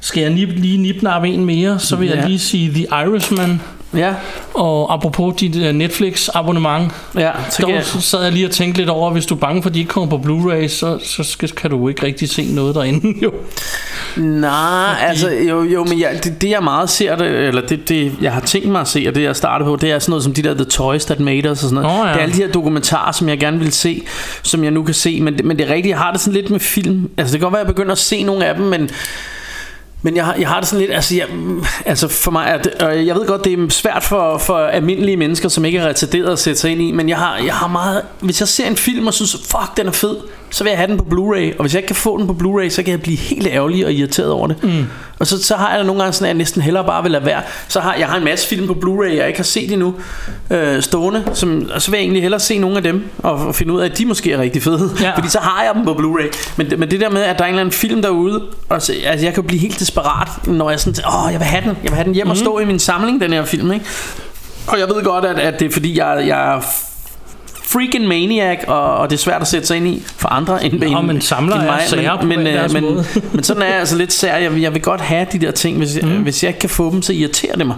Skal 0.00 0.20
jeg 0.20 0.30
nip, 0.30 0.48
lige 0.56 0.78
nipnappe 0.78 1.28
en 1.28 1.44
mere, 1.44 1.78
så 1.78 1.96
vil 1.96 2.08
Ja. 2.08 2.16
jeg 2.16 2.26
lige 2.26 2.38
sige 2.38 2.70
The 2.70 2.86
Irishman. 3.06 3.60
ja, 3.96 4.14
Og 4.54 4.94
apropos 4.94 5.34
dit 5.40 5.56
øh, 5.56 5.72
Netflix 5.74 6.28
abonnement, 6.34 6.92
ja, 7.14 7.30
jeg, 7.68 7.84
sad 7.84 8.22
jeg 8.22 8.32
lige 8.32 8.46
og 8.46 8.50
tænkte 8.50 8.80
lidt 8.80 8.90
over, 8.90 9.10
hvis 9.10 9.26
du 9.26 9.34
er 9.34 9.38
bange 9.38 9.62
for, 9.62 9.68
at 9.68 9.74
de 9.74 9.78
ikke 9.80 9.88
kommer 9.90 10.18
på 10.18 10.22
Blu-ray, 10.28 10.68
så, 10.68 10.98
så 11.04 11.22
skal, 11.22 11.48
kan 11.48 11.70
du 11.70 11.88
ikke 11.88 12.06
rigtig 12.06 12.28
se 12.30 12.54
noget 12.54 12.74
derinde, 12.74 13.14
jo. 13.24 13.32
Nej, 14.16 14.94
Fordi- 14.94 15.06
altså 15.08 15.30
jo, 15.30 15.62
jo 15.62 15.84
men 15.84 16.00
jeg, 16.00 16.20
det, 16.24 16.42
det 16.42 16.50
jeg 16.50 16.62
meget 16.62 16.90
ser 16.90 17.16
det, 17.16 17.26
eller 17.26 17.66
det, 17.66 17.88
det 17.88 18.12
jeg 18.22 18.32
har 18.32 18.40
tænkt 18.40 18.68
mig 18.68 18.80
at 18.80 18.88
se 18.88 19.04
Og 19.08 19.14
det 19.14 19.22
jeg 19.22 19.36
starter 19.36 19.64
på 19.66 19.76
Det 19.76 19.90
er 19.90 19.98
sådan 19.98 20.10
noget 20.10 20.24
som 20.24 20.34
de 20.34 20.42
der 20.42 20.54
The 20.54 20.64
Toys 20.64 21.04
That 21.04 21.20
Made 21.20 21.50
Us 21.50 21.62
og 21.62 21.68
sådan 21.68 21.74
noget 21.74 21.98
Nå, 21.98 22.04
ja. 22.06 22.12
Det 22.12 22.18
er 22.18 22.22
alle 22.22 22.34
de 22.34 22.42
her 22.42 22.52
dokumentarer 22.52 23.12
Som 23.12 23.28
jeg 23.28 23.38
gerne 23.38 23.58
vil 23.58 23.72
se 23.72 24.02
Som 24.42 24.64
jeg 24.64 24.70
nu 24.72 24.82
kan 24.82 24.94
se 24.94 25.20
Men, 25.20 25.40
men 25.44 25.58
det 25.58 25.68
er 25.68 25.74
rigtigt 25.74 25.90
Jeg 25.90 25.98
har 25.98 26.12
det 26.12 26.20
sådan 26.20 26.34
lidt 26.40 26.50
med 26.50 26.60
film 26.60 27.10
Altså 27.16 27.32
det 27.32 27.40
kan 27.40 27.44
godt 27.46 27.52
være 27.52 27.60
at 27.60 27.66
jeg 27.66 27.74
begynder 27.74 27.92
at 27.92 27.98
se 27.98 28.22
nogle 28.22 28.46
af 28.46 28.54
dem 28.54 28.64
Men 28.64 28.90
men 30.02 30.16
jeg 30.16 30.24
har, 30.24 30.34
jeg 30.34 30.48
har 30.48 30.60
det 30.60 30.68
sådan 30.68 30.80
lidt, 30.80 30.94
altså, 30.94 31.16
jeg, 31.16 31.26
altså 31.86 32.08
for 32.08 32.30
mig, 32.30 32.46
at, 32.46 32.68
øh, 32.90 33.06
jeg 33.06 33.14
ved 33.14 33.26
godt, 33.26 33.44
det 33.44 33.52
er 33.52 33.68
svært 33.68 34.04
for, 34.04 34.38
for 34.38 34.58
almindelige 34.58 35.16
mennesker, 35.16 35.48
som 35.48 35.64
ikke 35.64 35.78
er 35.78 35.88
retarderet 35.88 36.32
at 36.32 36.38
sætte 36.38 36.60
sig 36.60 36.70
ind 36.70 36.82
i, 36.82 36.92
men 36.92 37.08
jeg 37.08 37.18
har, 37.18 37.38
jeg 37.38 37.54
har 37.54 37.68
meget, 37.68 38.02
hvis 38.20 38.40
jeg 38.40 38.48
ser 38.48 38.66
en 38.66 38.76
film 38.76 39.06
og 39.06 39.14
synes, 39.14 39.32
fuck, 39.32 39.76
den 39.76 39.86
er 39.86 39.92
fed, 39.92 40.16
så 40.50 40.64
vil 40.64 40.70
jeg 40.70 40.78
have 40.78 40.88
den 40.90 40.98
på 40.98 41.04
Blu-ray, 41.04 41.56
og 41.58 41.60
hvis 41.60 41.74
jeg 41.74 41.78
ikke 41.78 41.86
kan 41.86 41.96
få 41.96 42.18
den 42.18 42.26
på 42.26 42.32
Blu-ray, 42.32 42.68
så 42.68 42.82
kan 42.82 42.90
jeg 42.90 43.02
blive 43.02 43.16
helt 43.16 43.46
ærgerlig 43.46 43.86
og 43.86 43.92
irriteret 43.92 44.30
over 44.30 44.46
det. 44.46 44.64
Mm. 44.64 44.84
Og 45.20 45.26
så, 45.26 45.42
så 45.42 45.56
har 45.56 45.74
jeg 45.74 45.84
nogle 45.84 46.02
gange 46.02 46.12
sådan, 46.12 46.24
at 46.24 46.28
jeg 46.28 46.34
næsten 46.34 46.62
hellere 46.62 46.84
bare 46.84 47.02
vil 47.02 47.12
lade 47.12 47.24
være. 47.24 47.42
Så 47.68 47.80
har 47.80 47.94
jeg 47.94 48.06
har 48.06 48.16
en 48.16 48.24
masse 48.24 48.48
film 48.48 48.66
på 48.66 48.72
Blu-ray, 48.72 49.16
jeg 49.16 49.26
ikke 49.26 49.38
har 49.38 49.44
set 49.44 49.72
endnu, 49.72 49.94
øh, 50.50 50.82
stående, 50.82 51.24
som, 51.34 51.70
og 51.74 51.82
så 51.82 51.90
vil 51.90 51.98
jeg 51.98 52.04
egentlig 52.04 52.22
hellere 52.22 52.40
se 52.40 52.58
nogle 52.58 52.76
af 52.76 52.82
dem, 52.82 53.04
og, 53.18 53.34
og 53.34 53.54
finde 53.54 53.72
ud 53.72 53.80
af, 53.80 53.84
at 53.84 53.98
de 53.98 54.06
måske 54.06 54.32
er 54.32 54.38
rigtig 54.38 54.62
fede, 54.62 54.90
Ja. 55.00 55.14
fordi 55.16 55.28
så 55.28 55.38
har 55.38 55.62
jeg 55.62 55.74
dem 55.74 55.84
på 55.84 55.92
Blu-ray. 55.92 56.54
Men, 56.56 56.72
men 56.78 56.90
det 56.90 57.00
der 57.00 57.10
med, 57.10 57.22
at 57.22 57.38
der 57.38 57.44
er 57.44 57.48
en 57.48 57.54
eller 57.54 57.60
anden 57.60 57.72
film 57.72 58.02
derude, 58.02 58.42
og 58.68 58.82
så, 58.82 58.94
altså, 59.04 59.26
jeg 59.26 59.34
kan 59.34 59.44
blive 59.44 59.60
helt 59.60 59.80
desperat, 59.80 60.46
når 60.46 60.70
jeg 60.70 60.80
sådan, 60.80 61.04
åh, 61.06 61.32
jeg 61.32 61.40
vil 61.40 61.46
have 61.46 61.62
den, 61.62 61.68
jeg 61.68 61.90
vil 61.90 61.94
have 61.94 62.04
den 62.04 62.14
hjem 62.14 62.26
mm. 62.26 62.30
og 62.30 62.36
stå 62.36 62.58
i 62.58 62.64
min 62.64 62.78
samling, 62.78 63.20
den 63.20 63.32
her 63.32 63.44
film, 63.44 63.72
ikke? 63.72 63.84
Og 64.66 64.78
jeg 64.78 64.88
ved 64.88 65.04
godt, 65.04 65.24
at, 65.24 65.38
at 65.38 65.60
det 65.60 65.66
er 65.66 65.70
fordi, 65.72 65.98
jeg, 65.98 66.24
jeg 66.26 66.62
freaking 67.72 68.06
maniac, 68.08 68.58
og, 68.66 68.96
og 68.96 69.10
det 69.10 69.16
er 69.16 69.20
svært 69.20 69.42
at 69.42 69.48
sætte 69.48 69.66
sig 69.66 69.76
ind 69.76 69.88
i 69.88 70.02
for 70.16 70.28
andre 70.28 70.64
end, 70.64 70.82
end, 70.82 71.06
men 71.06 71.20
samler 71.20 71.56
end 71.56 72.20
på 72.20 72.26
men, 72.26 72.38
men, 72.38 72.46
deres 72.46 72.72
men, 72.72 72.84
men 73.34 73.42
sådan 73.44 73.62
er 73.62 73.66
jeg 73.66 73.76
altså 73.78 73.96
lidt 73.96 74.12
sær. 74.12 74.36
Jeg, 74.36 74.52
vil- 74.54 74.62
jeg 74.62 74.74
vil 74.74 74.82
godt 74.82 75.00
have 75.00 75.26
de 75.32 75.38
der 75.38 75.50
ting. 75.50 75.78
Hvis, 75.78 75.98
mm. 76.02 76.08
hvis 76.08 76.42
jeg 76.42 76.48
ikke 76.48 76.60
kan 76.60 76.68
få 76.70 76.90
dem, 76.92 77.02
så 77.02 77.12
irriterer 77.12 77.56
det 77.56 77.66
mig. 77.66 77.76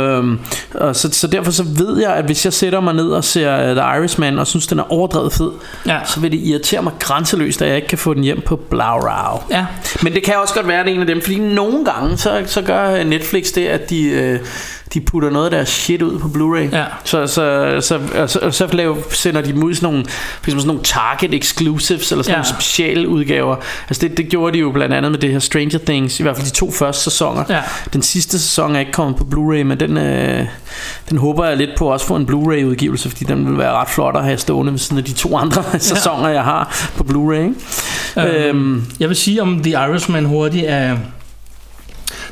Øhm, 0.00 0.38
og 0.74 0.96
så, 0.96 1.08
så 1.12 1.26
derfor 1.26 1.50
så 1.52 1.62
ved 1.78 2.00
jeg, 2.00 2.12
at 2.14 2.24
hvis 2.24 2.44
jeg 2.44 2.52
sætter 2.52 2.80
mig 2.80 2.94
ned 2.94 3.08
og 3.10 3.24
ser 3.24 3.70
uh, 3.70 3.76
The 3.76 3.98
Irishman, 3.98 4.38
og 4.38 4.46
synes, 4.46 4.66
den 4.66 4.78
er 4.78 4.92
overdrevet 4.92 5.32
fed, 5.32 5.50
Ja. 5.86 5.98
så 6.06 6.20
vil 6.20 6.32
det 6.32 6.40
irritere 6.42 6.82
mig 6.82 6.92
grænseløst, 6.98 7.62
at 7.62 7.68
jeg 7.68 7.76
ikke 7.76 7.88
kan 7.88 7.98
få 7.98 8.14
den 8.14 8.24
hjem 8.24 8.40
på 8.46 8.56
Blaurau. 8.56 9.42
Ja. 9.50 9.66
Men 10.02 10.12
det 10.12 10.22
kan 10.22 10.34
også 10.42 10.54
godt 10.54 10.68
være, 10.68 10.84
det 10.84 10.90
er 10.90 10.94
en 10.94 11.00
af 11.00 11.06
dem, 11.06 11.20
fordi 11.22 11.38
nogle 11.38 11.84
gange, 11.84 12.16
så, 12.16 12.42
så 12.46 12.62
gør 12.62 13.04
Netflix 13.04 13.46
det, 13.54 13.66
at 13.66 13.90
de, 13.90 14.02
øh, 14.02 14.38
de 14.94 15.00
putter 15.00 15.30
noget 15.30 15.44
af 15.44 15.50
deres 15.50 15.68
shit 15.68 16.02
ud 16.02 16.18
på 16.18 16.28
Blu-ray. 16.28 16.76
Ja. 16.76 16.84
Så, 17.04 17.26
så, 17.26 17.76
så, 17.80 17.98
så, 18.26 18.38
og 18.42 18.54
så 18.54 18.68
lave, 18.72 18.96
sender 19.20 19.40
de 19.40 19.52
dem 19.52 19.62
ud 19.62 19.70
i 19.70 19.74
sådan 19.74 19.90
nogle, 19.92 20.04
for 20.08 20.40
eksempel 20.40 20.60
sådan 20.60 20.66
nogle 20.66 20.82
Target 20.82 21.34
exclusives, 21.34 22.12
eller 22.12 22.22
sådan 22.22 22.32
Ja. 22.32 22.38
ja. 22.38 22.42
nogle 22.42 22.62
speciale 22.62 23.08
udgaver. 23.08 23.56
Altså 23.88 24.08
det, 24.08 24.16
det 24.16 24.28
gjorde 24.28 24.52
de 24.54 24.58
jo 24.58 24.70
blandt 24.70 24.94
andet 24.94 25.10
med 25.12 25.18
det 25.18 25.32
her 25.32 25.38
Stranger 25.38 25.78
Things, 25.86 26.20
i 26.20 26.22
hvert 26.22 26.36
fald 26.36 26.46
de 26.46 26.52
to 26.52 26.70
første 26.72 27.04
sæsoner. 27.04 27.44
Ja. 27.48 27.62
Den 27.92 28.02
sidste 28.02 28.38
sæson 28.38 28.76
er 28.76 28.80
ikke 28.80 28.92
kommet 28.92 29.16
på 29.16 29.24
Blu-ray, 29.24 29.62
men 29.62 29.80
den, 29.80 29.96
øh, 29.96 30.46
den 31.10 31.18
håber 31.18 31.44
jeg 31.46 31.56
lidt 31.56 31.70
på 31.78 31.88
at 31.88 31.92
også 31.92 32.06
få 32.06 32.16
en 32.16 32.26
Blu-ray 32.30 32.64
udgivelse, 32.64 33.08
fordi 33.10 33.24
den 33.24 33.50
vil 33.50 33.58
være 33.58 33.72
ret 33.72 33.88
flot 33.88 34.16
at 34.16 34.24
have 34.24 34.38
stående 34.38 34.72
ved 34.72 34.78
siden 34.78 34.98
af 34.98 35.04
de 35.04 35.12
to 35.12 35.36
andre 35.36 35.64
sæsoner, 35.78 36.28
jeg 36.28 36.44
har 36.44 36.90
på 36.96 37.04
Blu-ray. 37.04 37.54
Øhm, 38.20 38.34
Øhm, 38.36 38.86
Jeg 39.00 39.08
vil 39.08 39.16
sige 39.16 39.42
om 39.42 39.62
The 39.62 39.70
Irishman 39.72 40.24
hurtigt, 40.24 40.66
at 40.66 40.96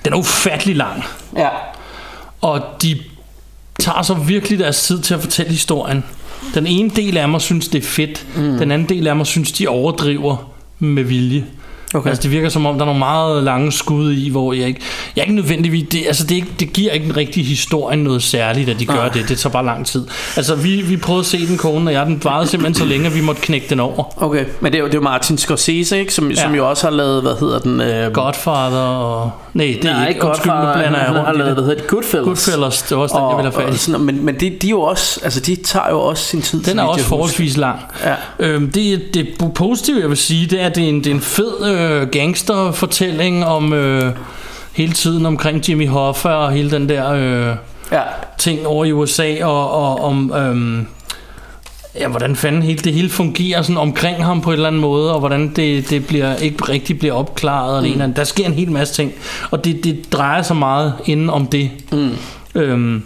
den 0.04 0.12
er 0.12 0.16
ufattelig 0.16 0.76
lang. 0.76 1.04
ja. 1.36 1.48
Og 2.40 2.60
de 2.82 2.98
tager 3.80 4.02
så 4.02 4.14
virkelig 4.14 4.58
deres 4.58 4.82
tid 4.82 5.00
til 5.00 5.14
at 5.14 5.20
fortælle 5.20 5.50
historien. 5.52 6.04
Den 6.54 6.66
ene 6.66 6.90
del 6.90 7.16
af 7.16 7.28
mig 7.28 7.40
synes, 7.40 7.68
det 7.68 7.78
er 7.78 7.86
fedt. 7.86 8.26
Mm. 8.36 8.58
Den 8.58 8.70
anden 8.70 8.88
del 8.88 9.06
af 9.06 9.16
mig 9.16 9.26
synes, 9.26 9.52
de 9.52 9.68
overdriver 9.68 10.52
med 10.78 11.02
vilje. 11.02 11.44
Okay. 11.94 12.08
Altså 12.08 12.22
det 12.22 12.30
virker 12.30 12.48
som 12.48 12.66
om, 12.66 12.74
der 12.74 12.80
er 12.80 12.86
nogle 12.86 12.98
meget 12.98 13.44
lange 13.44 13.72
skud 13.72 14.12
i, 14.12 14.28
hvor 14.28 14.52
jeg 14.52 14.66
ikke... 14.66 14.80
Jeg 15.16 15.24
ikke 15.24 15.34
nødvendigvis... 15.34 15.88
Det, 15.92 16.06
altså 16.06 16.24
det, 16.24 16.34
ikke, 16.34 16.48
det 16.60 16.72
giver 16.72 16.92
ikke 16.92 17.06
en 17.06 17.16
rigtig 17.16 17.46
historien 17.46 17.98
noget 17.98 18.22
særligt, 18.22 18.68
at 18.68 18.80
de 18.80 18.86
gør 18.86 18.94
Nej. 18.94 19.08
det. 19.08 19.28
Det 19.28 19.38
tager 19.38 19.52
bare 19.52 19.64
lang 19.64 19.86
tid. 19.86 20.06
Altså 20.36 20.54
vi, 20.54 20.82
vi 20.82 20.96
prøvede 20.96 21.20
at 21.20 21.26
se 21.26 21.46
den, 21.46 21.58
kone 21.58 21.90
og 21.90 21.94
jeg. 21.94 22.06
Den 22.06 22.20
varede 22.24 22.46
simpelthen 22.46 22.74
så 22.74 22.84
længe, 22.84 23.06
at 23.06 23.14
vi 23.14 23.20
måtte 23.20 23.42
knække 23.42 23.66
den 23.70 23.80
over. 23.80 24.22
Okay, 24.22 24.44
men 24.60 24.72
det 24.72 24.78
er 24.78 24.82
jo, 24.82 24.86
det 24.86 24.94
er 24.94 24.98
jo 24.98 25.02
Martin 25.02 25.38
Scorsese, 25.38 25.98
ikke? 25.98 26.14
Som, 26.14 26.30
ja. 26.30 26.42
som 26.42 26.54
jo 26.54 26.70
også 26.70 26.86
har 26.86 26.96
lavet, 26.96 27.22
hvad 27.22 27.40
hedder 27.40 27.58
den? 27.58 27.80
Øh, 27.80 28.12
Godfather 28.12 28.78
og... 28.78 29.30
Nej, 29.54 29.66
det 29.66 29.90
er 29.90 29.94
Nej, 29.94 30.08
ikke... 30.08 30.24
Undskyld, 30.24 30.52
nu 30.52 30.56
Godfather, 30.56 30.78
blander 30.78 30.98
jeg 30.98 31.08
har 31.08 31.18
rundt 31.18 31.36
i 31.36 31.38
lavet, 31.38 31.54
hvad 31.54 31.64
hedder 31.64 31.80
det? 31.80 31.86
Goodfellas. 31.86 32.24
Goodfellas, 32.24 32.82
det 32.82 32.96
var 32.96 33.02
også 33.02 33.16
den, 33.16 33.28
jeg 33.28 33.36
ville 33.36 33.52
have 33.52 33.62
fat 33.62 33.68
i. 33.68 33.72
og 33.72 33.78
sådan, 33.78 34.00
men, 34.00 34.24
men 34.24 34.34
de, 34.34 34.50
de 34.50 34.66
er 34.66 34.70
jo 34.70 34.80
også, 34.80 35.20
altså 35.24 35.40
de 35.40 35.56
tager 35.56 35.90
jo 35.90 36.00
også 36.00 36.24
sin 36.24 36.42
tid. 36.42 36.62
Den 36.62 36.78
er 36.78 36.82
også 36.82 37.04
forholdsvis 37.04 37.56
lang. 37.56 37.78
Ja. 38.04 38.14
Øhm, 38.38 38.72
det, 38.72 39.14
det 39.14 39.28
positive, 39.54 40.00
jeg 40.00 40.08
vil 40.08 40.16
sige, 40.16 40.46
det 40.46 40.60
er, 40.60 40.66
at 40.66 40.76
det 40.76 40.84
er 40.84 40.88
en, 40.88 40.98
det 40.98 41.06
er 41.06 41.14
en 41.14 41.20
fed 41.20 41.66
øh, 41.66 41.77
gangsterfortælling 42.12 43.44
om 43.44 43.72
øh, 43.72 44.12
hele 44.72 44.92
tiden 44.92 45.26
omkring 45.26 45.68
Jimmy 45.68 45.88
Hoffa 45.88 46.28
og 46.28 46.52
hele 46.52 46.70
den 46.70 46.88
der 46.88 47.12
øh, 47.12 47.56
Ja. 47.92 48.00
ting 48.38 48.66
over 48.66 48.84
i 48.84 48.92
USA 48.92 49.44
og, 49.44 49.70
og 49.70 50.04
om... 50.04 50.32
Øh, 50.32 50.84
Ja, 51.94 52.08
hvordan 52.08 52.36
fanden 52.36 52.62
hele, 52.62 52.78
det 52.78 52.92
hele 52.92 53.08
fungerer 53.10 53.62
sådan 53.62 53.76
omkring 53.76 54.24
ham 54.24 54.40
på 54.40 54.50
en 54.50 54.54
eller 54.54 54.66
anden 54.66 54.80
måde, 54.80 55.12
og 55.14 55.18
hvordan 55.18 55.48
det, 55.56 55.90
det 55.90 56.06
bliver, 56.06 56.36
ikke 56.36 56.64
rigtig 56.68 56.98
bliver 56.98 57.14
opklaret. 57.14 57.72
Og 57.76 57.78
ene 57.78 57.90
eller 57.90 58.04
andet. 58.04 58.16
Der 58.16 58.24
sker 58.24 58.46
en 58.46 58.52
hel 58.52 58.70
masse 58.72 58.94
ting, 58.94 59.12
og 59.50 59.64
det, 59.64 59.84
det 59.84 60.12
drejer 60.12 60.42
sig 60.42 60.56
meget 60.56 60.92
inden 61.06 61.30
om 61.30 61.46
det. 61.46 61.70
Mm. 61.92 62.10
Øhm, 62.54 63.02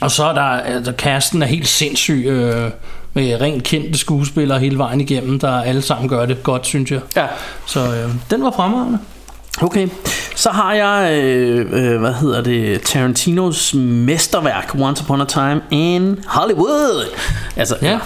og 0.00 0.10
så 0.10 0.24
er 0.24 0.32
der, 0.32 0.42
altså 0.42 0.92
casten 0.98 1.42
er 1.42 1.46
helt 1.46 1.68
sindssyg, 1.68 2.24
øh, 2.26 2.70
med 3.14 3.40
rent 3.40 3.62
kendte 3.64 3.98
skuespillere 3.98 4.58
hele 4.58 4.78
vejen 4.78 5.00
igennem, 5.00 5.40
der 5.40 5.60
alle 5.60 5.82
sammen 5.82 6.08
gør 6.08 6.26
det 6.26 6.42
godt, 6.42 6.66
synes 6.66 6.90
jeg. 6.90 7.00
Ja. 7.16 7.26
Så 7.66 7.80
øh, 7.80 8.10
den 8.30 8.42
var 8.42 8.50
fremragende. 8.50 8.98
Okay, 9.62 9.88
Så 10.38 10.50
har 10.50 10.72
jeg, 10.74 11.22
øh, 11.22 11.58
øh, 11.72 12.00
hvad 12.00 12.12
hedder 12.12 12.42
det, 12.42 12.80
Tarantinos 12.82 13.74
mesterværk, 13.74 14.74
Once 14.80 15.02
Upon 15.04 15.20
a 15.20 15.24
Time 15.24 15.60
in 15.70 16.18
Hollywood. 16.26 17.04
Altså, 17.56 17.74
Ja. 17.82 17.98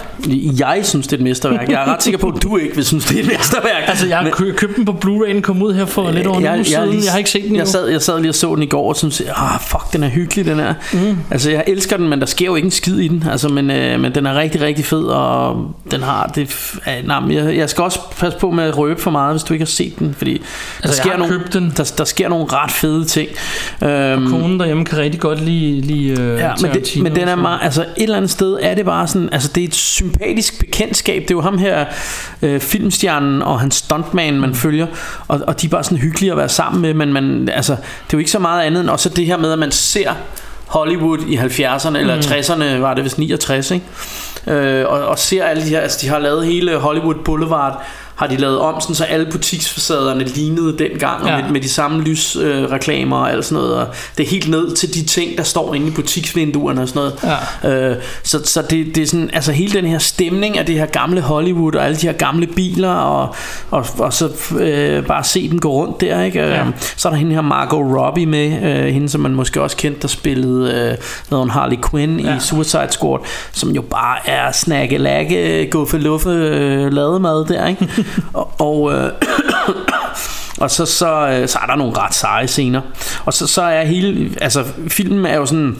jeg 0.59 0.79
synes, 0.83 1.07
det 1.07 1.13
er 1.13 1.17
et 1.17 1.23
mesterværk. 1.23 1.69
Jeg 1.69 1.81
er 1.87 1.93
ret 1.93 2.03
sikker 2.03 2.17
på, 2.19 2.27
at 2.27 2.43
du 2.43 2.57
ikke 2.57 2.75
vil 2.75 2.85
synes, 2.85 3.05
det 3.05 3.17
er 3.19 3.23
et 3.23 3.27
mesterværk. 3.37 3.83
Altså, 3.87 4.07
jeg 4.07 4.17
har 4.17 4.29
kø- 4.29 4.53
købt 4.55 4.75
den 4.75 4.85
på 4.85 4.91
Blu-ray, 5.05 5.41
kom 5.41 5.61
ud 5.61 5.73
her 5.73 5.85
for 5.85 6.11
lidt 6.11 6.27
over 6.27 6.37
en 6.39 6.47
uge 6.55 6.65
siden. 6.65 7.03
Jeg 7.03 7.11
har 7.11 7.17
ikke 7.17 7.29
set 7.29 7.41
den 7.43 7.49
jeg 7.55 7.59
endnu. 7.59 7.71
sad, 7.71 7.87
jeg 7.87 8.01
sad 8.01 8.19
lige 8.19 8.31
og 8.31 8.35
så 8.35 8.55
den 8.55 8.63
i 8.63 8.67
går 8.67 8.89
og 8.89 8.95
synes, 8.95 9.21
ah, 9.35 9.59
fuck, 9.61 9.93
den 9.93 10.03
er 10.03 10.09
hyggelig, 10.09 10.45
den 10.45 10.59
er. 10.59 10.73
Mm. 10.93 11.17
Altså, 11.31 11.51
jeg 11.51 11.63
elsker 11.67 11.97
den, 11.97 12.09
men 12.09 12.19
der 12.19 12.25
sker 12.25 12.45
jo 12.45 12.55
ikke 12.55 12.65
en 12.65 12.71
skid 12.71 12.99
i 12.99 13.07
den. 13.07 13.23
Altså, 13.31 13.49
men, 13.49 13.71
øh, 13.71 13.99
men 13.99 14.15
den 14.15 14.25
er 14.25 14.35
rigtig, 14.39 14.61
rigtig 14.61 14.85
fed, 14.85 15.03
og 15.03 15.67
den 15.91 16.03
har 16.03 16.31
det... 16.35 16.71
Øh, 16.87 17.07
nej, 17.07 17.19
jeg, 17.29 17.57
jeg 17.57 17.69
skal 17.69 17.83
også 17.83 17.99
passe 18.19 18.39
på 18.39 18.51
med 18.51 18.63
at 18.63 18.77
røbe 18.77 19.01
for 19.01 19.11
meget, 19.11 19.33
hvis 19.33 19.43
du 19.43 19.53
ikke 19.53 19.63
har 19.65 19.67
set 19.69 19.99
den, 19.99 20.15
fordi 20.17 20.33
der, 20.33 20.39
Altså, 20.83 21.01
jeg 21.03 21.11
sker, 21.13 21.17
nogle, 21.17 21.41
den. 21.53 21.73
Der, 21.77 21.93
der 21.97 22.03
sker 22.03 22.22
nogle 22.29 22.45
ret 22.45 22.71
fede 22.71 23.05
ting. 23.05 23.29
Øhm, 23.83 24.29
Konen 24.29 24.59
derhjemme 24.59 24.85
kan 24.85 24.97
rigtig 24.97 25.19
godt 25.21 25.41
lide, 25.41 25.81
lide 25.81 26.11
uh, 26.11 26.39
Ja, 26.39 26.53
men, 26.61 26.73
det, 26.73 27.03
men 27.03 27.15
den 27.15 27.27
er 27.27 27.35
meget, 27.35 27.59
altså 27.61 27.81
et 27.81 28.03
eller 28.03 28.17
andet 28.17 28.31
sted 28.31 28.57
er 28.61 28.75
det 28.75 28.85
bare 28.85 29.07
sådan, 29.07 29.29
altså 29.31 29.51
det 29.55 29.63
er 29.63 29.67
et 29.67 29.75
sympatisk 29.75 30.59
bekendtskab. 30.59 31.21
Det 31.21 31.31
er 31.31 31.35
jo 31.35 31.41
ham 31.41 31.57
her, 31.57 31.85
øh, 32.41 32.59
filmstjernen 32.59 33.41
og 33.41 33.59
hans 33.59 33.75
stuntman, 33.75 34.39
man 34.39 34.55
følger, 34.55 34.87
og, 35.27 35.41
og 35.47 35.61
de 35.61 35.67
er 35.67 35.69
bare 35.69 35.83
sådan 35.83 35.97
hyggelige 35.97 36.31
at 36.31 36.37
være 36.37 36.49
sammen 36.49 36.81
med, 36.81 36.93
men 36.93 37.13
man, 37.13 37.49
altså, 37.53 37.73
det 37.73 37.79
er 37.81 38.13
jo 38.13 38.17
ikke 38.17 38.31
så 38.31 38.39
meget 38.39 38.63
andet 38.63 38.81
end 38.81 38.89
også 38.89 39.09
det 39.09 39.25
her 39.25 39.37
med, 39.37 39.51
at 39.51 39.59
man 39.59 39.71
ser 39.71 40.13
Hollywood 40.67 41.19
i 41.27 41.37
70'erne, 41.37 41.97
eller 41.97 42.17
60'erne 42.21 42.81
var 42.81 42.93
det 42.93 43.03
vist 43.03 43.19
69, 43.19 43.71
ikke? 43.71 43.85
Øh, 44.47 44.85
og, 44.87 45.05
og 45.05 45.19
ser 45.19 45.43
alle 45.43 45.63
de 45.63 45.69
her, 45.69 45.79
altså 45.79 45.99
de 46.01 46.07
har 46.07 46.19
lavet 46.19 46.45
hele 46.45 46.77
Hollywood 46.77 47.15
Boulevard, 47.15 47.83
har 48.15 48.27
de 48.27 48.37
lavet 48.37 48.59
om, 48.59 48.81
sådan, 48.81 48.95
så 48.95 49.03
alle 49.03 49.31
butiksfacaderne 49.31 50.23
lignede 50.23 50.77
dengang, 50.77 51.27
ja. 51.27 51.41
Med, 51.41 51.49
med 51.49 51.61
de 51.61 51.69
samme 51.69 52.03
lysreklamer 52.03 52.63
øh, 52.63 52.71
reklamer 52.71 53.17
og 53.17 53.31
alt 53.31 53.45
sådan 53.45 53.63
noget, 53.63 53.75
og 53.75 53.87
det 54.17 54.25
er 54.25 54.29
helt 54.29 54.49
ned 54.49 54.75
til 54.75 54.93
de 54.93 55.03
ting, 55.03 55.37
der 55.37 55.43
står 55.43 55.73
inde 55.73 55.87
i 55.87 55.91
butiksvinduerne 55.91 56.81
og 56.81 56.87
sådan 56.87 57.11
noget. 57.23 57.39
Ja. 57.63 57.89
Øh, 57.91 57.97
så 58.23 58.39
så 58.43 58.61
det, 58.61 58.95
det 58.95 59.03
er 59.03 59.07
sådan, 59.07 59.29
altså 59.33 59.51
hele 59.51 59.73
den 59.73 59.85
her 59.85 59.97
stemning 59.97 60.57
af 60.57 60.65
det 60.65 60.75
her 60.75 60.85
gamle 60.85 61.21
Hollywood, 61.21 61.75
og 61.75 61.85
alle 61.85 61.97
de 61.97 62.07
her 62.07 62.13
gamle 62.13 62.47
biler, 62.47 62.89
og, 62.89 63.35
og, 63.71 63.85
og 63.97 64.13
så 64.13 64.29
øh, 64.59 65.05
bare 65.05 65.23
se 65.23 65.49
den 65.49 65.59
gå 65.59 65.71
rundt 65.71 66.01
der, 66.01 66.21
ikke? 66.23 66.39
Ja. 66.39 66.55
Ja. 66.55 66.65
Så 66.95 67.07
er 67.07 67.11
der 67.11 67.17
hende 67.17 67.33
her 67.33 67.41
Margot 67.41 67.97
Robbie 67.97 68.25
med, 68.25 68.63
øh, 68.63 68.93
hende 68.93 69.09
som 69.09 69.21
man 69.21 69.31
måske 69.31 69.61
også 69.61 69.77
kendte, 69.77 70.01
der 70.01 70.07
spillede 70.07 70.97
øh, 71.31 71.37
hun 71.37 71.49
Harley 71.49 71.77
Quinn 71.91 72.19
ja. 72.19 72.35
I 72.35 72.39
Suicide 72.39 72.87
Squad, 72.89 73.19
som 73.51 73.69
jo 73.69 73.81
bare 73.81 74.29
er 74.29 74.51
snakke 74.51 74.97
lagge 74.97 75.67
guffe 75.71 75.97
luffe 75.97 76.29
øh, 76.29 76.93
lademad 76.93 77.45
der, 77.45 77.67
ikke? 77.67 78.02
Og, 78.59 78.93
øh, 78.93 79.11
og 80.57 80.71
så, 80.71 80.85
så, 80.85 81.27
øh, 81.27 81.47
så 81.47 81.59
er 81.61 81.65
der 81.65 81.75
nogle 81.75 81.97
ret 81.97 82.13
seje 82.13 82.47
scener. 82.47 82.81
Og 83.25 83.33
så, 83.33 83.47
så 83.47 83.61
er 83.61 83.83
hele, 83.83 84.31
altså 84.41 84.63
filmen 84.87 85.25
er 85.25 85.35
jo 85.35 85.45
sådan, 85.45 85.77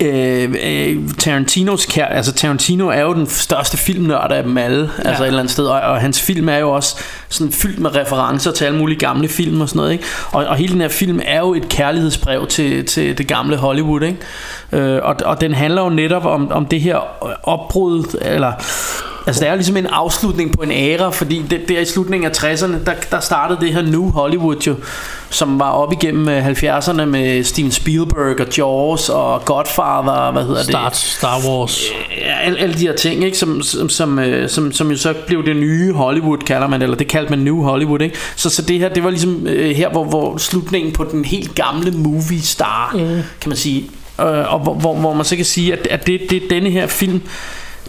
øh, 0.00 0.54
øh, 0.64 1.08
Tarantinos 1.18 1.86
kær, 1.86 2.06
altså 2.06 2.32
Tarantino 2.32 2.88
er 2.88 3.00
jo 3.00 3.14
den 3.14 3.26
største 3.26 3.76
filmnørd 3.76 4.32
af 4.32 4.42
dem 4.42 4.58
alle, 4.58 4.90
ja. 4.98 5.08
altså 5.08 5.22
et 5.22 5.26
eller 5.26 5.40
andet 5.40 5.52
sted, 5.52 5.66
og, 5.66 5.80
og 5.80 6.00
hans 6.00 6.22
film 6.22 6.48
er 6.48 6.56
jo 6.56 6.70
også 6.70 6.96
sådan 7.28 7.52
fyldt 7.52 7.78
med 7.78 7.96
referencer 7.96 8.52
til 8.52 8.64
alle 8.64 8.78
mulige 8.78 8.98
gamle 8.98 9.28
film 9.28 9.60
og 9.60 9.68
sådan 9.68 9.78
noget, 9.78 9.92
ikke? 9.92 10.04
Og, 10.32 10.44
og 10.44 10.56
hele 10.56 10.72
den 10.72 10.80
her 10.80 10.88
film 10.88 11.20
er 11.24 11.38
jo 11.38 11.54
et 11.54 11.68
kærlighedsbrev 11.68 12.46
til, 12.46 12.86
til 12.86 13.18
det 13.18 13.28
gamle 13.28 13.56
Hollywood, 13.56 14.02
ikke? 14.02 14.18
Øh, 14.72 15.00
og, 15.02 15.16
og 15.24 15.40
den 15.40 15.54
handler 15.54 15.82
jo 15.82 15.88
netop 15.88 16.24
om, 16.24 16.52
om 16.52 16.66
det 16.66 16.80
her 16.80 16.98
opbrud, 17.42 18.18
eller 18.20 18.52
Altså 19.26 19.40
det 19.40 19.46
er 19.48 19.52
jo 19.52 19.56
ligesom 19.56 19.76
en 19.76 19.86
afslutning 19.86 20.56
på 20.56 20.62
en 20.62 20.70
æra 20.72 21.10
Fordi 21.10 21.42
det, 21.50 21.68
der 21.68 21.80
i 21.80 21.84
slutningen 21.84 22.30
af 22.30 22.36
60'erne 22.36 22.84
der, 22.86 22.94
der 23.10 23.20
startede 23.20 23.60
det 23.60 23.72
her 23.72 23.82
New 23.82 24.10
Hollywood 24.10 24.56
jo 24.56 24.74
Som 25.30 25.58
var 25.58 25.70
op 25.70 25.92
igennem 25.92 26.28
øh, 26.28 26.46
70'erne 26.46 27.04
Med 27.04 27.44
Steven 27.44 27.70
Spielberg 27.70 28.40
og 28.40 28.56
Jaws 28.58 29.08
Og 29.08 29.44
Godfather 29.44 30.32
Hvad 30.32 30.44
hedder 30.44 30.62
Start, 30.62 30.92
det 30.92 30.98
Star 30.98 31.40
Wars. 31.48 31.82
Ja, 32.16 32.38
alle, 32.44 32.58
alle 32.58 32.74
de 32.74 32.86
her 32.86 32.96
ting 32.96 33.24
ikke? 33.24 33.38
Som, 33.38 33.62
som, 33.62 33.88
som, 33.88 34.18
øh, 34.18 34.48
som, 34.48 34.72
som 34.72 34.90
jo 34.90 34.96
så 34.96 35.14
blev 35.26 35.46
det 35.46 35.56
nye 35.56 35.92
Hollywood 35.92 36.38
Kalder 36.38 36.68
man 36.68 36.82
Eller 36.82 36.96
det 36.96 37.08
kaldte 37.08 37.30
man 37.30 37.38
New 37.38 37.62
Hollywood 37.62 38.00
ikke? 38.00 38.16
Så, 38.36 38.50
så 38.50 38.62
det 38.62 38.78
her 38.78 38.88
det 38.88 39.04
var 39.04 39.10
ligesom 39.10 39.46
øh, 39.46 39.76
her 39.76 39.88
hvor, 39.88 40.04
hvor 40.04 40.36
slutningen 40.36 40.92
på 40.92 41.04
den 41.04 41.24
helt 41.24 41.54
gamle 41.54 41.90
movie 41.90 42.42
star 42.42 42.90
mm. 42.94 43.22
Kan 43.40 43.48
man 43.48 43.56
sige 43.56 43.90
øh, 44.20 44.54
Og 44.54 44.58
hvor, 44.58 44.74
hvor, 44.74 44.94
hvor 44.94 45.14
man 45.14 45.24
så 45.24 45.36
kan 45.36 45.44
sige 45.44 45.72
At, 45.72 45.86
at 45.86 46.06
det, 46.06 46.20
det 46.30 46.42
denne 46.50 46.70
her 46.70 46.86
film 46.86 47.22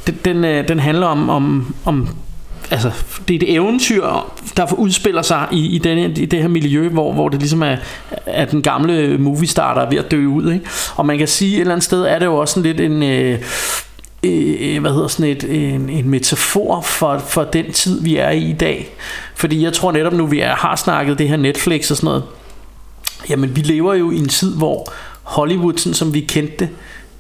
den, 0.08 0.18
den, 0.26 0.46
øh, 0.46 0.68
den 0.68 0.80
handler 0.80 1.08
om, 1.08 1.30
om, 1.30 1.76
om 1.86 2.10
altså, 2.72 2.92
det 3.28 3.34
er 3.34 3.40
et 3.48 3.54
eventyr, 3.54 4.32
der 4.58 4.74
udspiller 4.74 5.22
sig 5.22 5.48
i, 5.52 5.66
i, 5.66 5.78
denne, 5.78 6.04
i 6.04 6.26
det 6.26 6.42
her 6.42 6.48
miljø, 6.48 6.90
hvor, 6.90 7.14
hvor 7.14 7.30
det 7.30 7.40
ligesom 7.40 7.64
er, 7.64 7.78
at 8.26 8.52
den 8.52 8.62
gamle 8.62 9.18
movie 9.18 9.48
star, 9.48 9.74
der 9.74 9.82
er 9.82 9.90
ved 9.90 9.98
at 9.98 10.12
dø 10.12 10.26
ud. 10.26 10.52
Ikke? 10.52 10.66
Og 10.96 11.06
man 11.06 11.18
kan 11.18 11.28
sige, 11.28 11.56
et 11.56 11.62
eller 11.62 11.74
andet 11.74 11.84
sted 11.84 12.02
er 12.02 12.20
det 12.20 12.26
jo 12.26 12.36
også 12.36 12.54
sådan 12.54 12.76
lidt 12.76 12.92
en... 12.92 13.04
Øh, 13.04 13.40
øh, 14.24 14.82
hvad 14.82 14.92
hedder 14.92 15.08
sådan 15.08 15.32
et, 15.32 15.44
en, 15.44 15.90
en 15.90 16.10
metafor 16.10 16.82
for, 16.82 17.18
for 17.18 17.44
den 17.44 17.72
tid, 17.72 18.02
vi 18.04 18.18
er 18.18 18.30
i 18.30 18.50
i 18.50 18.54
dag. 18.54 18.96
Fordi 19.36 19.64
jeg 19.64 19.74
tror 19.74 19.92
netop 19.92 20.14
nu, 20.14 20.26
vi 20.26 20.40
er, 20.40 20.56
har 20.56 20.76
snakket 20.76 21.18
det 21.20 21.30
her 21.30 21.38
Netflix 21.38 21.92
og 21.92 21.98
sådan 21.98 22.08
noget, 22.08 22.24
jamen 23.30 23.56
vi 23.56 23.62
lever 23.62 23.94
jo 23.94 24.12
i 24.12 24.18
en 24.18 24.28
tid, 24.28 24.56
hvor 24.56 24.94
Hollywood, 25.24 25.78
sådan 25.78 25.94
som 25.94 26.14
vi 26.14 26.20
kendte 26.20 26.56
det, 26.60 26.70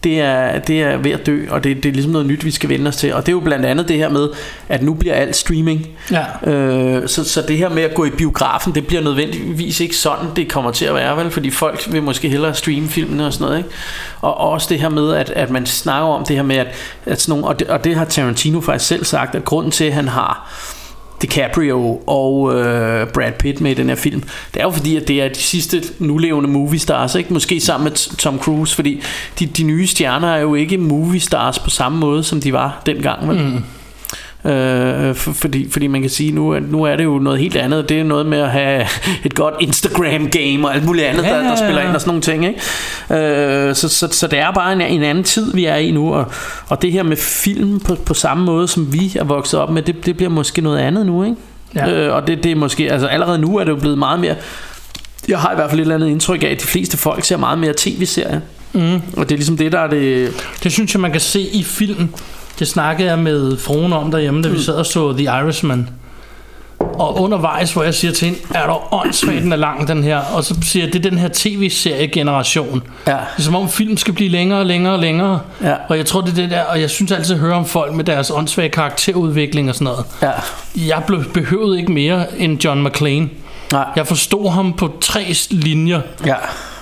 det 0.06 0.22
er, 0.22 0.60
det 0.60 0.82
er 0.82 0.97
ved 0.97 1.12
at 1.12 1.26
dø, 1.26 1.45
og 1.49 1.64
det, 1.64 1.84
det 1.84 1.89
er 1.89 1.93
ligesom 1.93 2.12
noget 2.12 2.28
nyt, 2.28 2.45
vi 2.45 2.51
skal 2.51 2.70
vende 2.70 2.88
os 2.88 2.95
til. 2.95 3.14
Og 3.14 3.22
det 3.22 3.28
er 3.28 3.32
jo 3.34 3.39
blandt 3.39 3.66
andet 3.66 3.88
det 3.88 3.97
her 3.97 4.10
med, 4.10 4.30
at 4.70 4.84
nu 4.84 4.93
bliver 4.93 5.16
alt 5.16 5.36
streaming. 5.36 5.88
Ja. 6.12 6.51
Øh, 6.51 7.08
så, 7.08 7.24
så 7.24 7.41
det 7.47 7.58
her 7.58 7.70
med 7.70 7.84
at 7.84 7.93
gå 7.93 8.06
i 8.06 8.10
biografen, 8.10 8.76
det 8.76 8.88
bliver 8.88 9.01
nødvendigvis 9.01 9.80
ikke 9.80 9.95
sådan, 9.95 10.28
det 10.36 10.49
kommer 10.49 10.72
til 10.72 10.86
at 10.86 10.95
være, 10.95 11.18
vel? 11.18 11.32
Fordi 11.32 11.49
folk 11.49 11.88
vil 11.91 12.03
måske 12.03 12.30
hellere 12.30 12.53
streame 12.53 12.88
filmene 12.88 13.26
og 13.26 13.34
sådan 13.34 13.45
noget, 13.45 13.58
ikke? 13.58 13.70
Og 14.22 14.38
også 14.38 14.68
det 14.70 14.80
her 14.80 14.89
med, 14.89 15.14
at, 15.14 15.30
at 15.30 15.49
man 15.49 15.66
snakker 15.66 16.08
om 16.08 16.26
det 16.26 16.36
her 16.36 16.43
med, 16.43 16.56
at, 16.56 16.68
at 17.06 17.22
sådan 17.22 17.32
nogle, 17.32 17.47
og, 17.47 17.60
det, 17.60 17.68
og 17.68 17.84
det 17.84 17.95
har 17.95 18.06
Tarantino 18.06 18.62
faktisk 18.62 18.88
selv 18.88 19.06
sagt, 19.06 19.36
at 19.36 19.45
grunden 19.45 19.72
til, 19.72 19.86
at 19.86 19.93
han 19.93 20.08
har 20.08 20.51
DiCaprio 21.22 22.01
og 22.07 22.53
øh, 22.53 23.07
Brad 23.07 23.32
Pitt 23.39 23.61
med 23.61 23.72
i 23.72 23.74
den 23.74 23.89
her 23.89 23.95
film. 23.95 24.24
Det 24.53 24.59
er 24.59 24.63
jo 24.63 24.72
fordi, 24.72 24.95
at 24.95 25.07
det 25.07 25.22
er 25.22 25.28
de 25.28 25.36
sidste 25.36 25.84
nulevende 25.99 26.49
movie 26.49 26.80
stars, 26.80 27.16
ikke? 27.16 27.34
Måske 27.34 27.59
sammen 27.59 27.84
med 27.84 28.18
Tom 28.18 28.39
Cruise, 28.39 28.76
fordi 28.76 29.01
de, 29.39 29.45
de 29.45 29.63
nye 29.63 29.88
stjerner 29.88 30.28
er 30.28 30.39
jo 30.39 30.55
ikke 30.55 30.78
movie 30.78 31.20
stars 31.20 31.59
på 31.59 31.70
samme 31.70 31.97
måde, 31.99 32.24
som 32.24 32.41
de 32.41 32.53
var 32.53 32.82
dengang, 32.86 33.30
vel? 33.30 33.38
Mm. 33.38 33.63
Øh, 34.46 35.16
for, 35.16 35.34
fordi, 35.34 35.72
fordi 35.72 35.88
man 35.88 36.02
kan 36.02 36.10
sige 36.10 36.32
nu, 36.32 36.60
nu 36.60 36.84
er 36.84 36.96
det 36.96 37.04
jo 37.04 37.20
noget 37.20 37.39
helt 37.39 37.56
andet 37.56 37.89
Det 37.89 38.00
er 38.00 38.04
noget 38.04 38.26
med 38.26 38.38
at 38.38 38.50
have 38.50 38.86
et 39.24 39.36
godt 39.36 39.54
Instagram 39.60 40.30
game 40.30 40.68
Og 40.68 40.76
alt 40.76 40.86
muligt 40.86 41.06
andet 41.06 41.24
Ja, 41.24 41.30
der, 41.30 41.43
der 41.43 41.56
spiller 41.56 41.82
ind 41.82 41.96
Og 41.96 42.02
sådan 42.02 42.10
nogle 42.10 42.22
ting 42.22 42.46
ikke? 42.46 43.70
Øh, 43.70 43.76
så, 43.76 43.89
så, 43.89 44.08
så 44.12 44.28
det 44.28 44.39
er 44.39 44.52
bare 44.52 44.74
en, 44.74 44.82
en 44.82 45.04
anden 45.04 45.24
tid 45.24 45.54
Vi 45.54 45.66
er 45.66 45.76
i 45.76 45.91
nu 45.91 46.14
Og, 46.14 46.26
og 46.68 46.82
det 46.82 46.91
her 46.91 47.04
med 47.04 47.18
film 47.18 47.80
på, 47.80 47.96
på 47.96 48.14
samme 48.14 48.46
måde 48.46 48.68
Som 48.68 48.93
vi 48.93 49.18
er 49.20 49.24
vokset 49.24 49.60
op 49.60 49.70
med 49.70 49.82
Det, 49.82 50.06
det 50.06 50.18
bliver 50.18 50.30
måske 50.30 50.62
noget 50.62 50.80
andet 50.80 51.06
nu 51.06 51.24
ikke? 51.24 51.36
Ja. 51.76 51.91
Øh, 51.91 52.16
og 52.16 52.28
det, 52.28 52.43
det 52.43 52.52
er 52.52 52.56
måske 52.56 52.91
Altså 52.91 53.08
allerede 53.08 53.39
nu 53.39 53.58
er 53.58 53.64
det 53.64 53.72
jo 53.72 53.78
blevet 53.78 53.98
meget 53.98 54.20
mere 54.20 54.36
Jeg 55.28 55.39
har 55.39 55.52
i 55.52 55.56
hvert 55.56 55.70
fald 55.70 55.80
et 55.80 55.84
eller 55.84 55.96
andet 55.96 56.10
indtryk 56.10 56.43
af 56.43 56.48
At 56.48 56.62
de 56.62 56.66
fleste 56.68 56.98
folk 56.98 57.24
ser 57.24 57.38
meget 57.38 57.60
mere 57.60 57.74
tv-serier 57.78 58.39
mm. 58.74 59.02
Og 59.18 59.30
det 59.30 59.32
er 59.32 59.38
ligesom 59.38 59.58
det 59.58 59.72
der 59.72 59.80
er 59.80 59.89
det 59.89 60.34
Det 60.64 60.72
synes 60.72 60.93
jeg, 60.93 61.02
man 61.02 61.12
kan 61.12 61.22
se 61.22 61.41
i 61.41 61.64
film. 61.64 62.10
Det 62.60 62.68
snakkede 62.68 63.10
jeg 63.10 63.20
med 63.20 63.58
fruen 63.58 63.93
om 63.93 64.12
derhjemme, 64.12 64.41
da 64.41 64.49
vi 64.49 64.62
sad 64.62 64.74
og 64.74 64.86
så 64.86 65.14
The 65.14 65.24
Irishman. 65.24 65.89
Og 66.80 67.22
undervejs, 67.22 67.74
hvor 67.74 67.84
jeg 67.84 67.93
siger 67.93 68.12
til 68.12 68.28
hende, 68.28 68.39
er 68.56 68.66
der 68.66 68.93
åndssvagt, 68.93 69.41
den 69.41 69.51
er 69.51 69.56
lang, 69.58 69.88
den 69.88 70.03
her. 70.03 70.18
Og 70.18 70.43
så 70.43 70.56
siger 70.62 70.86
jeg, 70.86 70.93
det 70.93 71.06
er 71.06 71.10
den 71.10 71.20
her 71.20 71.30
tv-serie-generation. 71.34 72.84
Ja. 73.08 73.12
Det 73.12 73.20
er 73.38 73.41
som 73.41 73.56
om 73.56 73.70
film 73.70 73.97
skal 73.97 74.14
blive 74.14 74.30
længere 74.30 74.60
og 74.60 74.66
længere 74.66 74.93
og 74.93 74.99
længere. 74.99 75.39
Ja. 75.64 75.74
Og 75.89 75.97
jeg 75.97 76.06
tror, 76.06 76.22
det 76.22 76.32
er 76.32 76.36
det 76.36 76.49
der, 76.49 76.64
og 76.64 76.82
jeg 76.82 76.89
synes 76.89 77.12
altid 77.12 77.34
at 77.36 77.41
høre 77.41 77.56
om 77.56 77.66
folk 77.66 77.93
med 77.93 78.03
deres 78.03 78.32
åndssvage 78.32 78.70
karakterudvikling 78.70 79.70
og 79.70 79.76
sådan 79.76 79.86
noget. 79.86 80.06
Ja 80.22 80.32
Jeg 80.88 81.03
blev 81.08 81.24
behøvede 81.34 81.80
ikke 81.80 81.91
mere 81.91 82.26
end 82.38 82.64
John 82.66 82.84
McClane. 82.84 83.30
Nej. 83.72 83.86
Jeg 83.95 84.08
forstod 84.08 84.51
ham 84.51 84.74
på 84.74 84.93
tre 85.01 85.34
linjer. 85.49 86.01
Ja 86.26 86.36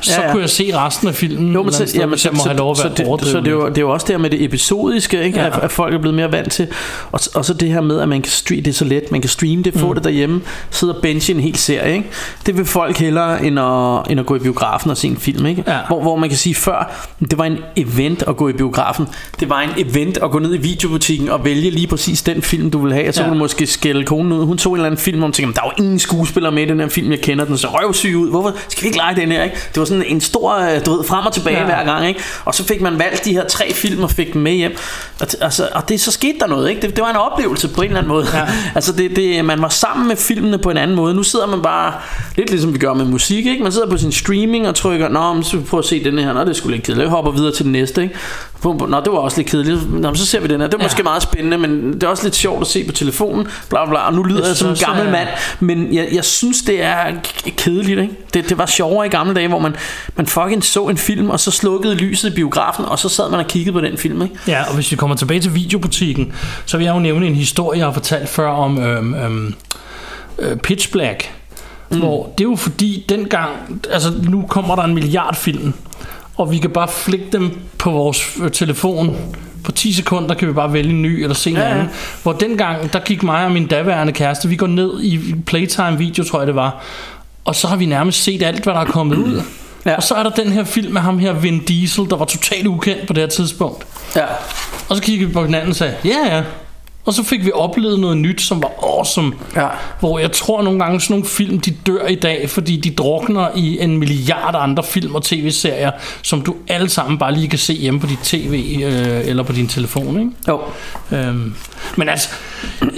Så 0.04 0.22
kunne 0.32 0.42
jeg 0.42 0.50
se 0.50 0.72
resten 0.78 1.08
af 1.08 1.16
filmen. 1.16 1.54
Jo, 1.54 1.64
men 1.64 1.74
så, 1.74 1.86
sted, 1.86 2.00
jamen, 2.00 2.18
så, 2.18 2.30
jeg 2.30 2.38
må 2.38 2.44
have 2.44 2.58
lov 2.58 2.72
at 2.72 2.78
så, 2.78 2.84
være 2.84 2.96
så, 2.98 3.18
det, 3.20 3.28
så 3.28 3.40
det, 3.40 3.48
er 3.48 3.52
jo, 3.52 3.70
det 3.70 3.78
er 3.78 3.82
jo 3.82 3.92
også 3.92 4.06
det 4.08 4.14
her 4.16 4.20
med 4.22 4.30
det 4.30 4.44
episodiske, 4.44 5.24
ikke? 5.24 5.40
Ja. 5.40 5.46
At, 5.48 5.60
at 5.64 5.72
folk 5.72 5.94
er 5.94 5.98
blevet 5.98 6.16
mere 6.16 6.32
vant 6.32 6.52
til. 6.52 6.68
Og, 7.12 7.20
og 7.36 7.46
så 7.46 7.54
det 7.54 7.70
her 7.70 7.82
med, 7.82 8.00
at 8.00 8.10
man 8.10 8.22
kan 8.22 8.32
streame, 8.32 8.62
det 8.62 8.68
er 8.70 8.74
så 8.74 8.86
let, 8.86 9.12
man 9.12 9.22
kan 9.22 9.30
streame 9.30 9.64
det, 9.64 9.74
få 9.74 9.88
mm. 9.88 9.94
det 9.96 10.04
derhjemme, 10.04 10.42
sidde 10.72 10.96
og 10.96 11.02
benche 11.02 11.34
en 11.34 11.40
hel 11.40 11.56
serie, 11.56 11.94
ikke? 11.94 12.10
Det 12.46 12.58
vil 12.58 12.66
folk 12.66 12.98
hellere, 12.98 13.46
end 13.46 13.60
at, 13.60 14.12
end 14.12 14.20
at 14.20 14.26
gå 14.26 14.36
i 14.36 14.40
biografen 14.40 14.92
og 14.92 14.98
se 14.98 15.08
en 15.08 15.18
film, 15.18 15.46
ikke? 15.46 15.64
Ja. 15.68 15.78
Hvor, 15.88 16.02
hvor 16.02 16.16
man 16.16 16.30
kan 16.30 16.38
sige 16.38 16.56
før, 16.56 17.08
det 17.20 17.38
var 17.38 17.46
en 17.46 17.58
event 17.76 18.24
at 18.28 18.38
gå 18.38 18.50
i 18.50 18.54
biografen. 18.54 19.08
Det 19.40 19.50
var 19.50 19.62
en 19.62 19.70
event 19.88 20.18
at 20.24 20.32
gå 20.32 20.40
ned 20.40 20.54
i 20.54 20.58
videobutikken 20.58 21.30
og 21.30 21.46
vælge 21.46 21.70
lige 21.70 21.88
præcis 21.88 22.22
den 22.22 22.42
film, 22.42 22.72
du 22.72 22.80
vil 22.84 22.94
have. 22.94 23.08
Og 23.08 23.14
så 23.14 23.22
Ja. 23.22 23.26
ja. 23.26 23.30
kunne 23.30 23.40
du 23.40 23.44
måske 23.44 23.68
skælde 23.68 24.04
konen 24.06 24.32
ud. 24.32 24.46
Hun 24.46 24.58
tog 24.58 24.74
en 24.74 24.78
eller 24.78 24.86
anden 24.86 25.00
film, 25.00 25.18
og 25.18 25.26
hun 25.26 25.32
tænkte, 25.34 25.48
"Men 25.48 25.56
der 25.56 25.62
er 25.62 25.74
jo 25.78 25.84
ingen 25.84 26.00
skuespiller 26.00 26.50
med 26.50 26.64
i 26.64 26.66
den 26.66 26.80
her 26.80 26.88
film, 26.88 27.12
jeg 27.12 27.22
kender 27.22 27.46
den, 27.46 27.58
så 27.58 27.68
røvsyg 27.68 28.16
ud. 28.18 28.30
Hvorfor 28.30 28.54
skal 28.70 28.84
vi 28.84 28.88
ikke 28.88 28.98
lege 28.98 29.16
den 29.16 29.32
her, 29.32 29.44
ikke? 29.44 29.56
Det 29.56 29.78
var 29.80 29.86
sådan 29.86 29.93
en 30.02 30.22
stor, 30.22 30.54
øh, 30.54 30.86
du 30.86 30.96
ved, 30.96 31.04
frem 31.04 31.26
og 31.26 31.34
tilbage 31.34 31.58
ja. 31.58 31.66
Hver 31.66 31.84
gang, 31.84 32.08
ikke? 32.08 32.20
Og 32.46 32.56
så 32.56 32.64
fik 32.64 32.82
man 32.82 33.00
valgt 33.00 33.26
de 33.26 33.34
her 33.34 33.48
tre 33.48 33.74
film 33.74 34.04
og 34.04 34.12
fik 34.12 34.34
dem 34.34 34.42
med 34.42 34.52
hjem. 34.52 34.76
Og, 35.20 35.28
altså, 35.42 35.70
og 35.74 35.90
det, 35.90 36.02
så 36.02 36.12
skete 36.12 36.40
der 36.40 36.48
noget, 36.48 36.70
ikke? 36.70 36.82
Det, 36.82 36.96
det 36.96 37.04
var 37.04 37.10
en 37.10 37.16
oplevelse 37.16 37.68
på 37.68 37.82
en 37.82 37.88
eller 37.88 37.98
anden 37.98 38.10
måde. 38.10 38.28
Ja. 38.34 38.48
altså, 38.76 38.92
det, 38.92 39.16
det, 39.16 39.46
man 39.46 39.62
var 39.62 39.70
sammen 39.70 40.08
med 40.08 40.16
filmene 40.16 40.58
på 40.58 40.70
en 40.70 40.78
anden 40.78 40.96
måde. 40.96 41.14
Nu 41.14 41.24
sidder 41.24 41.48
man 41.48 41.62
bare, 41.62 41.94
lidt 42.36 42.50
ligesom 42.50 42.74
vi 42.74 42.80
gør 42.80 42.94
med 42.94 43.06
musik, 43.06 43.46
ikke? 43.46 43.64
Man 43.64 43.72
sidder 43.72 43.90
på 43.90 43.98
sin 43.98 44.12
streaming 44.12 44.68
og 44.68 44.76
trykker, 44.76 45.10
nå, 45.10 45.34
men 45.34 45.44
så 45.44 45.62
prøv 45.70 45.80
at 45.80 45.86
se 45.86 46.04
den 46.04 46.20
her, 46.20 46.34
nå, 46.34 46.46
det 46.46 46.56
sgu 46.56 46.70
lidt 46.70 46.84
kedeligt. 46.84 47.04
Jeg 47.04 47.10
hopper 47.10 47.32
videre 47.32 47.54
til 47.54 47.64
den 47.64 47.72
næste, 47.72 48.04
ikke? 48.04 48.16
Bum, 48.64 48.78
bum. 48.78 48.90
Nå, 48.90 49.00
det 49.00 49.12
var 49.12 49.18
også 49.18 49.38
lidt 49.38 49.50
kedeligt. 49.50 49.92
Nå, 49.92 50.08
men 50.10 50.16
så 50.16 50.26
ser 50.26 50.40
vi 50.40 50.48
den 50.48 50.62
her. 50.62 50.68
Det 50.68 50.74
er 50.74 50.78
Ja. 50.80 50.86
måske 50.86 51.04
meget 51.04 51.24
spændende, 51.24 51.58
men 51.58 51.94
det 51.94 52.04
er 52.04 52.08
også 52.08 52.24
lidt 52.24 52.36
sjovt 52.36 52.62
at 52.62 52.68
se 52.68 52.84
på 52.84 52.92
telefonen. 52.92 53.48
Bla, 53.70 53.86
bla, 53.90 54.00
og 54.00 54.14
nu 54.14 54.24
lyder 54.24 54.40
jeg, 54.40 54.48
Jeg 54.48 54.56
som 54.58 54.70
en 54.70 54.76
gammel 54.86 55.06
øh, 55.06 55.12
mand, 55.12 55.28
men 55.60 55.94
jeg, 55.94 56.08
jeg 56.14 56.24
synes, 56.26 56.62
det 56.62 56.82
er 56.84 57.12
kedeligt, 57.58 58.00
ikke? 58.00 58.14
Det, 58.34 58.50
det 58.50 58.58
var 58.58 58.66
sjovere 58.66 59.06
i 59.06 59.10
gamle 59.10 59.34
dage, 59.36 59.48
hvor 59.48 59.60
man, 59.60 59.76
man 60.16 60.26
fucking 60.28 60.64
så 60.64 60.86
en 60.88 60.98
film, 60.98 61.30
og 61.30 61.40
så 61.40 61.52
slukkede 61.52 61.96
lyset 61.96 62.32
i 62.32 62.36
biografen, 62.36 62.86
og 62.86 63.00
så 63.00 63.10
sad 63.10 63.30
man 63.30 63.40
og 63.40 63.48
kiggede 63.48 63.74
på 63.74 63.82
den 63.82 63.98
film, 63.98 64.22
ikke? 64.22 64.36
Ja, 64.48 64.64
og 64.68 64.76
hvis 64.76 64.92
vi 64.92 64.96
kommer 64.96 65.16
tilbage 65.16 65.40
til 65.40 65.56
videobutikken, 65.56 66.34
så 66.66 66.78
vil 66.78 66.84
jeg 66.86 66.94
jo 66.94 67.00
nævne 67.00 67.28
en 67.28 67.36
historie, 67.36 67.80
jeg 67.80 67.88
har 67.88 67.94
fortalt 67.94 68.30
før 68.30 68.48
om 68.50 68.80
øhm, 68.80 69.14
øhm, 69.14 69.54
øh, 70.40 70.58
Pitch 70.58 70.92
Black. 70.92 71.32
Mm. 71.92 71.98
Hvor 72.00 72.34
det 72.38 72.44
er 72.46 72.50
jo 72.50 72.56
fordi 72.56 73.06
dengang, 73.10 73.52
altså 73.92 74.10
nu 74.30 74.46
kommer 74.50 74.76
der 74.76 74.84
en 74.84 74.94
milliard 74.94 75.36
film, 75.36 75.74
og 76.38 76.52
vi 76.52 76.58
kan 76.58 76.70
bare 76.70 76.88
flikke 76.88 77.26
dem 77.32 77.60
på 77.78 77.92
vores 77.92 78.38
øh, 78.44 78.52
telefon. 78.52 79.18
På 79.64 79.72
10 79.72 79.94
sekunder 79.94 80.36
kan 80.36 80.48
vi 80.48 80.54
bare 80.54 80.74
vælge 80.74 80.90
en 80.90 81.02
ny 81.02 81.22
eller 81.24 81.36
se 81.36 81.50
en 81.50 81.56
Ja, 81.56 81.62
ja. 81.62 81.70
anden. 81.70 81.88
Hvor 82.24 82.34
dengang, 82.34 82.94
der 82.94 83.00
gik 83.00 83.24
mig 83.24 83.46
og 83.46 83.52
min 83.52 83.68
daværende 83.68 84.14
kæreste, 84.14 84.50
vi 84.50 84.56
går 84.56 84.68
ned 84.68 85.02
i 85.04 85.36
Playtime 85.46 85.98
video, 85.98 86.24
tror 86.24 86.40
jeg 86.40 86.48
det 86.48 86.56
var, 86.56 86.84
og 87.46 87.56
så 87.56 87.68
har 87.68 87.76
vi 87.76 87.86
nærmest 87.86 88.24
set 88.24 88.44
alt, 88.44 88.64
hvad 88.64 88.74
der 88.74 88.80
er 88.80 88.86
kommet 88.86 89.18
ud. 89.18 89.42
Ja. 89.86 89.96
Og 89.96 90.04
så 90.04 90.14
er 90.14 90.24
der 90.24 90.30
den 90.30 90.52
her 90.52 90.64
film 90.64 90.94
med 90.94 91.02
ham 91.02 91.20
her, 91.20 91.34
Vin 91.34 91.60
Diesel, 91.66 92.10
der 92.10 92.16
var 92.16 92.26
totalt 92.26 92.68
ukendt 92.68 93.08
på 93.08 93.14
det 93.14 93.22
her 93.24 93.28
tidspunkt. 93.30 93.86
Ja. 94.16 94.26
Og 94.90 94.96
så 94.96 95.02
kiggede 95.02 95.28
vi 95.28 95.34
på 95.34 95.46
hinanden 95.46 95.70
og 95.70 95.76
sagde, 95.76 95.96
ja 96.06 96.36
ja. 96.36 96.44
Og 97.06 97.14
så 97.14 97.24
fik 97.24 97.46
vi 97.46 97.52
oplevet 97.54 98.00
noget 98.00 98.18
nyt, 98.18 98.42
som 98.42 98.62
var 98.64 98.72
awesome. 98.84 99.34
Ja. 99.56 99.68
Hvor 100.00 100.20
jeg 100.20 100.32
tror 100.32 100.62
nogle 100.62 100.80
gange, 100.80 101.02
sådan 101.02 101.14
nogle 101.14 101.26
film, 101.26 101.60
de 101.60 101.72
dør 101.72 102.08
i 102.08 102.16
dag, 102.16 102.50
fordi 102.50 102.78
de 102.78 102.90
drukner 102.90 103.48
i 103.56 103.80
en 103.80 103.98
milliard 103.98 104.56
andre 104.58 104.84
film 104.84 105.16
og 105.16 105.24
tv-serier, 105.24 105.92
som 106.22 106.42
du 106.42 106.56
alle 106.68 106.90
sammen 106.90 107.18
bare 107.18 107.34
lige 107.34 107.48
kan 107.48 107.60
se 107.60 107.74
hjemme 107.74 108.00
på 108.00 108.08
dit 108.08 108.20
tv 108.24 108.80
øh, 108.84 109.30
eller 109.30 109.44
på 109.44 109.54
din 109.54 109.68
telefon. 109.68 110.20
Ikke? 110.20 110.32
Jo. 110.48 110.62
Øhm, 111.12 111.56
men 111.96 112.10
altså, 112.10 112.30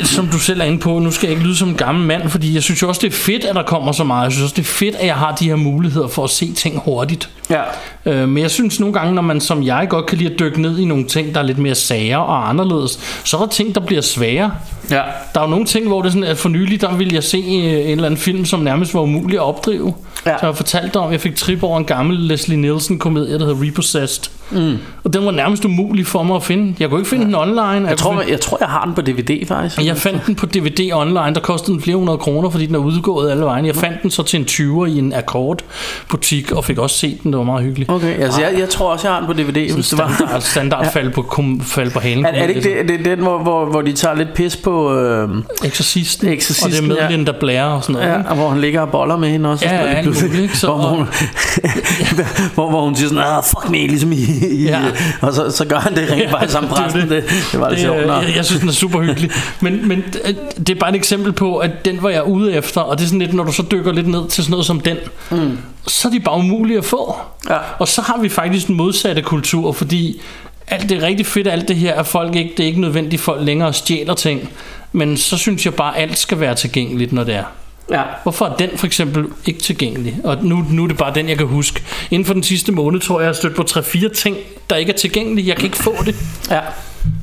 som 0.03 0.27
du 0.27 0.39
selv 0.39 0.61
er 0.61 0.65
inde 0.65 0.79
på, 0.79 0.99
nu 0.99 1.11
skal 1.11 1.27
jeg 1.27 1.31
ikke 1.31 1.47
lyde 1.47 1.55
som 1.55 1.69
en 1.69 1.75
gammel 1.75 2.07
mand, 2.07 2.29
fordi 2.29 2.53
jeg 2.53 2.63
synes 2.63 2.81
jo 2.81 2.87
også, 2.87 3.01
det 3.03 3.07
er 3.07 3.17
fedt, 3.17 3.45
at 3.45 3.55
der 3.55 3.63
kommer 3.63 3.91
så 3.91 4.03
meget. 4.03 4.23
Jeg 4.23 4.31
synes 4.31 4.43
også, 4.43 4.55
det 4.55 4.61
er 4.61 4.73
fedt, 4.73 4.95
at 4.95 5.07
jeg 5.07 5.15
har 5.15 5.35
de 5.35 5.45
her 5.45 5.55
muligheder 5.55 6.07
for 6.07 6.23
at 6.23 6.29
se 6.29 6.53
ting 6.53 6.79
hurtigt. 6.79 7.29
Ja. 7.49 7.61
Øh, 8.05 8.29
men 8.29 8.41
jeg 8.43 8.51
synes 8.51 8.79
nogle 8.79 8.93
gange, 8.93 9.13
når 9.13 9.21
man 9.21 9.41
som 9.41 9.63
jeg 9.63 9.87
godt 9.89 10.05
kan 10.05 10.17
lide 10.17 10.33
at 10.33 10.39
dykke 10.39 10.61
ned 10.61 10.79
i 10.79 10.85
nogle 10.85 11.05
ting, 11.05 11.33
der 11.33 11.39
er 11.39 11.45
lidt 11.45 11.57
mere 11.57 11.75
sager 11.75 12.17
og 12.17 12.49
anderledes, 12.49 13.21
så 13.23 13.37
er 13.37 13.41
der 13.41 13.47
ting, 13.47 13.75
der 13.75 13.81
bliver 13.81 13.94
svære. 14.01 14.51
Ja. 14.91 15.01
Der 15.33 15.39
er 15.39 15.43
jo 15.43 15.49
nogle 15.49 15.65
ting, 15.65 15.88
hvor 15.88 16.01
det 16.01 16.07
er 16.07 16.11
sådan, 16.11 16.23
at 16.23 16.38
for 16.38 16.49
nylig, 16.49 16.81
der 16.81 16.95
ville 16.95 17.15
jeg 17.15 17.23
se 17.23 17.38
øh, 17.38 17.43
en 17.43 17.91
eller 17.91 18.05
anden 18.05 18.17
film, 18.17 18.45
som 18.45 18.59
nærmest 18.59 18.93
var 18.93 19.01
umulig 19.01 19.36
at 19.36 19.43
opdrive. 19.43 19.93
Ja. 20.25 20.38
Så 20.39 20.45
jeg 20.45 20.55
fortalte 20.55 20.89
dig 20.93 21.01
om, 21.01 21.11
jeg 21.11 21.21
fik 21.21 21.36
trip 21.36 21.63
over 21.63 21.77
en 21.77 21.86
gammel 21.86 22.17
Leslie 22.17 22.57
Nielsen-komedie, 22.57 23.39
der 23.39 23.45
hedder 23.45 23.67
Repossessed. 23.67 24.31
Mm. 24.51 24.77
Og 25.03 25.13
den 25.13 25.25
var 25.25 25.31
nærmest 25.31 25.65
umulig 25.65 26.07
for 26.07 26.23
mig 26.23 26.36
at 26.36 26.43
finde. 26.43 26.75
Jeg 26.79 26.89
kunne 26.89 26.99
ikke 26.99 27.09
finde 27.09 27.23
ja. 27.23 27.27
den 27.27 27.36
online. 27.36 27.88
Jeg 27.88 27.97
tror, 27.97 28.21
jeg, 28.21 28.29
jeg 28.29 28.41
tror, 28.41 28.57
jeg 28.59 28.67
har 28.67 28.86
den 28.86 28.93
på 28.93 29.01
DVD, 29.01 29.47
faktisk. 29.47 29.81
Jeg 29.88 29.97
fandt 29.97 30.25
den 30.25 30.36
på 30.36 30.45
DVD 30.45 30.93
online, 30.93 31.33
der 31.36 31.39
kostede 31.39 31.71
den 31.73 31.81
flere 31.81 31.97
hundrede 31.97 32.17
kroner, 32.17 32.49
fordi 32.49 32.65
den 32.65 32.75
er 32.75 32.79
udgået 32.79 33.31
alle 33.31 33.43
vejen. 33.43 33.65
Jeg 33.65 33.75
fandt 33.75 34.01
den 34.03 34.11
så 34.11 34.23
til 34.23 34.39
en 34.39 34.45
20'er 34.45 34.86
i 34.86 34.97
en 34.99 35.13
akkordbutik, 35.13 36.51
og 36.51 36.65
fik 36.65 36.77
også 36.77 36.97
set 36.97 37.23
den, 37.23 37.31
det 37.31 37.38
var 37.38 37.45
meget 37.45 37.63
hyggeligt. 37.63 37.91
Okay, 37.91 38.19
altså 38.19 38.41
jeg, 38.41 38.59
jeg 38.59 38.69
tror 38.69 38.91
også, 38.91 39.07
jeg 39.07 39.15
har 39.15 39.19
den 39.19 39.27
på 39.27 39.33
DVD. 39.33 39.73
Hvis 39.73 39.89
det 39.89 39.99
var. 39.99 40.13
Standard, 40.15 40.41
standard 40.41 40.91
fald, 40.93 41.11
på, 41.11 41.21
kom, 41.21 41.61
fald 41.61 41.91
på 41.91 41.99
halen. 41.99 42.25
Er, 42.25 42.29
er 42.29 42.47
det 42.47 42.55
ikke 42.55 42.77
det, 42.77 42.89
det 42.89 43.07
er 43.07 43.15
den, 43.15 43.23
hvor, 43.23 43.38
hvor, 43.38 43.65
hvor 43.65 43.81
de 43.81 43.93
tager 43.93 44.15
lidt 44.15 44.33
pis 44.33 44.55
på... 44.55 44.74
Øh, 44.84 45.30
Exorcisten, 45.63 46.28
Exorcisten, 46.30 46.65
og 46.65 46.71
det 46.71 46.78
er 46.84 46.88
med 46.88 46.95
ja. 46.95 47.09
Linda 47.09 47.32
Blair 47.39 47.61
og 47.63 47.84
sådan 47.84 47.93
noget. 47.93 48.07
ja, 48.07 48.30
og 48.30 48.36
hvor 48.36 48.49
han 48.49 48.61
ligger 48.61 48.82
og 48.82 48.89
boller 48.89 49.17
med 49.17 49.30
hende 49.30 49.49
også. 49.51 49.65
Ja, 49.65 49.82
og 49.82 50.15
sådan 50.15 50.30
ja, 50.32 50.36
muligt? 50.36 50.57
Så- 50.57 50.67
hvor, 50.67 50.78
hvor, 50.78 50.88
hun, 50.89 51.07
hvor, 52.55 52.69
hvor 52.69 52.82
hun 52.82 52.95
siger 52.95 53.09
sådan, 53.09 53.23
ah, 53.23 53.43
fuck 53.43 53.69
me, 53.69 53.78
ligesom 53.88 54.11
i... 54.11 54.15
i 54.51 54.65
Ja. 54.65 54.82
Og 55.21 55.34
så, 55.34 55.51
så 55.51 55.65
gør 55.65 55.80
han 55.80 55.95
det 55.95 56.11
rent 56.11 56.30
faktisk 56.32 56.51
sammen 56.53 56.71
præsten. 56.71 57.01
Det, 57.01 57.09
det, 57.09 57.23
det 57.51 57.59
var 57.59 57.69
lidt 57.69 57.78
Det, 57.80 57.86
sjovt. 57.86 57.99
jeg, 57.99 58.34
jeg 58.36 58.45
synes, 58.45 58.59
den 58.59 58.69
er 58.69 58.73
super 58.73 58.99
hyggelig. 59.01 59.32
Men, 59.59 59.88
men 59.88 60.03
øh, 60.26 60.34
det 60.57 60.69
er 60.69 60.80
bare 60.80 60.89
et 60.89 60.95
eksempel 60.95 61.32
på, 61.34 61.57
at 61.57 61.86
den 61.86 61.97
var 62.03 62.09
jeg 62.09 62.23
ude 62.23 62.53
efter, 62.53 62.82
og 62.82 62.97
det 62.97 63.03
er 63.03 63.07
sådan 63.07 63.19
lidt, 63.19 63.34
når 63.34 63.43
du 63.43 63.51
så 63.51 63.63
dykker 63.71 63.91
lidt 63.91 64.07
ned 64.07 64.28
til 64.30 64.43
sådan 64.43 64.51
noget 64.51 64.65
som 64.65 64.80
den, 64.80 64.97
mm. 65.32 65.57
så 65.88 66.07
er 66.07 66.11
de 66.11 66.19
bare 66.19 66.38
umulige 66.38 66.78
at 66.78 66.86
få. 66.86 67.15
Ja. 67.49 67.57
Og 67.80 67.88
så 67.88 68.01
har 68.01 68.17
vi 68.21 68.30
faktisk 68.30 68.67
den 68.67 68.76
modsatte 68.78 69.21
kultur, 69.21 69.71
fordi 69.71 70.21
alt 70.68 70.89
det 70.89 70.97
er 70.97 71.01
rigtig 71.07 71.26
fedt, 71.26 71.47
alt 71.47 71.68
det 71.68 71.76
her, 71.76 71.93
at 71.93 72.07
folk 72.07 72.36
ikke, 72.36 72.53
det 72.57 72.63
er 72.63 72.68
ikke 72.68 72.82
nødvendigt, 72.82 73.22
folk 73.22 73.41
længere 73.41 73.74
stjæler 73.74 74.13
ting. 74.13 74.49
Men 74.91 75.18
så 75.18 75.38
synes 75.38 75.66
jeg 75.66 75.74
bare, 75.74 75.97
at 75.97 76.01
alt 76.01 76.18
skal 76.18 76.39
være 76.39 76.55
tilgængeligt, 76.55 77.13
når 77.13 77.24
det 77.24 77.36
er. 77.36 77.43
Ja. 77.91 78.01
Hvorfor 78.24 78.45
er 78.45 78.55
den 78.55 78.70
for 78.76 78.86
eksempel 78.86 79.26
ikke 79.45 79.59
tilgængelig? 79.59 80.18
Og 80.24 80.38
nu, 80.41 80.66
nu 80.72 80.84
er 80.84 80.88
det 80.88 80.97
bare 80.97 81.13
den, 81.13 81.30
jeg 81.30 81.38
kan 81.38 81.47
huske. 81.47 81.82
Inden 82.11 82.26
for 82.26 82.34
den 82.34 82.43
sidste 82.43 82.72
måned, 82.72 82.99
tror 82.99 83.20
jeg, 83.20 83.24
jeg 83.24 83.28
har 83.28 83.34
stødt 83.34 83.55
på 83.55 83.66
3-4 83.70 84.13
ting, 84.13 84.38
der 84.70 84.76
ikke 84.76 84.91
er 84.91 84.97
tilgængelige. 84.97 85.47
Jeg 85.47 85.55
kan 85.55 85.66
ikke 85.66 85.78
få 85.78 85.95
det. 86.05 86.16
Ja. 86.51 86.59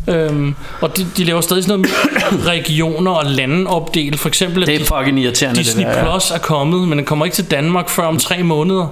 Øhm, 0.09 0.55
og 0.81 0.97
de, 0.97 1.07
de 1.17 1.25
laver 1.25 1.41
stadig 1.41 1.65
sådan 1.65 1.81
noget 1.81 2.33
med 2.33 2.47
regioner 2.53 3.11
og 3.11 3.27
lande 3.27 3.67
opdelt. 3.67 4.19
For 4.21 4.29
eksempel, 4.29 4.67
Det 4.67 4.81
er 4.81 4.85
fucking 4.85 5.21
irriterende, 5.21 5.59
Disney 5.61 5.85
det 5.87 5.95
der. 5.95 5.99
ja. 5.99 6.11
Plus 6.11 6.31
er 6.31 6.39
kommet, 6.39 6.89
men 6.89 6.99
den 6.99 7.05
kommer 7.07 7.25
ikke 7.25 7.35
til 7.35 7.51
Danmark 7.51 7.89
før 7.89 8.03
om 8.03 8.19
tre 8.19 8.43
måneder. 8.43 8.87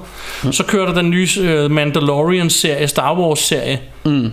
Så 0.51 0.65
kører 0.65 0.87
der 0.87 0.95
den 0.95 1.11
nye 1.11 1.29
uh, 1.65 1.71
Mandalorian-serie, 1.71 2.89
Star 2.89 3.15
Wars-serie. 3.19 3.81
Mm. 4.05 4.33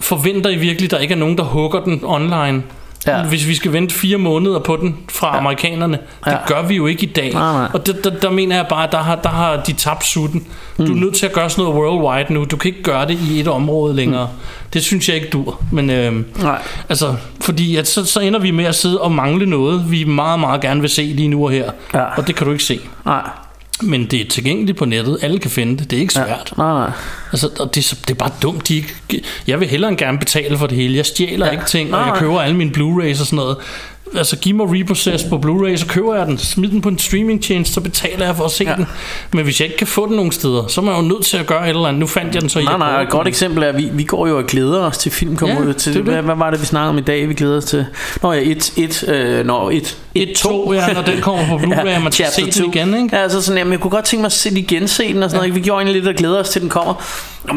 Forventer 0.00 0.50
I 0.50 0.56
virkelig, 0.56 0.90
der 0.90 0.98
ikke 0.98 1.14
er 1.14 1.18
nogen, 1.18 1.38
der 1.38 1.44
hugger 1.44 1.80
den 1.84 2.00
online? 2.04 2.62
Ja. 3.06 3.22
Hvis 3.22 3.46
vi 3.48 3.54
skal 3.54 3.72
vente 3.72 3.94
fire 3.94 4.18
måneder 4.18 4.58
på 4.58 4.76
den 4.76 4.96
fra 5.10 5.26
ja. 5.32 5.36
amerikanerne. 5.40 5.98
Det 6.24 6.30
Ja. 6.32 6.36
gør 6.46 6.62
vi 6.62 6.74
jo 6.76 6.86
ikke 6.86 7.02
i 7.02 7.12
dag. 7.12 7.32
Nej, 7.32 7.52
nej. 7.52 7.68
Og 7.74 7.86
der, 7.86 7.92
der, 8.04 8.10
der 8.18 8.30
mener 8.30 8.56
jeg 8.56 8.66
bare, 8.68 8.84
at 8.86 8.92
der 8.92 8.98
har, 8.98 9.14
der 9.16 9.28
har 9.28 9.56
de 9.56 9.72
tabt 9.72 10.06
sutten. 10.06 10.46
Du 10.78 10.82
er 10.84 10.96
nødt 10.96 11.14
til 11.14 11.26
at 11.26 11.32
gøre 11.32 11.50
sådan 11.50 11.64
noget 11.64 11.78
worldwide 11.80 12.32
nu. 12.34 12.44
Du 12.44 12.56
kan 12.56 12.68
ikke 12.68 12.82
gøre 12.82 13.06
det 13.06 13.18
i 13.30 13.40
et 13.40 13.48
område 13.48 13.94
længere. 13.96 14.28
Det 14.72 14.82
synes 14.84 15.08
jeg 15.08 15.16
ikke 15.16 15.28
dur. 15.32 15.62
Men 15.72 15.90
øhm, 15.90 16.24
Nej. 16.42 16.62
Altså, 16.88 17.14
fordi 17.40 17.76
at 17.76 17.88
så, 17.88 18.04
så 18.04 18.20
ender 18.20 18.38
vi 18.40 18.50
med 18.50 18.64
at 18.64 18.74
sidde 18.74 19.00
og 19.00 19.12
mangle 19.12 19.46
noget, 19.46 19.90
vi 19.90 20.04
meget, 20.04 20.40
meget 20.40 20.60
gerne 20.60 20.80
vil 20.80 20.90
se 20.90 21.02
lige 21.02 21.28
nu 21.28 21.44
og 21.44 21.50
her. 21.50 21.70
Ja. 21.94 22.04
Og 22.16 22.26
det 22.26 22.36
kan 22.36 22.46
du 22.46 22.52
ikke 22.52 22.64
se. 22.64 22.80
Nej. 23.04 23.22
Men 23.82 24.06
det 24.06 24.20
er 24.20 24.24
tilgængeligt 24.30 24.78
på 24.78 24.84
nettet. 24.84 25.18
Alle 25.22 25.38
kan 25.38 25.50
finde 25.50 25.78
det. 25.78 25.90
Det 25.90 25.96
er 25.96 26.00
ikke 26.00 26.12
svært. 26.14 26.52
Nej, 26.56 26.72
nej. 26.72 26.90
Altså, 27.32 27.48
og 27.60 27.74
det, 27.74 27.92
er 27.92 27.96
det 27.96 28.10
er 28.10 28.14
bare 28.14 28.32
dumt. 28.42 28.68
De 28.68 28.76
ikke, 28.76 29.22
jeg 29.46 29.60
vil 29.60 29.68
hellere 29.68 29.90
end 29.90 29.98
gerne 29.98 30.18
betale 30.18 30.58
for 30.58 30.66
det 30.66 30.76
hele. 30.76 30.96
Jeg 30.96 31.06
stjæler 31.06 31.46
ja. 31.46 31.52
ikke 31.52 31.64
ting, 31.64 31.86
og 31.86 31.90
Nej, 31.90 32.00
jeg 32.00 32.08
nej. 32.10 32.18
køber 32.18 32.40
alle 32.40 32.56
mine 32.56 32.70
Blu-rays 32.70 33.20
og 33.20 33.26
sådan 33.26 33.36
noget. 33.36 33.56
Altså, 34.16 34.36
giv 34.38 34.54
mig 34.54 34.66
Repossessed 34.80 35.30
på 35.30 35.36
Blu-ray, 35.36 35.76
så 35.76 35.86
køber 35.86 36.14
jeg 36.14 36.26
den. 36.26 36.38
Smid 36.38 36.68
den 36.68 36.80
på 36.80 36.88
en 36.88 36.98
streamingtjeneste, 36.98 37.74
så 37.74 37.80
betaler 37.80 38.26
jeg 38.26 38.36
for 38.36 38.44
at 38.44 38.50
se 38.50 38.64
ja. 38.64 38.74
den. 38.74 38.86
Men 39.32 39.44
hvis 39.44 39.60
jeg 39.60 39.66
ikke 39.66 39.78
kan 39.78 39.86
få 39.86 40.06
den 40.06 40.16
nogen 40.16 40.32
steder, 40.32 40.66
så 40.66 40.80
er 40.80 40.84
man 40.84 40.96
jo 40.96 41.02
nødt 41.02 41.24
til 41.24 41.36
at 41.36 41.46
gøre 41.46 41.64
et 41.64 41.68
eller 41.68 41.86
andet. 41.86 42.00
Nu 42.00 42.06
fandt 42.06 42.34
jeg 42.34 42.40
den 42.42 42.50
så 42.50 42.58
i 42.58 42.64
Nej, 42.64 42.78
nej, 42.78 43.02
et 43.02 43.08
godt 43.10 43.28
eksempel 43.28 43.62
er, 43.62 43.68
at 43.68 43.76
vi, 43.78 43.88
vi 43.92 44.02
går 44.04 44.26
jo 44.26 44.36
og 44.38 44.44
glæder 44.46 44.80
os 44.80 44.98
til 44.98 45.12
film 45.12 45.36
kommer 45.36 45.60
Ja, 45.62 45.68
ud. 45.68 45.74
Til, 45.74 45.92
det 45.94 46.00
er 46.00 46.04
det. 46.04 46.12
hvad, 46.12 46.22
hvad, 46.22 46.34
var 46.36 46.50
det, 46.50 46.60
vi 46.60 46.66
snakkede 46.66 46.88
om 46.90 46.98
i 46.98 47.00
dag, 47.00 47.28
vi 47.28 47.34
glæder 47.34 47.56
os 47.56 47.64
til? 47.64 47.86
Nå 48.22 48.32
ja, 48.32 48.40
et, 48.42 48.72
et, 48.76 49.08
øh, 49.08 49.46
nå, 49.46 49.70
et, 49.70 49.96
Et, 50.14 50.36
to, 50.36 50.72
ja, 50.72 50.92
når 50.92 51.02
den 51.02 51.20
kommer 51.20 51.48
på 51.48 51.56
Blu-ray, 51.64 51.96
og 51.96 52.02
man 52.02 52.12
skal 52.12 52.26
se 52.26 52.32
chapter 52.32 52.62
den 52.62 52.72
two. 52.72 52.80
igen, 52.82 53.02
ikke? 53.02 53.16
Ja, 53.16 53.22
altså 53.22 53.42
sådan, 53.42 53.58
jamen, 53.58 53.72
jeg 53.72 53.80
kunne 53.80 53.90
godt 53.90 54.04
tænke 54.04 54.20
mig 54.20 54.26
at 54.26 54.32
se 54.32 54.48
den 54.50 54.56
igen, 54.58 54.88
se 54.88 55.12
den 55.14 55.22
og 55.22 55.30
sådan 55.30 55.40
noget. 55.40 55.54
Vi 55.54 55.60
gjorde 55.60 55.78
egentlig 55.78 55.94
lidt 56.02 56.08
og 56.08 56.14
glæder 56.14 56.40
os 56.40 56.48
til, 56.48 56.60
den 56.60 56.68
kommer. 56.68 56.94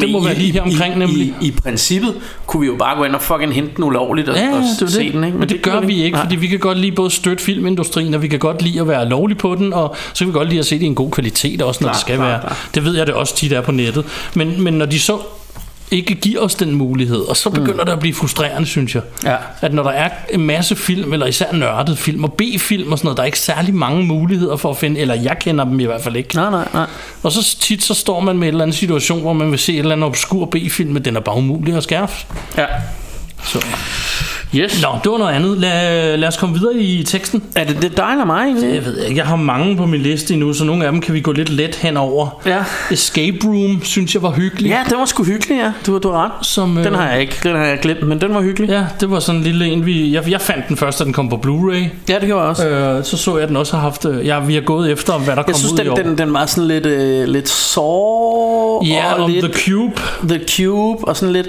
Det 0.00 0.10
må 0.10 0.24
være 0.24 0.34
lige 0.34 0.52
her 0.52 0.62
omkring, 0.62 0.94
i, 0.94 0.98
nemlig. 0.98 1.34
I, 1.40 1.46
I, 1.46 1.50
princippet 1.50 2.14
kunne 2.46 2.60
vi 2.60 2.66
jo 2.66 2.76
bare 2.78 2.96
gå 2.96 3.04
ind 3.04 3.14
og 3.14 3.22
fucking 3.22 3.54
hente 3.54 3.70
den 3.76 3.84
ulovligt 3.84 4.28
og, 4.28 4.36
Ja, 4.36 4.54
og 4.54 4.62
det 4.80 4.92
se 4.92 5.04
det. 5.04 5.12
den, 5.12 5.24
ikke? 5.24 5.38
Men 5.38 5.48
det, 5.48 5.62
gør 5.62 5.80
vi 5.80 6.02
ikke, 6.04 6.18
fordi 6.18 6.36
vi 6.44 6.48
kan 6.48 6.58
godt 6.58 6.78
lide 6.78 6.92
både 6.92 7.10
støtte 7.10 7.44
filmindustrien, 7.44 8.14
og 8.14 8.22
vi 8.22 8.28
kan 8.28 8.38
godt 8.38 8.62
lide 8.62 8.80
at 8.80 8.88
være 8.88 9.08
lovlig 9.08 9.38
på 9.38 9.54
den, 9.54 9.72
og 9.72 9.96
så 10.12 10.18
kan 10.24 10.26
vi 10.26 10.32
godt 10.32 10.48
lide 10.48 10.58
at 10.58 10.66
se 10.66 10.74
det 10.74 10.82
i 10.82 10.86
en 10.86 10.94
god 10.94 11.10
kvalitet 11.10 11.62
også, 11.62 11.78
når 11.80 11.88
Klar, 11.88 11.92
det 11.92 12.00
skal 12.00 12.16
klar, 12.16 12.26
være. 12.26 12.40
klar. 12.40 12.68
Det 12.74 12.84
ved 12.84 12.96
jeg 12.96 13.06
det 13.06 13.14
også 13.14 13.36
tit 13.36 13.52
er 13.52 13.60
på 13.60 13.72
nettet. 13.72 14.04
Men, 14.34 14.62
men 14.62 14.74
når 14.74 14.86
de 14.86 15.00
så 15.00 15.18
ikke 15.90 16.14
giver 16.14 16.40
os 16.40 16.54
den 16.54 16.74
mulighed, 16.74 17.20
og 17.20 17.36
så 17.36 17.50
begynder 17.50 17.72
mm. 17.72 17.86
det 17.86 17.92
at 17.92 17.98
blive 17.98 18.14
frustrerende, 18.14 18.66
synes 18.66 18.94
jeg. 18.94 19.02
Ja. 19.24 19.36
At 19.60 19.74
når 19.74 19.82
der 19.82 19.90
er 19.90 20.10
en 20.30 20.40
masse 20.40 20.76
film, 20.76 21.12
eller 21.12 21.26
især 21.26 21.52
nørdede 21.52 21.96
film, 21.96 22.24
og 22.24 22.32
B-film 22.32 22.92
og 22.92 22.98
sådan 22.98 23.06
noget, 23.06 23.16
der 23.16 23.22
er 23.22 23.26
ikke 23.26 23.38
særlig 23.38 23.74
mange 23.74 24.04
muligheder 24.04 24.56
for 24.56 24.70
at 24.70 24.76
finde, 24.76 25.00
eller 25.00 25.14
jeg 25.14 25.36
kender 25.40 25.64
dem 25.64 25.80
i 25.80 25.84
hvert 25.84 26.02
fald 26.02 26.16
ikke. 26.16 26.34
Nej, 26.34 26.50
nej, 26.50 26.68
nej. 26.74 26.86
Og 27.22 27.32
så 27.32 27.56
tit 27.60 27.82
så 27.82 27.94
står 27.94 28.20
man 28.20 28.38
med 28.38 28.48
en 28.48 28.54
eller 28.54 28.64
anden 28.64 28.76
situation, 28.76 29.20
hvor 29.20 29.32
man 29.32 29.50
vil 29.50 29.58
se 29.58 29.72
et 29.72 29.78
eller 29.78 29.92
andet 29.92 30.06
obskur 30.06 30.44
B-film, 30.46 30.92
men 30.92 31.04
den 31.04 31.16
er 31.16 31.20
bare 31.20 31.36
umulig 31.36 31.76
at 31.76 31.82
skaffe. 31.82 32.26
Ja. 32.56 32.66
Så. 33.44 33.64
Yes. 34.54 34.82
Nå, 34.82 34.88
det 35.04 35.12
var 35.12 35.18
noget 35.18 35.32
andet. 35.32 35.58
Lad, 35.58 36.16
lad 36.16 36.28
os 36.28 36.36
komme 36.36 36.58
videre 36.58 36.74
i 36.74 37.02
teksten. 37.02 37.42
Er 37.56 37.64
det, 37.64 37.82
det 37.82 37.96
dig 37.96 38.08
eller 38.10 38.24
mig 38.24 38.44
egentlig? 38.44 38.74
Jeg 38.74 38.84
ved 38.84 38.98
ikke, 38.98 39.16
jeg 39.16 39.26
har 39.26 39.36
mange 39.36 39.76
på 39.76 39.86
min 39.86 40.00
liste 40.00 40.34
endnu, 40.34 40.52
så 40.52 40.64
nogle 40.64 40.84
af 40.86 40.92
dem 40.92 41.00
kan 41.00 41.14
vi 41.14 41.20
gå 41.20 41.32
lidt 41.32 41.50
let 41.50 41.74
henover. 41.74 42.40
Ja. 42.46 42.64
Escape 42.90 43.36
Room 43.44 43.80
synes 43.84 44.14
jeg 44.14 44.22
var 44.22 44.30
hyggelig. 44.30 44.68
Ja, 44.70 44.78
den 44.90 44.98
var 44.98 45.04
sgu 45.04 45.24
hyggelig, 45.24 45.56
ja. 45.56 45.72
Du, 45.86 45.98
du 45.98 46.10
har 46.10 46.24
ret. 46.24 46.46
Som, 46.46 46.78
øh, 46.78 46.84
Den 46.84 46.94
har 46.94 47.10
jeg 47.10 47.20
ikke, 47.20 47.36
den 47.42 47.56
har 47.56 47.64
jeg 47.64 47.78
glemt, 47.78 48.02
men 48.02 48.20
den 48.20 48.34
var 48.34 48.42
hyggelig. 48.42 48.68
Ja, 48.68 48.84
det 49.00 49.10
var 49.10 49.20
sådan 49.20 49.38
en 49.40 49.44
lille 49.44 49.66
en, 49.66 49.86
vi, 49.86 50.12
jeg, 50.14 50.30
jeg 50.30 50.40
fandt 50.40 50.68
den 50.68 50.76
først, 50.76 50.98
da 50.98 51.04
den 51.04 51.12
kom 51.12 51.28
på 51.28 51.36
Blu-ray. 51.46 51.88
Ja, 52.08 52.14
det 52.18 52.26
gjorde 52.26 52.40
jeg 52.42 52.50
også. 52.50 52.68
Øh, 52.68 53.04
så 53.04 53.16
så 53.16 53.38
jeg, 53.38 53.48
den 53.48 53.56
også 53.56 53.72
har 53.76 53.80
haft... 53.80 54.04
Øh, 54.04 54.26
ja, 54.26 54.40
vi 54.40 54.54
har 54.54 54.60
gået 54.60 54.92
efter, 54.92 55.18
hvad 55.18 55.26
der 55.26 55.32
Jeg 55.36 55.44
kom 55.44 55.54
synes, 55.54 55.72
ud 55.72 55.78
i 55.78 55.88
år. 55.88 55.94
den, 55.96 56.06
den, 56.06 56.18
den 56.18 56.32
var 56.34 56.46
sådan 56.46 56.68
lidt, 56.68 56.86
øh, 56.86 57.28
lidt 57.28 57.48
sår 57.48 58.86
Ja, 58.86 59.12
og 59.14 59.22
og 59.22 59.30
lidt 59.30 59.44
The 59.44 59.52
Cube. 59.54 60.00
The 60.28 60.40
Cube 60.56 61.08
og 61.08 61.16
sådan 61.16 61.32
lidt 61.32 61.48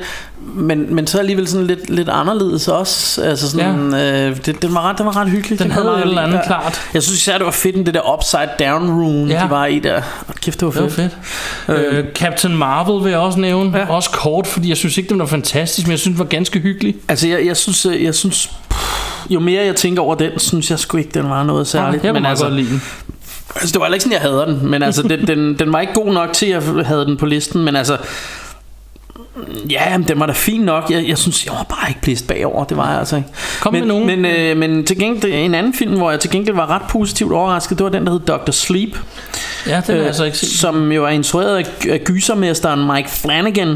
men, 0.53 0.95
men 0.95 1.07
så 1.07 1.19
alligevel 1.19 1.47
sådan 1.47 1.67
lidt, 1.67 1.89
lidt 1.89 2.09
anderledes 2.09 2.67
også 2.67 3.21
altså 3.21 3.49
sådan, 3.49 3.93
ja. 3.93 4.29
øh, 4.29 4.37
det, 4.45 4.61
den, 4.61 4.73
var 4.73 4.89
ret, 4.89 4.97
den 4.97 5.05
var 5.05 5.17
ret 5.17 5.29
hyggelig 5.29 5.59
Den 5.59 5.67
Det 5.67 5.73
havde 5.73 5.91
jeg 5.91 5.99
et 5.99 6.07
eller 6.07 6.21
andet 6.21 6.41
klart. 6.45 6.81
Jeg 6.93 7.03
synes 7.03 7.19
især 7.19 7.37
det 7.37 7.45
var 7.45 7.51
fedt 7.51 7.85
det 7.85 7.93
der 7.93 8.13
upside 8.13 8.49
down 8.59 8.89
room 8.89 9.27
Ja. 9.27 9.43
De 9.43 9.49
var 9.49 9.65
i 9.65 9.79
der 9.79 10.01
Kæft 10.41 10.59
det 10.59 10.65
var 10.65 10.71
Det 10.71 10.81
var 10.81 10.89
fedt, 10.89 11.17
fedt. 11.67 11.95
Øh, 11.95 12.05
Captain 12.15 12.57
Marvel 12.57 13.03
vil 13.03 13.09
jeg 13.09 13.19
også 13.19 13.39
nævne. 13.39 13.71
Ja. 13.77 13.79
Ja. 13.83 13.89
Også 13.89 14.09
kort, 14.09 14.47
fordi 14.47 14.69
jeg 14.69 14.77
synes 14.77 14.97
ikke, 14.97 15.09
den 15.09 15.19
var 15.19 15.25
fantastisk, 15.25 15.87
men 15.87 15.91
jeg 15.91 15.99
synes, 15.99 16.13
den 16.13 16.19
var 16.19 16.29
ganske 16.29 16.59
hyggelig. 16.59 16.95
Altså 17.07 17.27
jeg, 17.27 17.45
jeg 17.45 17.57
synes, 17.57 17.85
øh, 17.85 18.03
jeg 18.03 18.15
synes 18.15 18.49
pff, 18.69 19.05
Jo 19.29 19.39
mere 19.39 19.65
jeg 19.65 19.75
tænker 19.75 20.01
over 20.01 20.15
den 20.15 20.39
Synes 20.39 20.71
jeg 20.71 20.79
sgu 20.79 20.97
ikke 20.97 21.09
den 21.13 21.29
var 21.29 21.43
noget 21.43 21.67
særligt 21.67 22.03
jeg 22.03 22.11
kunne 22.11 22.21
men 22.21 22.29
altså, 22.29 22.45
godt 22.45 22.55
lide 22.55 22.69
den. 22.69 22.81
altså, 23.55 23.73
det 23.73 23.81
var 23.81 23.87
ikke 23.87 24.03
sådan 24.03 24.13
jeg 24.13 24.21
hader 24.21 24.45
den 24.45 24.69
Men 24.69 24.83
altså 24.83 25.01
den, 25.01 25.27
den, 25.27 25.59
den 25.59 25.73
var 25.73 25.79
ikke 25.81 25.93
god 25.93 26.13
nok 26.13 26.33
til 26.33 26.45
at 26.45 26.63
jeg 26.77 26.85
havde 26.85 27.05
den 27.05 27.17
på 27.17 27.25
listen 27.25 27.63
Men 27.63 27.75
altså 27.75 27.97
Ja, 29.69 29.97
den 30.07 30.19
var 30.19 30.25
da 30.25 30.33
fin 30.33 30.61
nok. 30.61 30.89
Jeg, 30.89 31.05
jeg 31.07 31.17
synes, 31.17 31.45
jeg 31.45 31.53
var 31.53 31.63
bare 31.63 31.89
ikke 31.89 32.01
blæst 32.01 32.27
bagover. 32.27 32.63
Det 32.63 32.77
var 32.77 32.89
jeg 32.89 32.99
altså 32.99 33.15
ikke. 33.15 33.29
Kom 33.61 33.73
men, 33.73 33.81
med 33.81 33.87
nogen. 33.87 34.05
Men, 34.05 34.25
øh, 34.25 34.57
men 34.57 34.85
til 34.85 34.99
gengæld, 34.99 35.33
en 35.33 35.55
anden 35.55 35.73
film, 35.73 35.97
hvor 35.97 36.11
jeg 36.11 36.19
til 36.19 36.29
gengæld 36.29 36.55
var 36.55 36.69
ret 36.69 36.81
positivt 36.89 37.31
overrasket, 37.33 37.77
det 37.77 37.83
var 37.83 37.89
den, 37.91 38.05
der 38.05 38.11
hed 38.11 38.19
Dr. 38.19 38.51
Sleep. 38.51 38.97
Ja, 39.67 39.81
den 39.87 39.95
øh, 39.97 40.05
jeg 40.05 40.15
så 40.15 40.23
ikke 40.23 40.37
set. 40.37 40.49
Som 40.49 40.91
jo 40.91 41.05
er 41.05 41.09
instrueret 41.09 41.57
af, 41.57 41.65
af 41.89 41.99
gysermesteren 42.03 42.91
Mike 42.93 43.09
Flanagan. 43.09 43.69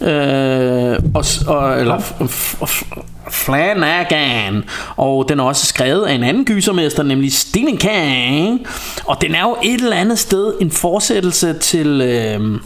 Øh, 0.00 0.98
og, 1.14 1.24
og, 1.46 1.80
eller, 1.80 1.98
f- 1.98 2.94
Flanagan 3.30 4.64
Og 4.96 5.26
den 5.28 5.40
er 5.40 5.44
også 5.44 5.66
skrevet 5.66 6.06
af 6.06 6.12
en 6.14 6.24
anden 6.24 6.44
gysermester 6.44 7.02
Nemlig 7.02 7.32
Stephen 7.32 7.76
King 7.76 8.66
Og 9.04 9.22
den 9.22 9.34
er 9.34 9.40
jo 9.42 9.56
et 9.64 9.80
eller 9.80 9.96
andet 9.96 10.18
sted 10.18 10.52
En 10.60 10.70
fortsættelse 10.70 11.52
til 11.52 12.00
øh, 12.00 12.60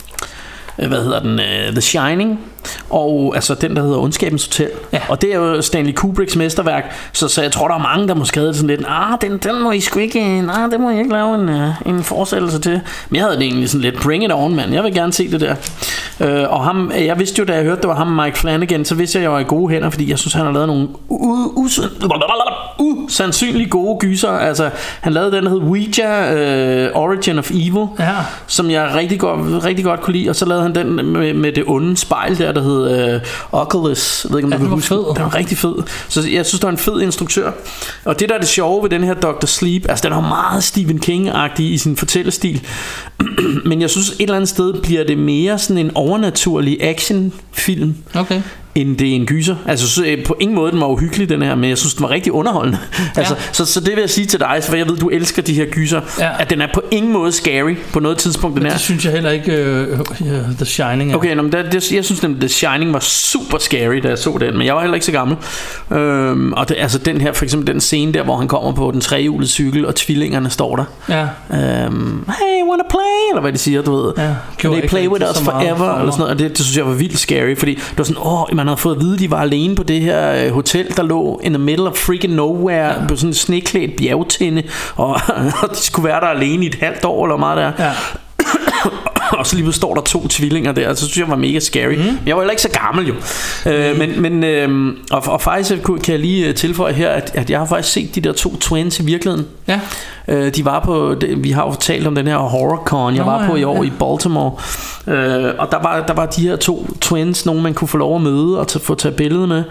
Øh, 0.79 0.89
hvad 0.89 1.03
hedder 1.03 1.21
den, 1.21 1.33
uh, 1.33 1.73
The 1.73 1.81
Shining, 1.81 2.41
og 2.91 3.33
altså 3.35 3.55
den, 3.55 3.77
der 3.77 3.83
hedder 3.83 3.99
Ondskabens 3.99 4.45
Hotel. 4.45 4.71
Ja. 4.93 5.01
Og 5.09 5.23
det 5.23 5.35
er 5.35 5.37
jo 5.37 5.63
Stanley 5.63 5.93
Kubricks 5.93 6.37
mesterværk, 6.37 6.95
så, 7.13 7.29
så 7.29 7.43
jeg 7.43 7.53
tror, 7.53 7.69
der 7.69 7.75
er 7.75 7.79
mange, 7.83 8.09
der 8.09 8.15
måske 8.15 8.41
havde 8.41 8.55
sådan 8.55 8.67
lidt, 8.67 8.85
ah, 8.89 9.19
den, 9.21 9.39
den 9.39 9.63
må 9.63 9.71
I 9.71 9.81
sgu 9.81 9.99
ikke, 9.99 10.41
nej, 10.43 10.67
den 10.67 10.81
må 10.83 10.91
I 10.91 10.99
ikke 10.99 11.13
lave 11.13 11.35
en, 11.35 11.49
uh, 11.49 11.71
en 11.87 12.05
fortsættelse 12.05 12.61
til. 12.61 12.81
Men 13.11 13.17
jeg 13.17 13.25
havde 13.25 13.37
det 13.37 13.45
egentlig 13.45 13.69
sådan 13.71 13.83
lidt, 13.83 14.01
bring 14.03 14.25
it 14.25 14.33
on, 14.33 14.55
mand, 14.57 14.73
jeg 14.73 14.85
vil 14.85 14.95
gerne 14.95 15.13
se 15.13 15.31
det 15.31 15.41
der. 15.41 15.55
Uh, 16.21 16.53
og 16.53 16.65
ham, 16.65 16.93
jeg 16.99 17.19
vidste 17.19 17.39
jo, 17.39 17.45
da 17.45 17.55
jeg 17.55 17.63
hørte, 17.63 17.81
det 17.81 17.89
var 17.89 17.97
ham, 17.97 18.07
Mike 18.07 18.39
Flanagan, 18.39 18.85
så 18.85 18.95
vidste 18.95 19.19
jeg, 19.19 19.21
at 19.21 19.25
jeg 19.25 19.33
var 19.33 19.39
i 19.39 19.45
gode 19.45 19.73
hænder, 19.73 19.91
fordi 19.91 20.11
jeg 20.11 20.19
synes, 20.19 20.35
han 20.35 20.45
har 20.45 20.53
lavet 20.53 20.67
nogle 20.67 20.89
usandsynligt 22.79 23.71
gode 23.71 23.99
gyser. 24.01 24.31
Altså, 24.31 24.71
han 25.01 25.13
lavede 25.13 25.33
den, 25.37 25.45
der 25.45 25.51
hed 25.51 25.59
Ouija, 25.59 26.91
uh, 26.95 27.03
Origin 27.03 27.39
of 27.39 27.51
Evil, 27.51 27.87
Ja. 27.99 28.13
som 28.47 28.71
jeg 28.71 28.91
rigtig 28.95 29.21
godt, 29.21 29.65
rigtig 29.65 29.85
godt 29.85 30.01
kunne 30.01 30.17
lide. 30.17 30.31
Og 30.31 30.37
så 30.37 30.47
lavede 30.47 30.63
han 30.63 30.75
den 30.75 31.13
med, 31.13 31.35
med 31.35 31.53
det 31.53 31.65
onde 31.67 31.97
spejl 31.97 32.39
der, 32.39 32.53
der 32.55 32.63
hed 32.63 33.15
uh, 33.15 33.61
Oculus. 33.61 34.25
Jeg 34.25 34.31
ved 34.31 34.39
ikke, 34.39 34.47
om 34.47 34.53
Ja, 34.53 34.57
du 34.57 34.61
den 34.61 34.67
kan 34.67 34.71
var 34.71 34.77
huske 34.77 34.89
fed. 34.89 35.15
Den 35.15 35.23
var 35.25 35.35
rigtig 35.35 35.59
fed. 35.59 35.75
Så 36.09 36.21
jeg 36.21 36.47
synes, 36.47 36.61
det 36.61 36.63
var 36.63 36.71
en 36.71 36.79
fed 36.79 37.01
instruktør. 37.01 37.53
Og 38.05 38.21
det, 38.21 38.29
der 38.29 38.35
er 38.35 38.39
det 38.39 38.49
sjove 38.49 38.83
ved 38.83 38.91
den 38.91 39.05
her 39.05 39.15
Dr. 39.15 39.47
Sleep, 39.47 39.89
altså 39.89 40.09
den 40.09 40.13
er 40.13 40.21
meget 40.21 40.65
Stephen 40.65 40.99
King-agtig 40.99 41.63
i 41.63 41.79
sin 41.79 41.97
fortællestil. 41.97 42.61
Men 43.69 43.81
jeg 43.81 43.91
synes, 43.91 44.11
et 44.11 44.17
eller 44.21 44.35
andet 44.37 44.49
sted 44.49 44.75
bliver 44.83 45.05
det 45.05 45.19
mere 45.19 45.59
sådan 45.59 45.79
en 45.79 45.91
overnaturlig 45.95 46.79
actionfilm 46.85 47.95
Okay. 48.15 48.43
End 48.75 48.97
det 48.97 49.09
er 49.11 49.15
en 49.15 49.27
gyser. 49.27 49.57
Altså 49.67 49.89
så, 49.89 50.05
øh, 50.05 50.25
på 50.25 50.37
ingen 50.41 50.55
måde 50.55 50.73
den 50.73 50.81
var 50.81 50.87
uhyggelig 50.87 51.29
den 51.29 51.43
her, 51.43 51.55
men 51.55 51.71
jeg 51.71 51.79
synes 51.79 51.95
den 51.95 52.03
var 52.03 52.11
rigtig 52.11 52.33
underholdende. 52.33 52.79
altså, 53.17 53.35
så, 53.53 53.65
så 53.65 53.81
det 53.81 53.89
vil 53.91 54.01
jeg 54.01 54.11
sige 54.11 54.27
til 54.27 54.41
dig, 54.41 54.59
for 54.63 54.77
jeg 54.77 54.89
ved 54.89 54.97
du 54.97 55.09
elsker 55.09 55.43
de 55.43 55.55
her 55.55 55.67
gyser, 55.67 56.01
Ja. 56.19 56.31
at 56.39 56.51
den 56.51 56.61
er 56.61 56.69
på 56.75 56.83
ingen 56.91 57.13
måde 57.13 57.33
scary 57.33 57.75
på 57.93 58.01
noget 58.01 58.19
tidspunkt 58.19 58.55
den 58.55 58.63
Men 58.63 58.71
er. 58.71 58.75
det 58.75 58.81
synes 58.83 59.05
jeg 59.05 59.13
heller 59.13 59.31
ikke, 59.31 59.87
uh, 60.21 60.57
The 60.57 60.65
Shining 60.65 61.13
er. 61.13 61.17
Okay, 61.17 61.35
nå, 61.35 61.43
men 61.43 61.53
det, 61.53 61.73
det, 61.73 61.93
jeg 61.93 62.05
synes 62.05 62.23
nemlig, 62.23 62.41
The 62.41 62.49
Shining 62.49 62.93
var 62.93 63.01
super 63.01 63.59
scary, 63.59 63.97
da 64.03 64.09
jeg 64.09 64.19
så 64.19 64.37
den, 64.41 64.59
men 64.59 64.67
jeg 64.67 64.75
var 64.75 64.81
heller 64.81 64.95
ikke 64.95 65.07
så 65.07 65.13
gammel. 65.13 65.37
Øhm, 65.93 66.53
og 66.53 66.69
det, 66.69 66.77
altså 66.79 66.99
den 66.99 67.21
her, 67.21 67.33
for 67.33 67.45
eksempel 67.45 67.73
den 67.75 67.81
scene 67.81 68.13
der, 68.13 68.23
hvor 68.23 68.37
han 68.37 68.49
kommer 68.49 68.73
på 68.73 68.91
den 68.91 69.01
trehjulede 69.01 69.49
cykel, 69.51 69.87
og 69.87 69.95
tvillingerne 69.95 70.51
står 70.51 70.77
der. 70.77 70.85
Ja. 71.09 71.23
Øhm, 71.85 72.25
hey, 72.29 72.63
wanna 72.69 72.85
play? 72.91 73.31
Eller 73.31 73.41
hvad 73.41 73.53
de 73.53 73.59
siger, 73.59 73.83
du 73.83 73.97
ved. 73.97 74.13
Ja, 74.19 74.69
they 74.69 74.89
play 74.89 75.09
with 75.09 75.25
us 75.31 75.41
forever? 75.43 75.77
for 75.77 75.85
Eller 75.99 76.11
sådan 76.13 76.19
noget. 76.19 76.33
Og 76.33 76.39
det, 76.39 76.51
det 76.59 76.67
synes 76.67 76.77
jeg 76.77 76.87
var 76.87 76.93
vildt 76.95 77.19
scary, 77.19 77.57
fordi 77.59 77.75
det 77.75 77.99
var 77.99 78.05
sådan, 78.05 78.23
åh, 78.23 78.45
man 78.65 78.69
havde 78.69 78.81
fået 78.81 78.95
at 78.95 79.01
vide, 79.01 79.15
at 79.15 79.21
de 79.21 79.31
var 79.31 79.41
alene 79.41 79.77
på 79.77 79.83
det 79.83 80.01
her 80.01 80.45
øh, 80.45 80.53
hotel, 80.53 80.97
der 80.97 81.03
lå 81.03 81.41
in 81.45 81.53
the 81.53 81.63
middle 81.63 81.89
of 81.89 81.97
freaking 81.97 82.35
nowhere, 82.35 82.87
ja. 82.87 83.07
på 83.09 83.17
sådan 83.17 83.31
en 83.31 83.35
sneklædt 83.35 83.97
bjergtinde, 83.97 84.63
og, 84.97 85.09
og 85.63 85.71
de 85.71 85.77
skulle 85.77 86.09
være 86.09 86.21
der 86.21 86.27
alene 86.27 86.65
i 86.65 86.69
et 86.69 86.75
halvt 86.75 87.05
år, 87.05 87.27
eller 87.27 87.37
meget 87.37 87.57
der. 87.57 87.85
Ja. 87.85 87.93
og 89.39 89.47
så 89.47 89.57
lige 89.57 89.65
pludselig 89.65 89.75
står 89.75 89.95
der 89.95 90.03
to 90.03 90.29
tvillinger 90.29 90.73
der, 90.73 90.95
så 90.95 91.07
synes 91.07 91.19
jeg 91.19 91.29
var 91.29 91.37
mega 91.37 91.59
scary. 91.59 91.95
Mm. 91.95 92.19
Jeg 92.27 92.37
var 92.37 92.43
heller 92.43 92.51
ikke 92.51 92.63
så 92.63 92.81
gammel 92.83 93.07
jo. 93.07 93.15
Øh, 93.67 93.99
men, 93.99 94.23
men 94.23 94.45
øh, 94.45 94.97
og, 95.11 95.23
og 95.27 95.41
faktisk 95.41 95.73
øh, 95.73 95.83
kan 95.85 96.13
jeg 96.13 96.19
lige 96.19 96.49
øh, 96.49 96.55
tilføje 96.55 96.93
her, 96.93 97.11
at, 97.11 97.31
at 97.35 97.51
jeg 97.51 97.59
har 97.59 97.67
faktisk 97.67 97.93
set 97.93 98.15
de 98.15 98.21
der 98.21 98.33
to 98.33 98.57
twins 98.57 99.01
i 99.01 99.05
virkeligheden. 99.05 99.47
Ja. 99.69 99.81
Øh, 100.29 100.55
de 100.55 100.65
var 100.65 100.81
på, 100.81 101.15
vi 101.37 101.51
har 101.51 101.67
jo 101.67 101.75
talt 101.81 102.07
om 102.07 102.15
den 102.15 102.27
her 102.27 102.37
HorrorCon, 102.37 103.15
jeg 103.15 103.25
Nå, 103.25 103.31
var 103.31 103.47
på 103.47 103.55
ja, 103.55 103.61
i 103.61 103.65
år 103.65 103.77
ja. 103.77 103.83
i 103.83 103.93
Baltimore. 103.99 104.53
Øh, 105.07 105.53
og 105.59 105.69
der 105.71 105.83
var, 105.83 106.05
der 106.07 106.15
var 106.15 106.27
de 106.27 106.49
her 106.49 106.57
to 106.57 106.87
twins, 107.01 107.47
nogen 107.47 107.63
man 107.63 107.75
kunne 107.75 107.89
få 107.89 107.97
lov 107.97 108.17
at 108.17 108.23
møde 108.23 108.61
og 108.61 108.67
få 108.81 108.95
tage 108.95 109.15
billede 109.15 109.47
med. 109.47 109.63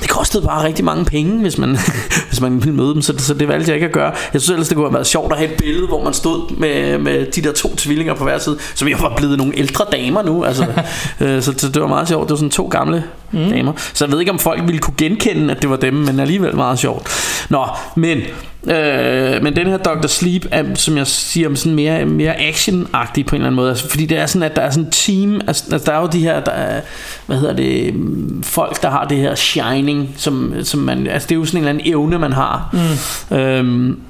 Det 0.00 0.10
kostede 0.10 0.46
bare 0.46 0.64
rigtig 0.64 0.84
mange 0.84 1.04
penge, 1.04 1.40
hvis 1.40 1.58
man, 1.58 1.78
hvis 2.28 2.40
man 2.40 2.64
ville 2.64 2.74
møde 2.74 2.94
dem, 2.94 3.02
så, 3.02 3.14
så 3.18 3.34
det 3.34 3.48
valgte 3.48 3.68
jeg 3.68 3.74
ikke 3.74 3.86
at 3.86 3.92
gøre. 3.92 4.12
Jeg 4.32 4.40
synes 4.40 4.50
ellers, 4.50 4.68
det 4.68 4.76
kunne 4.76 4.86
have 4.86 4.94
været 4.94 5.06
sjovt 5.06 5.32
at 5.32 5.38
have 5.38 5.50
et 5.50 5.56
billede, 5.56 5.86
hvor 5.86 6.04
man 6.04 6.12
stod 6.12 6.56
med, 6.56 6.98
med 6.98 7.26
de 7.26 7.42
der 7.42 7.52
to 7.52 7.76
tvillinger 7.76 8.14
på 8.14 8.24
hver 8.24 8.38
side, 8.38 8.58
som 8.74 8.88
jeg 8.88 9.00
var 9.00 9.12
blevet 9.16 9.38
nogle 9.38 9.58
ældre 9.58 9.84
damer 9.92 10.22
nu. 10.22 10.44
Altså, 10.44 10.66
øh, 11.20 11.42
så, 11.42 11.54
så 11.56 11.68
det 11.68 11.82
var 11.82 11.88
meget 11.88 12.08
sjovt. 12.08 12.22
Det 12.22 12.30
var 12.30 12.36
sådan 12.36 12.50
to 12.50 12.68
gamle 12.68 13.04
mm. 13.34 13.50
damer. 13.50 13.72
Så 13.94 14.04
jeg 14.04 14.12
ved 14.12 14.20
ikke, 14.20 14.32
om 14.32 14.38
folk 14.38 14.62
ville 14.66 14.78
kunne 14.78 14.94
genkende, 14.98 15.54
at 15.54 15.62
det 15.62 15.70
var 15.70 15.76
dem, 15.76 15.94
men 15.94 16.20
alligevel 16.20 16.56
meget 16.56 16.78
sjovt. 16.78 17.08
Nå, 17.50 17.66
men 17.96 18.18
Øh, 18.66 19.42
men 19.42 19.56
den 19.56 19.66
her 19.66 19.76
Dr. 19.76 20.06
Sleep 20.06 20.46
er, 20.50 20.74
som 20.74 20.96
jeg 20.96 21.06
siger, 21.06 21.54
sådan 21.54 21.74
mere, 21.74 22.04
mere 22.04 22.34
action-agtig 22.40 23.26
på 23.26 23.36
en 23.36 23.40
eller 23.40 23.46
anden 23.46 23.54
måde. 23.54 23.70
Altså, 23.70 23.88
fordi 23.88 24.06
det 24.06 24.18
er 24.18 24.26
sådan, 24.26 24.50
at 24.50 24.56
der 24.56 24.62
er 24.62 24.70
sådan 24.70 24.84
en 24.84 24.90
team. 24.90 25.40
Altså, 25.46 25.64
altså, 25.72 25.90
der 25.90 25.96
er 25.96 26.00
jo 26.00 26.06
de 26.06 26.20
her, 26.20 26.40
der 26.40 26.52
er, 26.52 26.80
hvad 27.26 27.36
hedder 27.36 27.54
det, 27.54 27.94
folk, 28.42 28.82
der 28.82 28.90
har 28.90 29.04
det 29.04 29.18
her 29.18 29.34
shining, 29.34 30.14
som, 30.16 30.54
som 30.62 30.80
man, 30.80 31.06
altså 31.06 31.28
det 31.28 31.34
er 31.34 31.38
jo 31.38 31.44
sådan 31.44 31.58
en 31.58 31.68
eller 31.68 31.70
anden 31.70 31.92
evne, 31.92 32.18
man 32.18 32.32
har. 32.32 32.76
Mm. 33.30 33.36
Øhm, 33.36 34.00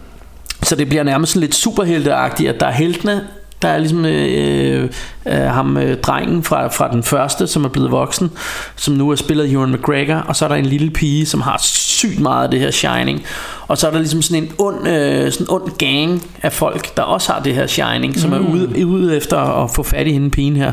så 0.62 0.77
det 0.77 0.89
bliver 0.89 1.03
nærmest 1.03 1.33
sådan 1.33 1.41
lidt 1.41 1.55
superhelteagtigt, 1.55 2.49
at 2.49 2.61
der 2.61 2.66
er 2.66 2.72
heltene, 2.72 3.20
der 3.63 3.69
er 3.69 3.79
ligesom 3.79 4.05
øh, 4.05 4.91
øh, 5.27 5.35
ham 5.35 5.77
øh, 5.77 6.01
drengen 6.01 6.43
fra, 6.43 6.69
fra 6.69 6.91
den 6.93 7.03
første, 7.03 7.47
som 7.47 7.65
er 7.65 7.69
blevet 7.69 7.91
voksen, 7.91 8.31
som 8.77 8.95
nu 8.95 9.11
er 9.11 9.17
spillet 9.17 9.53
Ewan 9.53 9.73
McGregor, 9.73 10.15
og 10.15 10.37
så 10.37 10.45
er 10.45 10.49
der 10.49 10.57
en 10.57 10.67
lille 10.67 10.91
pige, 10.91 11.27
som 11.27 11.41
har 11.41 11.59
sygt 11.63 12.21
meget 12.21 12.45
af 12.45 12.51
det 12.51 12.61
her 12.61 12.71
Shining. 12.71 13.23
Og 13.69 13.79
så 13.79 13.87
er 13.87 13.91
der 13.91 13.99
ligesom 13.99 14.23
sådan 14.23 14.43
en 14.43 14.53
ond, 14.59 14.89
øh, 14.89 15.33
sådan 15.33 15.47
ond 15.51 15.79
gang 15.79 16.23
af 16.43 16.53
folk, 16.53 16.97
der 16.97 17.03
også 17.03 17.33
har 17.33 17.43
det 17.43 17.55
her 17.55 17.67
Shining, 17.67 18.19
som 18.19 18.31
mm. 18.31 18.37
er 18.37 18.53
ude, 18.53 18.87
ude 18.87 19.17
efter 19.17 19.39
at 19.39 19.71
få 19.71 19.83
fat 19.83 20.07
i 20.07 20.13
hende 20.13 20.31
pigen 20.31 20.57
her. 20.57 20.73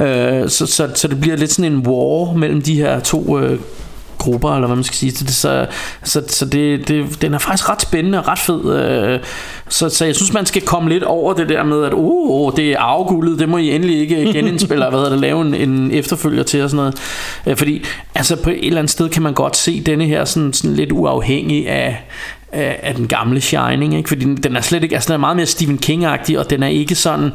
Øh, 0.00 0.48
så, 0.48 0.66
så, 0.66 0.88
så 0.94 1.08
det 1.08 1.20
bliver 1.20 1.36
lidt 1.36 1.52
sådan 1.52 1.72
en 1.72 1.86
war 1.86 2.34
mellem 2.34 2.62
de 2.62 2.74
her 2.74 3.00
to 3.00 3.38
øh, 3.38 3.58
grupper, 4.20 4.54
eller 4.54 4.66
hvad 4.66 4.76
man 4.76 4.84
skal 4.84 4.96
sige. 4.96 5.12
Så, 5.12 5.24
så, 5.34 5.66
så, 6.02 6.22
så 6.28 6.44
det, 6.44 6.88
det, 6.88 7.22
den 7.22 7.34
er 7.34 7.38
faktisk 7.38 7.68
ret 7.68 7.82
spændende 7.82 8.18
og 8.18 8.28
ret 8.28 8.38
fed. 8.38 8.74
øh, 8.74 9.18
Så, 9.68 9.88
så 9.88 10.04
jeg 10.04 10.16
synes, 10.16 10.32
man 10.32 10.46
skal 10.46 10.62
komme 10.62 10.88
lidt 10.90 11.02
over 11.04 11.32
det 11.34 11.48
der 11.48 11.62
med, 11.64 11.84
at 11.84 11.92
uh, 11.94 12.52
det 12.56 12.72
er 12.72 12.78
afguldet, 12.78 13.38
det 13.38 13.48
må 13.48 13.56
I 13.58 13.70
endelig 13.74 13.98
ikke 14.00 14.16
genindspille, 14.38 14.84
og 14.84 14.90
hvad 14.90 15.00
hedder 15.00 15.12
det, 15.12 15.20
lave 15.20 15.40
en, 15.40 15.54
en 15.54 15.90
efterfølger 15.90 16.42
til 16.42 16.62
og 16.62 16.70
sådan 16.70 16.76
noget. 16.76 16.94
Øh, 17.46 17.56
Fordi 17.56 17.84
altså 18.14 18.36
på 18.36 18.50
et 18.50 18.66
eller 18.66 18.78
andet 18.78 18.90
sted 18.90 19.08
kan 19.08 19.22
man 19.22 19.34
godt 19.34 19.56
se 19.56 19.80
denne 19.80 20.04
her 20.04 20.24
sådan, 20.24 20.52
sådan 20.52 20.76
lidt 20.76 20.92
uafhængig 20.92 21.68
af, 21.68 22.04
af, 22.52 22.80
af 22.82 22.94
den 22.94 23.08
gamle 23.08 23.40
Shining, 23.40 23.94
ikke? 23.96 24.08
fordi 24.08 24.24
den, 24.24 24.36
den 24.36 24.56
er 24.56 24.60
slet 24.60 24.82
ikke, 24.82 24.94
altså 24.94 25.06
den 25.06 25.14
er 25.14 25.18
meget 25.18 25.36
mere 25.36 25.46
Stephen 25.46 25.78
King-agtig, 25.86 26.38
og 26.38 26.50
den 26.50 26.62
er 26.62 26.68
ikke 26.68 26.94
sådan 26.94 27.32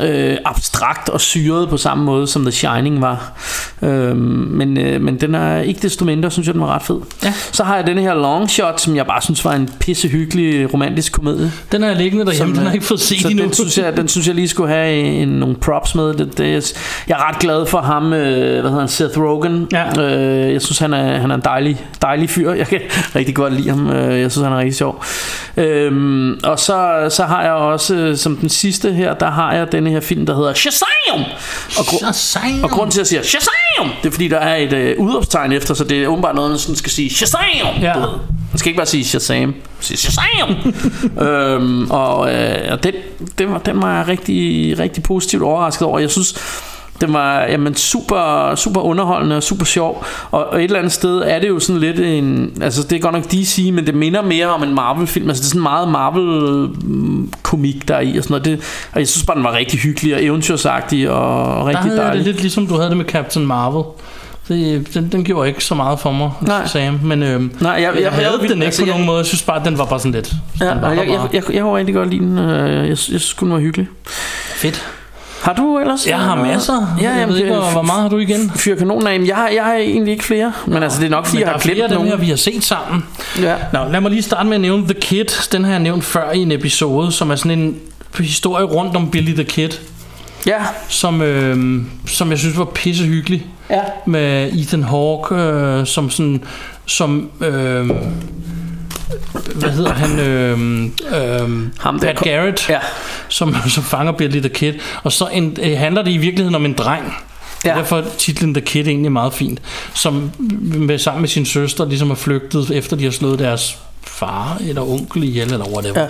øh, 0.00 0.36
abstrakt 0.44 1.08
og 1.08 1.20
syret 1.20 1.68
på 1.68 1.76
samme 1.76 2.04
måde 2.04 2.26
som 2.26 2.42
The 2.42 2.52
Shining 2.52 3.00
var. 3.00 3.32
Øhm, 3.82 4.16
men, 4.50 4.78
øh, 4.78 5.00
men 5.00 5.20
den 5.20 5.34
er 5.34 5.58
ikke 5.60 5.80
desto 5.82 6.04
mindre, 6.04 6.30
synes 6.30 6.46
jeg, 6.46 6.54
den 6.54 6.62
var 6.62 6.74
ret 6.74 6.82
fed. 6.82 6.96
Ja. 7.24 7.32
Så 7.52 7.64
har 7.64 7.76
jeg 7.76 7.86
denne 7.86 8.02
her 8.02 8.14
Long 8.14 8.50
Shot, 8.50 8.80
som 8.80 8.96
jeg 8.96 9.06
bare 9.06 9.22
synes 9.22 9.44
var 9.44 9.52
en 9.52 9.68
pissehyggelig 9.80 10.74
romantisk 10.74 11.12
komedie. 11.12 11.52
Den 11.72 11.82
er 11.82 11.94
liggende 11.94 12.26
derhjemme, 12.26 12.52
den 12.54 12.60
har 12.62 12.66
jeg 12.66 12.74
ikke 12.74 12.86
fået 12.86 13.00
set 13.00 13.24
endnu. 13.30 13.44
den 13.44 13.52
synes, 13.52 13.78
jeg, 13.78 13.96
den 13.96 14.08
synes 14.08 14.26
jeg 14.26 14.34
lige 14.34 14.48
skulle 14.48 14.68
have 14.68 14.94
en, 14.94 15.28
nogle 15.28 15.56
props 15.56 15.94
med. 15.94 16.14
Det, 16.14 16.38
det, 16.38 16.72
jeg 17.08 17.14
er 17.14 17.28
ret 17.28 17.38
glad 17.38 17.66
for 17.66 17.80
ham, 17.80 18.12
øh, 18.12 18.60
hvad 18.60 18.62
hedder 18.62 18.78
han, 18.78 18.88
Seth 18.88 19.18
Rogen. 19.20 19.68
Ja. 19.72 20.02
Øh, 20.02 20.52
jeg 20.52 20.62
synes, 20.62 20.78
han 20.78 20.92
er, 20.94 21.18
han 21.18 21.30
er 21.30 21.34
en 21.34 21.40
dejlig, 21.44 21.86
dejlig 22.02 22.30
fyr. 22.30 22.52
Jeg 22.52 22.66
kan 22.66 22.80
rigtig 23.16 23.34
godt 23.34 23.52
lide 23.52 23.68
ham. 23.68 23.90
Øh, 23.90 24.20
Jeg 24.20 24.30
synes, 24.32 24.44
han 24.44 24.52
er 24.52 24.58
rigtig 24.58 24.76
sjov. 24.76 25.04
Øhm, 25.56 26.40
og 26.44 26.58
så, 26.58 27.06
så 27.10 27.24
har 27.24 27.42
jeg 27.42 27.52
også, 27.52 27.94
øh, 27.94 28.16
som 28.16 28.36
den 28.36 28.48
sidste 28.48 28.92
her, 28.92 29.14
der 29.14 29.30
har 29.30 29.52
jeg 29.52 29.72
denne 29.84 29.90
her 29.94 30.00
film, 30.00 30.26
der 30.26 30.36
hedder 30.36 30.54
Shazam! 30.54 31.20
Og, 31.78 31.84
gru- 31.84 32.12
Shazam! 32.12 32.64
og 32.64 32.70
grunden 32.70 32.90
til, 32.90 33.00
at 33.00 33.12
jeg 33.12 33.24
siger 33.24 33.40
Shazam, 33.40 33.90
det 34.02 34.08
er 34.08 34.12
fordi, 34.12 34.28
der 34.28 34.38
er 34.38 34.56
et 34.56 34.72
øh, 34.72 34.98
udopstegn 34.98 35.52
efter, 35.52 35.74
så 35.74 35.84
det 35.84 36.02
er 36.02 36.08
åbenbart 36.08 36.34
noget, 36.34 36.50
man 36.50 36.58
sådan 36.58 36.76
skal 36.76 36.90
sige 36.92 37.10
Shazam! 37.10 37.80
Ja. 37.80 37.94
Man 38.50 38.58
skal 38.58 38.68
ikke 38.68 38.76
bare 38.76 38.86
sige 38.86 39.04
Shazam, 39.04 39.48
man 39.48 39.54
skal 39.80 39.98
sige 39.98 40.12
Shazam! 40.12 40.56
øhm, 41.28 41.90
og 41.90 42.34
øh, 42.34 42.72
og 42.72 42.82
den, 42.82 42.94
den, 43.38 43.52
var, 43.52 43.58
den 43.58 43.82
var 43.82 43.96
jeg 43.98 44.08
rigtig, 44.08 44.78
rigtig 44.78 45.02
positivt 45.02 45.42
overrasket 45.42 45.88
over. 45.88 45.98
Jeg 45.98 46.10
synes, 46.10 46.34
den 47.02 47.12
var 47.12 47.40
jamen, 47.40 47.74
super, 47.74 48.54
super 48.54 48.80
underholdende 48.80 49.36
og 49.36 49.42
super 49.42 49.64
sjov. 49.64 50.04
Og, 50.30 50.46
og 50.46 50.58
et 50.58 50.64
eller 50.64 50.78
andet 50.78 50.92
sted 50.92 51.22
er 51.26 51.38
det 51.38 51.48
jo 51.48 51.58
sådan 51.60 51.80
lidt 51.80 52.00
en... 52.00 52.52
Altså 52.62 52.82
det 52.82 52.96
er 52.96 53.00
godt 53.00 53.14
nok 53.14 53.30
DC, 53.32 53.70
men 53.74 53.86
det 53.86 53.94
minder 53.94 54.22
mere 54.22 54.46
om 54.46 54.62
en 54.62 54.74
Marvel-film. 54.74 55.28
Altså 55.28 55.40
det 55.42 55.46
er 55.46 55.50
sådan 55.50 55.62
meget 55.62 55.88
Marvel-komik, 55.88 57.88
der 57.88 57.94
er 57.94 58.00
i 58.00 58.16
og 58.18 58.24
sådan 58.24 58.32
noget. 58.32 58.44
Det, 58.44 58.60
og 58.92 59.00
jeg 59.00 59.08
synes 59.08 59.26
bare, 59.26 59.36
den 59.36 59.44
var 59.44 59.52
rigtig 59.52 59.80
hyggelig 59.80 60.14
og 60.14 60.24
eventyrsagtig 60.24 61.10
og 61.10 61.46
Der 61.46 61.66
rigtig 61.66 61.82
havde 61.82 61.94
jeg 61.96 62.04
det 62.06 62.12
dejlig. 62.12 62.24
lidt 62.26 62.40
ligesom 62.40 62.66
du 62.66 62.74
havde 62.76 62.88
det 62.88 62.96
med 62.96 63.04
Captain 63.04 63.46
Marvel. 63.46 63.84
Det, 64.48 64.88
den, 64.94 65.08
den 65.12 65.24
gjorde 65.24 65.48
ikke 65.48 65.64
så 65.64 65.74
meget 65.74 66.00
for 66.00 66.12
mig, 66.12 66.30
Nej. 66.40 66.66
Sam. 66.66 67.00
Men 67.02 67.22
øhm, 67.22 67.52
Nej, 67.60 67.72
jeg, 67.72 67.80
jeg, 67.94 68.02
jeg 68.02 68.10
havde 68.12 68.26
jeg, 68.40 68.48
den 68.48 68.52
ikke 68.52 68.64
altså, 68.64 68.82
på 68.82 68.86
jeg, 68.86 68.92
nogen 68.94 69.06
måde. 69.06 69.18
Jeg 69.18 69.26
synes 69.26 69.42
bare, 69.42 69.58
at 69.60 69.64
den 69.64 69.78
var 69.78 69.84
bare 69.84 69.98
sådan 69.98 70.12
lidt. 70.12 70.32
Ja, 70.60 70.70
den 70.70 70.82
var 70.82 70.88
jeg, 70.92 70.98
jeg, 70.98 71.08
jeg, 71.08 71.20
jeg, 71.32 71.42
jeg 71.54 71.62
kunne 71.62 71.76
rigtig 71.76 71.94
godt 71.94 72.10
lide 72.10 72.24
den. 72.24 72.38
Øh, 72.38 72.76
Jeg, 72.78 72.88
jeg 72.88 72.98
synes, 72.98 73.34
den 73.40 73.50
var 73.52 73.58
hyggelig. 73.58 73.88
fedt. 74.54 74.91
Har 75.42 75.52
du 75.52 75.78
ellers? 75.78 76.06
Jeg 76.06 76.18
har 76.18 76.34
masser. 76.34 76.96
Ja, 77.00 77.10
jeg 77.10 77.18
jamen, 77.20 77.34
ved 77.34 77.36
ikke, 77.42 77.52
hvor, 77.52 77.70
hvor 77.72 77.82
meget 77.82 78.02
har 78.02 78.08
du 78.08 78.18
igen? 78.18 78.50
Fyr 78.56 78.76
kanonen 78.76 79.06
af. 79.06 79.12
Jamen, 79.12 79.26
Jeg 79.26 79.36
har, 79.36 79.48
jeg 79.48 79.64
har 79.64 79.74
egentlig 79.74 80.12
ikke 80.12 80.24
flere. 80.24 80.52
Men 80.66 80.82
altså, 80.82 81.00
det 81.00 81.06
er 81.06 81.10
nok 81.10 81.26
fordi, 81.26 81.40
jeg 81.40 81.48
har 81.48 81.54
er 81.54 81.58
flere 81.58 81.74
glemt 81.76 81.92
af 81.92 81.98
dem 81.98 82.06
her, 82.06 82.16
vi 82.16 82.26
har 82.28 82.36
set 82.36 82.64
sammen. 82.64 83.04
Ja. 83.40 83.54
Nå, 83.72 83.78
lad 83.92 84.00
mig 84.00 84.10
lige 84.10 84.22
starte 84.22 84.48
med 84.48 84.54
at 84.54 84.60
nævne 84.60 84.84
The 84.84 84.94
Kid. 84.94 85.24
Den 85.52 85.64
har 85.64 85.70
jeg 85.70 85.80
nævnt 85.80 86.04
før 86.04 86.32
i 86.32 86.38
en 86.38 86.52
episode, 86.52 87.12
som 87.12 87.30
er 87.30 87.36
sådan 87.36 87.58
en 87.58 87.76
historie 88.18 88.64
rundt 88.64 88.96
om 88.96 89.10
Billy 89.10 89.34
the 89.34 89.44
Kid, 89.44 89.68
ja, 90.46 90.58
som, 90.88 91.22
øh, 91.22 91.82
som 92.06 92.30
jeg 92.30 92.38
synes 92.38 92.58
var 92.58 92.64
pissehyggelig. 92.64 93.46
ja. 93.70 93.80
Med 94.06 94.52
Ethan 94.52 94.82
Hawke, 94.82 95.34
øh, 95.34 95.86
som 95.86 96.10
sådan, 96.10 96.44
som, 96.86 97.30
øh, 97.40 97.90
hvad 99.54 99.70
hedder 99.70 99.92
han, 99.92 100.18
øh, 100.20 100.58
øh, 100.82 101.66
Ham 101.80 101.98
der 101.98 102.06
Pat 102.06 102.16
kom- 102.16 102.24
Garrett, 102.28 102.68
Ja. 102.68 102.78
som, 103.28 103.54
som 103.74 103.82
fanger 103.84 104.12
Billy 104.12 104.40
the 104.40 104.48
Kid. 104.48 104.74
Og 105.02 105.12
så 105.12 105.26
en, 105.32 105.56
øh, 105.62 105.78
handler 105.78 106.02
det 106.02 106.10
i 106.10 106.16
virkeligheden 106.16 106.54
om 106.54 106.64
en 106.64 106.72
dreng. 106.72 107.14
Ja. 107.64 107.74
Derfor 107.74 107.98
er 107.98 108.02
titlen 108.18 108.54
The 108.54 108.60
Kid 108.60 108.86
egentlig 108.86 109.12
meget 109.12 109.32
fint. 109.32 109.62
Som 109.94 110.30
med, 110.60 110.98
sammen 110.98 111.20
med 111.20 111.28
sin 111.28 111.46
søster 111.46 111.84
ligesom 111.88 112.10
er 112.10 112.14
flygtet, 112.14 112.70
efter 112.70 112.96
de 112.96 113.04
har 113.04 113.10
slået 113.10 113.38
deres 113.38 113.78
far 114.26 114.58
eller 114.68 114.82
onkel 114.90 115.22
ihjel, 115.24 115.52
eller 115.52 115.66
whatever. 115.68 116.00
Ja. 116.00 116.06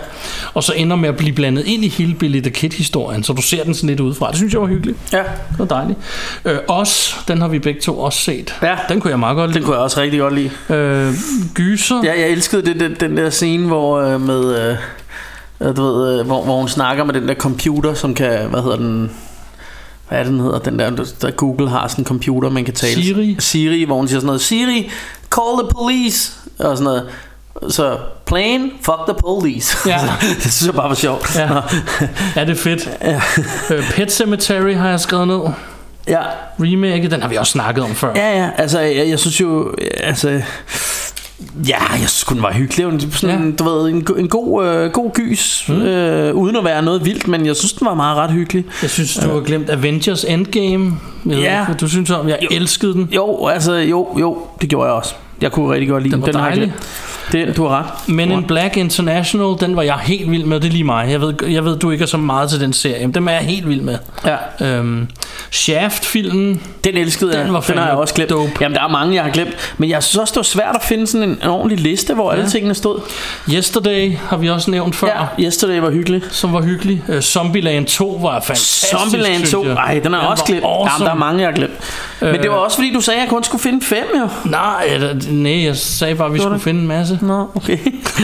Og 0.54 0.64
så 0.64 0.72
ender 0.72 0.96
med 0.96 1.08
at 1.08 1.16
blive 1.16 1.32
blandet 1.32 1.66
ind 1.66 1.84
i 1.84 1.88
hele 1.88 2.14
Billy 2.14 2.40
the 2.40 2.50
Kid-historien, 2.50 3.22
så 3.24 3.32
du 3.32 3.42
ser 3.42 3.64
den 3.64 3.74
sådan 3.74 3.88
lidt 3.88 4.00
udefra. 4.00 4.28
Det 4.28 4.36
synes 4.36 4.52
jeg 4.52 4.60
var 4.60 4.66
hyggeligt. 4.66 4.98
Ja. 5.12 5.18
Det 5.18 5.58
var 5.58 5.64
dejligt. 5.64 5.98
Øh, 6.44 6.58
Os, 6.68 7.16
den 7.28 7.40
har 7.40 7.48
vi 7.48 7.58
begge 7.58 7.80
to 7.80 7.98
også 7.98 8.18
set. 8.18 8.54
Ja. 8.62 8.76
Den 8.88 9.00
kunne 9.00 9.10
jeg 9.10 9.18
meget 9.18 9.36
godt 9.36 9.48
Den 9.48 9.54
lide. 9.54 9.64
kunne 9.64 9.74
jeg 9.76 9.82
også 9.82 10.00
rigtig 10.00 10.20
godt 10.20 10.34
lide. 10.34 10.50
Øh, 10.70 11.14
gyser. 11.54 12.00
Ja, 12.04 12.20
jeg 12.20 12.28
elskede 12.28 12.62
det, 12.66 12.80
den, 12.80 12.96
den 13.00 13.16
der 13.16 13.30
scene, 13.30 13.66
hvor 13.66 14.00
øh, 14.00 14.20
med... 14.20 14.70
Øh, 15.60 15.76
du 15.76 15.82
ved, 15.82 16.18
øh, 16.20 16.26
hvor, 16.26 16.44
hvor 16.44 16.58
hun 16.58 16.68
snakker 16.68 17.04
med 17.04 17.14
den 17.14 17.28
der 17.28 17.34
computer, 17.34 17.94
som 17.94 18.14
kan... 18.14 18.48
Hvad 18.50 18.62
hedder 18.62 18.76
den? 18.76 19.10
Hvad 20.08 20.18
er 20.18 20.22
det, 20.22 20.32
den 20.32 20.40
hedder? 20.40 20.58
Den 20.58 20.78
der, 20.78 20.90
der 21.22 21.30
Google 21.30 21.68
har 21.70 21.88
sådan 21.88 22.02
en 22.02 22.06
computer, 22.06 22.50
man 22.50 22.64
kan 22.64 22.74
tale. 22.74 23.02
Siri. 23.04 23.36
Siri, 23.38 23.84
hvor 23.84 23.96
hun 23.96 24.08
siger 24.08 24.20
sådan 24.20 24.26
noget. 24.26 24.40
Siri, 24.40 24.90
call 25.34 25.58
the 25.62 25.68
police. 25.74 26.32
Og 26.58 26.76
sådan 26.76 26.84
noget. 26.84 27.06
Så 27.70 27.96
plane, 28.26 28.70
fuck 28.82 28.98
the 29.08 29.14
police. 29.20 29.76
Ja. 29.90 29.98
det 30.44 30.52
synes 30.52 30.66
jeg 30.66 30.74
bare 30.74 30.88
var 30.88 30.94
sjovt. 30.94 31.36
Ja. 31.36 31.48
Ja, 32.36 32.40
det 32.44 32.50
er 32.50 32.54
fedt. 32.54 32.90
øh, 33.70 33.90
Pet 33.94 34.12
Cemetery 34.12 34.74
har 34.74 34.88
jeg 34.88 35.00
skrevet 35.00 35.28
ned. 35.28 35.40
ja. 36.08 36.20
Remake, 36.60 37.10
den 37.10 37.22
har 37.22 37.28
vi 37.28 37.36
også 37.36 37.52
snakket 37.52 37.84
om 37.84 37.90
før. 37.94 38.12
Ja, 38.16 38.38
ja, 38.42 38.50
altså 38.58 38.80
jeg, 38.80 39.08
jeg 39.08 39.18
synes 39.18 39.40
jo, 39.40 39.74
altså... 39.96 40.40
Ja, 41.68 41.78
jeg 41.92 42.08
synes 42.08 42.24
kun 42.24 42.36
den 42.36 42.42
var 42.42 42.52
hyggelig. 42.52 42.86
Det 42.86 43.12
var 43.12 43.16
Sådan, 43.18 43.38
Ja. 43.40 43.44
ja. 43.46 43.50
Du 43.58 43.64
ved, 43.64 43.88
en, 43.90 44.06
en 44.16 44.28
god, 44.28 44.64
øh, 44.66 44.90
god 44.90 45.10
gys, 45.14 45.64
mm. 45.68 45.82
øh, 45.82 46.34
uden 46.34 46.56
at 46.56 46.64
være 46.64 46.82
noget 46.82 47.04
vildt, 47.04 47.28
men 47.28 47.46
jeg 47.46 47.56
synes, 47.56 47.72
den 47.72 47.86
var 47.86 47.94
meget 47.94 48.16
ret 48.16 48.30
hyggelig. 48.30 48.64
Jeg 48.82 48.90
synes, 48.90 49.14
du 49.14 49.28
har 49.32 49.40
glemt 49.40 49.70
Avengers 49.70 50.24
Endgame. 50.24 50.92
Jeg 51.26 51.36
ved 51.36 51.42
Ja. 51.42 51.64
hvad 51.64 51.74
du 51.76 51.88
synes 51.88 52.10
om. 52.10 52.28
Jeg 52.28 52.38
elskede 52.50 52.92
den. 52.94 53.08
Jo, 53.12 53.46
altså, 53.46 53.72
jo, 53.72 54.08
jo, 54.20 54.38
det 54.60 54.68
gjorde 54.68 54.86
jeg 54.86 54.94
også. 54.94 55.14
Jeg 55.40 55.52
kunne 55.52 55.72
rigtig 55.74 55.88
godt 55.88 56.02
lide 56.02 56.14
Den 56.14 56.22
var 56.34 56.38
har 56.40 56.48
jeg 56.48 56.56
dejlig. 56.56 56.72
Den, 57.33 57.53
du 57.55 57.66
har 57.66 57.78
ret. 57.78 58.09
Men 58.09 58.28
in 58.30 58.35
har- 58.35 58.47
Black 58.47 58.76
International, 58.76 59.55
den 59.61 59.76
var 59.76 59.83
jeg 59.83 59.95
helt 60.03 60.30
vild 60.30 60.45
med. 60.45 60.61
Det 60.61 60.68
er 60.68 60.72
lige 60.72 60.85
mig. 60.85 61.11
Jeg 61.11 61.20
ved, 61.20 61.35
jeg 61.49 61.64
ved 61.64 61.78
du 61.78 61.91
ikke 61.91 62.03
er 62.03 62.07
så 62.07 62.16
meget 62.16 62.51
til 62.51 62.61
den 62.61 62.72
serie. 62.72 63.07
Men 63.07 63.14
den 63.14 63.28
er 63.28 63.33
jeg 63.33 63.43
helt 63.43 63.68
vild 63.68 63.80
med. 63.80 63.97
Ja, 64.26 64.37
Øhm, 64.66 65.09
Shaft-filmen. 65.51 66.62
den 66.85 66.97
elskede 66.97 67.37
jeg. 67.37 67.45
Den 67.45 67.53
var 67.55 67.61
den 67.61 67.78
har 67.78 67.87
jeg 67.87 67.95
også 67.97 68.14
glemt. 68.14 68.30
dope. 68.30 68.51
Jamen, 68.61 68.76
der 68.76 68.83
er 68.85 68.89
mange, 68.89 69.14
jeg 69.14 69.24
har 69.24 69.30
glemt. 69.30 69.74
Men 69.78 69.91
jeg 69.91 70.03
synes 70.03 70.16
også, 70.20 70.33
det 70.33 70.37
var 70.37 70.43
svært 70.43 70.74
at 70.76 70.83
finde 70.83 71.07
sådan 71.07 71.28
en, 71.28 71.39
en 71.43 71.49
ordentlig 71.49 71.80
liste, 71.80 72.14
hvor 72.14 72.33
ja. 72.33 72.39
alle 72.39 72.51
tingene 72.51 72.74
stod. 72.74 73.01
Yesterday 73.51 74.16
har 74.28 74.37
vi 74.37 74.49
også 74.51 74.70
nævnt 74.70 74.95
før. 74.95 75.28
Ja, 75.39 75.45
Yesterday 75.45 75.78
var 75.80 75.91
hyggelig. 75.91 76.22
Som 76.30 76.53
var 76.53 76.62
hyggelig. 76.62 77.03
Øh, 77.09 77.20
Zombieland 77.22 77.87
2 77.87 78.18
var 78.22 78.41
fantastisk, 78.41 78.93
Zombieland 79.01 79.35
synes 79.35 79.51
2, 79.51 79.64
jeg. 79.64 79.72
ej, 79.72 80.01
den 80.05 80.14
er 80.14 80.18
Den 80.18 80.28
også 80.28 80.45
glemt. 80.45 80.64
awesome. 80.64 80.91
Jamen, 80.93 81.07
der 81.07 81.12
er 81.12 81.18
mange, 81.18 81.41
jeg 81.41 81.49
har 81.49 81.55
glemt. 81.57 81.72
Men 82.20 82.43
det 82.43 82.51
var 82.51 82.57
også 82.57 82.76
fordi, 82.76 82.93
du 82.95 83.01
sagde, 83.01 83.18
at 83.18 83.22
jeg 83.22 83.30
kun 83.30 83.45
skulle 83.45 83.62
finde 83.62 83.85
fem, 83.85 84.05
jo. 84.18 84.28
Nej, 84.45 84.89
nej, 85.30 85.64
jeg 85.64 85.76
sagde 85.76 86.14
bare, 86.14 86.28
at 86.28 86.35
vi 86.35 86.39
skulle 86.39 86.61
finde 86.61 86.80
en 86.80 86.87
masse. 86.89 87.18
Nå, 87.23 87.51
okay. 87.55 87.79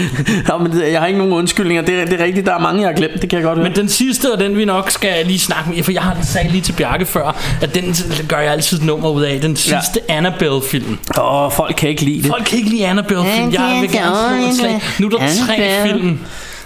Nå, 0.49 0.59
men 0.59 0.81
jeg 0.93 1.01
har 1.01 1.07
ikke 1.07 1.19
nogen 1.19 1.33
undskyldninger. 1.33 1.83
Det 1.83 2.01
er, 2.01 2.05
det 2.05 2.21
er 2.21 2.25
rigtigt, 2.25 2.47
der 2.47 2.55
er 2.55 2.59
mange, 2.59 2.81
jeg 2.81 2.89
har 2.89 2.95
glemt. 2.95 3.23
Det 3.23 3.31
kan 3.31 3.39
jeg 3.39 3.45
godt 3.45 3.59
høre. 3.59 3.69
Men 3.69 3.77
den 3.77 3.89
sidste, 3.89 4.33
og 4.33 4.41
den 4.41 4.57
vi 4.57 4.65
nok 4.65 4.91
skal 4.91 5.27
lige 5.27 5.39
snakke 5.39 5.71
med, 5.71 5.83
for 5.83 5.93
jeg 5.93 6.03
har 6.03 6.17
sagt 6.23 6.51
lige 6.51 6.61
til 6.63 6.73
Bjarke 6.73 7.07
før, 7.07 7.37
at 7.63 7.75
den 7.75 7.97
gør 8.29 8.39
jeg 8.39 8.53
altid 8.53 8.81
nummer 8.81 9.09
ud 9.11 9.23
af. 9.23 9.41
Den 9.41 9.57
sidste 9.57 10.01
ja. 10.09 10.15
Annabelle-film. 10.15 10.99
Åh, 11.21 11.53
folk 11.53 11.75
kan 11.77 11.89
ikke 11.89 12.05
lide 12.05 12.23
det. 12.23 12.27
Folk 12.27 12.45
kan 12.45 12.59
ikke 12.59 12.71
lide 12.71 12.87
Annabelle-film. 12.87 13.53
Jeg 13.53 13.79
vil 13.81 13.93
gerne 13.93 14.17
slå 14.17 14.49
et 14.49 14.57
slag. 14.57 14.83
Nu 14.99 15.07
er 15.07 15.11
der 15.11 15.19
tre 15.47 15.89
film. 15.89 16.19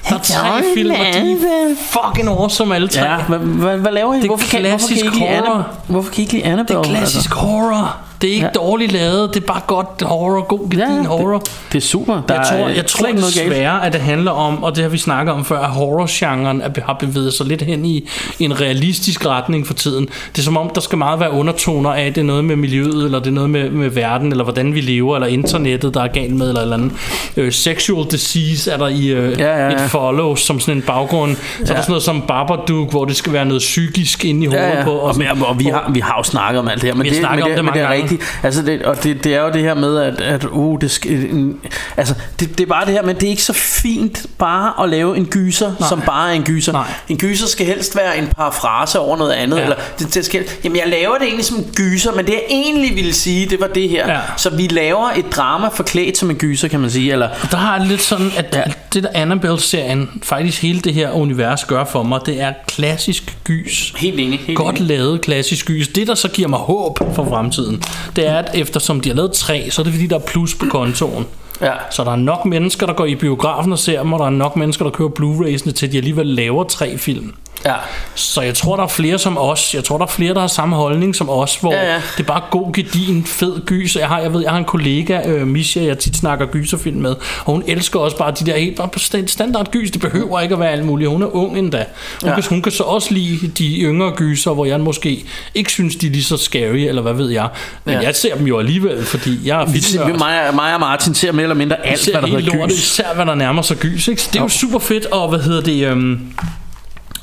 Der 0.09 0.15
er 0.15 0.19
tre 0.19 0.63
film, 0.75 0.91
og 0.91 0.97
de 0.97 1.33
er 1.33 1.75
fucking 1.91 2.29
awesome 2.29 2.75
alle 2.75 2.89
tre. 2.89 3.13
Ja, 3.13 3.17
hvad, 3.23 3.39
hvad, 3.39 3.77
hvad 3.77 3.93
laver 3.93 4.15
I? 4.15 4.17
Det 4.17 4.25
er 4.25 4.29
hvorfor, 4.29 4.49
kan, 4.51 4.69
hvorfor, 4.69 4.89
kan 4.89 4.97
I 4.97 5.01
ikke 5.01 5.19
lide 5.19 5.65
hvorfor 5.87 6.11
kan 6.11 6.19
I 6.19 6.23
ikke 6.23 6.33
lide 6.33 6.45
Annabelle? 6.45 6.83
Det 6.83 6.91
er 6.91 6.99
klassisk 6.99 7.33
horror. 7.33 7.97
Det 8.23 8.31
er 8.31 8.35
ikke 8.35 8.47
Ja. 8.47 8.51
ja. 8.55 8.67
dårligt 8.67 8.93
lavet, 8.93 9.35
det 9.35 9.43
er 9.43 9.47
bare 9.47 9.61
godt 9.67 10.03
horror, 10.03 10.41
god 10.41 10.69
Ja, 10.77 10.81
gedin 10.85 10.99
det- 10.99 11.07
horror. 11.07 11.35
Altså, 11.35 11.53
det 11.73 11.79
er 11.79 11.83
super. 11.87 12.23
Der 12.29 12.35
Jeg 12.35 12.45
tror, 12.47 12.57
er 12.57 12.69
jeg 12.69 12.87
tror 12.87 13.07
ikke 13.07 13.21
noget 13.21 13.35
desværre, 13.35 13.87
at 13.87 13.93
det 13.93 14.01
handler 14.01 14.31
om, 14.31 14.63
og 14.63 14.77
det 14.77 14.83
har 14.85 14.89
vi 14.91 14.99
snakket 14.99 15.35
om 15.35 15.45
før, 15.45 15.59
at 15.61 15.71
horrorgenren 15.71 16.63
har 16.85 16.97
bevæget 17.01 17.35
sig 17.35 17.47
lidt 17.47 17.63
hen 17.63 17.85
i, 17.85 18.09
en 18.39 18.61
realistisk 18.61 19.27
retning 19.27 19.67
for 19.67 19.75
tiden. 19.75 20.07
Det 20.33 20.39
er 20.39 20.43
som 20.43 20.57
om, 20.57 20.71
der 20.75 20.81
skal 20.81 20.99
meget 20.99 21.21
være 21.21 21.31
undertoner 21.33 21.91
af, 21.91 22.07
at 22.07 22.15
det 22.15 22.21
er 22.21 22.25
noget 22.25 22.45
med 22.45 22.57
miljøet, 22.57 23.05
eller 23.05 23.19
det 23.19 23.27
er 23.27 23.31
noget 23.31 23.51
med, 23.51 23.71
med 23.71 23.89
verden, 23.89 24.31
eller 24.31 24.45
hvordan 24.45 24.75
vi 24.75 24.81
lever, 24.81 25.15
eller 25.17 25.29
internettet, 25.29 25.95
der 25.95 26.03
er 26.03 26.09
galt 26.09 26.35
med, 26.37 26.49
eller 26.49 26.61
eller 26.61 26.77
andet. 26.77 26.93
Øh, 27.37 27.53
sexual 27.53 28.07
disease 28.11 28.71
er 28.71 28.77
der 28.77 28.89
i 28.89 29.07
øh, 29.07 29.41
Ja, 29.41 29.57
ja, 29.57 29.69
ja. 29.69 29.85
et 29.85 29.91
follow, 29.91 30.35
som 30.35 30.61
sådan 30.61 30.77
en 30.77 30.83
baggrund. 30.83 31.37
Så 31.37 31.41
er 31.63 31.67
der 31.67 31.83
sådan 31.83 31.85
noget 31.89 32.03
som 32.03 32.23
Babadook, 32.29 32.91
hvor 32.91 33.05
det 33.05 33.17
skal 33.17 33.33
være 33.33 33.45
noget 33.45 33.61
psykisk 33.61 34.25
inde 34.25 34.43
i 34.45 34.47
hovedet 34.47 34.65
Ja, 34.65 34.79
ja. 34.79 34.85
på. 34.85 34.91
Og, 34.93 35.15
sådan- 35.15 35.43
og, 35.43 35.49
og 35.49 35.59
vi, 35.59 35.65
har, 35.65 35.91
vi 35.95 36.01
har 36.01 36.15
jo 36.19 36.23
snakket 36.23 36.59
om 36.61 36.69
alt 36.69 36.83
det 36.83 36.89
her, 36.91 36.95
men 36.95 37.05
Vi 37.05 37.09
det, 37.09 37.17
men 37.17 37.23
snakket 37.23 37.43
om 37.45 37.49
det, 37.51 37.57
det 37.57 37.65
men 37.65 37.75
det 37.75 37.83
er 37.83 37.89
mange 37.89 38.03
Altså 38.43 38.63
det, 38.63 38.83
og 38.83 39.03
det, 39.03 39.25
det 39.25 39.35
er 39.35 39.41
jo 39.41 39.51
det 39.53 39.61
her 39.63 39.75
med, 39.75 39.99
at, 39.99 40.21
at 40.21 40.45
uh, 40.45 40.81
det, 40.81 40.99
en, 41.07 41.61
altså, 41.97 42.15
det, 42.41 42.59
det 42.59 42.65
er 42.65 42.69
bare 42.69 42.85
det 42.87 42.93
her, 42.93 43.03
men 43.03 43.17
det 43.17 43.23
er 43.23 43.29
ikke 43.31 43.43
så 43.43 43.53
fint 43.53 44.27
bare 44.39 44.85
at 44.85 44.89
lave 44.91 45.17
en 45.17 45.27
gyser, 45.27 45.73
Nej. 45.81 45.89
som 45.89 46.01
bare 46.07 46.31
er 46.31 46.35
en 46.35 46.43
gyser. 46.45 46.73
Nej. 46.73 46.87
En 47.09 47.19
gyser 47.19 47.47
skal 47.47 47.67
helst 47.67 47.97
være 47.97 48.19
en 48.19 48.27
parafrase 48.27 48.99
over 48.99 49.17
noget 49.17 49.33
andet. 49.33 49.57
Ja. 49.57 49.63
Eller 49.63 49.77
det, 49.99 50.15
det 50.15 50.25
skal, 50.25 50.45
jamen 50.65 50.79
jeg 50.79 50.89
laver 50.89 51.15
det 51.19 51.23
egentlig 51.27 51.45
som 51.45 51.57
en 51.57 51.71
gyser, 51.77 52.13
men 52.13 52.25
det 52.27 52.33
jeg 52.33 52.43
egentlig 52.51 52.97
ville 52.97 53.13
sige, 53.13 53.47
det 53.51 53.61
var 53.61 53.67
det 53.67 53.89
her. 53.89 54.13
Ja. 54.13 54.21
Så 54.37 54.51
vi 54.51 54.67
laver 54.67 55.11
et 55.17 55.25
drama 55.37 55.69
forklædt 55.69 56.19
som 56.19 56.31
en 56.31 56.37
gyser, 56.37 56.69
kan 56.69 56.81
man 56.81 56.91
sige. 56.91 57.13
Eller, 57.13 57.29
Der 57.51 57.57
har 57.57 57.79
jeg 57.79 57.87
lidt 57.87 58.03
sådan, 58.03 58.31
at 58.37 58.47
ja. 58.53 58.63
det 58.95 59.03
der 59.03 59.09
Annabelle-serien, 59.15 60.21
faktisk 60.23 60.63
hele 60.63 60.81
det 60.81 60.95
her 60.95 61.11
univers 61.11 61.65
gør 61.65 61.85
for 61.85 62.03
mig, 62.03 62.21
det 62.27 62.41
er 62.41 62.53
klassisk 62.69 63.37
gys. 63.45 63.93
helt 63.97 64.21
enig. 64.21 64.41
Helt 64.47 64.59
Godt 64.59 64.77
enig. 64.77 64.89
lavet 64.89 65.21
klassisk 65.21 65.67
gys. 65.67 65.89
Det, 65.89 66.07
der 66.07 66.15
så 66.15 66.29
giver 66.29 66.49
mig 66.49 66.59
håb 66.59 66.99
for 67.15 67.25
fremtiden, 67.25 67.83
det 68.17 68.27
er, 68.29 68.37
at 68.37 68.51
eftersom 68.55 69.01
de 69.01 69.09
har 69.09 69.17
lavet 69.17 69.33
tre, 69.33 69.71
så 69.71 69.83
er 69.83 69.85
det 69.85 69.93
fordi, 69.93 70.07
der 70.07 70.17
er 70.17 70.27
plus 70.27 70.55
på 70.55 70.67
kontoen. 70.71 71.27
Ja. 71.61 71.73
Så 71.91 72.05
der 72.05 72.11
er 72.11 72.17
nok 72.17 72.45
mennesker, 72.45 72.87
der 72.87 72.93
går 72.93 73.05
i 73.05 73.15
biografen 73.15 73.73
og 73.73 73.79
ser 73.79 73.99
dem, 73.99 74.13
og 74.13 74.19
der 74.19 74.27
er 74.27 74.31
nok 74.31 74.57
mennesker, 74.57 74.85
der 74.85 74.93
køber 74.93 75.11
Blu-rays'ene 75.11 75.73
til, 75.73 75.87
at 75.87 75.93
de 75.93 75.97
alligevel 75.97 76.27
laver 76.27 76.65
tre 76.65 76.99
film. 76.99 77.33
Ja. 77.67 77.75
Så 78.15 78.41
jeg 78.41 78.55
tror, 78.55 78.77
der 78.77 78.83
er 78.83 78.89
flere 78.89 79.19
som 79.19 79.39
os. 79.39 79.75
Jeg 79.75 79.85
tror, 79.85 79.99
der 79.99 80.05
er 80.05 80.09
flere, 80.11 80.35
der 80.35 80.41
har 80.41 80.47
samme 80.47 80.77
holdning 80.77 81.17
som 81.17 81.29
os, 81.31 81.57
hvor 81.57 81.73
Ja, 81.75 81.93
ja. 81.93 81.95
det 82.17 82.23
er 82.23 82.27
bare 82.27 82.43
god, 82.51 82.73
gedin, 82.73 83.25
fed 83.27 83.67
gys. 83.67 83.97
Jeg 83.97 84.09
har, 84.09 84.19
jeg 84.21 84.33
ved, 84.33 84.41
jeg 84.43 84.51
har 84.51 84.59
en 84.59 84.65
kollega, 84.65 85.21
øh, 85.29 85.47
Misha, 85.47 85.85
jeg 85.85 85.99
tit 85.99 86.17
snakker 86.17 86.47
gyserfilm 86.47 86.97
med, 87.01 87.11
og 87.45 87.53
hun 87.53 87.65
elsker 87.67 88.01
også 88.01 88.17
bare 88.17 88.31
de 88.41 88.47
der 88.47 88.57
helt 88.59 88.77
bare 88.77 89.29
standard 89.29 89.71
gys. 89.71 89.91
Det 89.91 90.01
behøver 90.01 90.41
ikke 90.41 90.53
at 90.53 90.61
være 90.61 90.71
alt 90.71 90.85
muligt. 90.85 91.11
Hun 91.11 91.23
er 91.23 91.37
ung 91.37 91.59
endda. 91.59 91.85
Hun, 92.23 92.29
Ja. 92.31 92.35
kan, 92.35 92.45
hun 92.49 92.63
kan 92.63 92.73
så 92.73 92.83
også 92.83 93.15
lide 93.15 93.49
de 93.59 93.77
yngre 93.81 94.11
gyser, 94.17 94.51
hvor 94.55 94.65
jeg 94.65 94.81
måske 94.81 95.25
ikke 95.55 95.71
synes, 95.71 95.97
de 95.97 96.07
er 96.07 96.11
lige 96.11 96.25
så 96.25 96.37
scary, 96.37 96.77
eller 96.89 97.03
hvad 97.03 97.13
ved 97.15 97.31
jeg. 97.31 97.49
Men 97.85 97.95
Ja. 97.95 98.01
jeg 98.01 98.17
ser 98.17 98.35
dem 98.37 98.47
jo 98.47 98.59
alligevel, 98.59 99.05
fordi 99.05 99.39
jeg 99.49 99.63
er 99.63 99.67
filmnørd. 99.67 100.19
mig, 100.19 100.55
mig 100.55 100.75
og 100.75 100.81
Martin 100.81 101.15
ser 101.15 101.33
mere 101.33 101.43
eller 101.43 101.55
mindre 101.57 101.87
alt, 101.87 102.11
hvad 102.13 102.23
der 102.23 102.29
hedder 102.29 102.67
gys. 102.67 102.75
især 102.79 103.15
hvad 103.15 103.27
der 103.27 103.35
nærmer 103.35 103.63
sig 103.63 103.77
gys. 103.77 104.09
Ikke? 104.09 104.23
Så 104.23 104.29
det 104.33 104.39
er 104.39 104.43
jo 104.43 104.49
super 104.49 104.79
fedt, 104.79 105.07
og 105.07 105.29
hvad 105.29 105.39
hedder 105.41 105.61
det... 105.61 105.87
Øhm, 105.87 106.21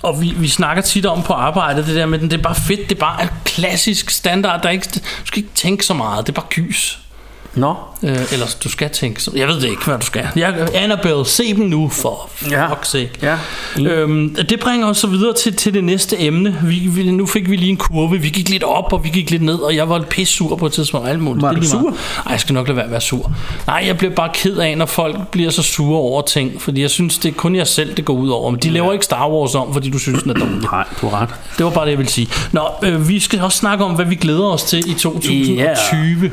og 0.01 0.21
vi, 0.21 0.33
vi 0.37 0.47
snakker 0.47 0.83
tit 0.83 1.05
om 1.05 1.23
på 1.23 1.33
arbejdet, 1.33 1.87
det 1.87 1.95
der 1.95 2.05
med 2.05 2.19
den, 2.19 2.31
det 2.31 2.37
er 2.37 2.41
bare 2.41 2.55
fedt, 2.55 2.89
det 2.89 2.95
er 2.95 2.99
bare 2.99 3.23
en 3.23 3.29
klassisk 3.45 4.09
standard, 4.09 4.61
der 4.61 4.67
er 4.67 4.71
ikke, 4.71 4.87
du 4.93 5.25
skal 5.25 5.37
ikke 5.37 5.55
tænke 5.55 5.85
så 5.85 5.93
meget, 5.93 6.27
det 6.27 6.37
er 6.37 6.41
bare 6.41 6.49
gys. 6.49 6.99
Nå. 7.59 7.75
Øh, 8.03 8.33
eller 8.33 8.45
du 8.63 8.69
skal 8.69 8.89
tænke 8.89 9.21
jeg 9.35 9.47
ved 9.47 9.55
det 9.55 9.69
ikke, 9.69 9.85
hvad 9.85 9.97
du 9.99 10.05
skal. 10.05 10.27
Jeg, 10.35 10.67
Annabelle, 10.75 11.25
se 11.25 11.53
dem 11.55 11.65
nu, 11.65 11.89
for 11.89 12.29
Ja. 12.51 12.67
fuck's 12.67 12.83
sake. 12.91 13.11
Ja. 13.21 13.37
Øhm, 13.79 14.35
det 14.49 14.59
bringer 14.59 14.87
os 14.87 14.97
så 14.97 15.07
videre 15.07 15.33
til, 15.33 15.55
til 15.55 15.73
det 15.73 15.83
næste 15.83 16.21
emne. 16.21 16.57
Vi, 16.63 16.75
vi, 16.75 17.11
nu 17.11 17.25
fik 17.25 17.49
vi 17.49 17.55
lige 17.55 17.69
en 17.69 17.77
kurve. 17.77 18.21
Vi 18.21 18.29
gik 18.29 18.49
lidt 18.49 18.63
op, 18.63 18.93
og 18.93 19.03
vi 19.03 19.09
gik 19.09 19.29
lidt 19.31 19.41
ned, 19.41 19.55
og 19.55 19.75
jeg 19.75 19.89
var 19.89 20.01
pisse 20.09 20.33
sur 20.33 20.55
på 20.55 20.65
et 20.65 20.71
tidspunkt. 20.73 21.07
Alt 21.09 21.19
muligt. 21.19 21.41
Var 21.41 21.51
du 21.53 21.63
sur? 21.63 21.89
Ej, 22.25 22.31
jeg 22.31 22.39
skal 22.39 22.53
nok 22.53 22.67
lade 22.67 22.75
være 22.75 22.85
at 22.85 22.91
være 22.91 23.01
sur. 23.01 23.31
Nej, 23.67 23.83
jeg 23.87 23.97
bliver 23.97 24.13
bare 24.13 24.29
ked 24.33 24.57
af, 24.57 24.77
når 24.77 24.85
folk 24.85 25.27
bliver 25.27 25.49
så 25.49 25.63
sure 25.63 25.99
over 25.99 26.21
ting, 26.21 26.61
fordi 26.61 26.81
jeg 26.81 26.89
synes, 26.89 27.17
det 27.17 27.29
er 27.29 27.33
kun 27.33 27.55
jeg 27.55 27.67
selv, 27.67 27.95
det 27.97 28.05
går 28.05 28.13
ud 28.13 28.29
over. 28.29 28.51
Men 28.51 28.59
de 28.59 28.69
laver 28.69 28.93
ikke 28.93 29.05
Star 29.05 29.29
Wars 29.29 29.55
om, 29.55 29.73
fordi 29.73 29.89
du 29.89 29.97
synes, 29.99 30.23
den 30.23 30.29
er 30.31 30.35
dårlig. 30.35 30.61
Nej, 30.71 30.83
du 31.01 31.07
har 31.09 31.21
ret. 31.21 31.29
Det 31.57 31.65
var 31.65 31.71
bare 31.71 31.85
det, 31.85 31.91
jeg 31.91 31.97
ville 31.97 32.11
sige. 32.11 32.27
Nå, 32.51 32.61
øh, 32.83 33.09
vi 33.09 33.19
skal 33.19 33.41
også 33.41 33.57
snakke 33.57 33.83
om, 33.85 33.91
hvad 33.91 34.05
vi 34.05 34.15
glæder 34.15 34.45
os 34.45 34.63
til 34.63 34.91
i 34.91 34.93
2020. 34.93 36.31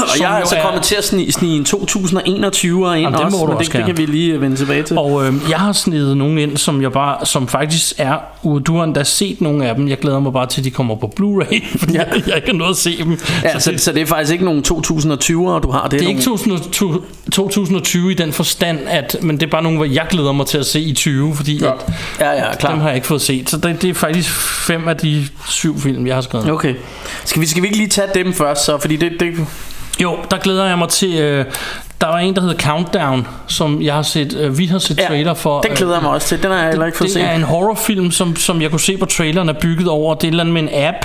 Og 0.00 0.20
jeg 0.20 0.32
er 0.32 0.36
altså 0.36 0.56
kommet 0.62 0.82
til 0.82 0.94
at 0.94 1.04
snige, 1.04 1.32
snige 1.32 1.56
en 1.56 1.64
2021 1.64 2.78
ind 2.78 3.02
Jamen, 3.02 3.12
det 3.18 3.24
også, 3.24 3.36
men 3.36 3.48
også 3.56 3.70
det, 3.72 3.72
det 3.72 3.86
kan 3.86 3.96
vi 3.96 4.06
lige 4.06 4.40
vende 4.40 4.56
tilbage 4.56 4.82
til. 4.82 4.98
Og 4.98 5.26
øh, 5.26 5.34
jeg 5.50 5.58
har 5.58 5.72
snedet 5.72 6.16
nogen 6.16 6.38
ind, 6.38 6.56
som 6.56 6.82
jeg 6.82 6.92
bare, 6.92 7.26
som 7.26 7.48
faktisk 7.48 7.92
er, 7.98 8.18
du 8.66 8.76
har 8.76 8.84
endda 8.84 9.04
set 9.04 9.40
nogle 9.40 9.66
af 9.68 9.74
dem. 9.74 9.88
Jeg 9.88 9.98
glæder 9.98 10.20
mig 10.20 10.32
bare 10.32 10.46
til, 10.46 10.60
at 10.60 10.64
de 10.64 10.70
kommer 10.70 10.94
på 10.96 11.12
Blu-ray, 11.20 11.64
fordi 11.78 11.92
Ja. 11.92 11.98
jeg, 11.98 12.22
jeg 12.26 12.36
ikke 12.36 12.48
har 12.48 12.54
nået 12.54 12.70
at 12.70 12.76
se 12.76 12.98
dem. 12.98 13.18
Ja, 13.42 13.58
så, 13.58 13.70
det, 13.70 13.80
så 13.80 13.92
det 13.92 14.02
er 14.02 14.06
faktisk 14.06 14.32
ikke 14.32 14.44
nogen 14.44 14.64
2020'ere, 14.68 15.60
du 15.60 15.70
har. 15.70 15.82
Det 15.82 15.84
er, 15.84 15.88
det 15.88 16.00
er 16.00 16.02
nogle, 16.02 16.08
ikke 16.10 16.22
2020, 16.22 17.02
2020 17.32 18.10
i 18.10 18.14
den 18.14 18.32
forstand, 18.32 18.78
at, 18.86 19.16
men 19.22 19.36
det 19.40 19.46
er 19.46 19.50
bare 19.50 19.62
nogle, 19.62 19.78
hvor 19.78 19.86
jeg 19.86 20.06
glæder 20.10 20.32
mig 20.32 20.46
til 20.46 20.58
at 20.58 20.66
se 20.66 20.80
i 20.80 20.92
20, 20.92 21.36
fordi 21.36 21.58
ja. 21.58 21.66
at, 21.72 21.74
Ja, 22.20 22.30
ja, 22.30 22.54
klar. 22.56 22.70
dem 22.70 22.80
har 22.80 22.88
jeg 22.88 22.94
ikke 22.96 23.06
fået 23.06 23.20
set. 23.22 23.50
Så 23.50 23.56
det, 23.56 23.82
det 23.82 23.90
er 23.90 23.94
faktisk 23.94 24.30
fem 24.66 24.88
af 24.88 24.96
de 24.96 25.26
syv 25.48 25.80
film, 25.80 26.06
jeg 26.06 26.14
har 26.14 26.22
skrevet. 26.22 26.50
Okay. 26.50 26.74
Skal 27.24 27.42
vi, 27.42 27.46
skal 27.46 27.62
vi 27.62 27.66
ikke 27.66 27.78
lige 27.78 27.88
tage 27.88 28.08
dem 28.14 28.32
først, 28.32 28.64
så? 28.64 28.78
Fordi 28.78 28.96
det, 28.96 29.12
det, 29.20 29.32
jo, 30.02 30.18
der 30.30 30.38
glæder 30.38 30.64
jeg 30.64 30.78
mig 30.78 30.88
til... 30.88 31.14
Øh, 31.14 31.44
der 32.00 32.06
var 32.06 32.18
en, 32.18 32.34
der 32.34 32.40
hedder 32.40 32.56
Countdown, 32.56 33.26
som 33.46 33.82
jeg 33.82 33.94
har 33.94 34.02
set, 34.02 34.36
øh, 34.36 34.58
vi 34.58 34.66
har 34.66 34.78
set 34.78 34.98
Ja, 34.98 35.06
trailer 35.06 35.34
for. 35.34 35.60
den 35.60 35.70
glæder 35.76 35.92
jeg 35.92 36.02
mig 36.02 36.10
også 36.10 36.28
til. 36.28 36.42
Den 36.42 36.50
har 36.50 36.58
jeg 36.58 36.68
heller 36.68 36.86
ikke 36.86 36.98
fået 36.98 37.08
det 37.08 37.14
set. 37.14 37.22
er 37.24 37.32
en 37.32 37.42
horrorfilm, 37.42 38.10
som, 38.10 38.36
som 38.36 38.62
jeg 38.62 38.70
kunne 38.70 38.80
se 38.80 38.96
på 38.96 39.06
traileren 39.06 39.48
er 39.48 39.52
bygget 39.52 39.88
over. 39.88 40.14
Det 40.14 40.24
er 40.24 40.28
et 40.28 40.30
eller 40.30 40.42
andet 40.44 40.54
med 40.54 40.62
en 40.62 40.68
app, 40.84 40.96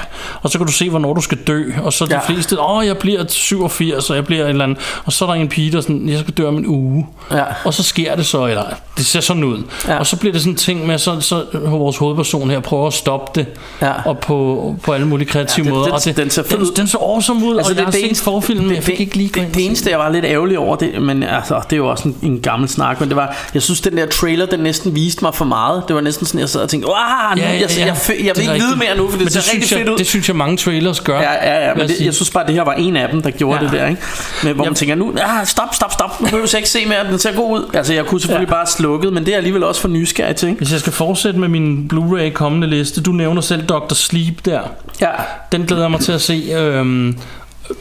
og 0.41 0.49
så 0.49 0.57
kan 0.57 0.67
du 0.67 0.73
se, 0.73 0.89
hvornår 0.89 1.13
du 1.13 1.21
skal 1.21 1.37
dø. 1.47 1.63
Og 1.83 1.93
så 1.93 2.05
de 2.05 2.13
Ja. 2.13 2.19
fleste, 2.19 2.61
åh, 2.61 2.85
jeg 2.85 2.97
bliver 2.97 3.23
87, 3.27 4.09
og 4.09 4.15
jeg 4.15 4.25
bliver 4.25 4.43
et 4.43 4.49
eller 4.49 4.63
andet. 4.63 4.77
Og 5.05 5.13
så 5.13 5.25
er 5.25 5.29
der 5.29 5.35
en 5.41 5.47
pige, 5.49 5.71
der 5.71 5.81
sådan, 5.81 6.09
jeg 6.09 6.19
skal 6.19 6.33
dø 6.33 6.47
om 6.47 6.57
en 6.57 6.65
uge. 6.67 7.07
Ja. 7.31 7.43
Og 7.65 7.73
så 7.73 7.83
sker 7.83 8.15
det 8.15 8.25
så, 8.25 8.45
eller 8.45 8.63
det 8.97 9.05
ser 9.05 9.19
sådan 9.19 9.43
ud. 9.43 9.63
Ja. 9.87 9.97
Og 9.99 10.07
så 10.07 10.15
bliver 10.17 10.33
det 10.33 10.41
sådan 10.41 10.53
en 10.53 10.57
ting 10.57 10.87
med, 10.87 10.97
så, 10.97 11.19
så 11.21 11.43
vores 11.53 11.97
hovedperson 11.97 12.49
her 12.49 12.59
prøver 12.59 12.87
at 12.87 12.93
stoppe 12.93 13.39
det. 13.39 13.47
Ja. 13.81 13.91
Og 14.05 14.17
på, 14.19 14.75
på 14.83 14.93
alle 14.93 15.07
mulige 15.07 15.27
kreative 15.27 15.65
Ja, 15.65 15.69
den- 15.69 15.77
måder. 15.77 15.85
den- 15.85 15.93
og 15.93 16.05
det, 16.05 16.17
den 16.17 16.29
ser 16.29 16.43
den, 16.43 16.57
ud. 16.61 16.71
den 16.75 16.87
så 16.87 16.97
awesome 16.97 17.45
ud, 17.45 17.57
altså, 17.57 17.71
og 17.71 17.77
jeg 17.77 17.85
har 17.85 17.91
set 17.91 18.17
forfilmen, 18.17 18.65
men 18.67 18.75
jeg 18.75 18.83
fik 18.83 18.99
ikke 18.99 19.17
lige 19.17 19.29
det, 19.33 19.47
det, 19.55 19.65
eneste, 19.65 19.89
jeg 19.89 19.99
var 19.99 20.09
lidt 20.09 20.25
ærgerlig 20.25 20.59
over, 20.59 20.75
det, 20.79 21.01
men 21.01 21.23
altså, 21.23 21.61
det 21.69 21.73
er 21.73 21.77
jo 21.77 21.87
også 21.87 22.07
en, 22.07 22.15
en 22.23 22.39
gammel 22.39 22.69
snak, 22.69 22.99
men 22.99 23.09
det 23.09 23.15
var, 23.15 23.35
jeg 23.53 23.61
synes, 23.61 23.81
den 23.81 23.97
der 23.97 24.05
trailer, 24.05 24.45
den 24.45 24.59
næsten 24.59 24.95
viste 24.95 25.23
mig 25.23 25.35
for 25.35 25.45
meget. 25.45 25.83
Det 25.87 25.95
var 25.95 26.01
næsten 26.01 26.25
sådan, 26.25 26.39
jeg 26.39 26.49
sad 26.49 26.61
og 26.61 26.69
tænkte, 26.69 26.87
nu, 26.89 26.95
jeg, 26.95 27.37
jeg, 27.37 27.61
jeg, 27.61 27.69
jeg, 27.79 27.95
Det 28.05 28.07
vil 28.09 28.15
ikke 28.17 28.33
vide 28.35 28.53
rigtigt. 28.53 28.77
mere 28.79 28.97
nu, 28.97 29.03
for 29.09 29.17
det, 29.17 29.19
Men 29.25 29.29
ser 29.29 29.53
rigtig 29.53 29.71
jeg, 29.71 29.79
fedt 29.79 29.89
ud. 29.89 29.97
Det 29.97 30.07
synes 30.07 30.27
jeg, 30.27 30.35
mange 30.35 30.57
trailers 30.57 31.01
gør. 31.01 31.19
Ja, 31.21 31.33
ja, 31.33 31.67
ja, 31.67 31.73
men 31.75 31.87
det, 31.87 31.95
sige. 31.95 32.05
jeg 32.05 32.13
synes 32.13 32.29
bare, 32.29 32.47
det 32.47 32.55
her 32.55 32.61
var 32.63 32.73
en 32.73 32.95
af 32.97 33.09
dem, 33.09 33.21
der 33.21 33.31
gjorde 33.31 33.59
Ja. 33.59 33.63
det 33.65 33.71
der, 33.73 33.87
ikke? 33.87 34.01
Men 34.43 34.55
hvor 34.55 34.63
man 34.63 34.65
Jamen- 34.65 34.75
tænker, 34.75 34.95
nu, 34.95 35.13
ah, 35.21 35.45
stop, 35.47 35.67
stop, 35.75 35.93
stop, 35.93 36.21
nu 36.21 36.25
behøver 36.25 36.47
jeg 36.53 36.59
ikke 36.59 36.69
se 36.69 36.85
mere, 36.85 37.07
den 37.11 37.19
ser 37.19 37.35
god 37.35 37.59
ud. 37.59 37.65
Altså, 37.73 37.93
jeg 37.93 38.05
kunne 38.05 38.21
selvfølgelig 38.21 38.49
Ja. 38.49 38.53
bare 38.55 38.67
slukket, 38.67 39.13
men 39.13 39.25
det 39.25 39.33
er 39.33 39.37
alligevel 39.37 39.63
også 39.63 39.81
for 39.81 39.87
nysgerrig 39.87 40.35
til, 40.35 40.49
ikke? 40.49 40.57
Hvis 40.57 40.71
jeg 40.71 40.79
skal 40.79 40.93
fortsætte 40.93 41.39
med 41.39 41.47
min 41.47 41.89
Blu-ray 41.93 42.31
kommende 42.31 42.67
liste, 42.67 43.01
du 43.01 43.11
nævner 43.11 43.41
selv 43.41 43.65
Dr. 43.65 43.93
Sleep 43.93 44.45
der. 44.45 44.59
Ja, 45.01 45.09
Den 45.51 45.61
glæder 45.65 45.83
jeg 45.83 45.91
mig 45.91 45.99
til 45.99 46.11
at 46.11 46.21
se. 46.21 46.49
Øhm, 46.55 47.17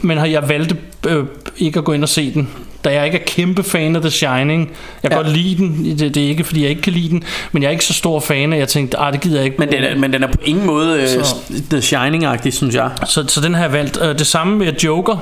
men 0.01 0.17
har 0.17 0.25
jeg 0.25 0.49
valgt 0.49 0.75
øh, 1.07 1.23
ikke 1.57 1.79
at 1.79 1.85
gå 1.85 1.91
ind 1.93 2.03
og 2.03 2.09
se 2.09 2.33
den. 2.33 2.49
Da 2.83 2.93
jeg 2.93 3.05
ikke 3.05 3.17
er 3.17 3.23
kæmpe 3.27 3.63
fan 3.63 3.95
af 3.95 4.01
The 4.01 4.09
Shining. 4.11 4.71
Jeg 5.03 5.11
kan 5.11 5.17
Ja. 5.19 5.23
godt 5.23 5.37
lide 5.37 5.57
den. 5.57 5.97
Det, 5.99 6.15
det 6.15 6.23
er 6.23 6.27
ikke, 6.27 6.43
fordi 6.43 6.61
jeg 6.61 6.69
ikke 6.69 6.81
kan 6.81 6.93
lide 6.93 7.09
den. 7.09 7.23
Men 7.51 7.63
jeg 7.63 7.67
er 7.67 7.71
ikke 7.71 7.85
så 7.85 7.93
stor 7.93 8.19
fan 8.19 8.53
af, 8.53 8.57
jeg 8.57 8.67
tænkte, 8.67 8.99
ah, 8.99 9.13
det 9.13 9.21
gider 9.21 9.35
jeg 9.35 9.45
ikke. 9.45 9.57
men 9.59 9.71
den 9.71 9.83
er, 9.83 9.95
men 9.97 10.13
den 10.13 10.23
er 10.23 10.27
på 10.27 10.37
ingen 10.45 10.65
måde 10.65 11.01
øh, 11.01 11.07
Så- 11.07 11.35
The 11.69 11.79
Shining-agtig, 11.81 12.51
synes 12.51 12.75
jeg. 12.75 12.89
Så, 13.05 13.25
så 13.27 13.41
den 13.41 13.53
har 13.53 13.61
jeg 13.63 13.73
valgt. 13.73 13.99
Øh, 14.01 14.19
det 14.19 14.27
samme 14.27 14.57
med 14.57 14.73
Joker. 14.83 15.17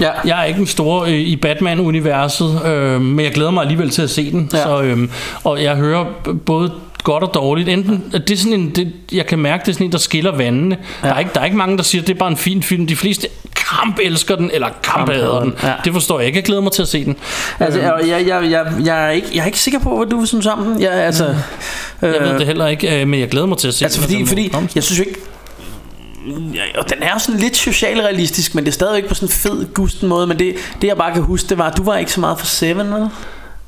Ja, 0.00 0.10
Jeg 0.24 0.40
er 0.40 0.44
ikke 0.44 0.60
en 0.60 0.66
stor 0.66 1.02
øh, 1.04 1.10
i 1.10 1.36
Batman-universet, 1.36 2.66
øh, 2.66 3.00
men 3.00 3.24
jeg 3.24 3.32
glæder 3.32 3.50
mig 3.50 3.62
alligevel 3.62 3.90
til 3.90 4.02
at 4.02 4.10
se 4.10 4.30
den. 4.30 4.50
Ja. 4.52 4.62
Så, 4.62 4.82
øh, 4.82 5.08
og 5.44 5.62
jeg 5.62 5.76
hører 5.76 6.04
både 6.46 6.72
godt 7.02 7.22
og 7.24 7.34
dårligt. 7.34 7.68
Enten, 7.68 8.04
det 8.12 8.30
er 8.30 8.36
sådan 8.36 8.52
en, 8.60 8.70
det, 8.70 8.92
jeg 9.12 9.26
kan 9.26 9.38
mærke, 9.38 9.62
det 9.62 9.68
er 9.68 9.72
sådan 9.72 9.86
en, 9.86 9.92
der 9.92 9.98
skiller 9.98 10.36
vandene. 10.36 10.76
Ja. 11.02 11.08
Der, 11.08 11.14
er 11.14 11.18
ikke, 11.18 11.30
der 11.34 11.40
er 11.40 11.44
ikke 11.44 11.56
mange, 11.56 11.76
der 11.76 11.82
siger, 11.82 12.02
at 12.02 12.08
det 12.08 12.14
er 12.14 12.18
bare 12.18 12.30
en 12.30 12.36
fin 12.36 12.62
film. 12.62 12.86
De 12.86 12.96
fleste 12.96 13.28
kamp 13.70 13.98
elsker 14.02 14.36
den, 14.36 14.50
eller 14.52 14.68
kamp 14.82 15.10
hader 15.10 15.40
den. 15.40 15.54
Ja. 15.62 15.72
Det 15.84 15.92
forstår 15.92 16.18
jeg 16.18 16.26
ikke. 16.26 16.36
Jeg 16.36 16.44
glæder 16.44 16.62
mig 16.62 16.72
til 16.72 16.82
at 16.82 16.88
se 16.88 17.04
den. 17.04 17.16
altså, 17.58 17.80
jeg, 17.80 18.00
jeg, 18.06 18.26
jeg, 18.26 18.50
jeg, 18.50 18.72
jeg, 18.84 19.06
er 19.06 19.10
ikke, 19.10 19.28
jeg 19.34 19.42
er 19.42 19.46
ikke 19.46 19.60
sikker 19.60 19.80
på, 19.80 19.96
hvad 19.96 20.06
du 20.06 20.26
synes 20.26 20.46
om 20.46 20.64
den. 20.64 20.80
Jeg, 20.80 20.92
altså, 20.92 21.24
øh, 22.02 22.14
Jeg 22.14 22.20
ved 22.20 22.38
det 22.38 22.46
heller 22.46 22.66
ikke, 22.66 23.00
øh, 23.00 23.08
men 23.08 23.20
jeg 23.20 23.28
glæder 23.28 23.46
mig 23.46 23.58
til 23.58 23.68
at 23.68 23.74
se 23.74 23.84
Altså 23.84 24.00
den. 24.00 24.26
fordi, 24.26 24.48
den 24.48 24.60
fordi 24.60 24.68
jeg 24.74 24.82
synes 24.82 24.98
jo 24.98 25.04
ikke 25.04 25.20
og 26.78 26.90
den 26.90 27.02
er 27.02 27.12
jo 27.12 27.18
sådan 27.18 27.40
lidt 27.40 27.56
socialrealistisk 27.56 28.54
Men 28.54 28.64
det 28.64 28.70
er 28.70 28.74
stadigvæk 28.74 29.08
på 29.08 29.14
sådan 29.14 29.28
en 29.28 29.32
fed 29.32 29.74
gusten 29.74 30.08
måde 30.08 30.26
Men 30.26 30.38
det, 30.38 30.54
det 30.82 30.88
jeg 30.88 30.96
bare 30.96 31.12
kan 31.12 31.22
huske 31.22 31.48
Det 31.48 31.58
var 31.58 31.64
at 31.70 31.76
du 31.76 31.82
var 31.82 31.96
ikke 31.96 32.12
så 32.12 32.20
meget 32.20 32.38
for 32.38 32.46
Seven 32.46 32.94
vel? 32.94 33.08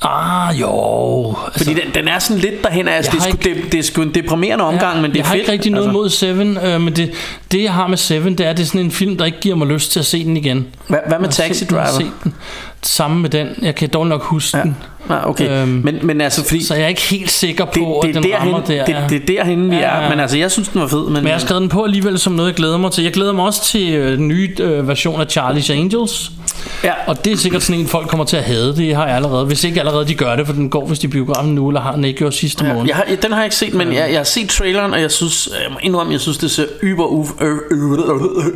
Ah, 0.04 0.60
jo. 0.60 1.36
Altså, 1.46 1.64
Fordi 1.64 1.74
den, 1.74 1.94
den 1.94 2.08
er 2.08 2.18
sådan 2.18 2.40
lidt 2.40 2.62
derhen 2.62 2.88
altså, 2.88 3.10
Jeg 3.14 3.20
det, 3.20 3.28
er 3.28 3.32
sgu, 3.32 3.64
det, 3.64 3.72
det 3.72 3.78
er 3.78 3.82
sgu 3.82 4.02
en 4.02 4.14
deprimerende 4.14 4.64
omgang 4.64 5.00
Men 5.00 5.10
det 5.10 5.16
er 5.16 5.20
jeg 5.20 5.26
har 5.26 5.32
fedt 5.32 5.40
ikke 5.40 5.52
rigtig 5.52 5.72
noget 5.72 5.86
altså. 5.86 5.92
mod 5.92 6.10
Seven, 6.10 6.58
øh, 6.58 6.80
men 6.80 6.96
det, 6.96 7.12
det 7.52 7.62
jeg 7.62 7.72
har 7.72 7.86
med 7.86 7.96
Seven, 7.96 8.38
det 8.38 8.46
er, 8.46 8.52
det 8.52 8.62
er 8.62 8.66
sådan 8.66 8.80
en 8.80 8.90
film, 8.90 9.16
der 9.16 9.24
ikke 9.24 9.40
giver 9.40 9.56
mig 9.56 9.66
lyst 9.66 9.92
til 9.92 9.98
at 9.98 10.06
se 10.06 10.24
den 10.24 10.36
igen. 10.36 10.66
Hvad, 10.88 10.98
hvad 11.08 11.18
med 11.18 11.28
Taxi 11.28 11.64
Driver? 11.64 12.10
Samme 12.82 13.20
med 13.20 13.30
den. 13.30 13.48
Jeg 13.62 13.74
kan 13.74 13.88
dog 13.88 14.06
nok 14.06 14.22
huske 14.22 14.56
Ja. 14.58 14.62
den. 14.62 14.76
Nej, 15.08 15.18
okay 15.24 15.62
Øhm, 15.62 15.68
men, 15.68 15.98
men 16.02 16.20
altså 16.20 16.44
fordi 16.44 16.64
Så 16.64 16.74
jeg 16.74 16.84
er 16.84 16.88
ikke 16.88 17.02
helt 17.02 17.30
sikker 17.30 17.64
det, 17.64 17.74
på, 17.82 18.00
det, 18.02 18.08
at 18.08 18.16
er 18.16 18.20
den 18.20 18.32
rammer 18.40 18.60
derhen, 18.60 18.78
der. 18.78 18.84
det, 18.84 18.92
ja. 18.92 19.02
det, 19.08 19.22
det 19.28 19.30
er 19.30 19.44
derhen 19.44 19.70
vi 19.70 19.76
Ja, 19.76 19.82
er 19.82 20.02
ja. 20.02 20.08
Men 20.10 20.20
altså 20.20 20.38
jeg 20.38 20.50
synes 20.50 20.68
den 20.68 20.80
var 20.80 20.86
fed 20.86 21.04
Men, 21.04 21.12
Men 21.12 21.24
jeg 21.26 21.32
har 21.32 21.38
skrevet 21.40 21.60
den 21.60 21.68
på 21.68 21.84
alligevel 21.84 22.18
som 22.18 22.32
noget, 22.32 22.48
jeg 22.48 22.56
glæder 22.56 22.78
mig 22.78 22.92
til. 22.92 23.04
Jeg 23.04 23.12
glæder 23.12 23.32
mig 23.32 23.44
også 23.44 23.64
til 23.64 23.92
øh, 23.94 24.18
den 24.18 24.28
nye 24.28 24.50
øh, 24.60 24.88
version 24.88 25.20
af 25.20 25.24
Charlie's 25.38 25.72
Angels. 25.72 26.30
ja, 26.84 26.92
Og 27.06 27.24
det 27.24 27.32
er 27.32 27.36
sikkert 27.36 27.62
sådan 27.62 27.80
en, 27.80 27.86
folk 27.86 28.08
kommer 28.08 28.24
til 28.24 28.36
at 28.36 28.42
hade. 28.44 28.76
Det 28.76 28.94
har 28.96 29.06
jeg 29.06 29.16
allerede. 29.16 29.46
Hvis 29.46 29.64
ikke 29.64 29.80
allerede 29.80 30.06
de 30.08 30.14
gør 30.14 30.36
det, 30.36 30.46
for 30.46 30.52
den 30.54 30.70
går 30.70 30.86
hvis 30.86 30.98
de 30.98 31.08
biografen 31.08 31.54
nu, 31.54 31.68
eller 31.68 31.80
har 31.80 31.94
den 31.94 32.04
ikke 32.04 32.18
gjort 32.18 32.34
sidste 32.34 32.64
måned. 32.64 32.86
jeg 32.86 32.96
har, 32.96 33.04
den 33.22 33.30
har 33.32 33.38
jeg 33.38 33.46
ikke 33.46 33.56
set, 33.56 33.74
men 33.74 33.92
jeg, 33.92 34.08
jeg 34.10 34.18
har 34.18 34.24
set 34.24 34.48
traileren, 34.48 34.92
og 34.92 35.00
jeg 35.00 35.10
synes, 35.10 35.48
jeg 35.64 35.72
må 35.72 35.78
indrømme, 35.82 36.12
jeg 36.12 36.20
synes, 36.20 36.38
det 36.38 36.50
ser 36.50 36.64
yber 36.82 37.04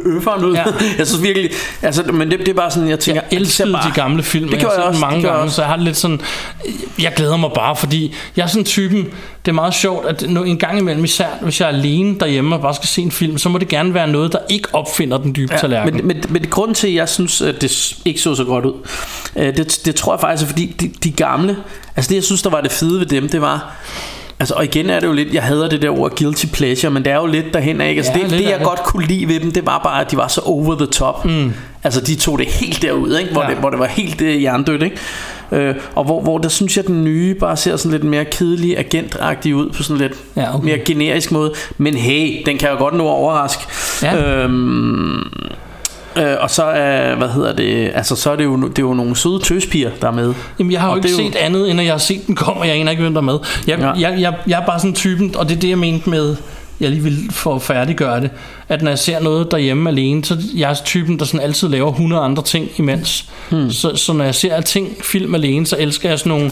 øferen 0.06 0.44
ud. 0.44 0.54
Ja. 0.54 0.64
Jeg 0.98 1.06
synes 1.06 1.22
virkelig, 1.22 1.50
altså, 1.82 2.02
men 2.12 2.30
det, 2.30 2.38
det 2.38 2.48
er 2.48 2.54
bare 2.54 2.70
sådan, 2.70 2.88
jeg 2.88 2.98
tænker, 2.98 3.22
Jeg 3.22 3.30
det 3.30 3.36
elskede 3.40 3.72
de 3.72 3.92
gamle 3.94 4.15
film. 4.24 4.48
Det 4.48 4.56
jeg 4.56 4.68
har 4.68 4.74
set 4.74 4.84
også, 4.84 5.00
mange 5.00 5.22
gange, 5.22 5.38
også. 5.38 5.56
så 5.56 5.62
jeg 5.62 5.68
har 5.68 5.76
lidt 5.76 5.96
sådan... 5.96 6.20
Jeg 6.98 7.12
glæder 7.16 7.36
mig 7.36 7.50
bare, 7.54 7.76
fordi 7.76 8.14
jeg 8.36 8.42
er 8.42 8.46
sådan 8.46 8.64
typen... 8.64 9.06
Det 9.44 9.52
er 9.52 9.54
meget 9.54 9.74
sjovt, 9.74 10.06
at 10.06 10.30
når 10.30 10.44
en 10.44 10.58
gang 10.58 10.78
imellem, 10.78 11.04
især 11.04 11.26
hvis 11.42 11.60
jeg 11.60 11.66
er 11.66 11.72
alene 11.72 12.18
derhjemme 12.20 12.54
og 12.54 12.62
bare 12.62 12.74
skal 12.74 12.88
se 12.88 13.02
en 13.02 13.12
film, 13.12 13.38
så 13.38 13.48
må 13.48 13.58
det 13.58 13.68
gerne 13.68 13.94
være 13.94 14.08
noget, 14.08 14.32
der 14.32 14.38
ikke 14.48 14.68
opfinder 14.72 15.18
den 15.18 15.36
dybe 15.36 15.52
ja, 15.54 15.58
tallerken. 15.58 15.94
men, 15.96 16.06
men, 16.06 16.24
men 16.28 16.42
det 16.42 16.50
grund 16.50 16.74
til, 16.74 16.88
at 16.88 16.94
jeg 16.94 17.08
synes, 17.08 17.42
at 17.42 17.60
det 17.60 17.96
ikke 18.04 18.20
så 18.20 18.34
så 18.34 18.44
godt 18.44 18.64
ud, 18.64 18.74
øh, 19.36 19.56
det, 19.56 19.80
det 19.84 19.94
tror 19.94 20.12
jeg 20.12 20.20
faktisk 20.20 20.42
er, 20.42 20.46
fordi 20.46 20.66
de, 20.80 20.88
de 21.04 21.10
gamle, 21.10 21.56
altså 21.96 22.08
det, 22.08 22.14
jeg 22.14 22.24
synes, 22.24 22.42
der 22.42 22.50
var 22.50 22.60
det 22.60 22.72
fede 22.72 23.00
ved 23.00 23.06
dem, 23.06 23.28
det 23.28 23.40
var, 23.40 23.76
Altså, 24.40 24.54
og 24.54 24.64
igen 24.64 24.90
er 24.90 25.00
det 25.00 25.06
jo 25.06 25.12
lidt, 25.12 25.34
jeg 25.34 25.42
hader 25.42 25.68
det 25.68 25.82
der 25.82 25.98
ord 26.00 26.16
guilty 26.18 26.46
pleasure, 26.46 26.90
men 26.90 27.04
det 27.04 27.12
er 27.12 27.16
jo 27.16 27.26
lidt 27.26 27.54
derhen 27.54 27.80
af. 27.80 27.88
Altså, 27.90 28.12
Ja, 28.16 28.22
det, 28.22 28.30
det 28.30 28.42
jeg 28.44 28.58
det. 28.58 28.66
godt 28.66 28.82
kunne 28.82 29.06
lide 29.06 29.28
ved 29.28 29.40
dem, 29.40 29.52
det 29.52 29.66
var 29.66 29.80
bare, 29.84 30.00
at 30.00 30.10
de 30.10 30.16
var 30.16 30.28
så 30.28 30.40
over 30.44 30.74
the 30.76 30.86
top. 30.86 31.24
Mm. 31.24 31.52
Altså, 31.84 32.00
de 32.00 32.14
tog 32.14 32.38
det 32.38 32.46
helt 32.46 32.82
derud, 32.82 33.16
ikke? 33.18 33.32
Hvor, 33.32 33.42
Ja. 33.42 33.48
det, 33.50 33.56
hvor 33.56 33.70
det 33.70 33.78
var 33.78 33.86
helt 33.86 34.20
uh, 34.20 34.42
jerndødt, 34.42 34.82
ikke? 34.82 34.96
Øh, 35.52 35.74
og 35.94 36.04
hvor, 36.04 36.20
hvor 36.20 36.38
der 36.38 36.48
synes 36.48 36.76
jeg, 36.76 36.86
den 36.86 37.04
nye 37.04 37.34
bare 37.34 37.56
ser 37.56 37.76
sådan 37.76 37.92
lidt 37.92 38.04
mere 38.04 38.24
kedelig, 38.24 38.78
agentagtig 38.78 39.54
ud 39.56 39.70
på 39.70 39.82
sådan 39.82 40.00
lidt 40.02 40.12
Ja, 40.36 40.54
okay. 40.54 40.64
mere 40.64 40.78
generisk 40.78 41.32
måde. 41.32 41.52
Men 41.78 41.94
hey, 41.96 42.42
den 42.46 42.58
kan 42.58 42.68
jo 42.70 42.76
godt 42.78 42.94
nå 42.94 43.04
at 43.08 43.10
overraske. 43.14 43.62
Ja. 44.02 44.42
Øhm, 44.42 45.22
Øh, 46.16 46.36
og 46.40 46.50
så 46.50 46.62
er, 46.64 47.14
hvad 47.14 47.28
hedder 47.28 47.52
det, 47.52 47.90
altså 47.94 48.16
så 48.16 48.30
er 48.30 48.36
det 48.36 48.44
jo, 48.44 48.68
det 48.68 48.78
er 48.78 48.82
jo 48.82 48.94
nogle 48.94 49.16
søde 49.16 49.40
tøspiger, 49.44 49.90
der 50.02 50.08
er 50.08 50.12
med. 50.12 50.34
Jamen, 50.58 50.72
jeg 50.72 50.80
har 50.80 50.86
jo 50.88 50.92
Og 50.92 50.96
ikke 50.98 51.08
er 51.08 51.12
jo- 51.12 51.16
set 51.30 51.36
andet, 51.36 51.70
end 51.70 51.80
at 51.80 51.86
jeg 51.86 51.92
har 51.94 51.98
set 51.98 52.26
den 52.26 52.34
komme, 52.36 52.60
og 52.60 52.68
jeg 52.68 52.76
aner 52.76 52.90
ikke, 52.90 53.02
hvem 53.02 53.14
der 53.14 53.20
er 53.20 53.24
med. 53.24 53.38
Jeg, 53.66 53.78
Ja. 53.78 53.90
jeg, 53.90 54.20
jeg, 54.20 54.34
jeg 54.46 54.60
er 54.60 54.66
bare 54.66 54.78
sådan 54.78 54.94
typen, 54.94 55.34
og 55.36 55.48
det 55.48 55.56
er 55.56 55.60
det, 55.60 55.68
jeg 55.68 55.78
mente 55.78 56.10
med, 56.10 56.36
jeg 56.80 56.90
lige 56.90 57.02
vil 57.02 57.18
at 57.54 57.62
færdiggøre 57.62 58.20
det, 58.20 58.30
at 58.68 58.82
når 58.82 58.90
jeg 58.90 58.98
ser 58.98 59.20
noget 59.20 59.50
derhjemme 59.50 59.90
alene, 59.90 60.24
så 60.24 60.36
jeg 60.56 60.70
er 60.70 60.74
typen, 60.84 61.18
der 61.18 61.24
sådan 61.24 61.40
altid 61.40 61.68
laver 61.68 61.90
100 61.92 62.22
andre 62.22 62.42
ting 62.42 62.68
imens. 62.76 63.24
Hmm. 63.50 63.70
Så, 63.70 63.96
så 63.96 64.12
når 64.12 64.24
jeg 64.24 64.34
ser 64.34 64.60
ting, 64.60 64.88
film 65.04 65.34
alene, 65.34 65.66
så 65.66 65.76
elsker 65.78 66.08
jeg 66.08 66.18
sådan 66.18 66.30
nogle, 66.30 66.50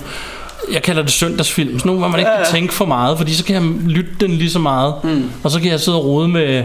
jeg 0.73 0.82
kalder 0.82 1.03
det 1.03 1.11
søndagsfilm, 1.11 1.78
sådan 1.78 1.89
nogle, 1.89 1.99
hvor 2.01 2.09
man 2.09 2.19
ikke 2.20 2.31
Ja, 2.31 2.39
ja. 2.39 2.45
kan 2.45 2.53
tænke 2.55 2.74
for 2.74 2.85
meget, 2.86 3.19
fordi 3.19 3.35
så 3.35 3.45
kan 3.45 3.55
jeg 3.55 3.62
lytte 3.86 4.11
den 4.20 4.31
lige 4.31 4.51
så 4.51 4.59
meget, 4.59 4.95
hmm. 5.03 5.31
og 5.43 5.51
så 5.51 5.61
kan 5.61 5.70
jeg 5.70 5.81
sidde 5.81 5.99
og 5.99 6.05
rode 6.05 6.28
med, 6.28 6.65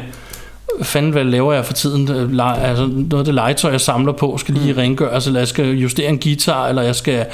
fanden 0.82 1.12
hvad 1.12 1.24
laver 1.24 1.54
jeg 1.54 1.66
for 1.66 1.74
tiden? 1.74 2.12
Øh, 2.12 2.40
Altså, 2.70 2.86
noget 2.88 3.14
af 3.20 3.26
det 3.26 3.34
legetøj, 3.34 3.72
jeg 3.72 3.82
samler 3.82 4.12
på, 4.14 4.38
skal 4.38 4.54
lige 4.54 4.74
mm. 4.74 4.80
rengøres, 4.80 5.28
eller 5.28 5.40
jeg 5.40 5.48
skal 5.48 5.66
justere 5.70 6.10
en 6.10 6.20
guitar, 6.20 6.68
eller 6.68 6.82
jeg 6.82 6.96
skal 6.96 7.26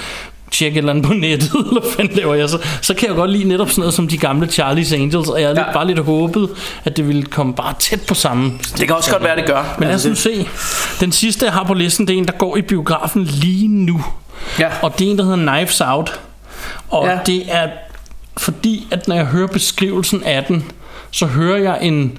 tjekke 0.52 0.76
et 0.76 0.78
eller 0.78 0.92
andet 0.92 1.06
på 1.06 1.14
nettet, 1.14 1.52
eller 1.70 1.96
hvad 1.96 2.06
laver 2.16 2.36
jeg 2.36 2.50
så? 2.50 2.60
Så 2.82 2.94
kan 2.94 3.08
jeg 3.08 3.16
godt 3.16 3.32
lide 3.32 3.44
netop 3.44 3.70
sådan 3.70 3.80
noget 3.82 3.94
som 3.94 4.08
de 4.08 4.18
gamle 4.18 4.48
Charlie's 4.48 4.96
Angels, 4.96 5.30
og 5.30 5.42
jeg 5.42 5.48
havde 5.50 5.60
Ja. 5.60 5.74
bare 5.74 5.88
lidt 5.88 6.00
håbet, 6.00 6.50
at 6.86 6.98
det 6.98 7.08
ville 7.08 7.24
komme 7.24 7.54
bare 7.54 7.74
tæt 7.80 8.02
på 8.08 8.14
samme. 8.14 8.52
Det 8.78 8.88
kan 8.88 8.96
også 8.96 9.12
godt 9.12 9.24
være, 9.24 9.36
det 9.36 9.46
gør. 9.46 9.76
Men 9.80 9.88
lad 9.88 9.96
os 9.96 10.06
Altså, 10.06 10.30
nu 10.30 10.36
se. 10.36 10.48
Den 11.00 11.12
sidste, 11.12 11.46
jeg 11.46 11.54
har 11.54 11.64
på 11.64 11.74
listen, 11.74 12.08
det 12.08 12.14
er 12.14 12.18
en, 12.18 12.26
der 12.26 12.38
går 12.38 12.58
i 12.58 12.62
biografen 12.62 13.24
lige 13.24 13.68
nu. 13.68 14.04
Ja. 14.60 14.68
Og 14.82 15.00
det 15.00 15.08
er 15.08 15.12
en, 15.12 15.18
der 15.18 15.24
hedder 15.24 15.54
Knives 15.56 15.82
Out. 15.82 16.20
Og 16.90 17.08
ja. 17.08 17.18
det 17.26 17.44
er 17.48 17.68
fordi, 18.38 18.88
at 18.92 19.08
når 19.08 19.16
jeg 19.16 19.26
hører 19.26 19.48
beskrivelsen 19.48 20.24
af 20.24 20.44
den, 20.44 20.72
så 21.12 21.26
hører 21.26 21.58
jeg 21.58 21.78
en 21.82 22.18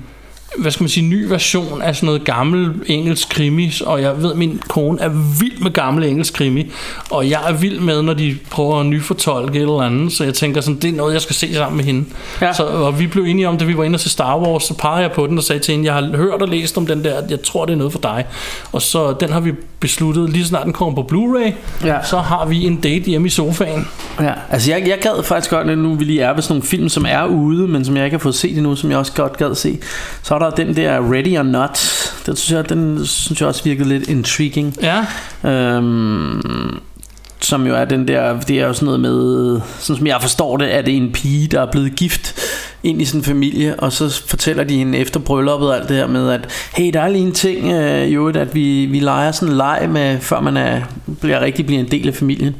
hvad 0.58 0.70
skal 0.70 0.82
man 0.84 0.88
sige, 0.88 1.06
ny 1.08 1.24
version 1.28 1.82
af 1.82 1.96
sådan 1.96 2.06
noget 2.06 2.24
gammel 2.24 2.74
engelsk 2.86 3.28
krimi, 3.28 3.72
og 3.86 4.02
jeg 4.02 4.22
ved, 4.22 4.34
min 4.34 4.60
kone 4.68 5.00
er 5.00 5.08
vild 5.40 5.58
med 5.62 5.70
gammel 5.70 6.04
engelsk 6.04 6.34
krimi, 6.34 6.70
og 7.10 7.30
jeg 7.30 7.40
er 7.48 7.52
vild 7.52 7.80
med, 7.80 8.02
når 8.02 8.14
de 8.14 8.36
prøver 8.50 8.80
at 8.80 8.86
nyfortolke 8.86 9.56
et 9.58 9.62
eller 9.62 9.80
andet, 9.80 10.12
så 10.12 10.24
jeg 10.24 10.34
tænker 10.34 10.60
sådan, 10.60 10.80
det 10.80 10.90
er 10.90 10.94
noget, 10.94 11.12
jeg 11.12 11.20
skal 11.22 11.36
se 11.36 11.54
sammen 11.54 11.76
med 11.76 11.84
hende. 11.84 12.04
Ja. 12.40 12.52
Så, 12.52 12.64
og 12.66 12.98
vi 12.98 13.06
blev 13.06 13.24
enige 13.24 13.48
om, 13.48 13.58
da 13.58 13.64
vi 13.64 13.76
var 13.76 13.84
inde 13.84 13.96
og 13.96 14.00
se 14.00 14.10
Star 14.10 14.38
Wars, 14.38 14.64
så 14.64 14.74
pegede 14.74 15.02
jeg 15.02 15.12
på 15.12 15.26
den 15.26 15.38
og 15.38 15.44
sagde 15.44 15.60
til 15.60 15.72
hende, 15.72 15.86
jeg 15.86 15.94
har 15.94 16.16
hørt 16.16 16.42
og 16.42 16.48
læst 16.48 16.78
om 16.78 16.86
den 16.86 17.04
der, 17.04 17.22
jeg 17.30 17.42
tror, 17.42 17.64
det 17.64 17.72
er 17.72 17.76
noget 17.76 17.92
for 17.92 18.00
dig. 18.00 18.24
Og 18.72 18.82
så 18.82 19.12
den 19.20 19.32
har 19.32 19.40
vi 19.40 19.52
besluttet, 19.80 20.30
lige 20.30 20.44
snart 20.44 20.64
den 20.64 20.72
kommer 20.72 21.02
på 21.02 21.08
Blu-ray, 21.12 21.52
Ja. 21.86 22.02
så 22.04 22.18
har 22.18 22.46
vi 22.46 22.66
en 22.66 22.76
date 22.76 23.04
hjemme 23.04 23.26
i 23.26 23.30
sofaen. 23.30 23.88
Ja, 24.20 24.32
altså 24.50 24.70
jeg, 24.72 24.88
jeg 24.88 24.98
gad 25.02 25.22
faktisk 25.22 25.50
godt, 25.50 25.78
nu 25.78 25.94
vi 25.94 26.04
lige 26.04 26.20
er 26.22 26.34
ved 26.34 26.42
sådan 26.42 26.54
nogle 26.54 26.62
film, 26.68 26.88
som 26.88 27.06
er 27.08 27.26
ude, 27.26 27.68
men 27.68 27.84
som 27.84 27.96
jeg 27.96 28.04
ikke 28.04 28.14
har 28.14 28.22
fået 28.22 28.34
set 28.34 28.56
endnu, 28.56 28.76
som 28.76 28.90
jeg 28.90 28.98
også 28.98 29.12
godt 29.12 29.36
gad 29.36 29.54
se. 29.54 29.78
Så 30.22 30.34
er 30.34 30.38
der 30.38 30.45
den 30.50 30.76
der 30.76 31.12
Ready 31.12 31.38
or 31.38 31.42
Not. 31.42 31.78
Den 32.26 32.36
synes 32.36 32.56
jeg, 32.56 32.68
den 32.68 33.06
synes 33.06 33.40
jeg 33.40 33.48
også 33.48 33.64
virkede 33.64 33.88
lidt 33.88 34.08
intriguing. 34.08 34.76
Ja, 34.82 35.06
Øhm, 35.50 36.80
som 37.40 37.66
jo 37.66 37.74
er 37.74 37.84
den 37.84 38.08
der, 38.08 38.40
det 38.40 38.60
er 38.60 38.66
jo 38.66 38.72
sådan 38.72 38.86
noget 38.86 39.00
med, 39.00 39.60
sådan 39.78 39.96
som 39.96 40.06
jeg 40.06 40.16
forstår 40.20 40.56
det, 40.56 40.74
er 40.74 40.82
det 40.82 40.96
en 40.96 41.12
pige, 41.12 41.48
der 41.48 41.60
er 41.62 41.70
blevet 41.70 41.96
gift 41.96 42.34
ind 42.82 43.02
i 43.02 43.04
sin 43.04 43.22
familie, 43.22 43.80
og 43.80 43.92
så 43.92 44.22
fortæller 44.26 44.64
de 44.64 44.76
hende 44.76 44.98
efter 44.98 45.20
brylluppet 45.20 45.72
alt 45.72 45.88
det 45.88 45.96
her 45.96 46.06
med, 46.06 46.30
at 46.30 46.48
hey, 46.76 46.92
der 46.92 47.00
er 47.00 47.08
lige 47.08 47.26
en 47.26 47.32
ting, 47.32 47.72
øh, 47.72 48.14
jo, 48.14 48.28
at 48.28 48.54
vi, 48.54 48.86
vi 48.86 49.00
leger 49.00 49.32
sådan 49.32 49.48
en 49.48 49.56
leg 49.56 49.88
med, 49.90 50.20
før 50.20 50.40
man 50.40 50.56
er, 50.56 50.80
bliver 51.20 51.40
rigtig 51.40 51.66
bliver 51.66 51.80
en 51.80 51.90
del 51.90 52.08
af 52.08 52.14
familien. 52.14 52.56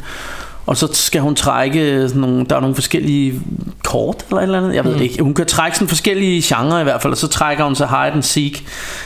Og 0.66 0.76
så 0.76 0.88
skal 0.92 1.20
hun 1.20 1.34
trække 1.34 2.04
sådan 2.08 2.20
nogle, 2.20 2.46
der 2.50 2.56
er 2.56 2.60
nogle 2.60 2.74
forskellige 2.74 3.40
kort 3.84 4.24
eller 4.28 4.38
et 4.38 4.42
eller 4.42 4.58
andet, 4.58 4.74
jeg 4.74 4.84
ved 4.84 4.94
det 4.94 5.00
ikke. 5.00 5.22
Hun 5.22 5.34
kan 5.34 5.46
trække 5.46 5.76
sådan 5.76 5.88
forskellige 5.88 6.42
genrer 6.42 6.80
i 6.80 6.82
hvert 6.82 7.02
fald, 7.02 7.12
og 7.12 7.18
så 7.18 7.28
trækker 7.28 7.64
hun 7.64 7.74
så 7.74 7.86
hide 7.86 8.12
and 8.12 8.22
seek, 8.22 8.64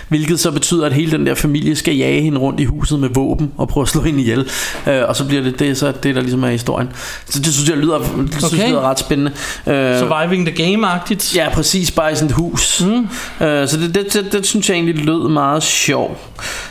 hvilket 0.09 0.41
så 0.41 0.51
betyder, 0.51 0.87
at 0.87 0.93
hele 0.93 1.13
den 1.13 1.27
der 1.27 1.35
familie 1.35 1.77
skal 1.77 1.97
jage 1.97 2.23
hende 2.23 2.39
rundt 2.39 2.61
i 2.61 2.65
huset 2.65 2.99
med 2.99 3.09
våben 3.15 3.53
og 3.57 3.69
prøve 3.69 3.83
at 3.83 3.89
slå 3.89 4.03
hende 4.03 4.21
ihjel. 4.21 4.49
Øh, 4.87 5.03
og 5.09 5.17
så 5.17 5.25
bliver 5.27 5.43
det 5.43 5.59
det, 5.59 5.77
så 5.77 5.93
det 6.03 6.15
der 6.15 6.21
ligesom 6.21 6.45
er 6.45 6.49
historien. 6.51 6.89
Så 7.29 7.39
det 7.41 7.55
synes 7.55 7.69
jeg 7.71 7.79
lyder, 7.79 7.99
det 7.99 8.07
synes 8.39 8.53
jeg 8.53 8.61
Okay. 8.61 8.69
lyder 8.71 8.81
ret 8.81 8.99
spændende. 8.99 9.31
Øh, 9.67 9.99
Surviving 9.99 10.47
the 10.47 10.65
Game-agtigt. 10.65 11.37
Ja, 11.37 11.49
præcis, 11.55 11.91
bare 11.91 12.13
i 12.13 12.15
sådan 12.15 12.29
et 12.29 12.35
hus. 12.35 12.83
Mm. 12.87 13.47
Øh, 13.47 13.69
så 13.69 13.77
det, 13.77 13.95
det, 13.95 14.13
det, 14.13 14.33
det 14.33 14.47
synes 14.47 14.69
jeg 14.69 14.75
egentlig 14.75 15.05
lød 15.05 15.29
meget 15.29 15.63
sjov. 15.63 16.19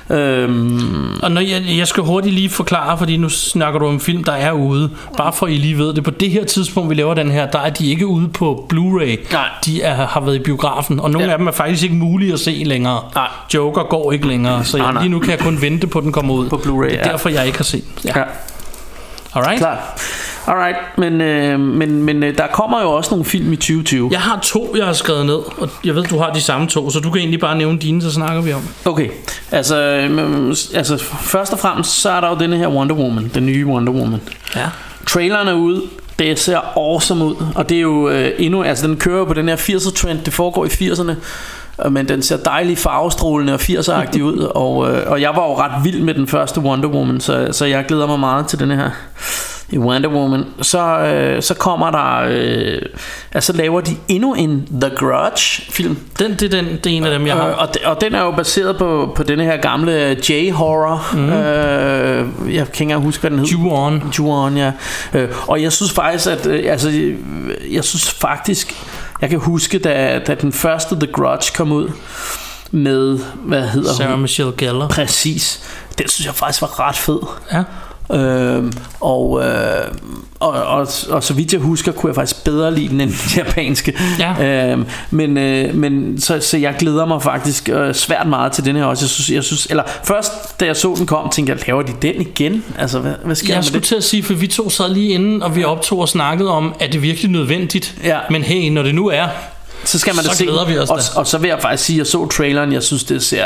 Øhm, 0.10 1.14
Og 1.24 1.32
når 1.32 1.42
jeg, 1.42 1.64
jeg 1.78 1.88
skal 1.88 2.04
hurtigt 2.04 2.36
lige 2.36 2.50
forklare, 2.50 2.98
fordi 2.98 3.18
nu 3.18 3.30
snakker 3.30 3.80
du 3.80 3.86
om 3.88 4.00
film, 4.00 4.24
der 4.24 4.32
er 4.32 4.52
ude. 4.52 4.79
Bare 5.18 5.34
for 5.34 5.48
I 5.48 5.58
lige 5.58 5.78
ved 5.78 5.94
det. 5.94 6.04
På 6.04 6.12
det 6.12 6.30
her 6.32 6.44
tidspunkt, 6.46 6.90
vi 6.90 6.96
laver 6.96 7.14
den 7.14 7.32
her, 7.32 7.46
der 7.52 7.60
er 7.60 7.70
de 7.70 7.90
ikke 7.92 8.08
ude 8.08 8.28
på 8.28 8.68
Blu-ray. 8.74 9.32
Nej. 9.34 9.46
De 9.66 9.82
er, 9.82 10.08
har 10.08 10.20
været 10.22 10.36
i 10.36 10.40
biografen, 10.40 11.00
og 11.00 11.12
nogle 11.12 11.28
Ja. 11.28 11.32
af 11.34 11.38
dem 11.38 11.48
er 11.48 11.52
faktisk 11.52 11.84
ikke 11.84 11.96
mulige 11.96 12.34
at 12.34 12.40
se 12.40 12.52
længere. 12.66 13.00
Nej. 13.16 13.28
Joker 13.54 13.84
går 13.84 14.12
ikke 14.12 14.28
længere, 14.28 14.64
så 14.66 14.78
Nej, 14.78 14.86
jeg, 14.86 14.94
nej. 14.94 15.02
lige 15.04 15.12
nu 15.12 15.20
kan 15.20 15.30
jeg 15.32 15.40
kun 15.40 15.62
vente 15.62 15.88
på, 15.88 16.00
at 16.00 16.04
den 16.04 16.12
kommer 16.12 16.34
ud. 16.34 16.50
På 16.50 16.56
Blu-ray, 16.56 16.86
Det 16.86 16.94
er 16.94 16.98
ja. 17.06 17.12
derfor, 17.12 17.30
jeg 17.30 17.46
ikke 17.46 17.58
har 17.58 17.64
set 17.64 17.84
den. 18.04 18.12
Ja. 18.16 18.20
ja. 18.20 18.26
Alright? 19.34 19.60
Klart. 19.60 19.78
Alright, 20.50 20.78
men, 20.98 21.22
øh, 21.22 21.60
men, 21.60 22.04
men 22.04 22.24
øh, 22.24 22.38
der 22.38 22.48
kommer 22.48 22.82
jo 22.82 22.92
også 22.92 23.10
nogle 23.10 23.26
film 23.26 23.54
i 23.54 23.56
2020. 23.56 24.10
Jeg 24.12 24.22
har 24.22 24.40
to, 24.44 24.76
jeg 24.78 24.86
har 24.86 24.94
skrevet 24.94 25.26
ned, 25.26 25.36
og 25.58 25.70
jeg 25.86 25.96
ved, 25.96 26.04
du 26.04 26.18
har 26.18 26.34
de 26.34 26.42
samme 26.42 26.68
to, 26.68 26.90
så 26.90 27.00
du 27.00 27.10
kan 27.10 27.20
egentlig 27.20 27.40
bare 27.40 27.58
nævne 27.58 27.80
dine, 27.80 28.02
så 28.02 28.12
snakker 28.12 28.42
vi 28.42 28.54
om. 28.54 28.62
Okay, 28.86 29.10
altså, 29.52 29.82
øh, 29.82 30.50
altså 30.50 30.98
først 31.22 31.54
og 31.54 31.60
fremmest, 31.60 31.92
så 31.92 32.10
er 32.10 32.22
der 32.22 32.30
jo 32.30 32.36
denne 32.40 32.58
her 32.58 32.68
Wonder 32.68 32.96
Woman, 32.96 33.32
den 33.34 33.46
nye 33.46 33.66
Wonder 33.66 33.94
Woman. 33.94 34.22
Ja. 34.56 34.70
Traileren 35.08 35.48
er 35.48 35.54
ude, 35.54 35.82
det 36.20 36.40
ser 36.40 36.78
awesome 36.78 37.26
ud, 37.26 37.36
og 37.56 37.70
det 37.70 37.78
er 37.78 37.82
jo 37.82 38.10
øh, 38.10 38.32
endnu, 38.38 38.64
altså 38.64 38.88
den 38.88 38.98
kører 38.98 39.26
på 39.26 39.34
den 39.34 39.50
her 39.50 39.56
80'er 39.56 39.94
trend, 39.94 40.20
det 40.20 40.34
foregår 40.34 40.66
i 40.66 40.68
80'erne, 40.68 41.14
øh, 41.86 41.92
men 41.92 42.08
den 42.08 42.22
ser 42.22 42.38
dejligt 42.38 42.80
farvestrålende 42.80 43.54
og 43.54 43.60
80'er-agtig 43.60 44.24
ud, 44.24 44.52
og, 44.56 44.92
øh, 44.92 45.12
og 45.12 45.22
jeg 45.22 45.30
var 45.36 45.48
jo 45.48 45.58
ret 45.58 45.84
vild 45.84 46.02
med 46.02 46.14
den 46.14 46.28
første 46.28 46.60
Wonder 46.60 46.90
Woman, 46.90 47.20
så, 47.20 47.48
så 47.52 47.66
jeg 47.66 47.86
glæder 47.86 48.08
mig 48.08 48.20
meget 48.20 48.48
til 48.48 48.60
den 48.60 48.72
her 48.72 48.90
i 49.72 49.78
Wonder 49.78 50.10
Woman. 50.10 50.46
Så, 50.62 51.00
øh, 51.00 51.42
så 51.42 51.54
kommer 51.54 51.92
der, 51.92 52.28
øh, 52.30 52.82
altså 53.32 53.54
laver 53.54 53.82
de 53.82 53.92
endnu 54.08 54.34
en 54.34 54.68
The 54.82 54.96
Grudge 54.96 55.62
film, 55.72 55.98
Den, 56.20 56.32
det, 56.32 56.44
er 56.54 56.62
den, 56.62 56.66
det 56.66 56.86
er 56.86 56.98
en 56.98 57.04
af 57.04 57.12
dem, 57.12 57.28
jeg 57.28 57.36
har. 57.36 57.48
Øh, 57.48 57.58
og, 57.58 57.74
de, 57.74 57.80
og 57.86 58.02
den 58.02 58.16
er 58.16 58.22
jo 58.22 58.32
baseret 58.32 58.78
på, 58.78 59.12
på 59.16 59.24
denne 59.24 59.44
her 59.44 59.58
gamle 59.58 60.18
J-horror. 60.30 61.08
Mm. 61.14 61.30
Øh, 61.30 62.56
jeg 62.56 62.66
kan 62.66 62.74
ikke 62.74 62.82
engang 62.82 63.04
huske, 63.04 63.22
hvad 63.22 63.32
den 63.32 63.40
hed. 63.40 63.48
Ju-on. 63.48 64.14
Ju-on, 64.18 64.58
ja. 64.58 64.72
Øh, 65.14 65.30
og 65.48 65.62
jeg 65.62 65.72
synes 65.72 65.92
faktisk, 65.92 66.28
at 66.28 66.46
øh, 66.46 66.72
altså, 66.72 66.90
jeg 67.72 67.84
synes 67.84 68.12
faktisk, 68.12 68.86
jeg 69.22 69.30
kan 69.30 69.40
huske, 69.40 69.80
da, 69.80 70.22
da 70.28 70.36
den 70.36 70.54
første 70.54 70.96
The 70.96 71.08
Grudge 71.08 71.52
kom 71.56 71.72
ud 71.72 71.90
med, 72.72 73.20
hvad 73.36 73.62
hedder 73.62 73.94
Sarah 73.94 74.12
hun? 74.12 74.22
Michelle 74.22 74.54
Gellar. 74.58 74.88
Præcis. 74.88 75.62
Den 75.98 76.08
synes 76.08 76.26
jeg 76.26 76.36
faktisk 76.36 76.62
var 76.62 76.80
ret 76.80 76.96
fed. 76.96 77.20
Ja. 77.54 77.64
Øhm, 78.14 78.74
og, 79.00 79.42
øh, 79.46 79.92
og, 80.40 80.52
og, 80.52 80.88
og 81.10 81.24
så 81.24 81.34
vidt 81.34 81.54
jeg 81.54 81.62
husker, 81.62 81.92
kunne 81.92 82.08
jeg 82.08 82.16
faktisk 82.16 82.44
bedre 82.44 82.76
lide 82.76 82.90
den 82.90 83.02
end 83.02 83.10
den 83.10 83.18
japanske. 83.38 84.00
Ja. 84.20 84.72
Øhm, 84.72 84.86
men 85.12 85.38
øh, 85.38 85.76
men 85.76 86.22
så, 86.22 86.40
så 86.40 86.58
jeg 86.58 86.76
glæder 86.80 87.06
mig 87.06 87.22
faktisk 87.24 87.70
øh, 87.70 87.94
svært 87.96 88.28
meget 88.28 88.52
til 88.52 88.66
den 88.66 88.76
her 88.76 88.84
også. 88.84 89.06
Jeg 89.06 89.10
synes, 89.10 89.30
jeg 89.30 89.44
synes, 89.44 89.66
eller 89.66 89.84
først 90.04 90.60
da 90.60 90.66
jeg 90.66 90.76
så 90.76 90.96
den 90.98 91.06
kom, 91.06 91.30
tænkte 91.30 91.54
jeg, 91.54 91.68
laver 91.68 91.82
de 91.82 91.94
den 92.02 92.22
igen? 92.22 92.64
Altså, 92.78 93.00
hvad, 93.00 93.14
hvad 93.24 93.36
sker 93.36 93.54
Jeg 93.54 93.58
med 93.58 93.64
skulle 93.64 93.80
det? 93.80 93.88
til 93.88 93.96
at 93.96 94.04
sige, 94.04 94.24
for 94.24 94.34
vi 94.34 94.48
to 94.48 94.70
sad 94.70 94.94
lige 94.94 95.10
inden, 95.10 95.44
og 95.44 95.56
vi 95.56 95.64
optog 95.64 96.00
og 96.00 96.10
snakkede 96.10 96.50
om, 96.50 96.76
er 96.80 96.88
det 96.88 97.02
virkelig 97.02 97.32
nødvendigt? 97.32 97.96
Ja. 98.04 98.18
Men 98.30 98.44
hey, 98.44 98.70
når 98.70 98.84
det 98.84 98.96
nu 98.96 99.08
er, 99.08 99.28
Så 99.84 100.00
skal 100.00 100.16
man 100.16 100.24
da 100.24 100.30
så 100.30 100.36
se 100.38 100.44
glæder 100.44 100.66
vi 100.66 100.78
os 100.78 100.90
og, 100.90 100.98
da. 100.98 101.20
og 101.20 101.28
så 101.28 101.38
vil 101.38 101.48
jeg 101.48 101.58
faktisk 101.62 101.84
sige, 101.84 101.96
at 101.96 101.98
jeg 101.98 102.08
så 102.08 102.28
traileren, 102.28 102.74
jeg 102.74 102.84
synes, 102.84 103.04
det 103.04 103.24
ser 103.24 103.46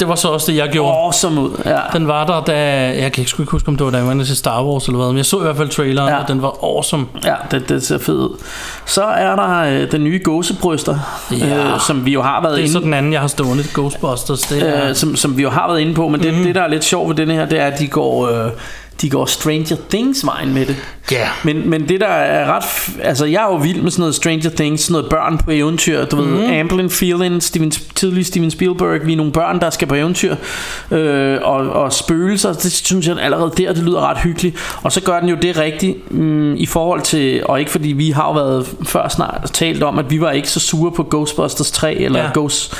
det 0.00 0.08
var 0.08 0.14
så 0.14 0.28
også 0.28 0.52
det, 0.52 0.58
jeg 0.58 0.68
gjorde. 0.68 0.92
awesome 0.98 1.40
ud. 1.40 1.50
Ja. 1.64 1.78
Den 1.92 2.08
var 2.08 2.26
der, 2.26 2.40
da... 2.40 2.54
Jeg 3.02 3.12
kan 3.12 3.22
ikke 3.22 3.42
huske, 3.50 3.68
om 3.68 3.76
det 3.76 3.84
var 3.84 3.90
da 3.90 3.96
jeg 3.96 4.06
var 4.06 4.12
inde 4.12 4.24
til 4.24 4.36
Star 4.36 4.64
Wars 4.64 4.86
eller 4.86 4.98
hvad, 4.98 5.06
men 5.08 5.16
jeg 5.16 5.26
så 5.26 5.38
i 5.38 5.42
hvert 5.42 5.56
fald 5.56 5.68
traileren, 5.68 6.08
Ja. 6.08 6.22
og 6.22 6.28
den 6.28 6.42
var 6.42 6.54
awesome. 6.64 7.06
Ja, 7.24 7.34
det, 7.50 7.68
det 7.68 7.82
ser 7.86 7.98
fedt 7.98 8.08
ud. 8.18 8.36
Så 8.86 9.02
er 9.04 9.36
der 9.36 9.58
øh, 9.82 9.92
den 9.92 10.04
nye 10.04 10.20
gåsebryster, 10.24 10.98
Ja. 11.30 11.56
øh, 11.74 11.80
som 11.80 12.04
vi 12.04 12.12
jo 12.12 12.22
har 12.22 12.42
været 12.42 12.52
Det 12.54 12.60
er 12.60 12.64
inde 12.64 12.72
så 12.72 12.78
den 12.80 12.94
anden, 12.94 13.12
jeg 13.12 13.20
har 13.20 13.28
stående, 13.28 13.64
Ghostbusters. 13.74 14.40
Det 14.40 14.68
er, 14.78 14.88
øh, 14.88 14.94
som, 14.94 15.16
som 15.16 15.36
vi 15.36 15.42
jo 15.42 15.50
har 15.50 15.68
været 15.68 15.80
inde 15.80 15.94
på, 15.94 16.08
men 16.08 16.22
det, 16.22 16.34
mm. 16.34 16.42
det 16.42 16.54
der 16.54 16.62
er 16.62 16.68
lidt 16.68 16.84
sjovt 16.84 17.08
ved 17.08 17.16
denne 17.16 17.34
her, 17.34 17.44
det 17.46 17.60
er, 17.60 17.66
at 17.66 17.78
de 17.78 17.88
går, 17.88 18.28
øh, 18.44 18.50
de 19.02 19.10
går 19.10 19.26
Stranger 19.26 19.76
Things 19.90 20.26
vejen 20.26 20.54
med 20.54 20.66
det. 20.66 20.76
ja. 21.10 21.28
Men, 21.44 21.70
men 21.70 21.88
det 21.88 22.00
der 22.00 22.06
er 22.06 22.56
ret 22.56 22.64
Altså 23.02 23.24
jeg 23.26 23.42
er 23.42 23.46
jo 23.46 23.54
vild 23.56 23.82
med 23.82 23.90
sådan 23.90 24.00
noget 24.00 24.14
Stranger 24.14 24.50
Things 24.50 24.82
Sådan 24.82 24.92
noget 24.92 25.10
børn 25.10 25.38
på 25.38 25.50
eventyr 25.50 26.04
Du 26.04 26.16
mm. 26.16 26.22
Mhm. 26.22 26.38
ved 26.38 26.44
Amblin 26.60 26.90
Feeling 26.90 27.42
Steven, 27.42 27.70
Tidlig 27.70 28.26
Steven 28.26 28.50
Spielberg 28.50 29.06
Vi 29.06 29.12
er 29.12 29.16
nogle 29.16 29.32
børn 29.32 29.60
der 29.60 29.70
skal 29.70 29.88
på 29.88 29.94
eventyr 29.94 30.36
øh, 30.90 31.38
og, 31.42 31.56
og 31.70 31.92
spøgelser 31.92 32.52
Det 32.52 32.72
synes 32.72 33.08
jeg 33.08 33.16
allerede 33.20 33.52
der 33.56 33.72
Det 33.72 33.82
lyder 33.82 34.00
ret 34.10 34.18
hyggeligt 34.18 34.56
Og 34.82 34.92
så 34.92 35.00
gør 35.00 35.20
den 35.20 35.28
jo 35.28 35.36
det 35.42 35.56
rigtigt 35.58 36.12
mm, 36.12 36.54
I 36.54 36.66
forhold 36.66 37.00
til 37.00 37.42
Og 37.46 37.58
ikke 37.60 37.70
fordi 37.70 37.88
vi 37.88 38.10
har 38.10 38.24
jo 38.26 38.32
været 38.32 38.66
før 38.86 39.08
snart 39.08 39.50
talt 39.52 39.82
om 39.82 39.98
At 39.98 40.10
vi 40.10 40.20
var 40.20 40.30
ikke 40.30 40.48
så 40.50 40.60
sure 40.60 40.92
på 40.92 41.06
Ghostbusters 41.10 41.70
3 41.70 41.94
Eller. 41.94 42.20
Ja. 42.22 42.30
Ghost 42.34 42.74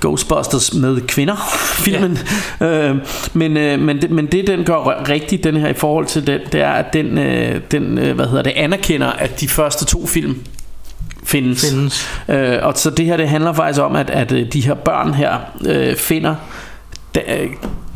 Ghostbusters 0.00 0.74
med 0.74 1.00
kvinder 1.00 1.36
filmen 1.84 2.18
ja. 2.60 2.66
øh, 2.66 2.96
men, 3.32 3.56
øh, 3.56 3.80
men, 3.80 4.02
det, 4.02 4.10
men 4.10 4.26
det 4.26 4.46
den 4.46 4.64
gør 4.64 5.08
rigtigt 5.08 5.44
den 5.44 5.56
her 5.56 5.68
i 5.68 5.74
forhold 5.74 6.06
til 6.06 6.26
den 6.26 6.40
det 6.52 6.60
er 6.60 6.70
at 6.70 6.92
den, 6.92 7.18
øh, 7.18 7.60
den 7.70 7.98
øh, 7.98 8.14
hvad 8.14 8.26
hedder 8.26 8.42
det 8.42 8.52
anerkender 8.56 9.06
at 9.06 9.40
de 9.40 9.48
første 9.48 9.84
to 9.84 10.06
film 10.06 10.40
findes, 11.24 11.70
Findes. 11.70 12.08
Øh, 12.28 12.58
og 12.62 12.72
så 12.76 12.90
det 12.90 13.06
her 13.06 13.16
det 13.16 13.28
handler 13.28 13.52
faktisk 13.52 13.80
om 13.80 13.96
at, 13.96 14.10
at 14.10 14.32
øh, 14.32 14.52
de 14.52 14.60
her 14.60 14.74
børn 14.74 15.14
her 15.14 15.38
øh, 15.66 15.96
finder 15.96 16.34
da, 17.14 17.20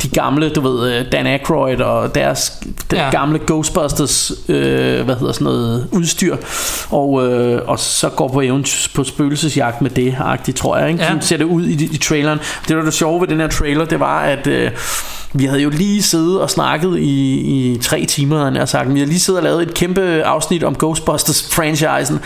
de 0.05 0.09
gamle, 0.09 0.49
du 0.51 0.61
ved, 0.61 0.93
øh, 0.93 1.13
Dan 1.13 1.27
Aykroyd 1.27 1.81
og 1.81 2.15
deres 2.15 2.53
den 2.91 2.99
Ja. 2.99 3.11
gamle 3.11 3.41
Ghostbusters, 3.47 4.33
øh, 4.49 5.05
hvad 5.05 5.15
hedder 5.17 5.33
sådan 5.33 5.45
noget, 5.45 5.89
udstyr, 5.93 6.37
og, 6.91 7.27
øh, 7.27 7.61
og 7.67 7.79
så 7.79 8.09
går 8.09 8.29
på 8.29 8.41
eventyr 8.41 8.89
på 8.95 9.05
spøgelsesjagt 9.05 9.83
med 9.83 9.91
det, 9.91 10.17
agtigt, 10.21 10.57
tror 10.57 10.77
jeg, 10.77 10.89
ikke? 10.89 11.03
Ja. 11.03 11.09
Sådan 11.09 11.23
ser 11.23 11.37
det 11.37 11.45
ud 11.45 11.67
i, 11.67 11.85
i 11.95 11.97
traileren. 11.97 12.39
Det, 12.39 12.69
der 12.69 12.77
var 12.77 12.83
det 12.85 12.95
sjove 12.95 13.21
ved 13.21 13.29
den 13.29 13.41
her 13.41 13.49
trailer, 13.49 13.85
det 13.85 14.01
var, 14.01 14.21
at 14.21 14.47
øh, 14.47 14.71
vi 15.37 15.45
havde 15.45 15.63
jo 15.63 15.71
lige 15.71 16.03
siddet 16.03 16.41
og 16.41 16.51
snakket 16.51 16.99
i, 16.99 17.35
i 17.35 17.79
tre 17.79 18.05
timer, 18.09 18.43
jeg 18.43 18.51
nær 18.51 18.65
sagt. 18.65 18.89
Vi 18.95 18.99
havde 18.99 19.11
lige 19.11 19.21
siddet 19.21 19.39
og 19.41 19.45
lavet 19.45 19.63
et 19.63 19.75
kæmpe 19.75 20.03
afsnit 20.25 20.65
om 20.65 20.77
Ghostbusters-franchisen, 20.85 22.19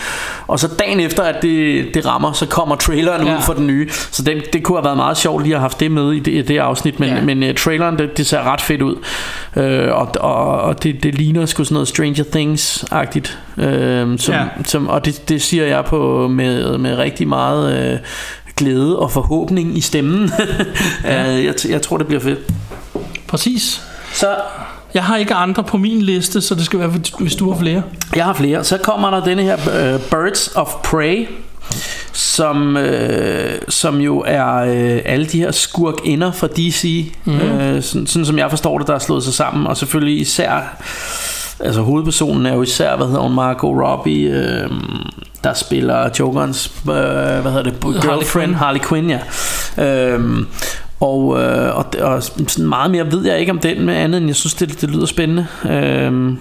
og 0.47 0.59
så 0.59 0.67
dagen 0.67 0.99
efter, 0.99 1.23
at 1.23 1.35
det, 1.41 1.85
det 1.93 2.05
rammer, 2.05 2.31
så 2.31 2.45
kommer 2.45 2.75
traileren 2.75 3.27
Ja. 3.27 3.35
ud 3.37 3.41
for 3.41 3.53
den 3.53 3.67
nye. 3.67 3.89
Så 4.11 4.23
det, 4.23 4.53
det 4.53 4.63
kunne 4.63 4.77
have 4.77 4.83
været 4.85 4.97
meget 4.97 5.17
sjovt 5.17 5.43
lige 5.43 5.53
at 5.55 5.59
have 5.59 5.63
haft 5.63 5.79
det 5.79 5.91
med 5.91 6.11
i 6.13 6.19
det, 6.19 6.47
det 6.47 6.57
afsnit, 6.57 6.99
men, 6.99 7.09
ja. 7.09 7.21
men 7.21 7.43
uh, 7.43 7.49
traileren, 7.69 7.97
det, 7.97 8.17
det 8.17 8.25
ser 8.27 8.51
ret 8.53 8.61
fedt 8.61 8.81
ud. 8.81 8.95
Uh, 9.55 9.63
og 9.99 10.07
og, 10.19 10.61
og 10.61 10.83
det, 10.83 11.03
det 11.03 11.15
ligner 11.15 11.45
sgu 11.45 11.63
sådan 11.63 11.73
noget 11.73 11.87
Stranger 11.87 12.23
Things-agtigt. 12.35 13.37
Uh, 13.57 14.19
som, 14.19 14.33
Ja. 14.33 14.45
som, 14.65 14.87
og 14.87 15.05
det, 15.05 15.29
det 15.29 15.41
siger 15.41 15.65
jeg 15.65 15.85
på 15.85 16.27
med, 16.27 16.77
med 16.77 16.95
rigtig 16.97 17.27
meget 17.27 17.93
uh, 17.93 17.99
glæde 18.55 18.99
og 18.99 19.11
forhåbning 19.11 19.77
i 19.77 19.81
stemmen. 19.81 20.31
ja. 21.03 21.37
uh, 21.37 21.45
jeg, 21.45 21.53
jeg 21.69 21.81
tror, 21.81 21.97
det 21.97 22.07
bliver 22.07 22.21
fedt. 22.21 22.39
Præcis. 23.27 23.81
Så 24.13 24.35
Jeg 24.93 25.03
har 25.03 25.17
ikke 25.17 25.33
andre 25.33 25.63
på 25.63 25.77
min 25.77 26.01
liste, 26.01 26.41
så 26.41 26.55
det 26.55 26.65
skal 26.65 26.79
være, 26.79 26.91
hvis 27.19 27.35
du 27.35 27.51
har 27.51 27.59
flere. 27.59 27.81
Jeg 28.15 28.25
har 28.25 28.33
flere. 28.33 28.63
Så 28.63 28.77
kommer 28.77 29.09
der 29.09 29.23
denne 29.23 29.43
her 29.43 29.55
uh, 29.55 30.01
Birds 30.01 30.51
of 30.55 30.73
Prey, 30.83 31.27
som, 32.19 32.77
øh, 32.77 33.61
som 33.69 34.01
jo 34.01 34.23
er 34.27 34.55
øh, 34.55 35.01
alle 35.05 35.25
de 35.25 35.39
her 35.39 35.51
skurkinder 35.51 36.31
fra 36.31 36.47
DC, 36.47 37.13
mm. 37.25 37.33
øh, 37.33 37.83
sådan, 37.83 38.07
sådan 38.07 38.25
som 38.25 38.37
jeg 38.37 38.49
forstår 38.49 38.77
det, 38.77 38.87
der 38.87 38.95
er 38.95 38.99
slået 38.99 39.23
sig 39.23 39.33
sammen, 39.33 39.67
og 39.67 39.77
selvfølgelig 39.77 40.21
især, 40.21 40.83
altså 41.59 41.81
hovedpersonen 41.81 42.45
er 42.45 42.53
jo 42.53 42.61
især, 42.61 42.95
hvad 42.95 43.07
hedder 43.07 43.21
hun, 43.21 43.35
Margot 43.35 43.83
Robbie, 43.83 44.29
øh, 44.29 44.69
der 45.43 45.53
spiller 45.53 46.09
Jokerens, 46.19 46.71
øh, 46.81 46.93
hvad 47.41 47.51
hedder 47.51 47.63
det, 47.63 47.73
girlfriend, 47.81 48.25
Quinn. 48.31 48.53
Harley 48.53 48.79
Quinn, 48.79 49.09
ja. 49.09 49.19
Øh, 49.85 50.45
og, 50.99 51.41
øh, 51.41 51.77
og, 51.77 51.85
og 52.01 52.23
sådan 52.23 52.67
meget 52.67 52.91
mere 52.91 53.11
ved 53.11 53.25
jeg 53.25 53.39
ikke 53.39 53.51
om 53.51 53.59
den 53.59 53.85
med 53.85 53.95
andet, 53.95 54.17
end 54.17 54.27
jeg 54.27 54.35
synes, 54.35 54.53
det, 54.53 54.81
det 54.81 54.89
lyder 54.89 55.05
spændende. 55.05 55.47
Øh, 55.69 56.33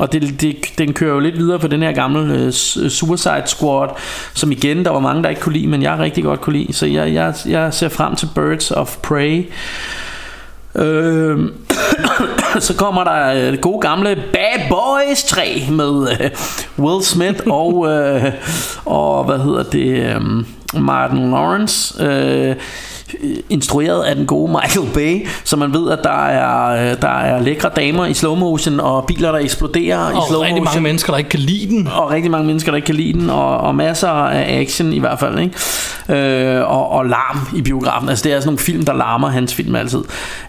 og 0.00 0.12
det, 0.12 0.40
det, 0.40 0.56
den 0.78 0.92
kører 0.92 1.14
jo 1.14 1.20
lidt 1.20 1.38
videre 1.38 1.58
på 1.58 1.66
den 1.66 1.82
her 1.82 1.92
gamle 1.92 2.46
uh, 2.46 2.50
Suicide 2.88 3.42
Squad, 3.46 3.88
som 4.34 4.52
igen, 4.52 4.84
der 4.84 4.90
var 4.90 5.00
mange, 5.00 5.22
der 5.22 5.28
ikke 5.28 5.40
kunne 5.40 5.52
lide, 5.52 5.66
men 5.66 5.82
jeg 5.82 5.98
rigtig 5.98 6.24
godt 6.24 6.40
kunne 6.40 6.58
lide. 6.58 6.72
Så 6.72 6.86
jeg, 6.86 7.14
jeg, 7.14 7.34
jeg 7.46 7.74
ser 7.74 7.88
frem 7.88 8.16
til 8.16 8.28
Birds 8.34 8.70
of 8.70 8.96
Prey. 9.02 9.50
Øhm, 10.74 11.52
så 12.66 12.74
kommer 12.76 13.04
der 13.04 13.50
det 13.50 13.60
gode 13.60 13.80
gamle 13.80 14.22
Bad 14.32 14.68
Boys 14.68 15.24
3 15.24 15.66
med 15.70 16.10
øh, 16.10 16.30
Will 16.78 17.04
Smith 17.04 17.40
og, 17.46 17.88
øh, 17.88 18.24
og 18.84 19.24
hvad 19.24 19.38
hedder 19.38 19.62
det, 19.62 20.14
øh, 20.14 20.44
Martin 20.74 21.30
Lawrence. 21.30 22.04
Øh, 22.04 22.56
instrueret 23.50 24.02
af 24.02 24.16
den 24.16 24.26
gode 24.26 24.52
Michael 24.62 24.86
Bay, 24.94 25.26
så 25.44 25.56
man 25.56 25.74
ved, 25.74 25.90
at 25.90 25.98
der 26.04 26.26
er, 26.26 26.90
øh, 26.90 27.00
der 27.02 27.08
er 27.08 27.42
lækre 27.42 27.70
damer 27.76 28.06
i 28.06 28.14
slow 28.14 28.34
motion 28.34 28.80
og 28.80 29.04
biler, 29.04 29.32
der 29.32 29.38
eksploderer 29.38 30.10
i 30.10 30.14
Og 30.14 30.22
slow 30.28 30.40
rigtig 30.40 30.54
mange 30.54 30.64
motion 30.64 30.82
mennesker, 30.82 31.12
der 31.12 31.18
ikke 31.18 31.30
kan 31.30 31.40
lide 31.40 31.68
den. 31.68 31.88
og 31.88 32.10
rigtig 32.10 32.30
mange 32.30 32.46
mennesker, 32.46 32.72
der 32.72 32.76
ikke 32.76 32.86
kan 32.86 32.94
lide 32.94 33.12
den, 33.12 33.30
og, 33.30 33.58
og 33.58 33.74
masser 33.74 34.08
af 34.08 34.60
action 34.60 34.92
i 34.92 34.98
hvert 34.98 35.18
fald, 35.18 35.38
ikke? 35.38 35.54
Øh, 36.08 36.70
og, 36.70 36.90
og 36.90 37.06
larm 37.06 37.56
i 37.56 37.62
biografen. 37.62 38.08
Altså 38.08 38.24
det 38.24 38.32
er 38.32 38.40
sådan 38.40 38.48
nogle 38.48 38.58
film, 38.58 38.84
der 38.84 38.92
larmer 38.92 39.28
hans 39.28 39.54
film 39.54 39.76
altid. 39.76 40.00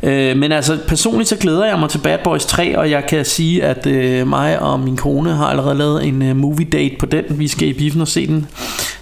Øh, 0.03 0.38
men 0.38 0.52
altså 0.52 0.77
personligt 0.88 1.30
så 1.30 1.35
glæder 1.35 1.65
jeg 1.65 1.80
mig 1.80 1.89
til 1.89 1.98
Bad 1.98 2.18
Boys 2.23 2.45
3, 2.45 2.77
og 2.77 2.91
jeg 2.91 3.06
kan 3.06 3.26
sige, 3.26 3.64
at 3.64 3.88
øh, 3.88 4.27
mig 4.27 4.60
og 4.60 4.80
min 4.80 4.98
kone 4.98 5.34
har 5.34 5.45
allerede 5.45 5.76
lavet 5.76 6.07
en 6.07 6.22
øh, 6.22 6.35
movie 6.35 6.65
date 6.65 6.95
på 6.99 7.06
den. 7.06 7.23
Vi 7.30 7.48
skal 7.48 7.68
i 7.68 7.73
biffen 7.73 8.02
og 8.02 8.07
se 8.07 8.27
den 8.27 8.48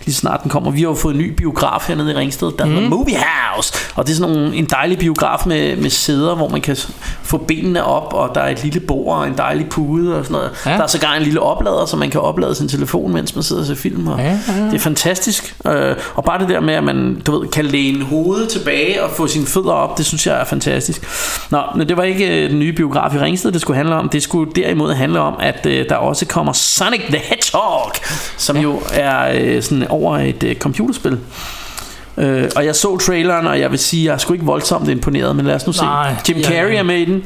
lige 0.10 0.16
snart 0.16 0.44
den 0.44 0.52
kommer. 0.52 0.72
Vi 0.72 0.82
har 0.82 0.88
jo 0.88 0.96
fået 0.96 1.14
en 1.14 1.20
ny 1.20 1.34
biograf 1.36 1.88
hernede 1.88 2.12
i 2.12 2.16
Ringsted, 2.16 2.52
der 2.60 2.66
mm. 2.66 2.72
hedder 2.72 2.90
Movie 2.90 3.18
House, 3.18 3.74
og 3.96 4.08
det 4.08 4.12
er 4.12 4.16
sådan 4.16 4.34
nogle, 4.34 4.56
en 4.56 4.66
dejlig 4.66 4.98
biograf 4.98 5.46
med, 5.46 5.76
med 5.76 5.90
sæder, 5.90 6.36
hvor 6.36 6.48
man 6.48 6.62
kan 6.62 6.78
få 7.24 7.38
benene 7.38 7.84
op, 7.84 8.14
og 8.14 8.36
der 8.36 8.42
er 8.42 8.50
et 8.50 8.64
lille 8.64 8.80
bord 8.80 9.18
og 9.18 9.28
en 9.28 9.38
dejlig 9.38 9.70
pude 9.70 10.18
og 10.18 10.26
sådan 10.26 10.34
noget. 10.34 10.52
Ja. 10.66 10.72
Ja. 10.72 10.78
Der 10.78 10.84
er 10.84 10.88
sågar 10.88 11.14
en 11.14 11.24
lille 11.24 11.40
oplader, 11.40 11.86
så 11.86 11.98
man 11.98 12.10
kan 12.10 12.22
oplade 12.22 12.56
sin 12.56 12.68
telefon, 12.68 13.14
mens 13.14 13.36
man 13.36 13.44
sidder 13.44 13.62
og 13.62 13.68
ser 13.68 13.76
film. 13.76 14.08
Og 14.08 14.20
Ja, 14.20 14.24
ja, 14.24 14.32
ja. 14.48 14.66
Det 14.66 14.74
er 14.74 14.80
fantastisk. 14.80 15.56
Øh, 15.66 15.96
og 16.16 16.24
bare 16.24 16.40
det 16.40 16.50
der 16.50 16.60
med, 16.60 16.74
at 16.74 16.84
man 16.84 17.22
du 17.26 17.40
ved, 17.40 17.48
kan 17.48 17.66
læne 17.66 18.06
hovedet 18.06 18.50
tilbage 18.50 19.04
og 19.04 19.12
få 19.12 19.28
sine 19.28 19.46
fødder 19.46 19.72
op, 19.72 19.98
det 19.98 20.06
synes 20.06 20.28
jeg 20.28 20.42
er 20.42 20.46
fantastisk. 20.46 21.02
Nå, 21.50 21.62
men 21.76 21.90
det 21.90 21.98
var 21.98 22.04
ikke 22.04 22.44
øh, 22.44 22.50
den 22.50 22.60
nye 22.60 22.74
biograf 22.74 23.16
i 23.16 23.18
Ringsted, 23.20 23.52
det 23.52 23.62
skulle 23.62 23.78
handle 23.78 23.96
om. 23.96 24.10
Det 24.10 24.24
skulle 24.24 24.52
derimod 24.56 24.94
handle 24.94 25.20
om, 25.20 25.34
at 25.40 25.66
øh, 25.66 25.90
der 25.90 25.96
også 25.96 26.26
kommer 26.26 26.54
Sonic 26.54 27.02
the 27.02 27.18
Hedgehog, 27.18 27.92
som 28.38 28.56
ja. 28.56 28.62
jo 28.62 28.82
er 28.94 29.32
øh, 29.42 29.64
sådan 29.64 29.88
over 30.00 30.18
et 30.18 30.44
øh, 30.44 30.56
computerspil. 30.56 31.20
Øh, 32.18 32.50
og 32.56 32.66
jeg 32.66 32.76
så 32.76 32.98
traileren, 32.98 33.48
og 33.48 33.60
jeg 33.60 33.72
vil 33.72 33.80
sige, 33.80 34.06
jeg 34.06 34.14
er 34.14 34.18
sgu 34.18 34.34
ikke 34.34 34.46
voldsomt 34.46 34.90
imponeret, 34.90 35.36
men 35.36 35.46
lad 35.46 35.56
os 35.56 35.68
nu 35.68 35.74
se. 35.74 35.84
Nej, 35.84 36.16
Jim 36.30 36.38
ja, 36.38 36.44
Carrey 36.44 36.72
ja. 36.74 36.78
er 36.80 36.84
med 36.84 36.98
i 36.98 37.06
den. 37.06 37.24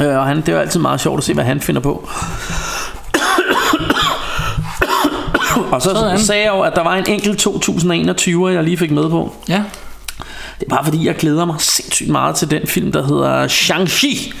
Øh, 0.00 0.18
og 0.18 0.26
han, 0.26 0.36
det 0.36 0.48
er 0.48 0.52
jo 0.52 0.58
altid 0.58 0.80
meget 0.80 1.00
sjovt 1.00 1.18
at 1.18 1.24
se, 1.24 1.34
hvad 1.34 1.44
han 1.44 1.60
finder 1.60 1.80
på. 1.80 2.08
og 5.72 5.82
så 5.82 5.90
Sådan. 5.90 6.18
sagde 6.18 6.42
jeg 6.42 6.50
jo, 6.50 6.60
at 6.60 6.72
der 6.74 6.82
var 6.82 6.94
en 6.94 7.06
enkelt 7.08 7.38
2021, 7.38 8.48
jeg 8.48 8.64
lige 8.64 8.76
fik 8.76 8.90
med 8.90 9.10
på. 9.10 9.34
Ja. 9.48 9.62
Det 10.60 10.66
er 10.66 10.70
bare 10.70 10.84
fordi, 10.84 11.06
jeg 11.06 11.16
glæder 11.16 11.44
mig 11.44 11.56
sindssygt 11.58 12.10
meget 12.10 12.36
til 12.36 12.50
den 12.50 12.66
film, 12.66 12.92
der 12.92 13.06
hedder 13.06 13.48
Shang-Chi, 13.48 14.34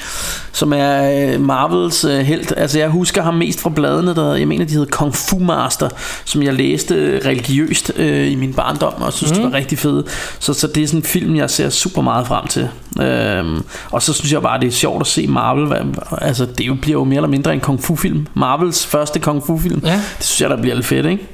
som 0.52 0.72
er 0.72 1.10
øh, 1.32 1.40
Marvels 1.40 2.04
øh, 2.04 2.18
helt. 2.18 2.52
Altså, 2.56 2.78
jeg 2.78 2.88
husker 2.88 3.22
ham 3.22 3.34
mest 3.34 3.60
fra 3.60 3.70
bladene, 3.70 4.14
der 4.14 4.34
jeg 4.34 4.48
mener, 4.48 4.64
de 4.64 4.72
hedder 4.72 4.90
Kung 4.90 5.14
Fu 5.14 5.38
Master, 5.38 5.88
som 6.24 6.42
jeg 6.42 6.54
læste 6.54 6.94
øh, 6.94 7.20
religiøst 7.24 7.92
øh, 7.96 8.32
i 8.32 8.34
min 8.34 8.54
barndom, 8.54 9.02
og 9.02 9.12
synes, 9.12 9.32
mm. 9.32 9.36
det 9.36 9.52
var 9.52 9.58
rigtig 9.58 9.78
fedt. 9.78 10.06
Så, 10.38 10.54
så 10.54 10.66
det 10.66 10.82
er 10.82 10.86
sådan 10.86 11.00
en 11.00 11.04
film, 11.04 11.36
jeg 11.36 11.50
ser 11.50 11.70
super 11.70 12.02
meget 12.02 12.26
frem 12.26 12.46
til. 12.46 12.68
Øhm, 13.00 13.64
og 13.90 14.02
så 14.02 14.12
synes 14.12 14.32
jeg 14.32 14.42
bare, 14.42 14.60
det 14.60 14.66
er 14.66 14.72
sjovt 14.72 15.00
at 15.00 15.06
se 15.06 15.26
Marvel. 15.26 15.66
Hvad, 15.66 15.80
altså, 16.20 16.46
det 16.46 16.66
jo 16.66 16.74
bliver 16.82 16.98
jo 16.98 17.04
mere 17.04 17.16
eller 17.16 17.28
mindre 17.28 17.52
en 17.52 17.60
Kung 17.60 17.82
Fu-film. 17.82 18.26
Marvels 18.34 18.86
første 18.86 19.18
Kung 19.18 19.46
Fu-film. 19.46 19.82
Ja. 19.84 19.92
Det 19.92 20.26
synes 20.26 20.40
jeg, 20.40 20.50
der 20.50 20.56
bliver 20.56 20.74
lidt 20.74 20.86
fedt, 20.86 21.06
ikke? 21.06 21.28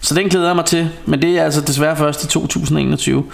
Så 0.00 0.14
den 0.14 0.28
glæder 0.28 0.46
jeg 0.46 0.56
mig 0.56 0.64
til, 0.64 0.88
men 1.06 1.22
det 1.22 1.38
er 1.38 1.44
altså 1.44 1.60
desværre 1.60 1.96
først 1.96 2.24
i 2.24 2.26
2021. 2.26 3.24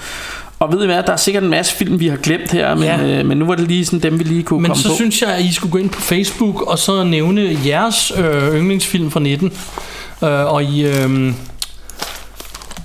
Og 0.60 0.72
ved 0.72 0.82
I 0.82 0.86
hvad, 0.86 1.02
der 1.02 1.12
er 1.12 1.16
sikkert 1.16 1.42
en 1.42 1.50
masse 1.50 1.74
film, 1.76 2.00
vi 2.00 2.08
har 2.08 2.16
glemt 2.16 2.50
her, 2.52 2.74
men, 2.74 2.84
Ja. 2.84 3.18
øh, 3.18 3.26
men 3.26 3.38
nu 3.38 3.46
var 3.46 3.54
det 3.54 3.68
lige 3.68 3.84
sådan 3.84 4.00
dem, 4.00 4.18
vi 4.18 4.24
lige 4.24 4.42
kunne 4.42 4.60
Men 4.62 4.68
komme 4.70 4.82
så 4.82 4.88
på. 4.88 4.94
synes 4.94 5.22
jeg, 5.22 5.30
at 5.34 5.44
I 5.44 5.52
skulle 5.52 5.72
gå 5.72 5.78
ind 5.78 5.90
på 5.90 6.00
Facebook 6.00 6.62
og 6.62 6.78
så 6.78 7.04
nævne 7.04 7.58
jeres 7.66 8.12
øh, 8.18 8.54
yndlingsfilm 8.54 9.10
fra 9.10 9.20
19. 9.20 9.52
Øh, 10.24 10.30
og 10.54 10.64
I... 10.64 10.86
Øh, 10.86 11.32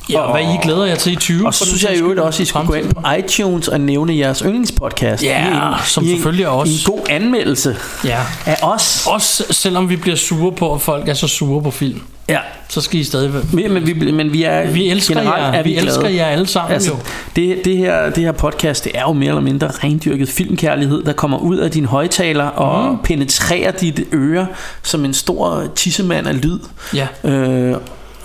ja, 0.09 0.19
og 0.19 0.31
hvad 0.31 0.41
I 0.53 0.57
glæder 0.63 0.85
jer 0.85 0.95
til 0.95 1.13
i 1.13 1.15
20. 1.15 1.47
og 1.47 1.53
så 1.53 1.65
synes 1.65 1.83
jeg 1.83 1.97
øvrigt 1.97 2.19
også, 2.19 2.43
I 2.43 2.45
skulle 2.45 2.67
gå 2.67 2.73
ind 2.73 2.93
på 2.93 3.01
iTunes 3.19 3.67
og 3.67 3.81
nævne 3.81 4.17
jeres 4.17 4.39
yndlingspodcast. 4.39 5.23
Ja, 5.23 5.47
en, 5.47 5.79
som 5.85 6.05
selvfølgelig. 6.05 6.45
I 6.65 6.69
en 6.69 6.79
god 6.85 6.99
anmeldelse 7.09 7.75
Ja. 8.05 8.19
af 8.45 8.57
os. 8.61 9.07
Også 9.07 9.43
selvom 9.51 9.89
vi 9.89 9.95
bliver 9.95 10.17
sure 10.17 10.51
på, 10.51 10.73
at 10.73 10.81
folk 10.81 11.07
er 11.09 11.13
så 11.13 11.27
sure 11.27 11.61
på 11.63 11.71
film. 11.71 12.01
Ja, 12.29 12.39
Så 12.67 12.81
skal 12.81 12.99
I 12.99 13.03
stadig 13.03 13.31
men, 13.53 13.73
men, 13.73 13.87
vi, 13.87 14.11
men 14.11 14.33
vi 14.33 14.43
er 14.43 14.71
Vi 14.71 14.89
elsker 14.89 15.15
generelt 15.15 15.41
jer. 15.43 15.51
er 15.53 15.63
vi, 15.63 15.69
Vi 15.69 15.77
elsker 15.77 16.07
jer 16.09 16.25
alle 16.25 16.47
sammen 16.47 16.73
Altså, 16.73 16.91
jo. 16.91 16.97
det, 17.35 17.65
det, 17.65 17.77
her, 17.77 18.09
det 18.09 18.23
her 18.23 18.31
podcast, 18.31 18.83
det 18.83 18.91
er 18.95 19.01
jo 19.01 19.13
mere 19.13 19.27
eller 19.29 19.41
mindre 19.41 19.67
rendyrket 19.67 20.29
filmkærlighed, 20.29 21.03
der 21.03 21.13
kommer 21.13 21.37
ud 21.37 21.57
af 21.57 21.71
din 21.71 21.85
højtaler 21.85 22.43
og 22.45 22.91
mm. 22.91 22.97
penetrerer 23.03 23.71
dit 23.71 23.99
øre 24.13 24.47
som 24.83 25.05
en 25.05 25.13
stor 25.13 25.63
tissemand 25.75 26.27
af 26.27 26.41
lyd. 26.43 26.59
Ja. 26.93 27.29
Øh, 27.29 27.75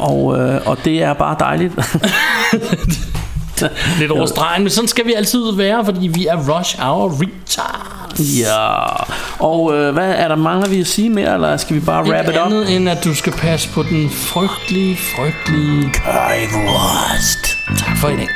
og, 0.01 0.39
øh, 0.39 0.61
og 0.67 0.79
det 0.85 1.03
er 1.03 1.13
bare 1.13 1.37
dejligt. 1.41 1.73
Lidt 3.99 4.11
over 4.11 4.27
stregen, 4.27 4.63
men 4.63 4.71
sådan 4.71 4.89
skal 4.89 5.07
vi 5.07 5.13
altid 5.13 5.53
være, 5.57 5.85
fordi 5.85 6.09
vi 6.09 6.27
er 6.27 6.37
rush 6.37 6.81
hour 6.81 7.13
retards. 7.23 8.21
ja. 8.39 8.87
Og 9.39 9.75
øh, 9.77 9.93
hvad 9.93 10.11
er 10.13 10.29
der 10.29 10.37
mangler 10.37 10.69
vi 10.69 10.81
at 10.81 10.87
sige 10.87 11.11
mere, 11.11 11.35
eller 11.35 11.57
skal 11.57 11.77
vi 11.77 11.81
bare 11.81 12.05
wrap 12.05 12.25
it 12.25 12.29
Ikke 12.29 12.41
up? 12.41 12.47
andet 12.47 12.77
end, 12.77 12.89
at 12.89 13.05
du 13.05 13.15
skal 13.15 13.33
passe 13.33 13.69
på 13.69 13.83
den 13.83 14.11
frygtelige, 14.11 14.97
frygtelige... 14.97 15.93
Currywurst. 15.95 17.57
Tak 17.79 17.97
for 17.99 18.09
i 18.09 18.17
dag. 18.17 18.29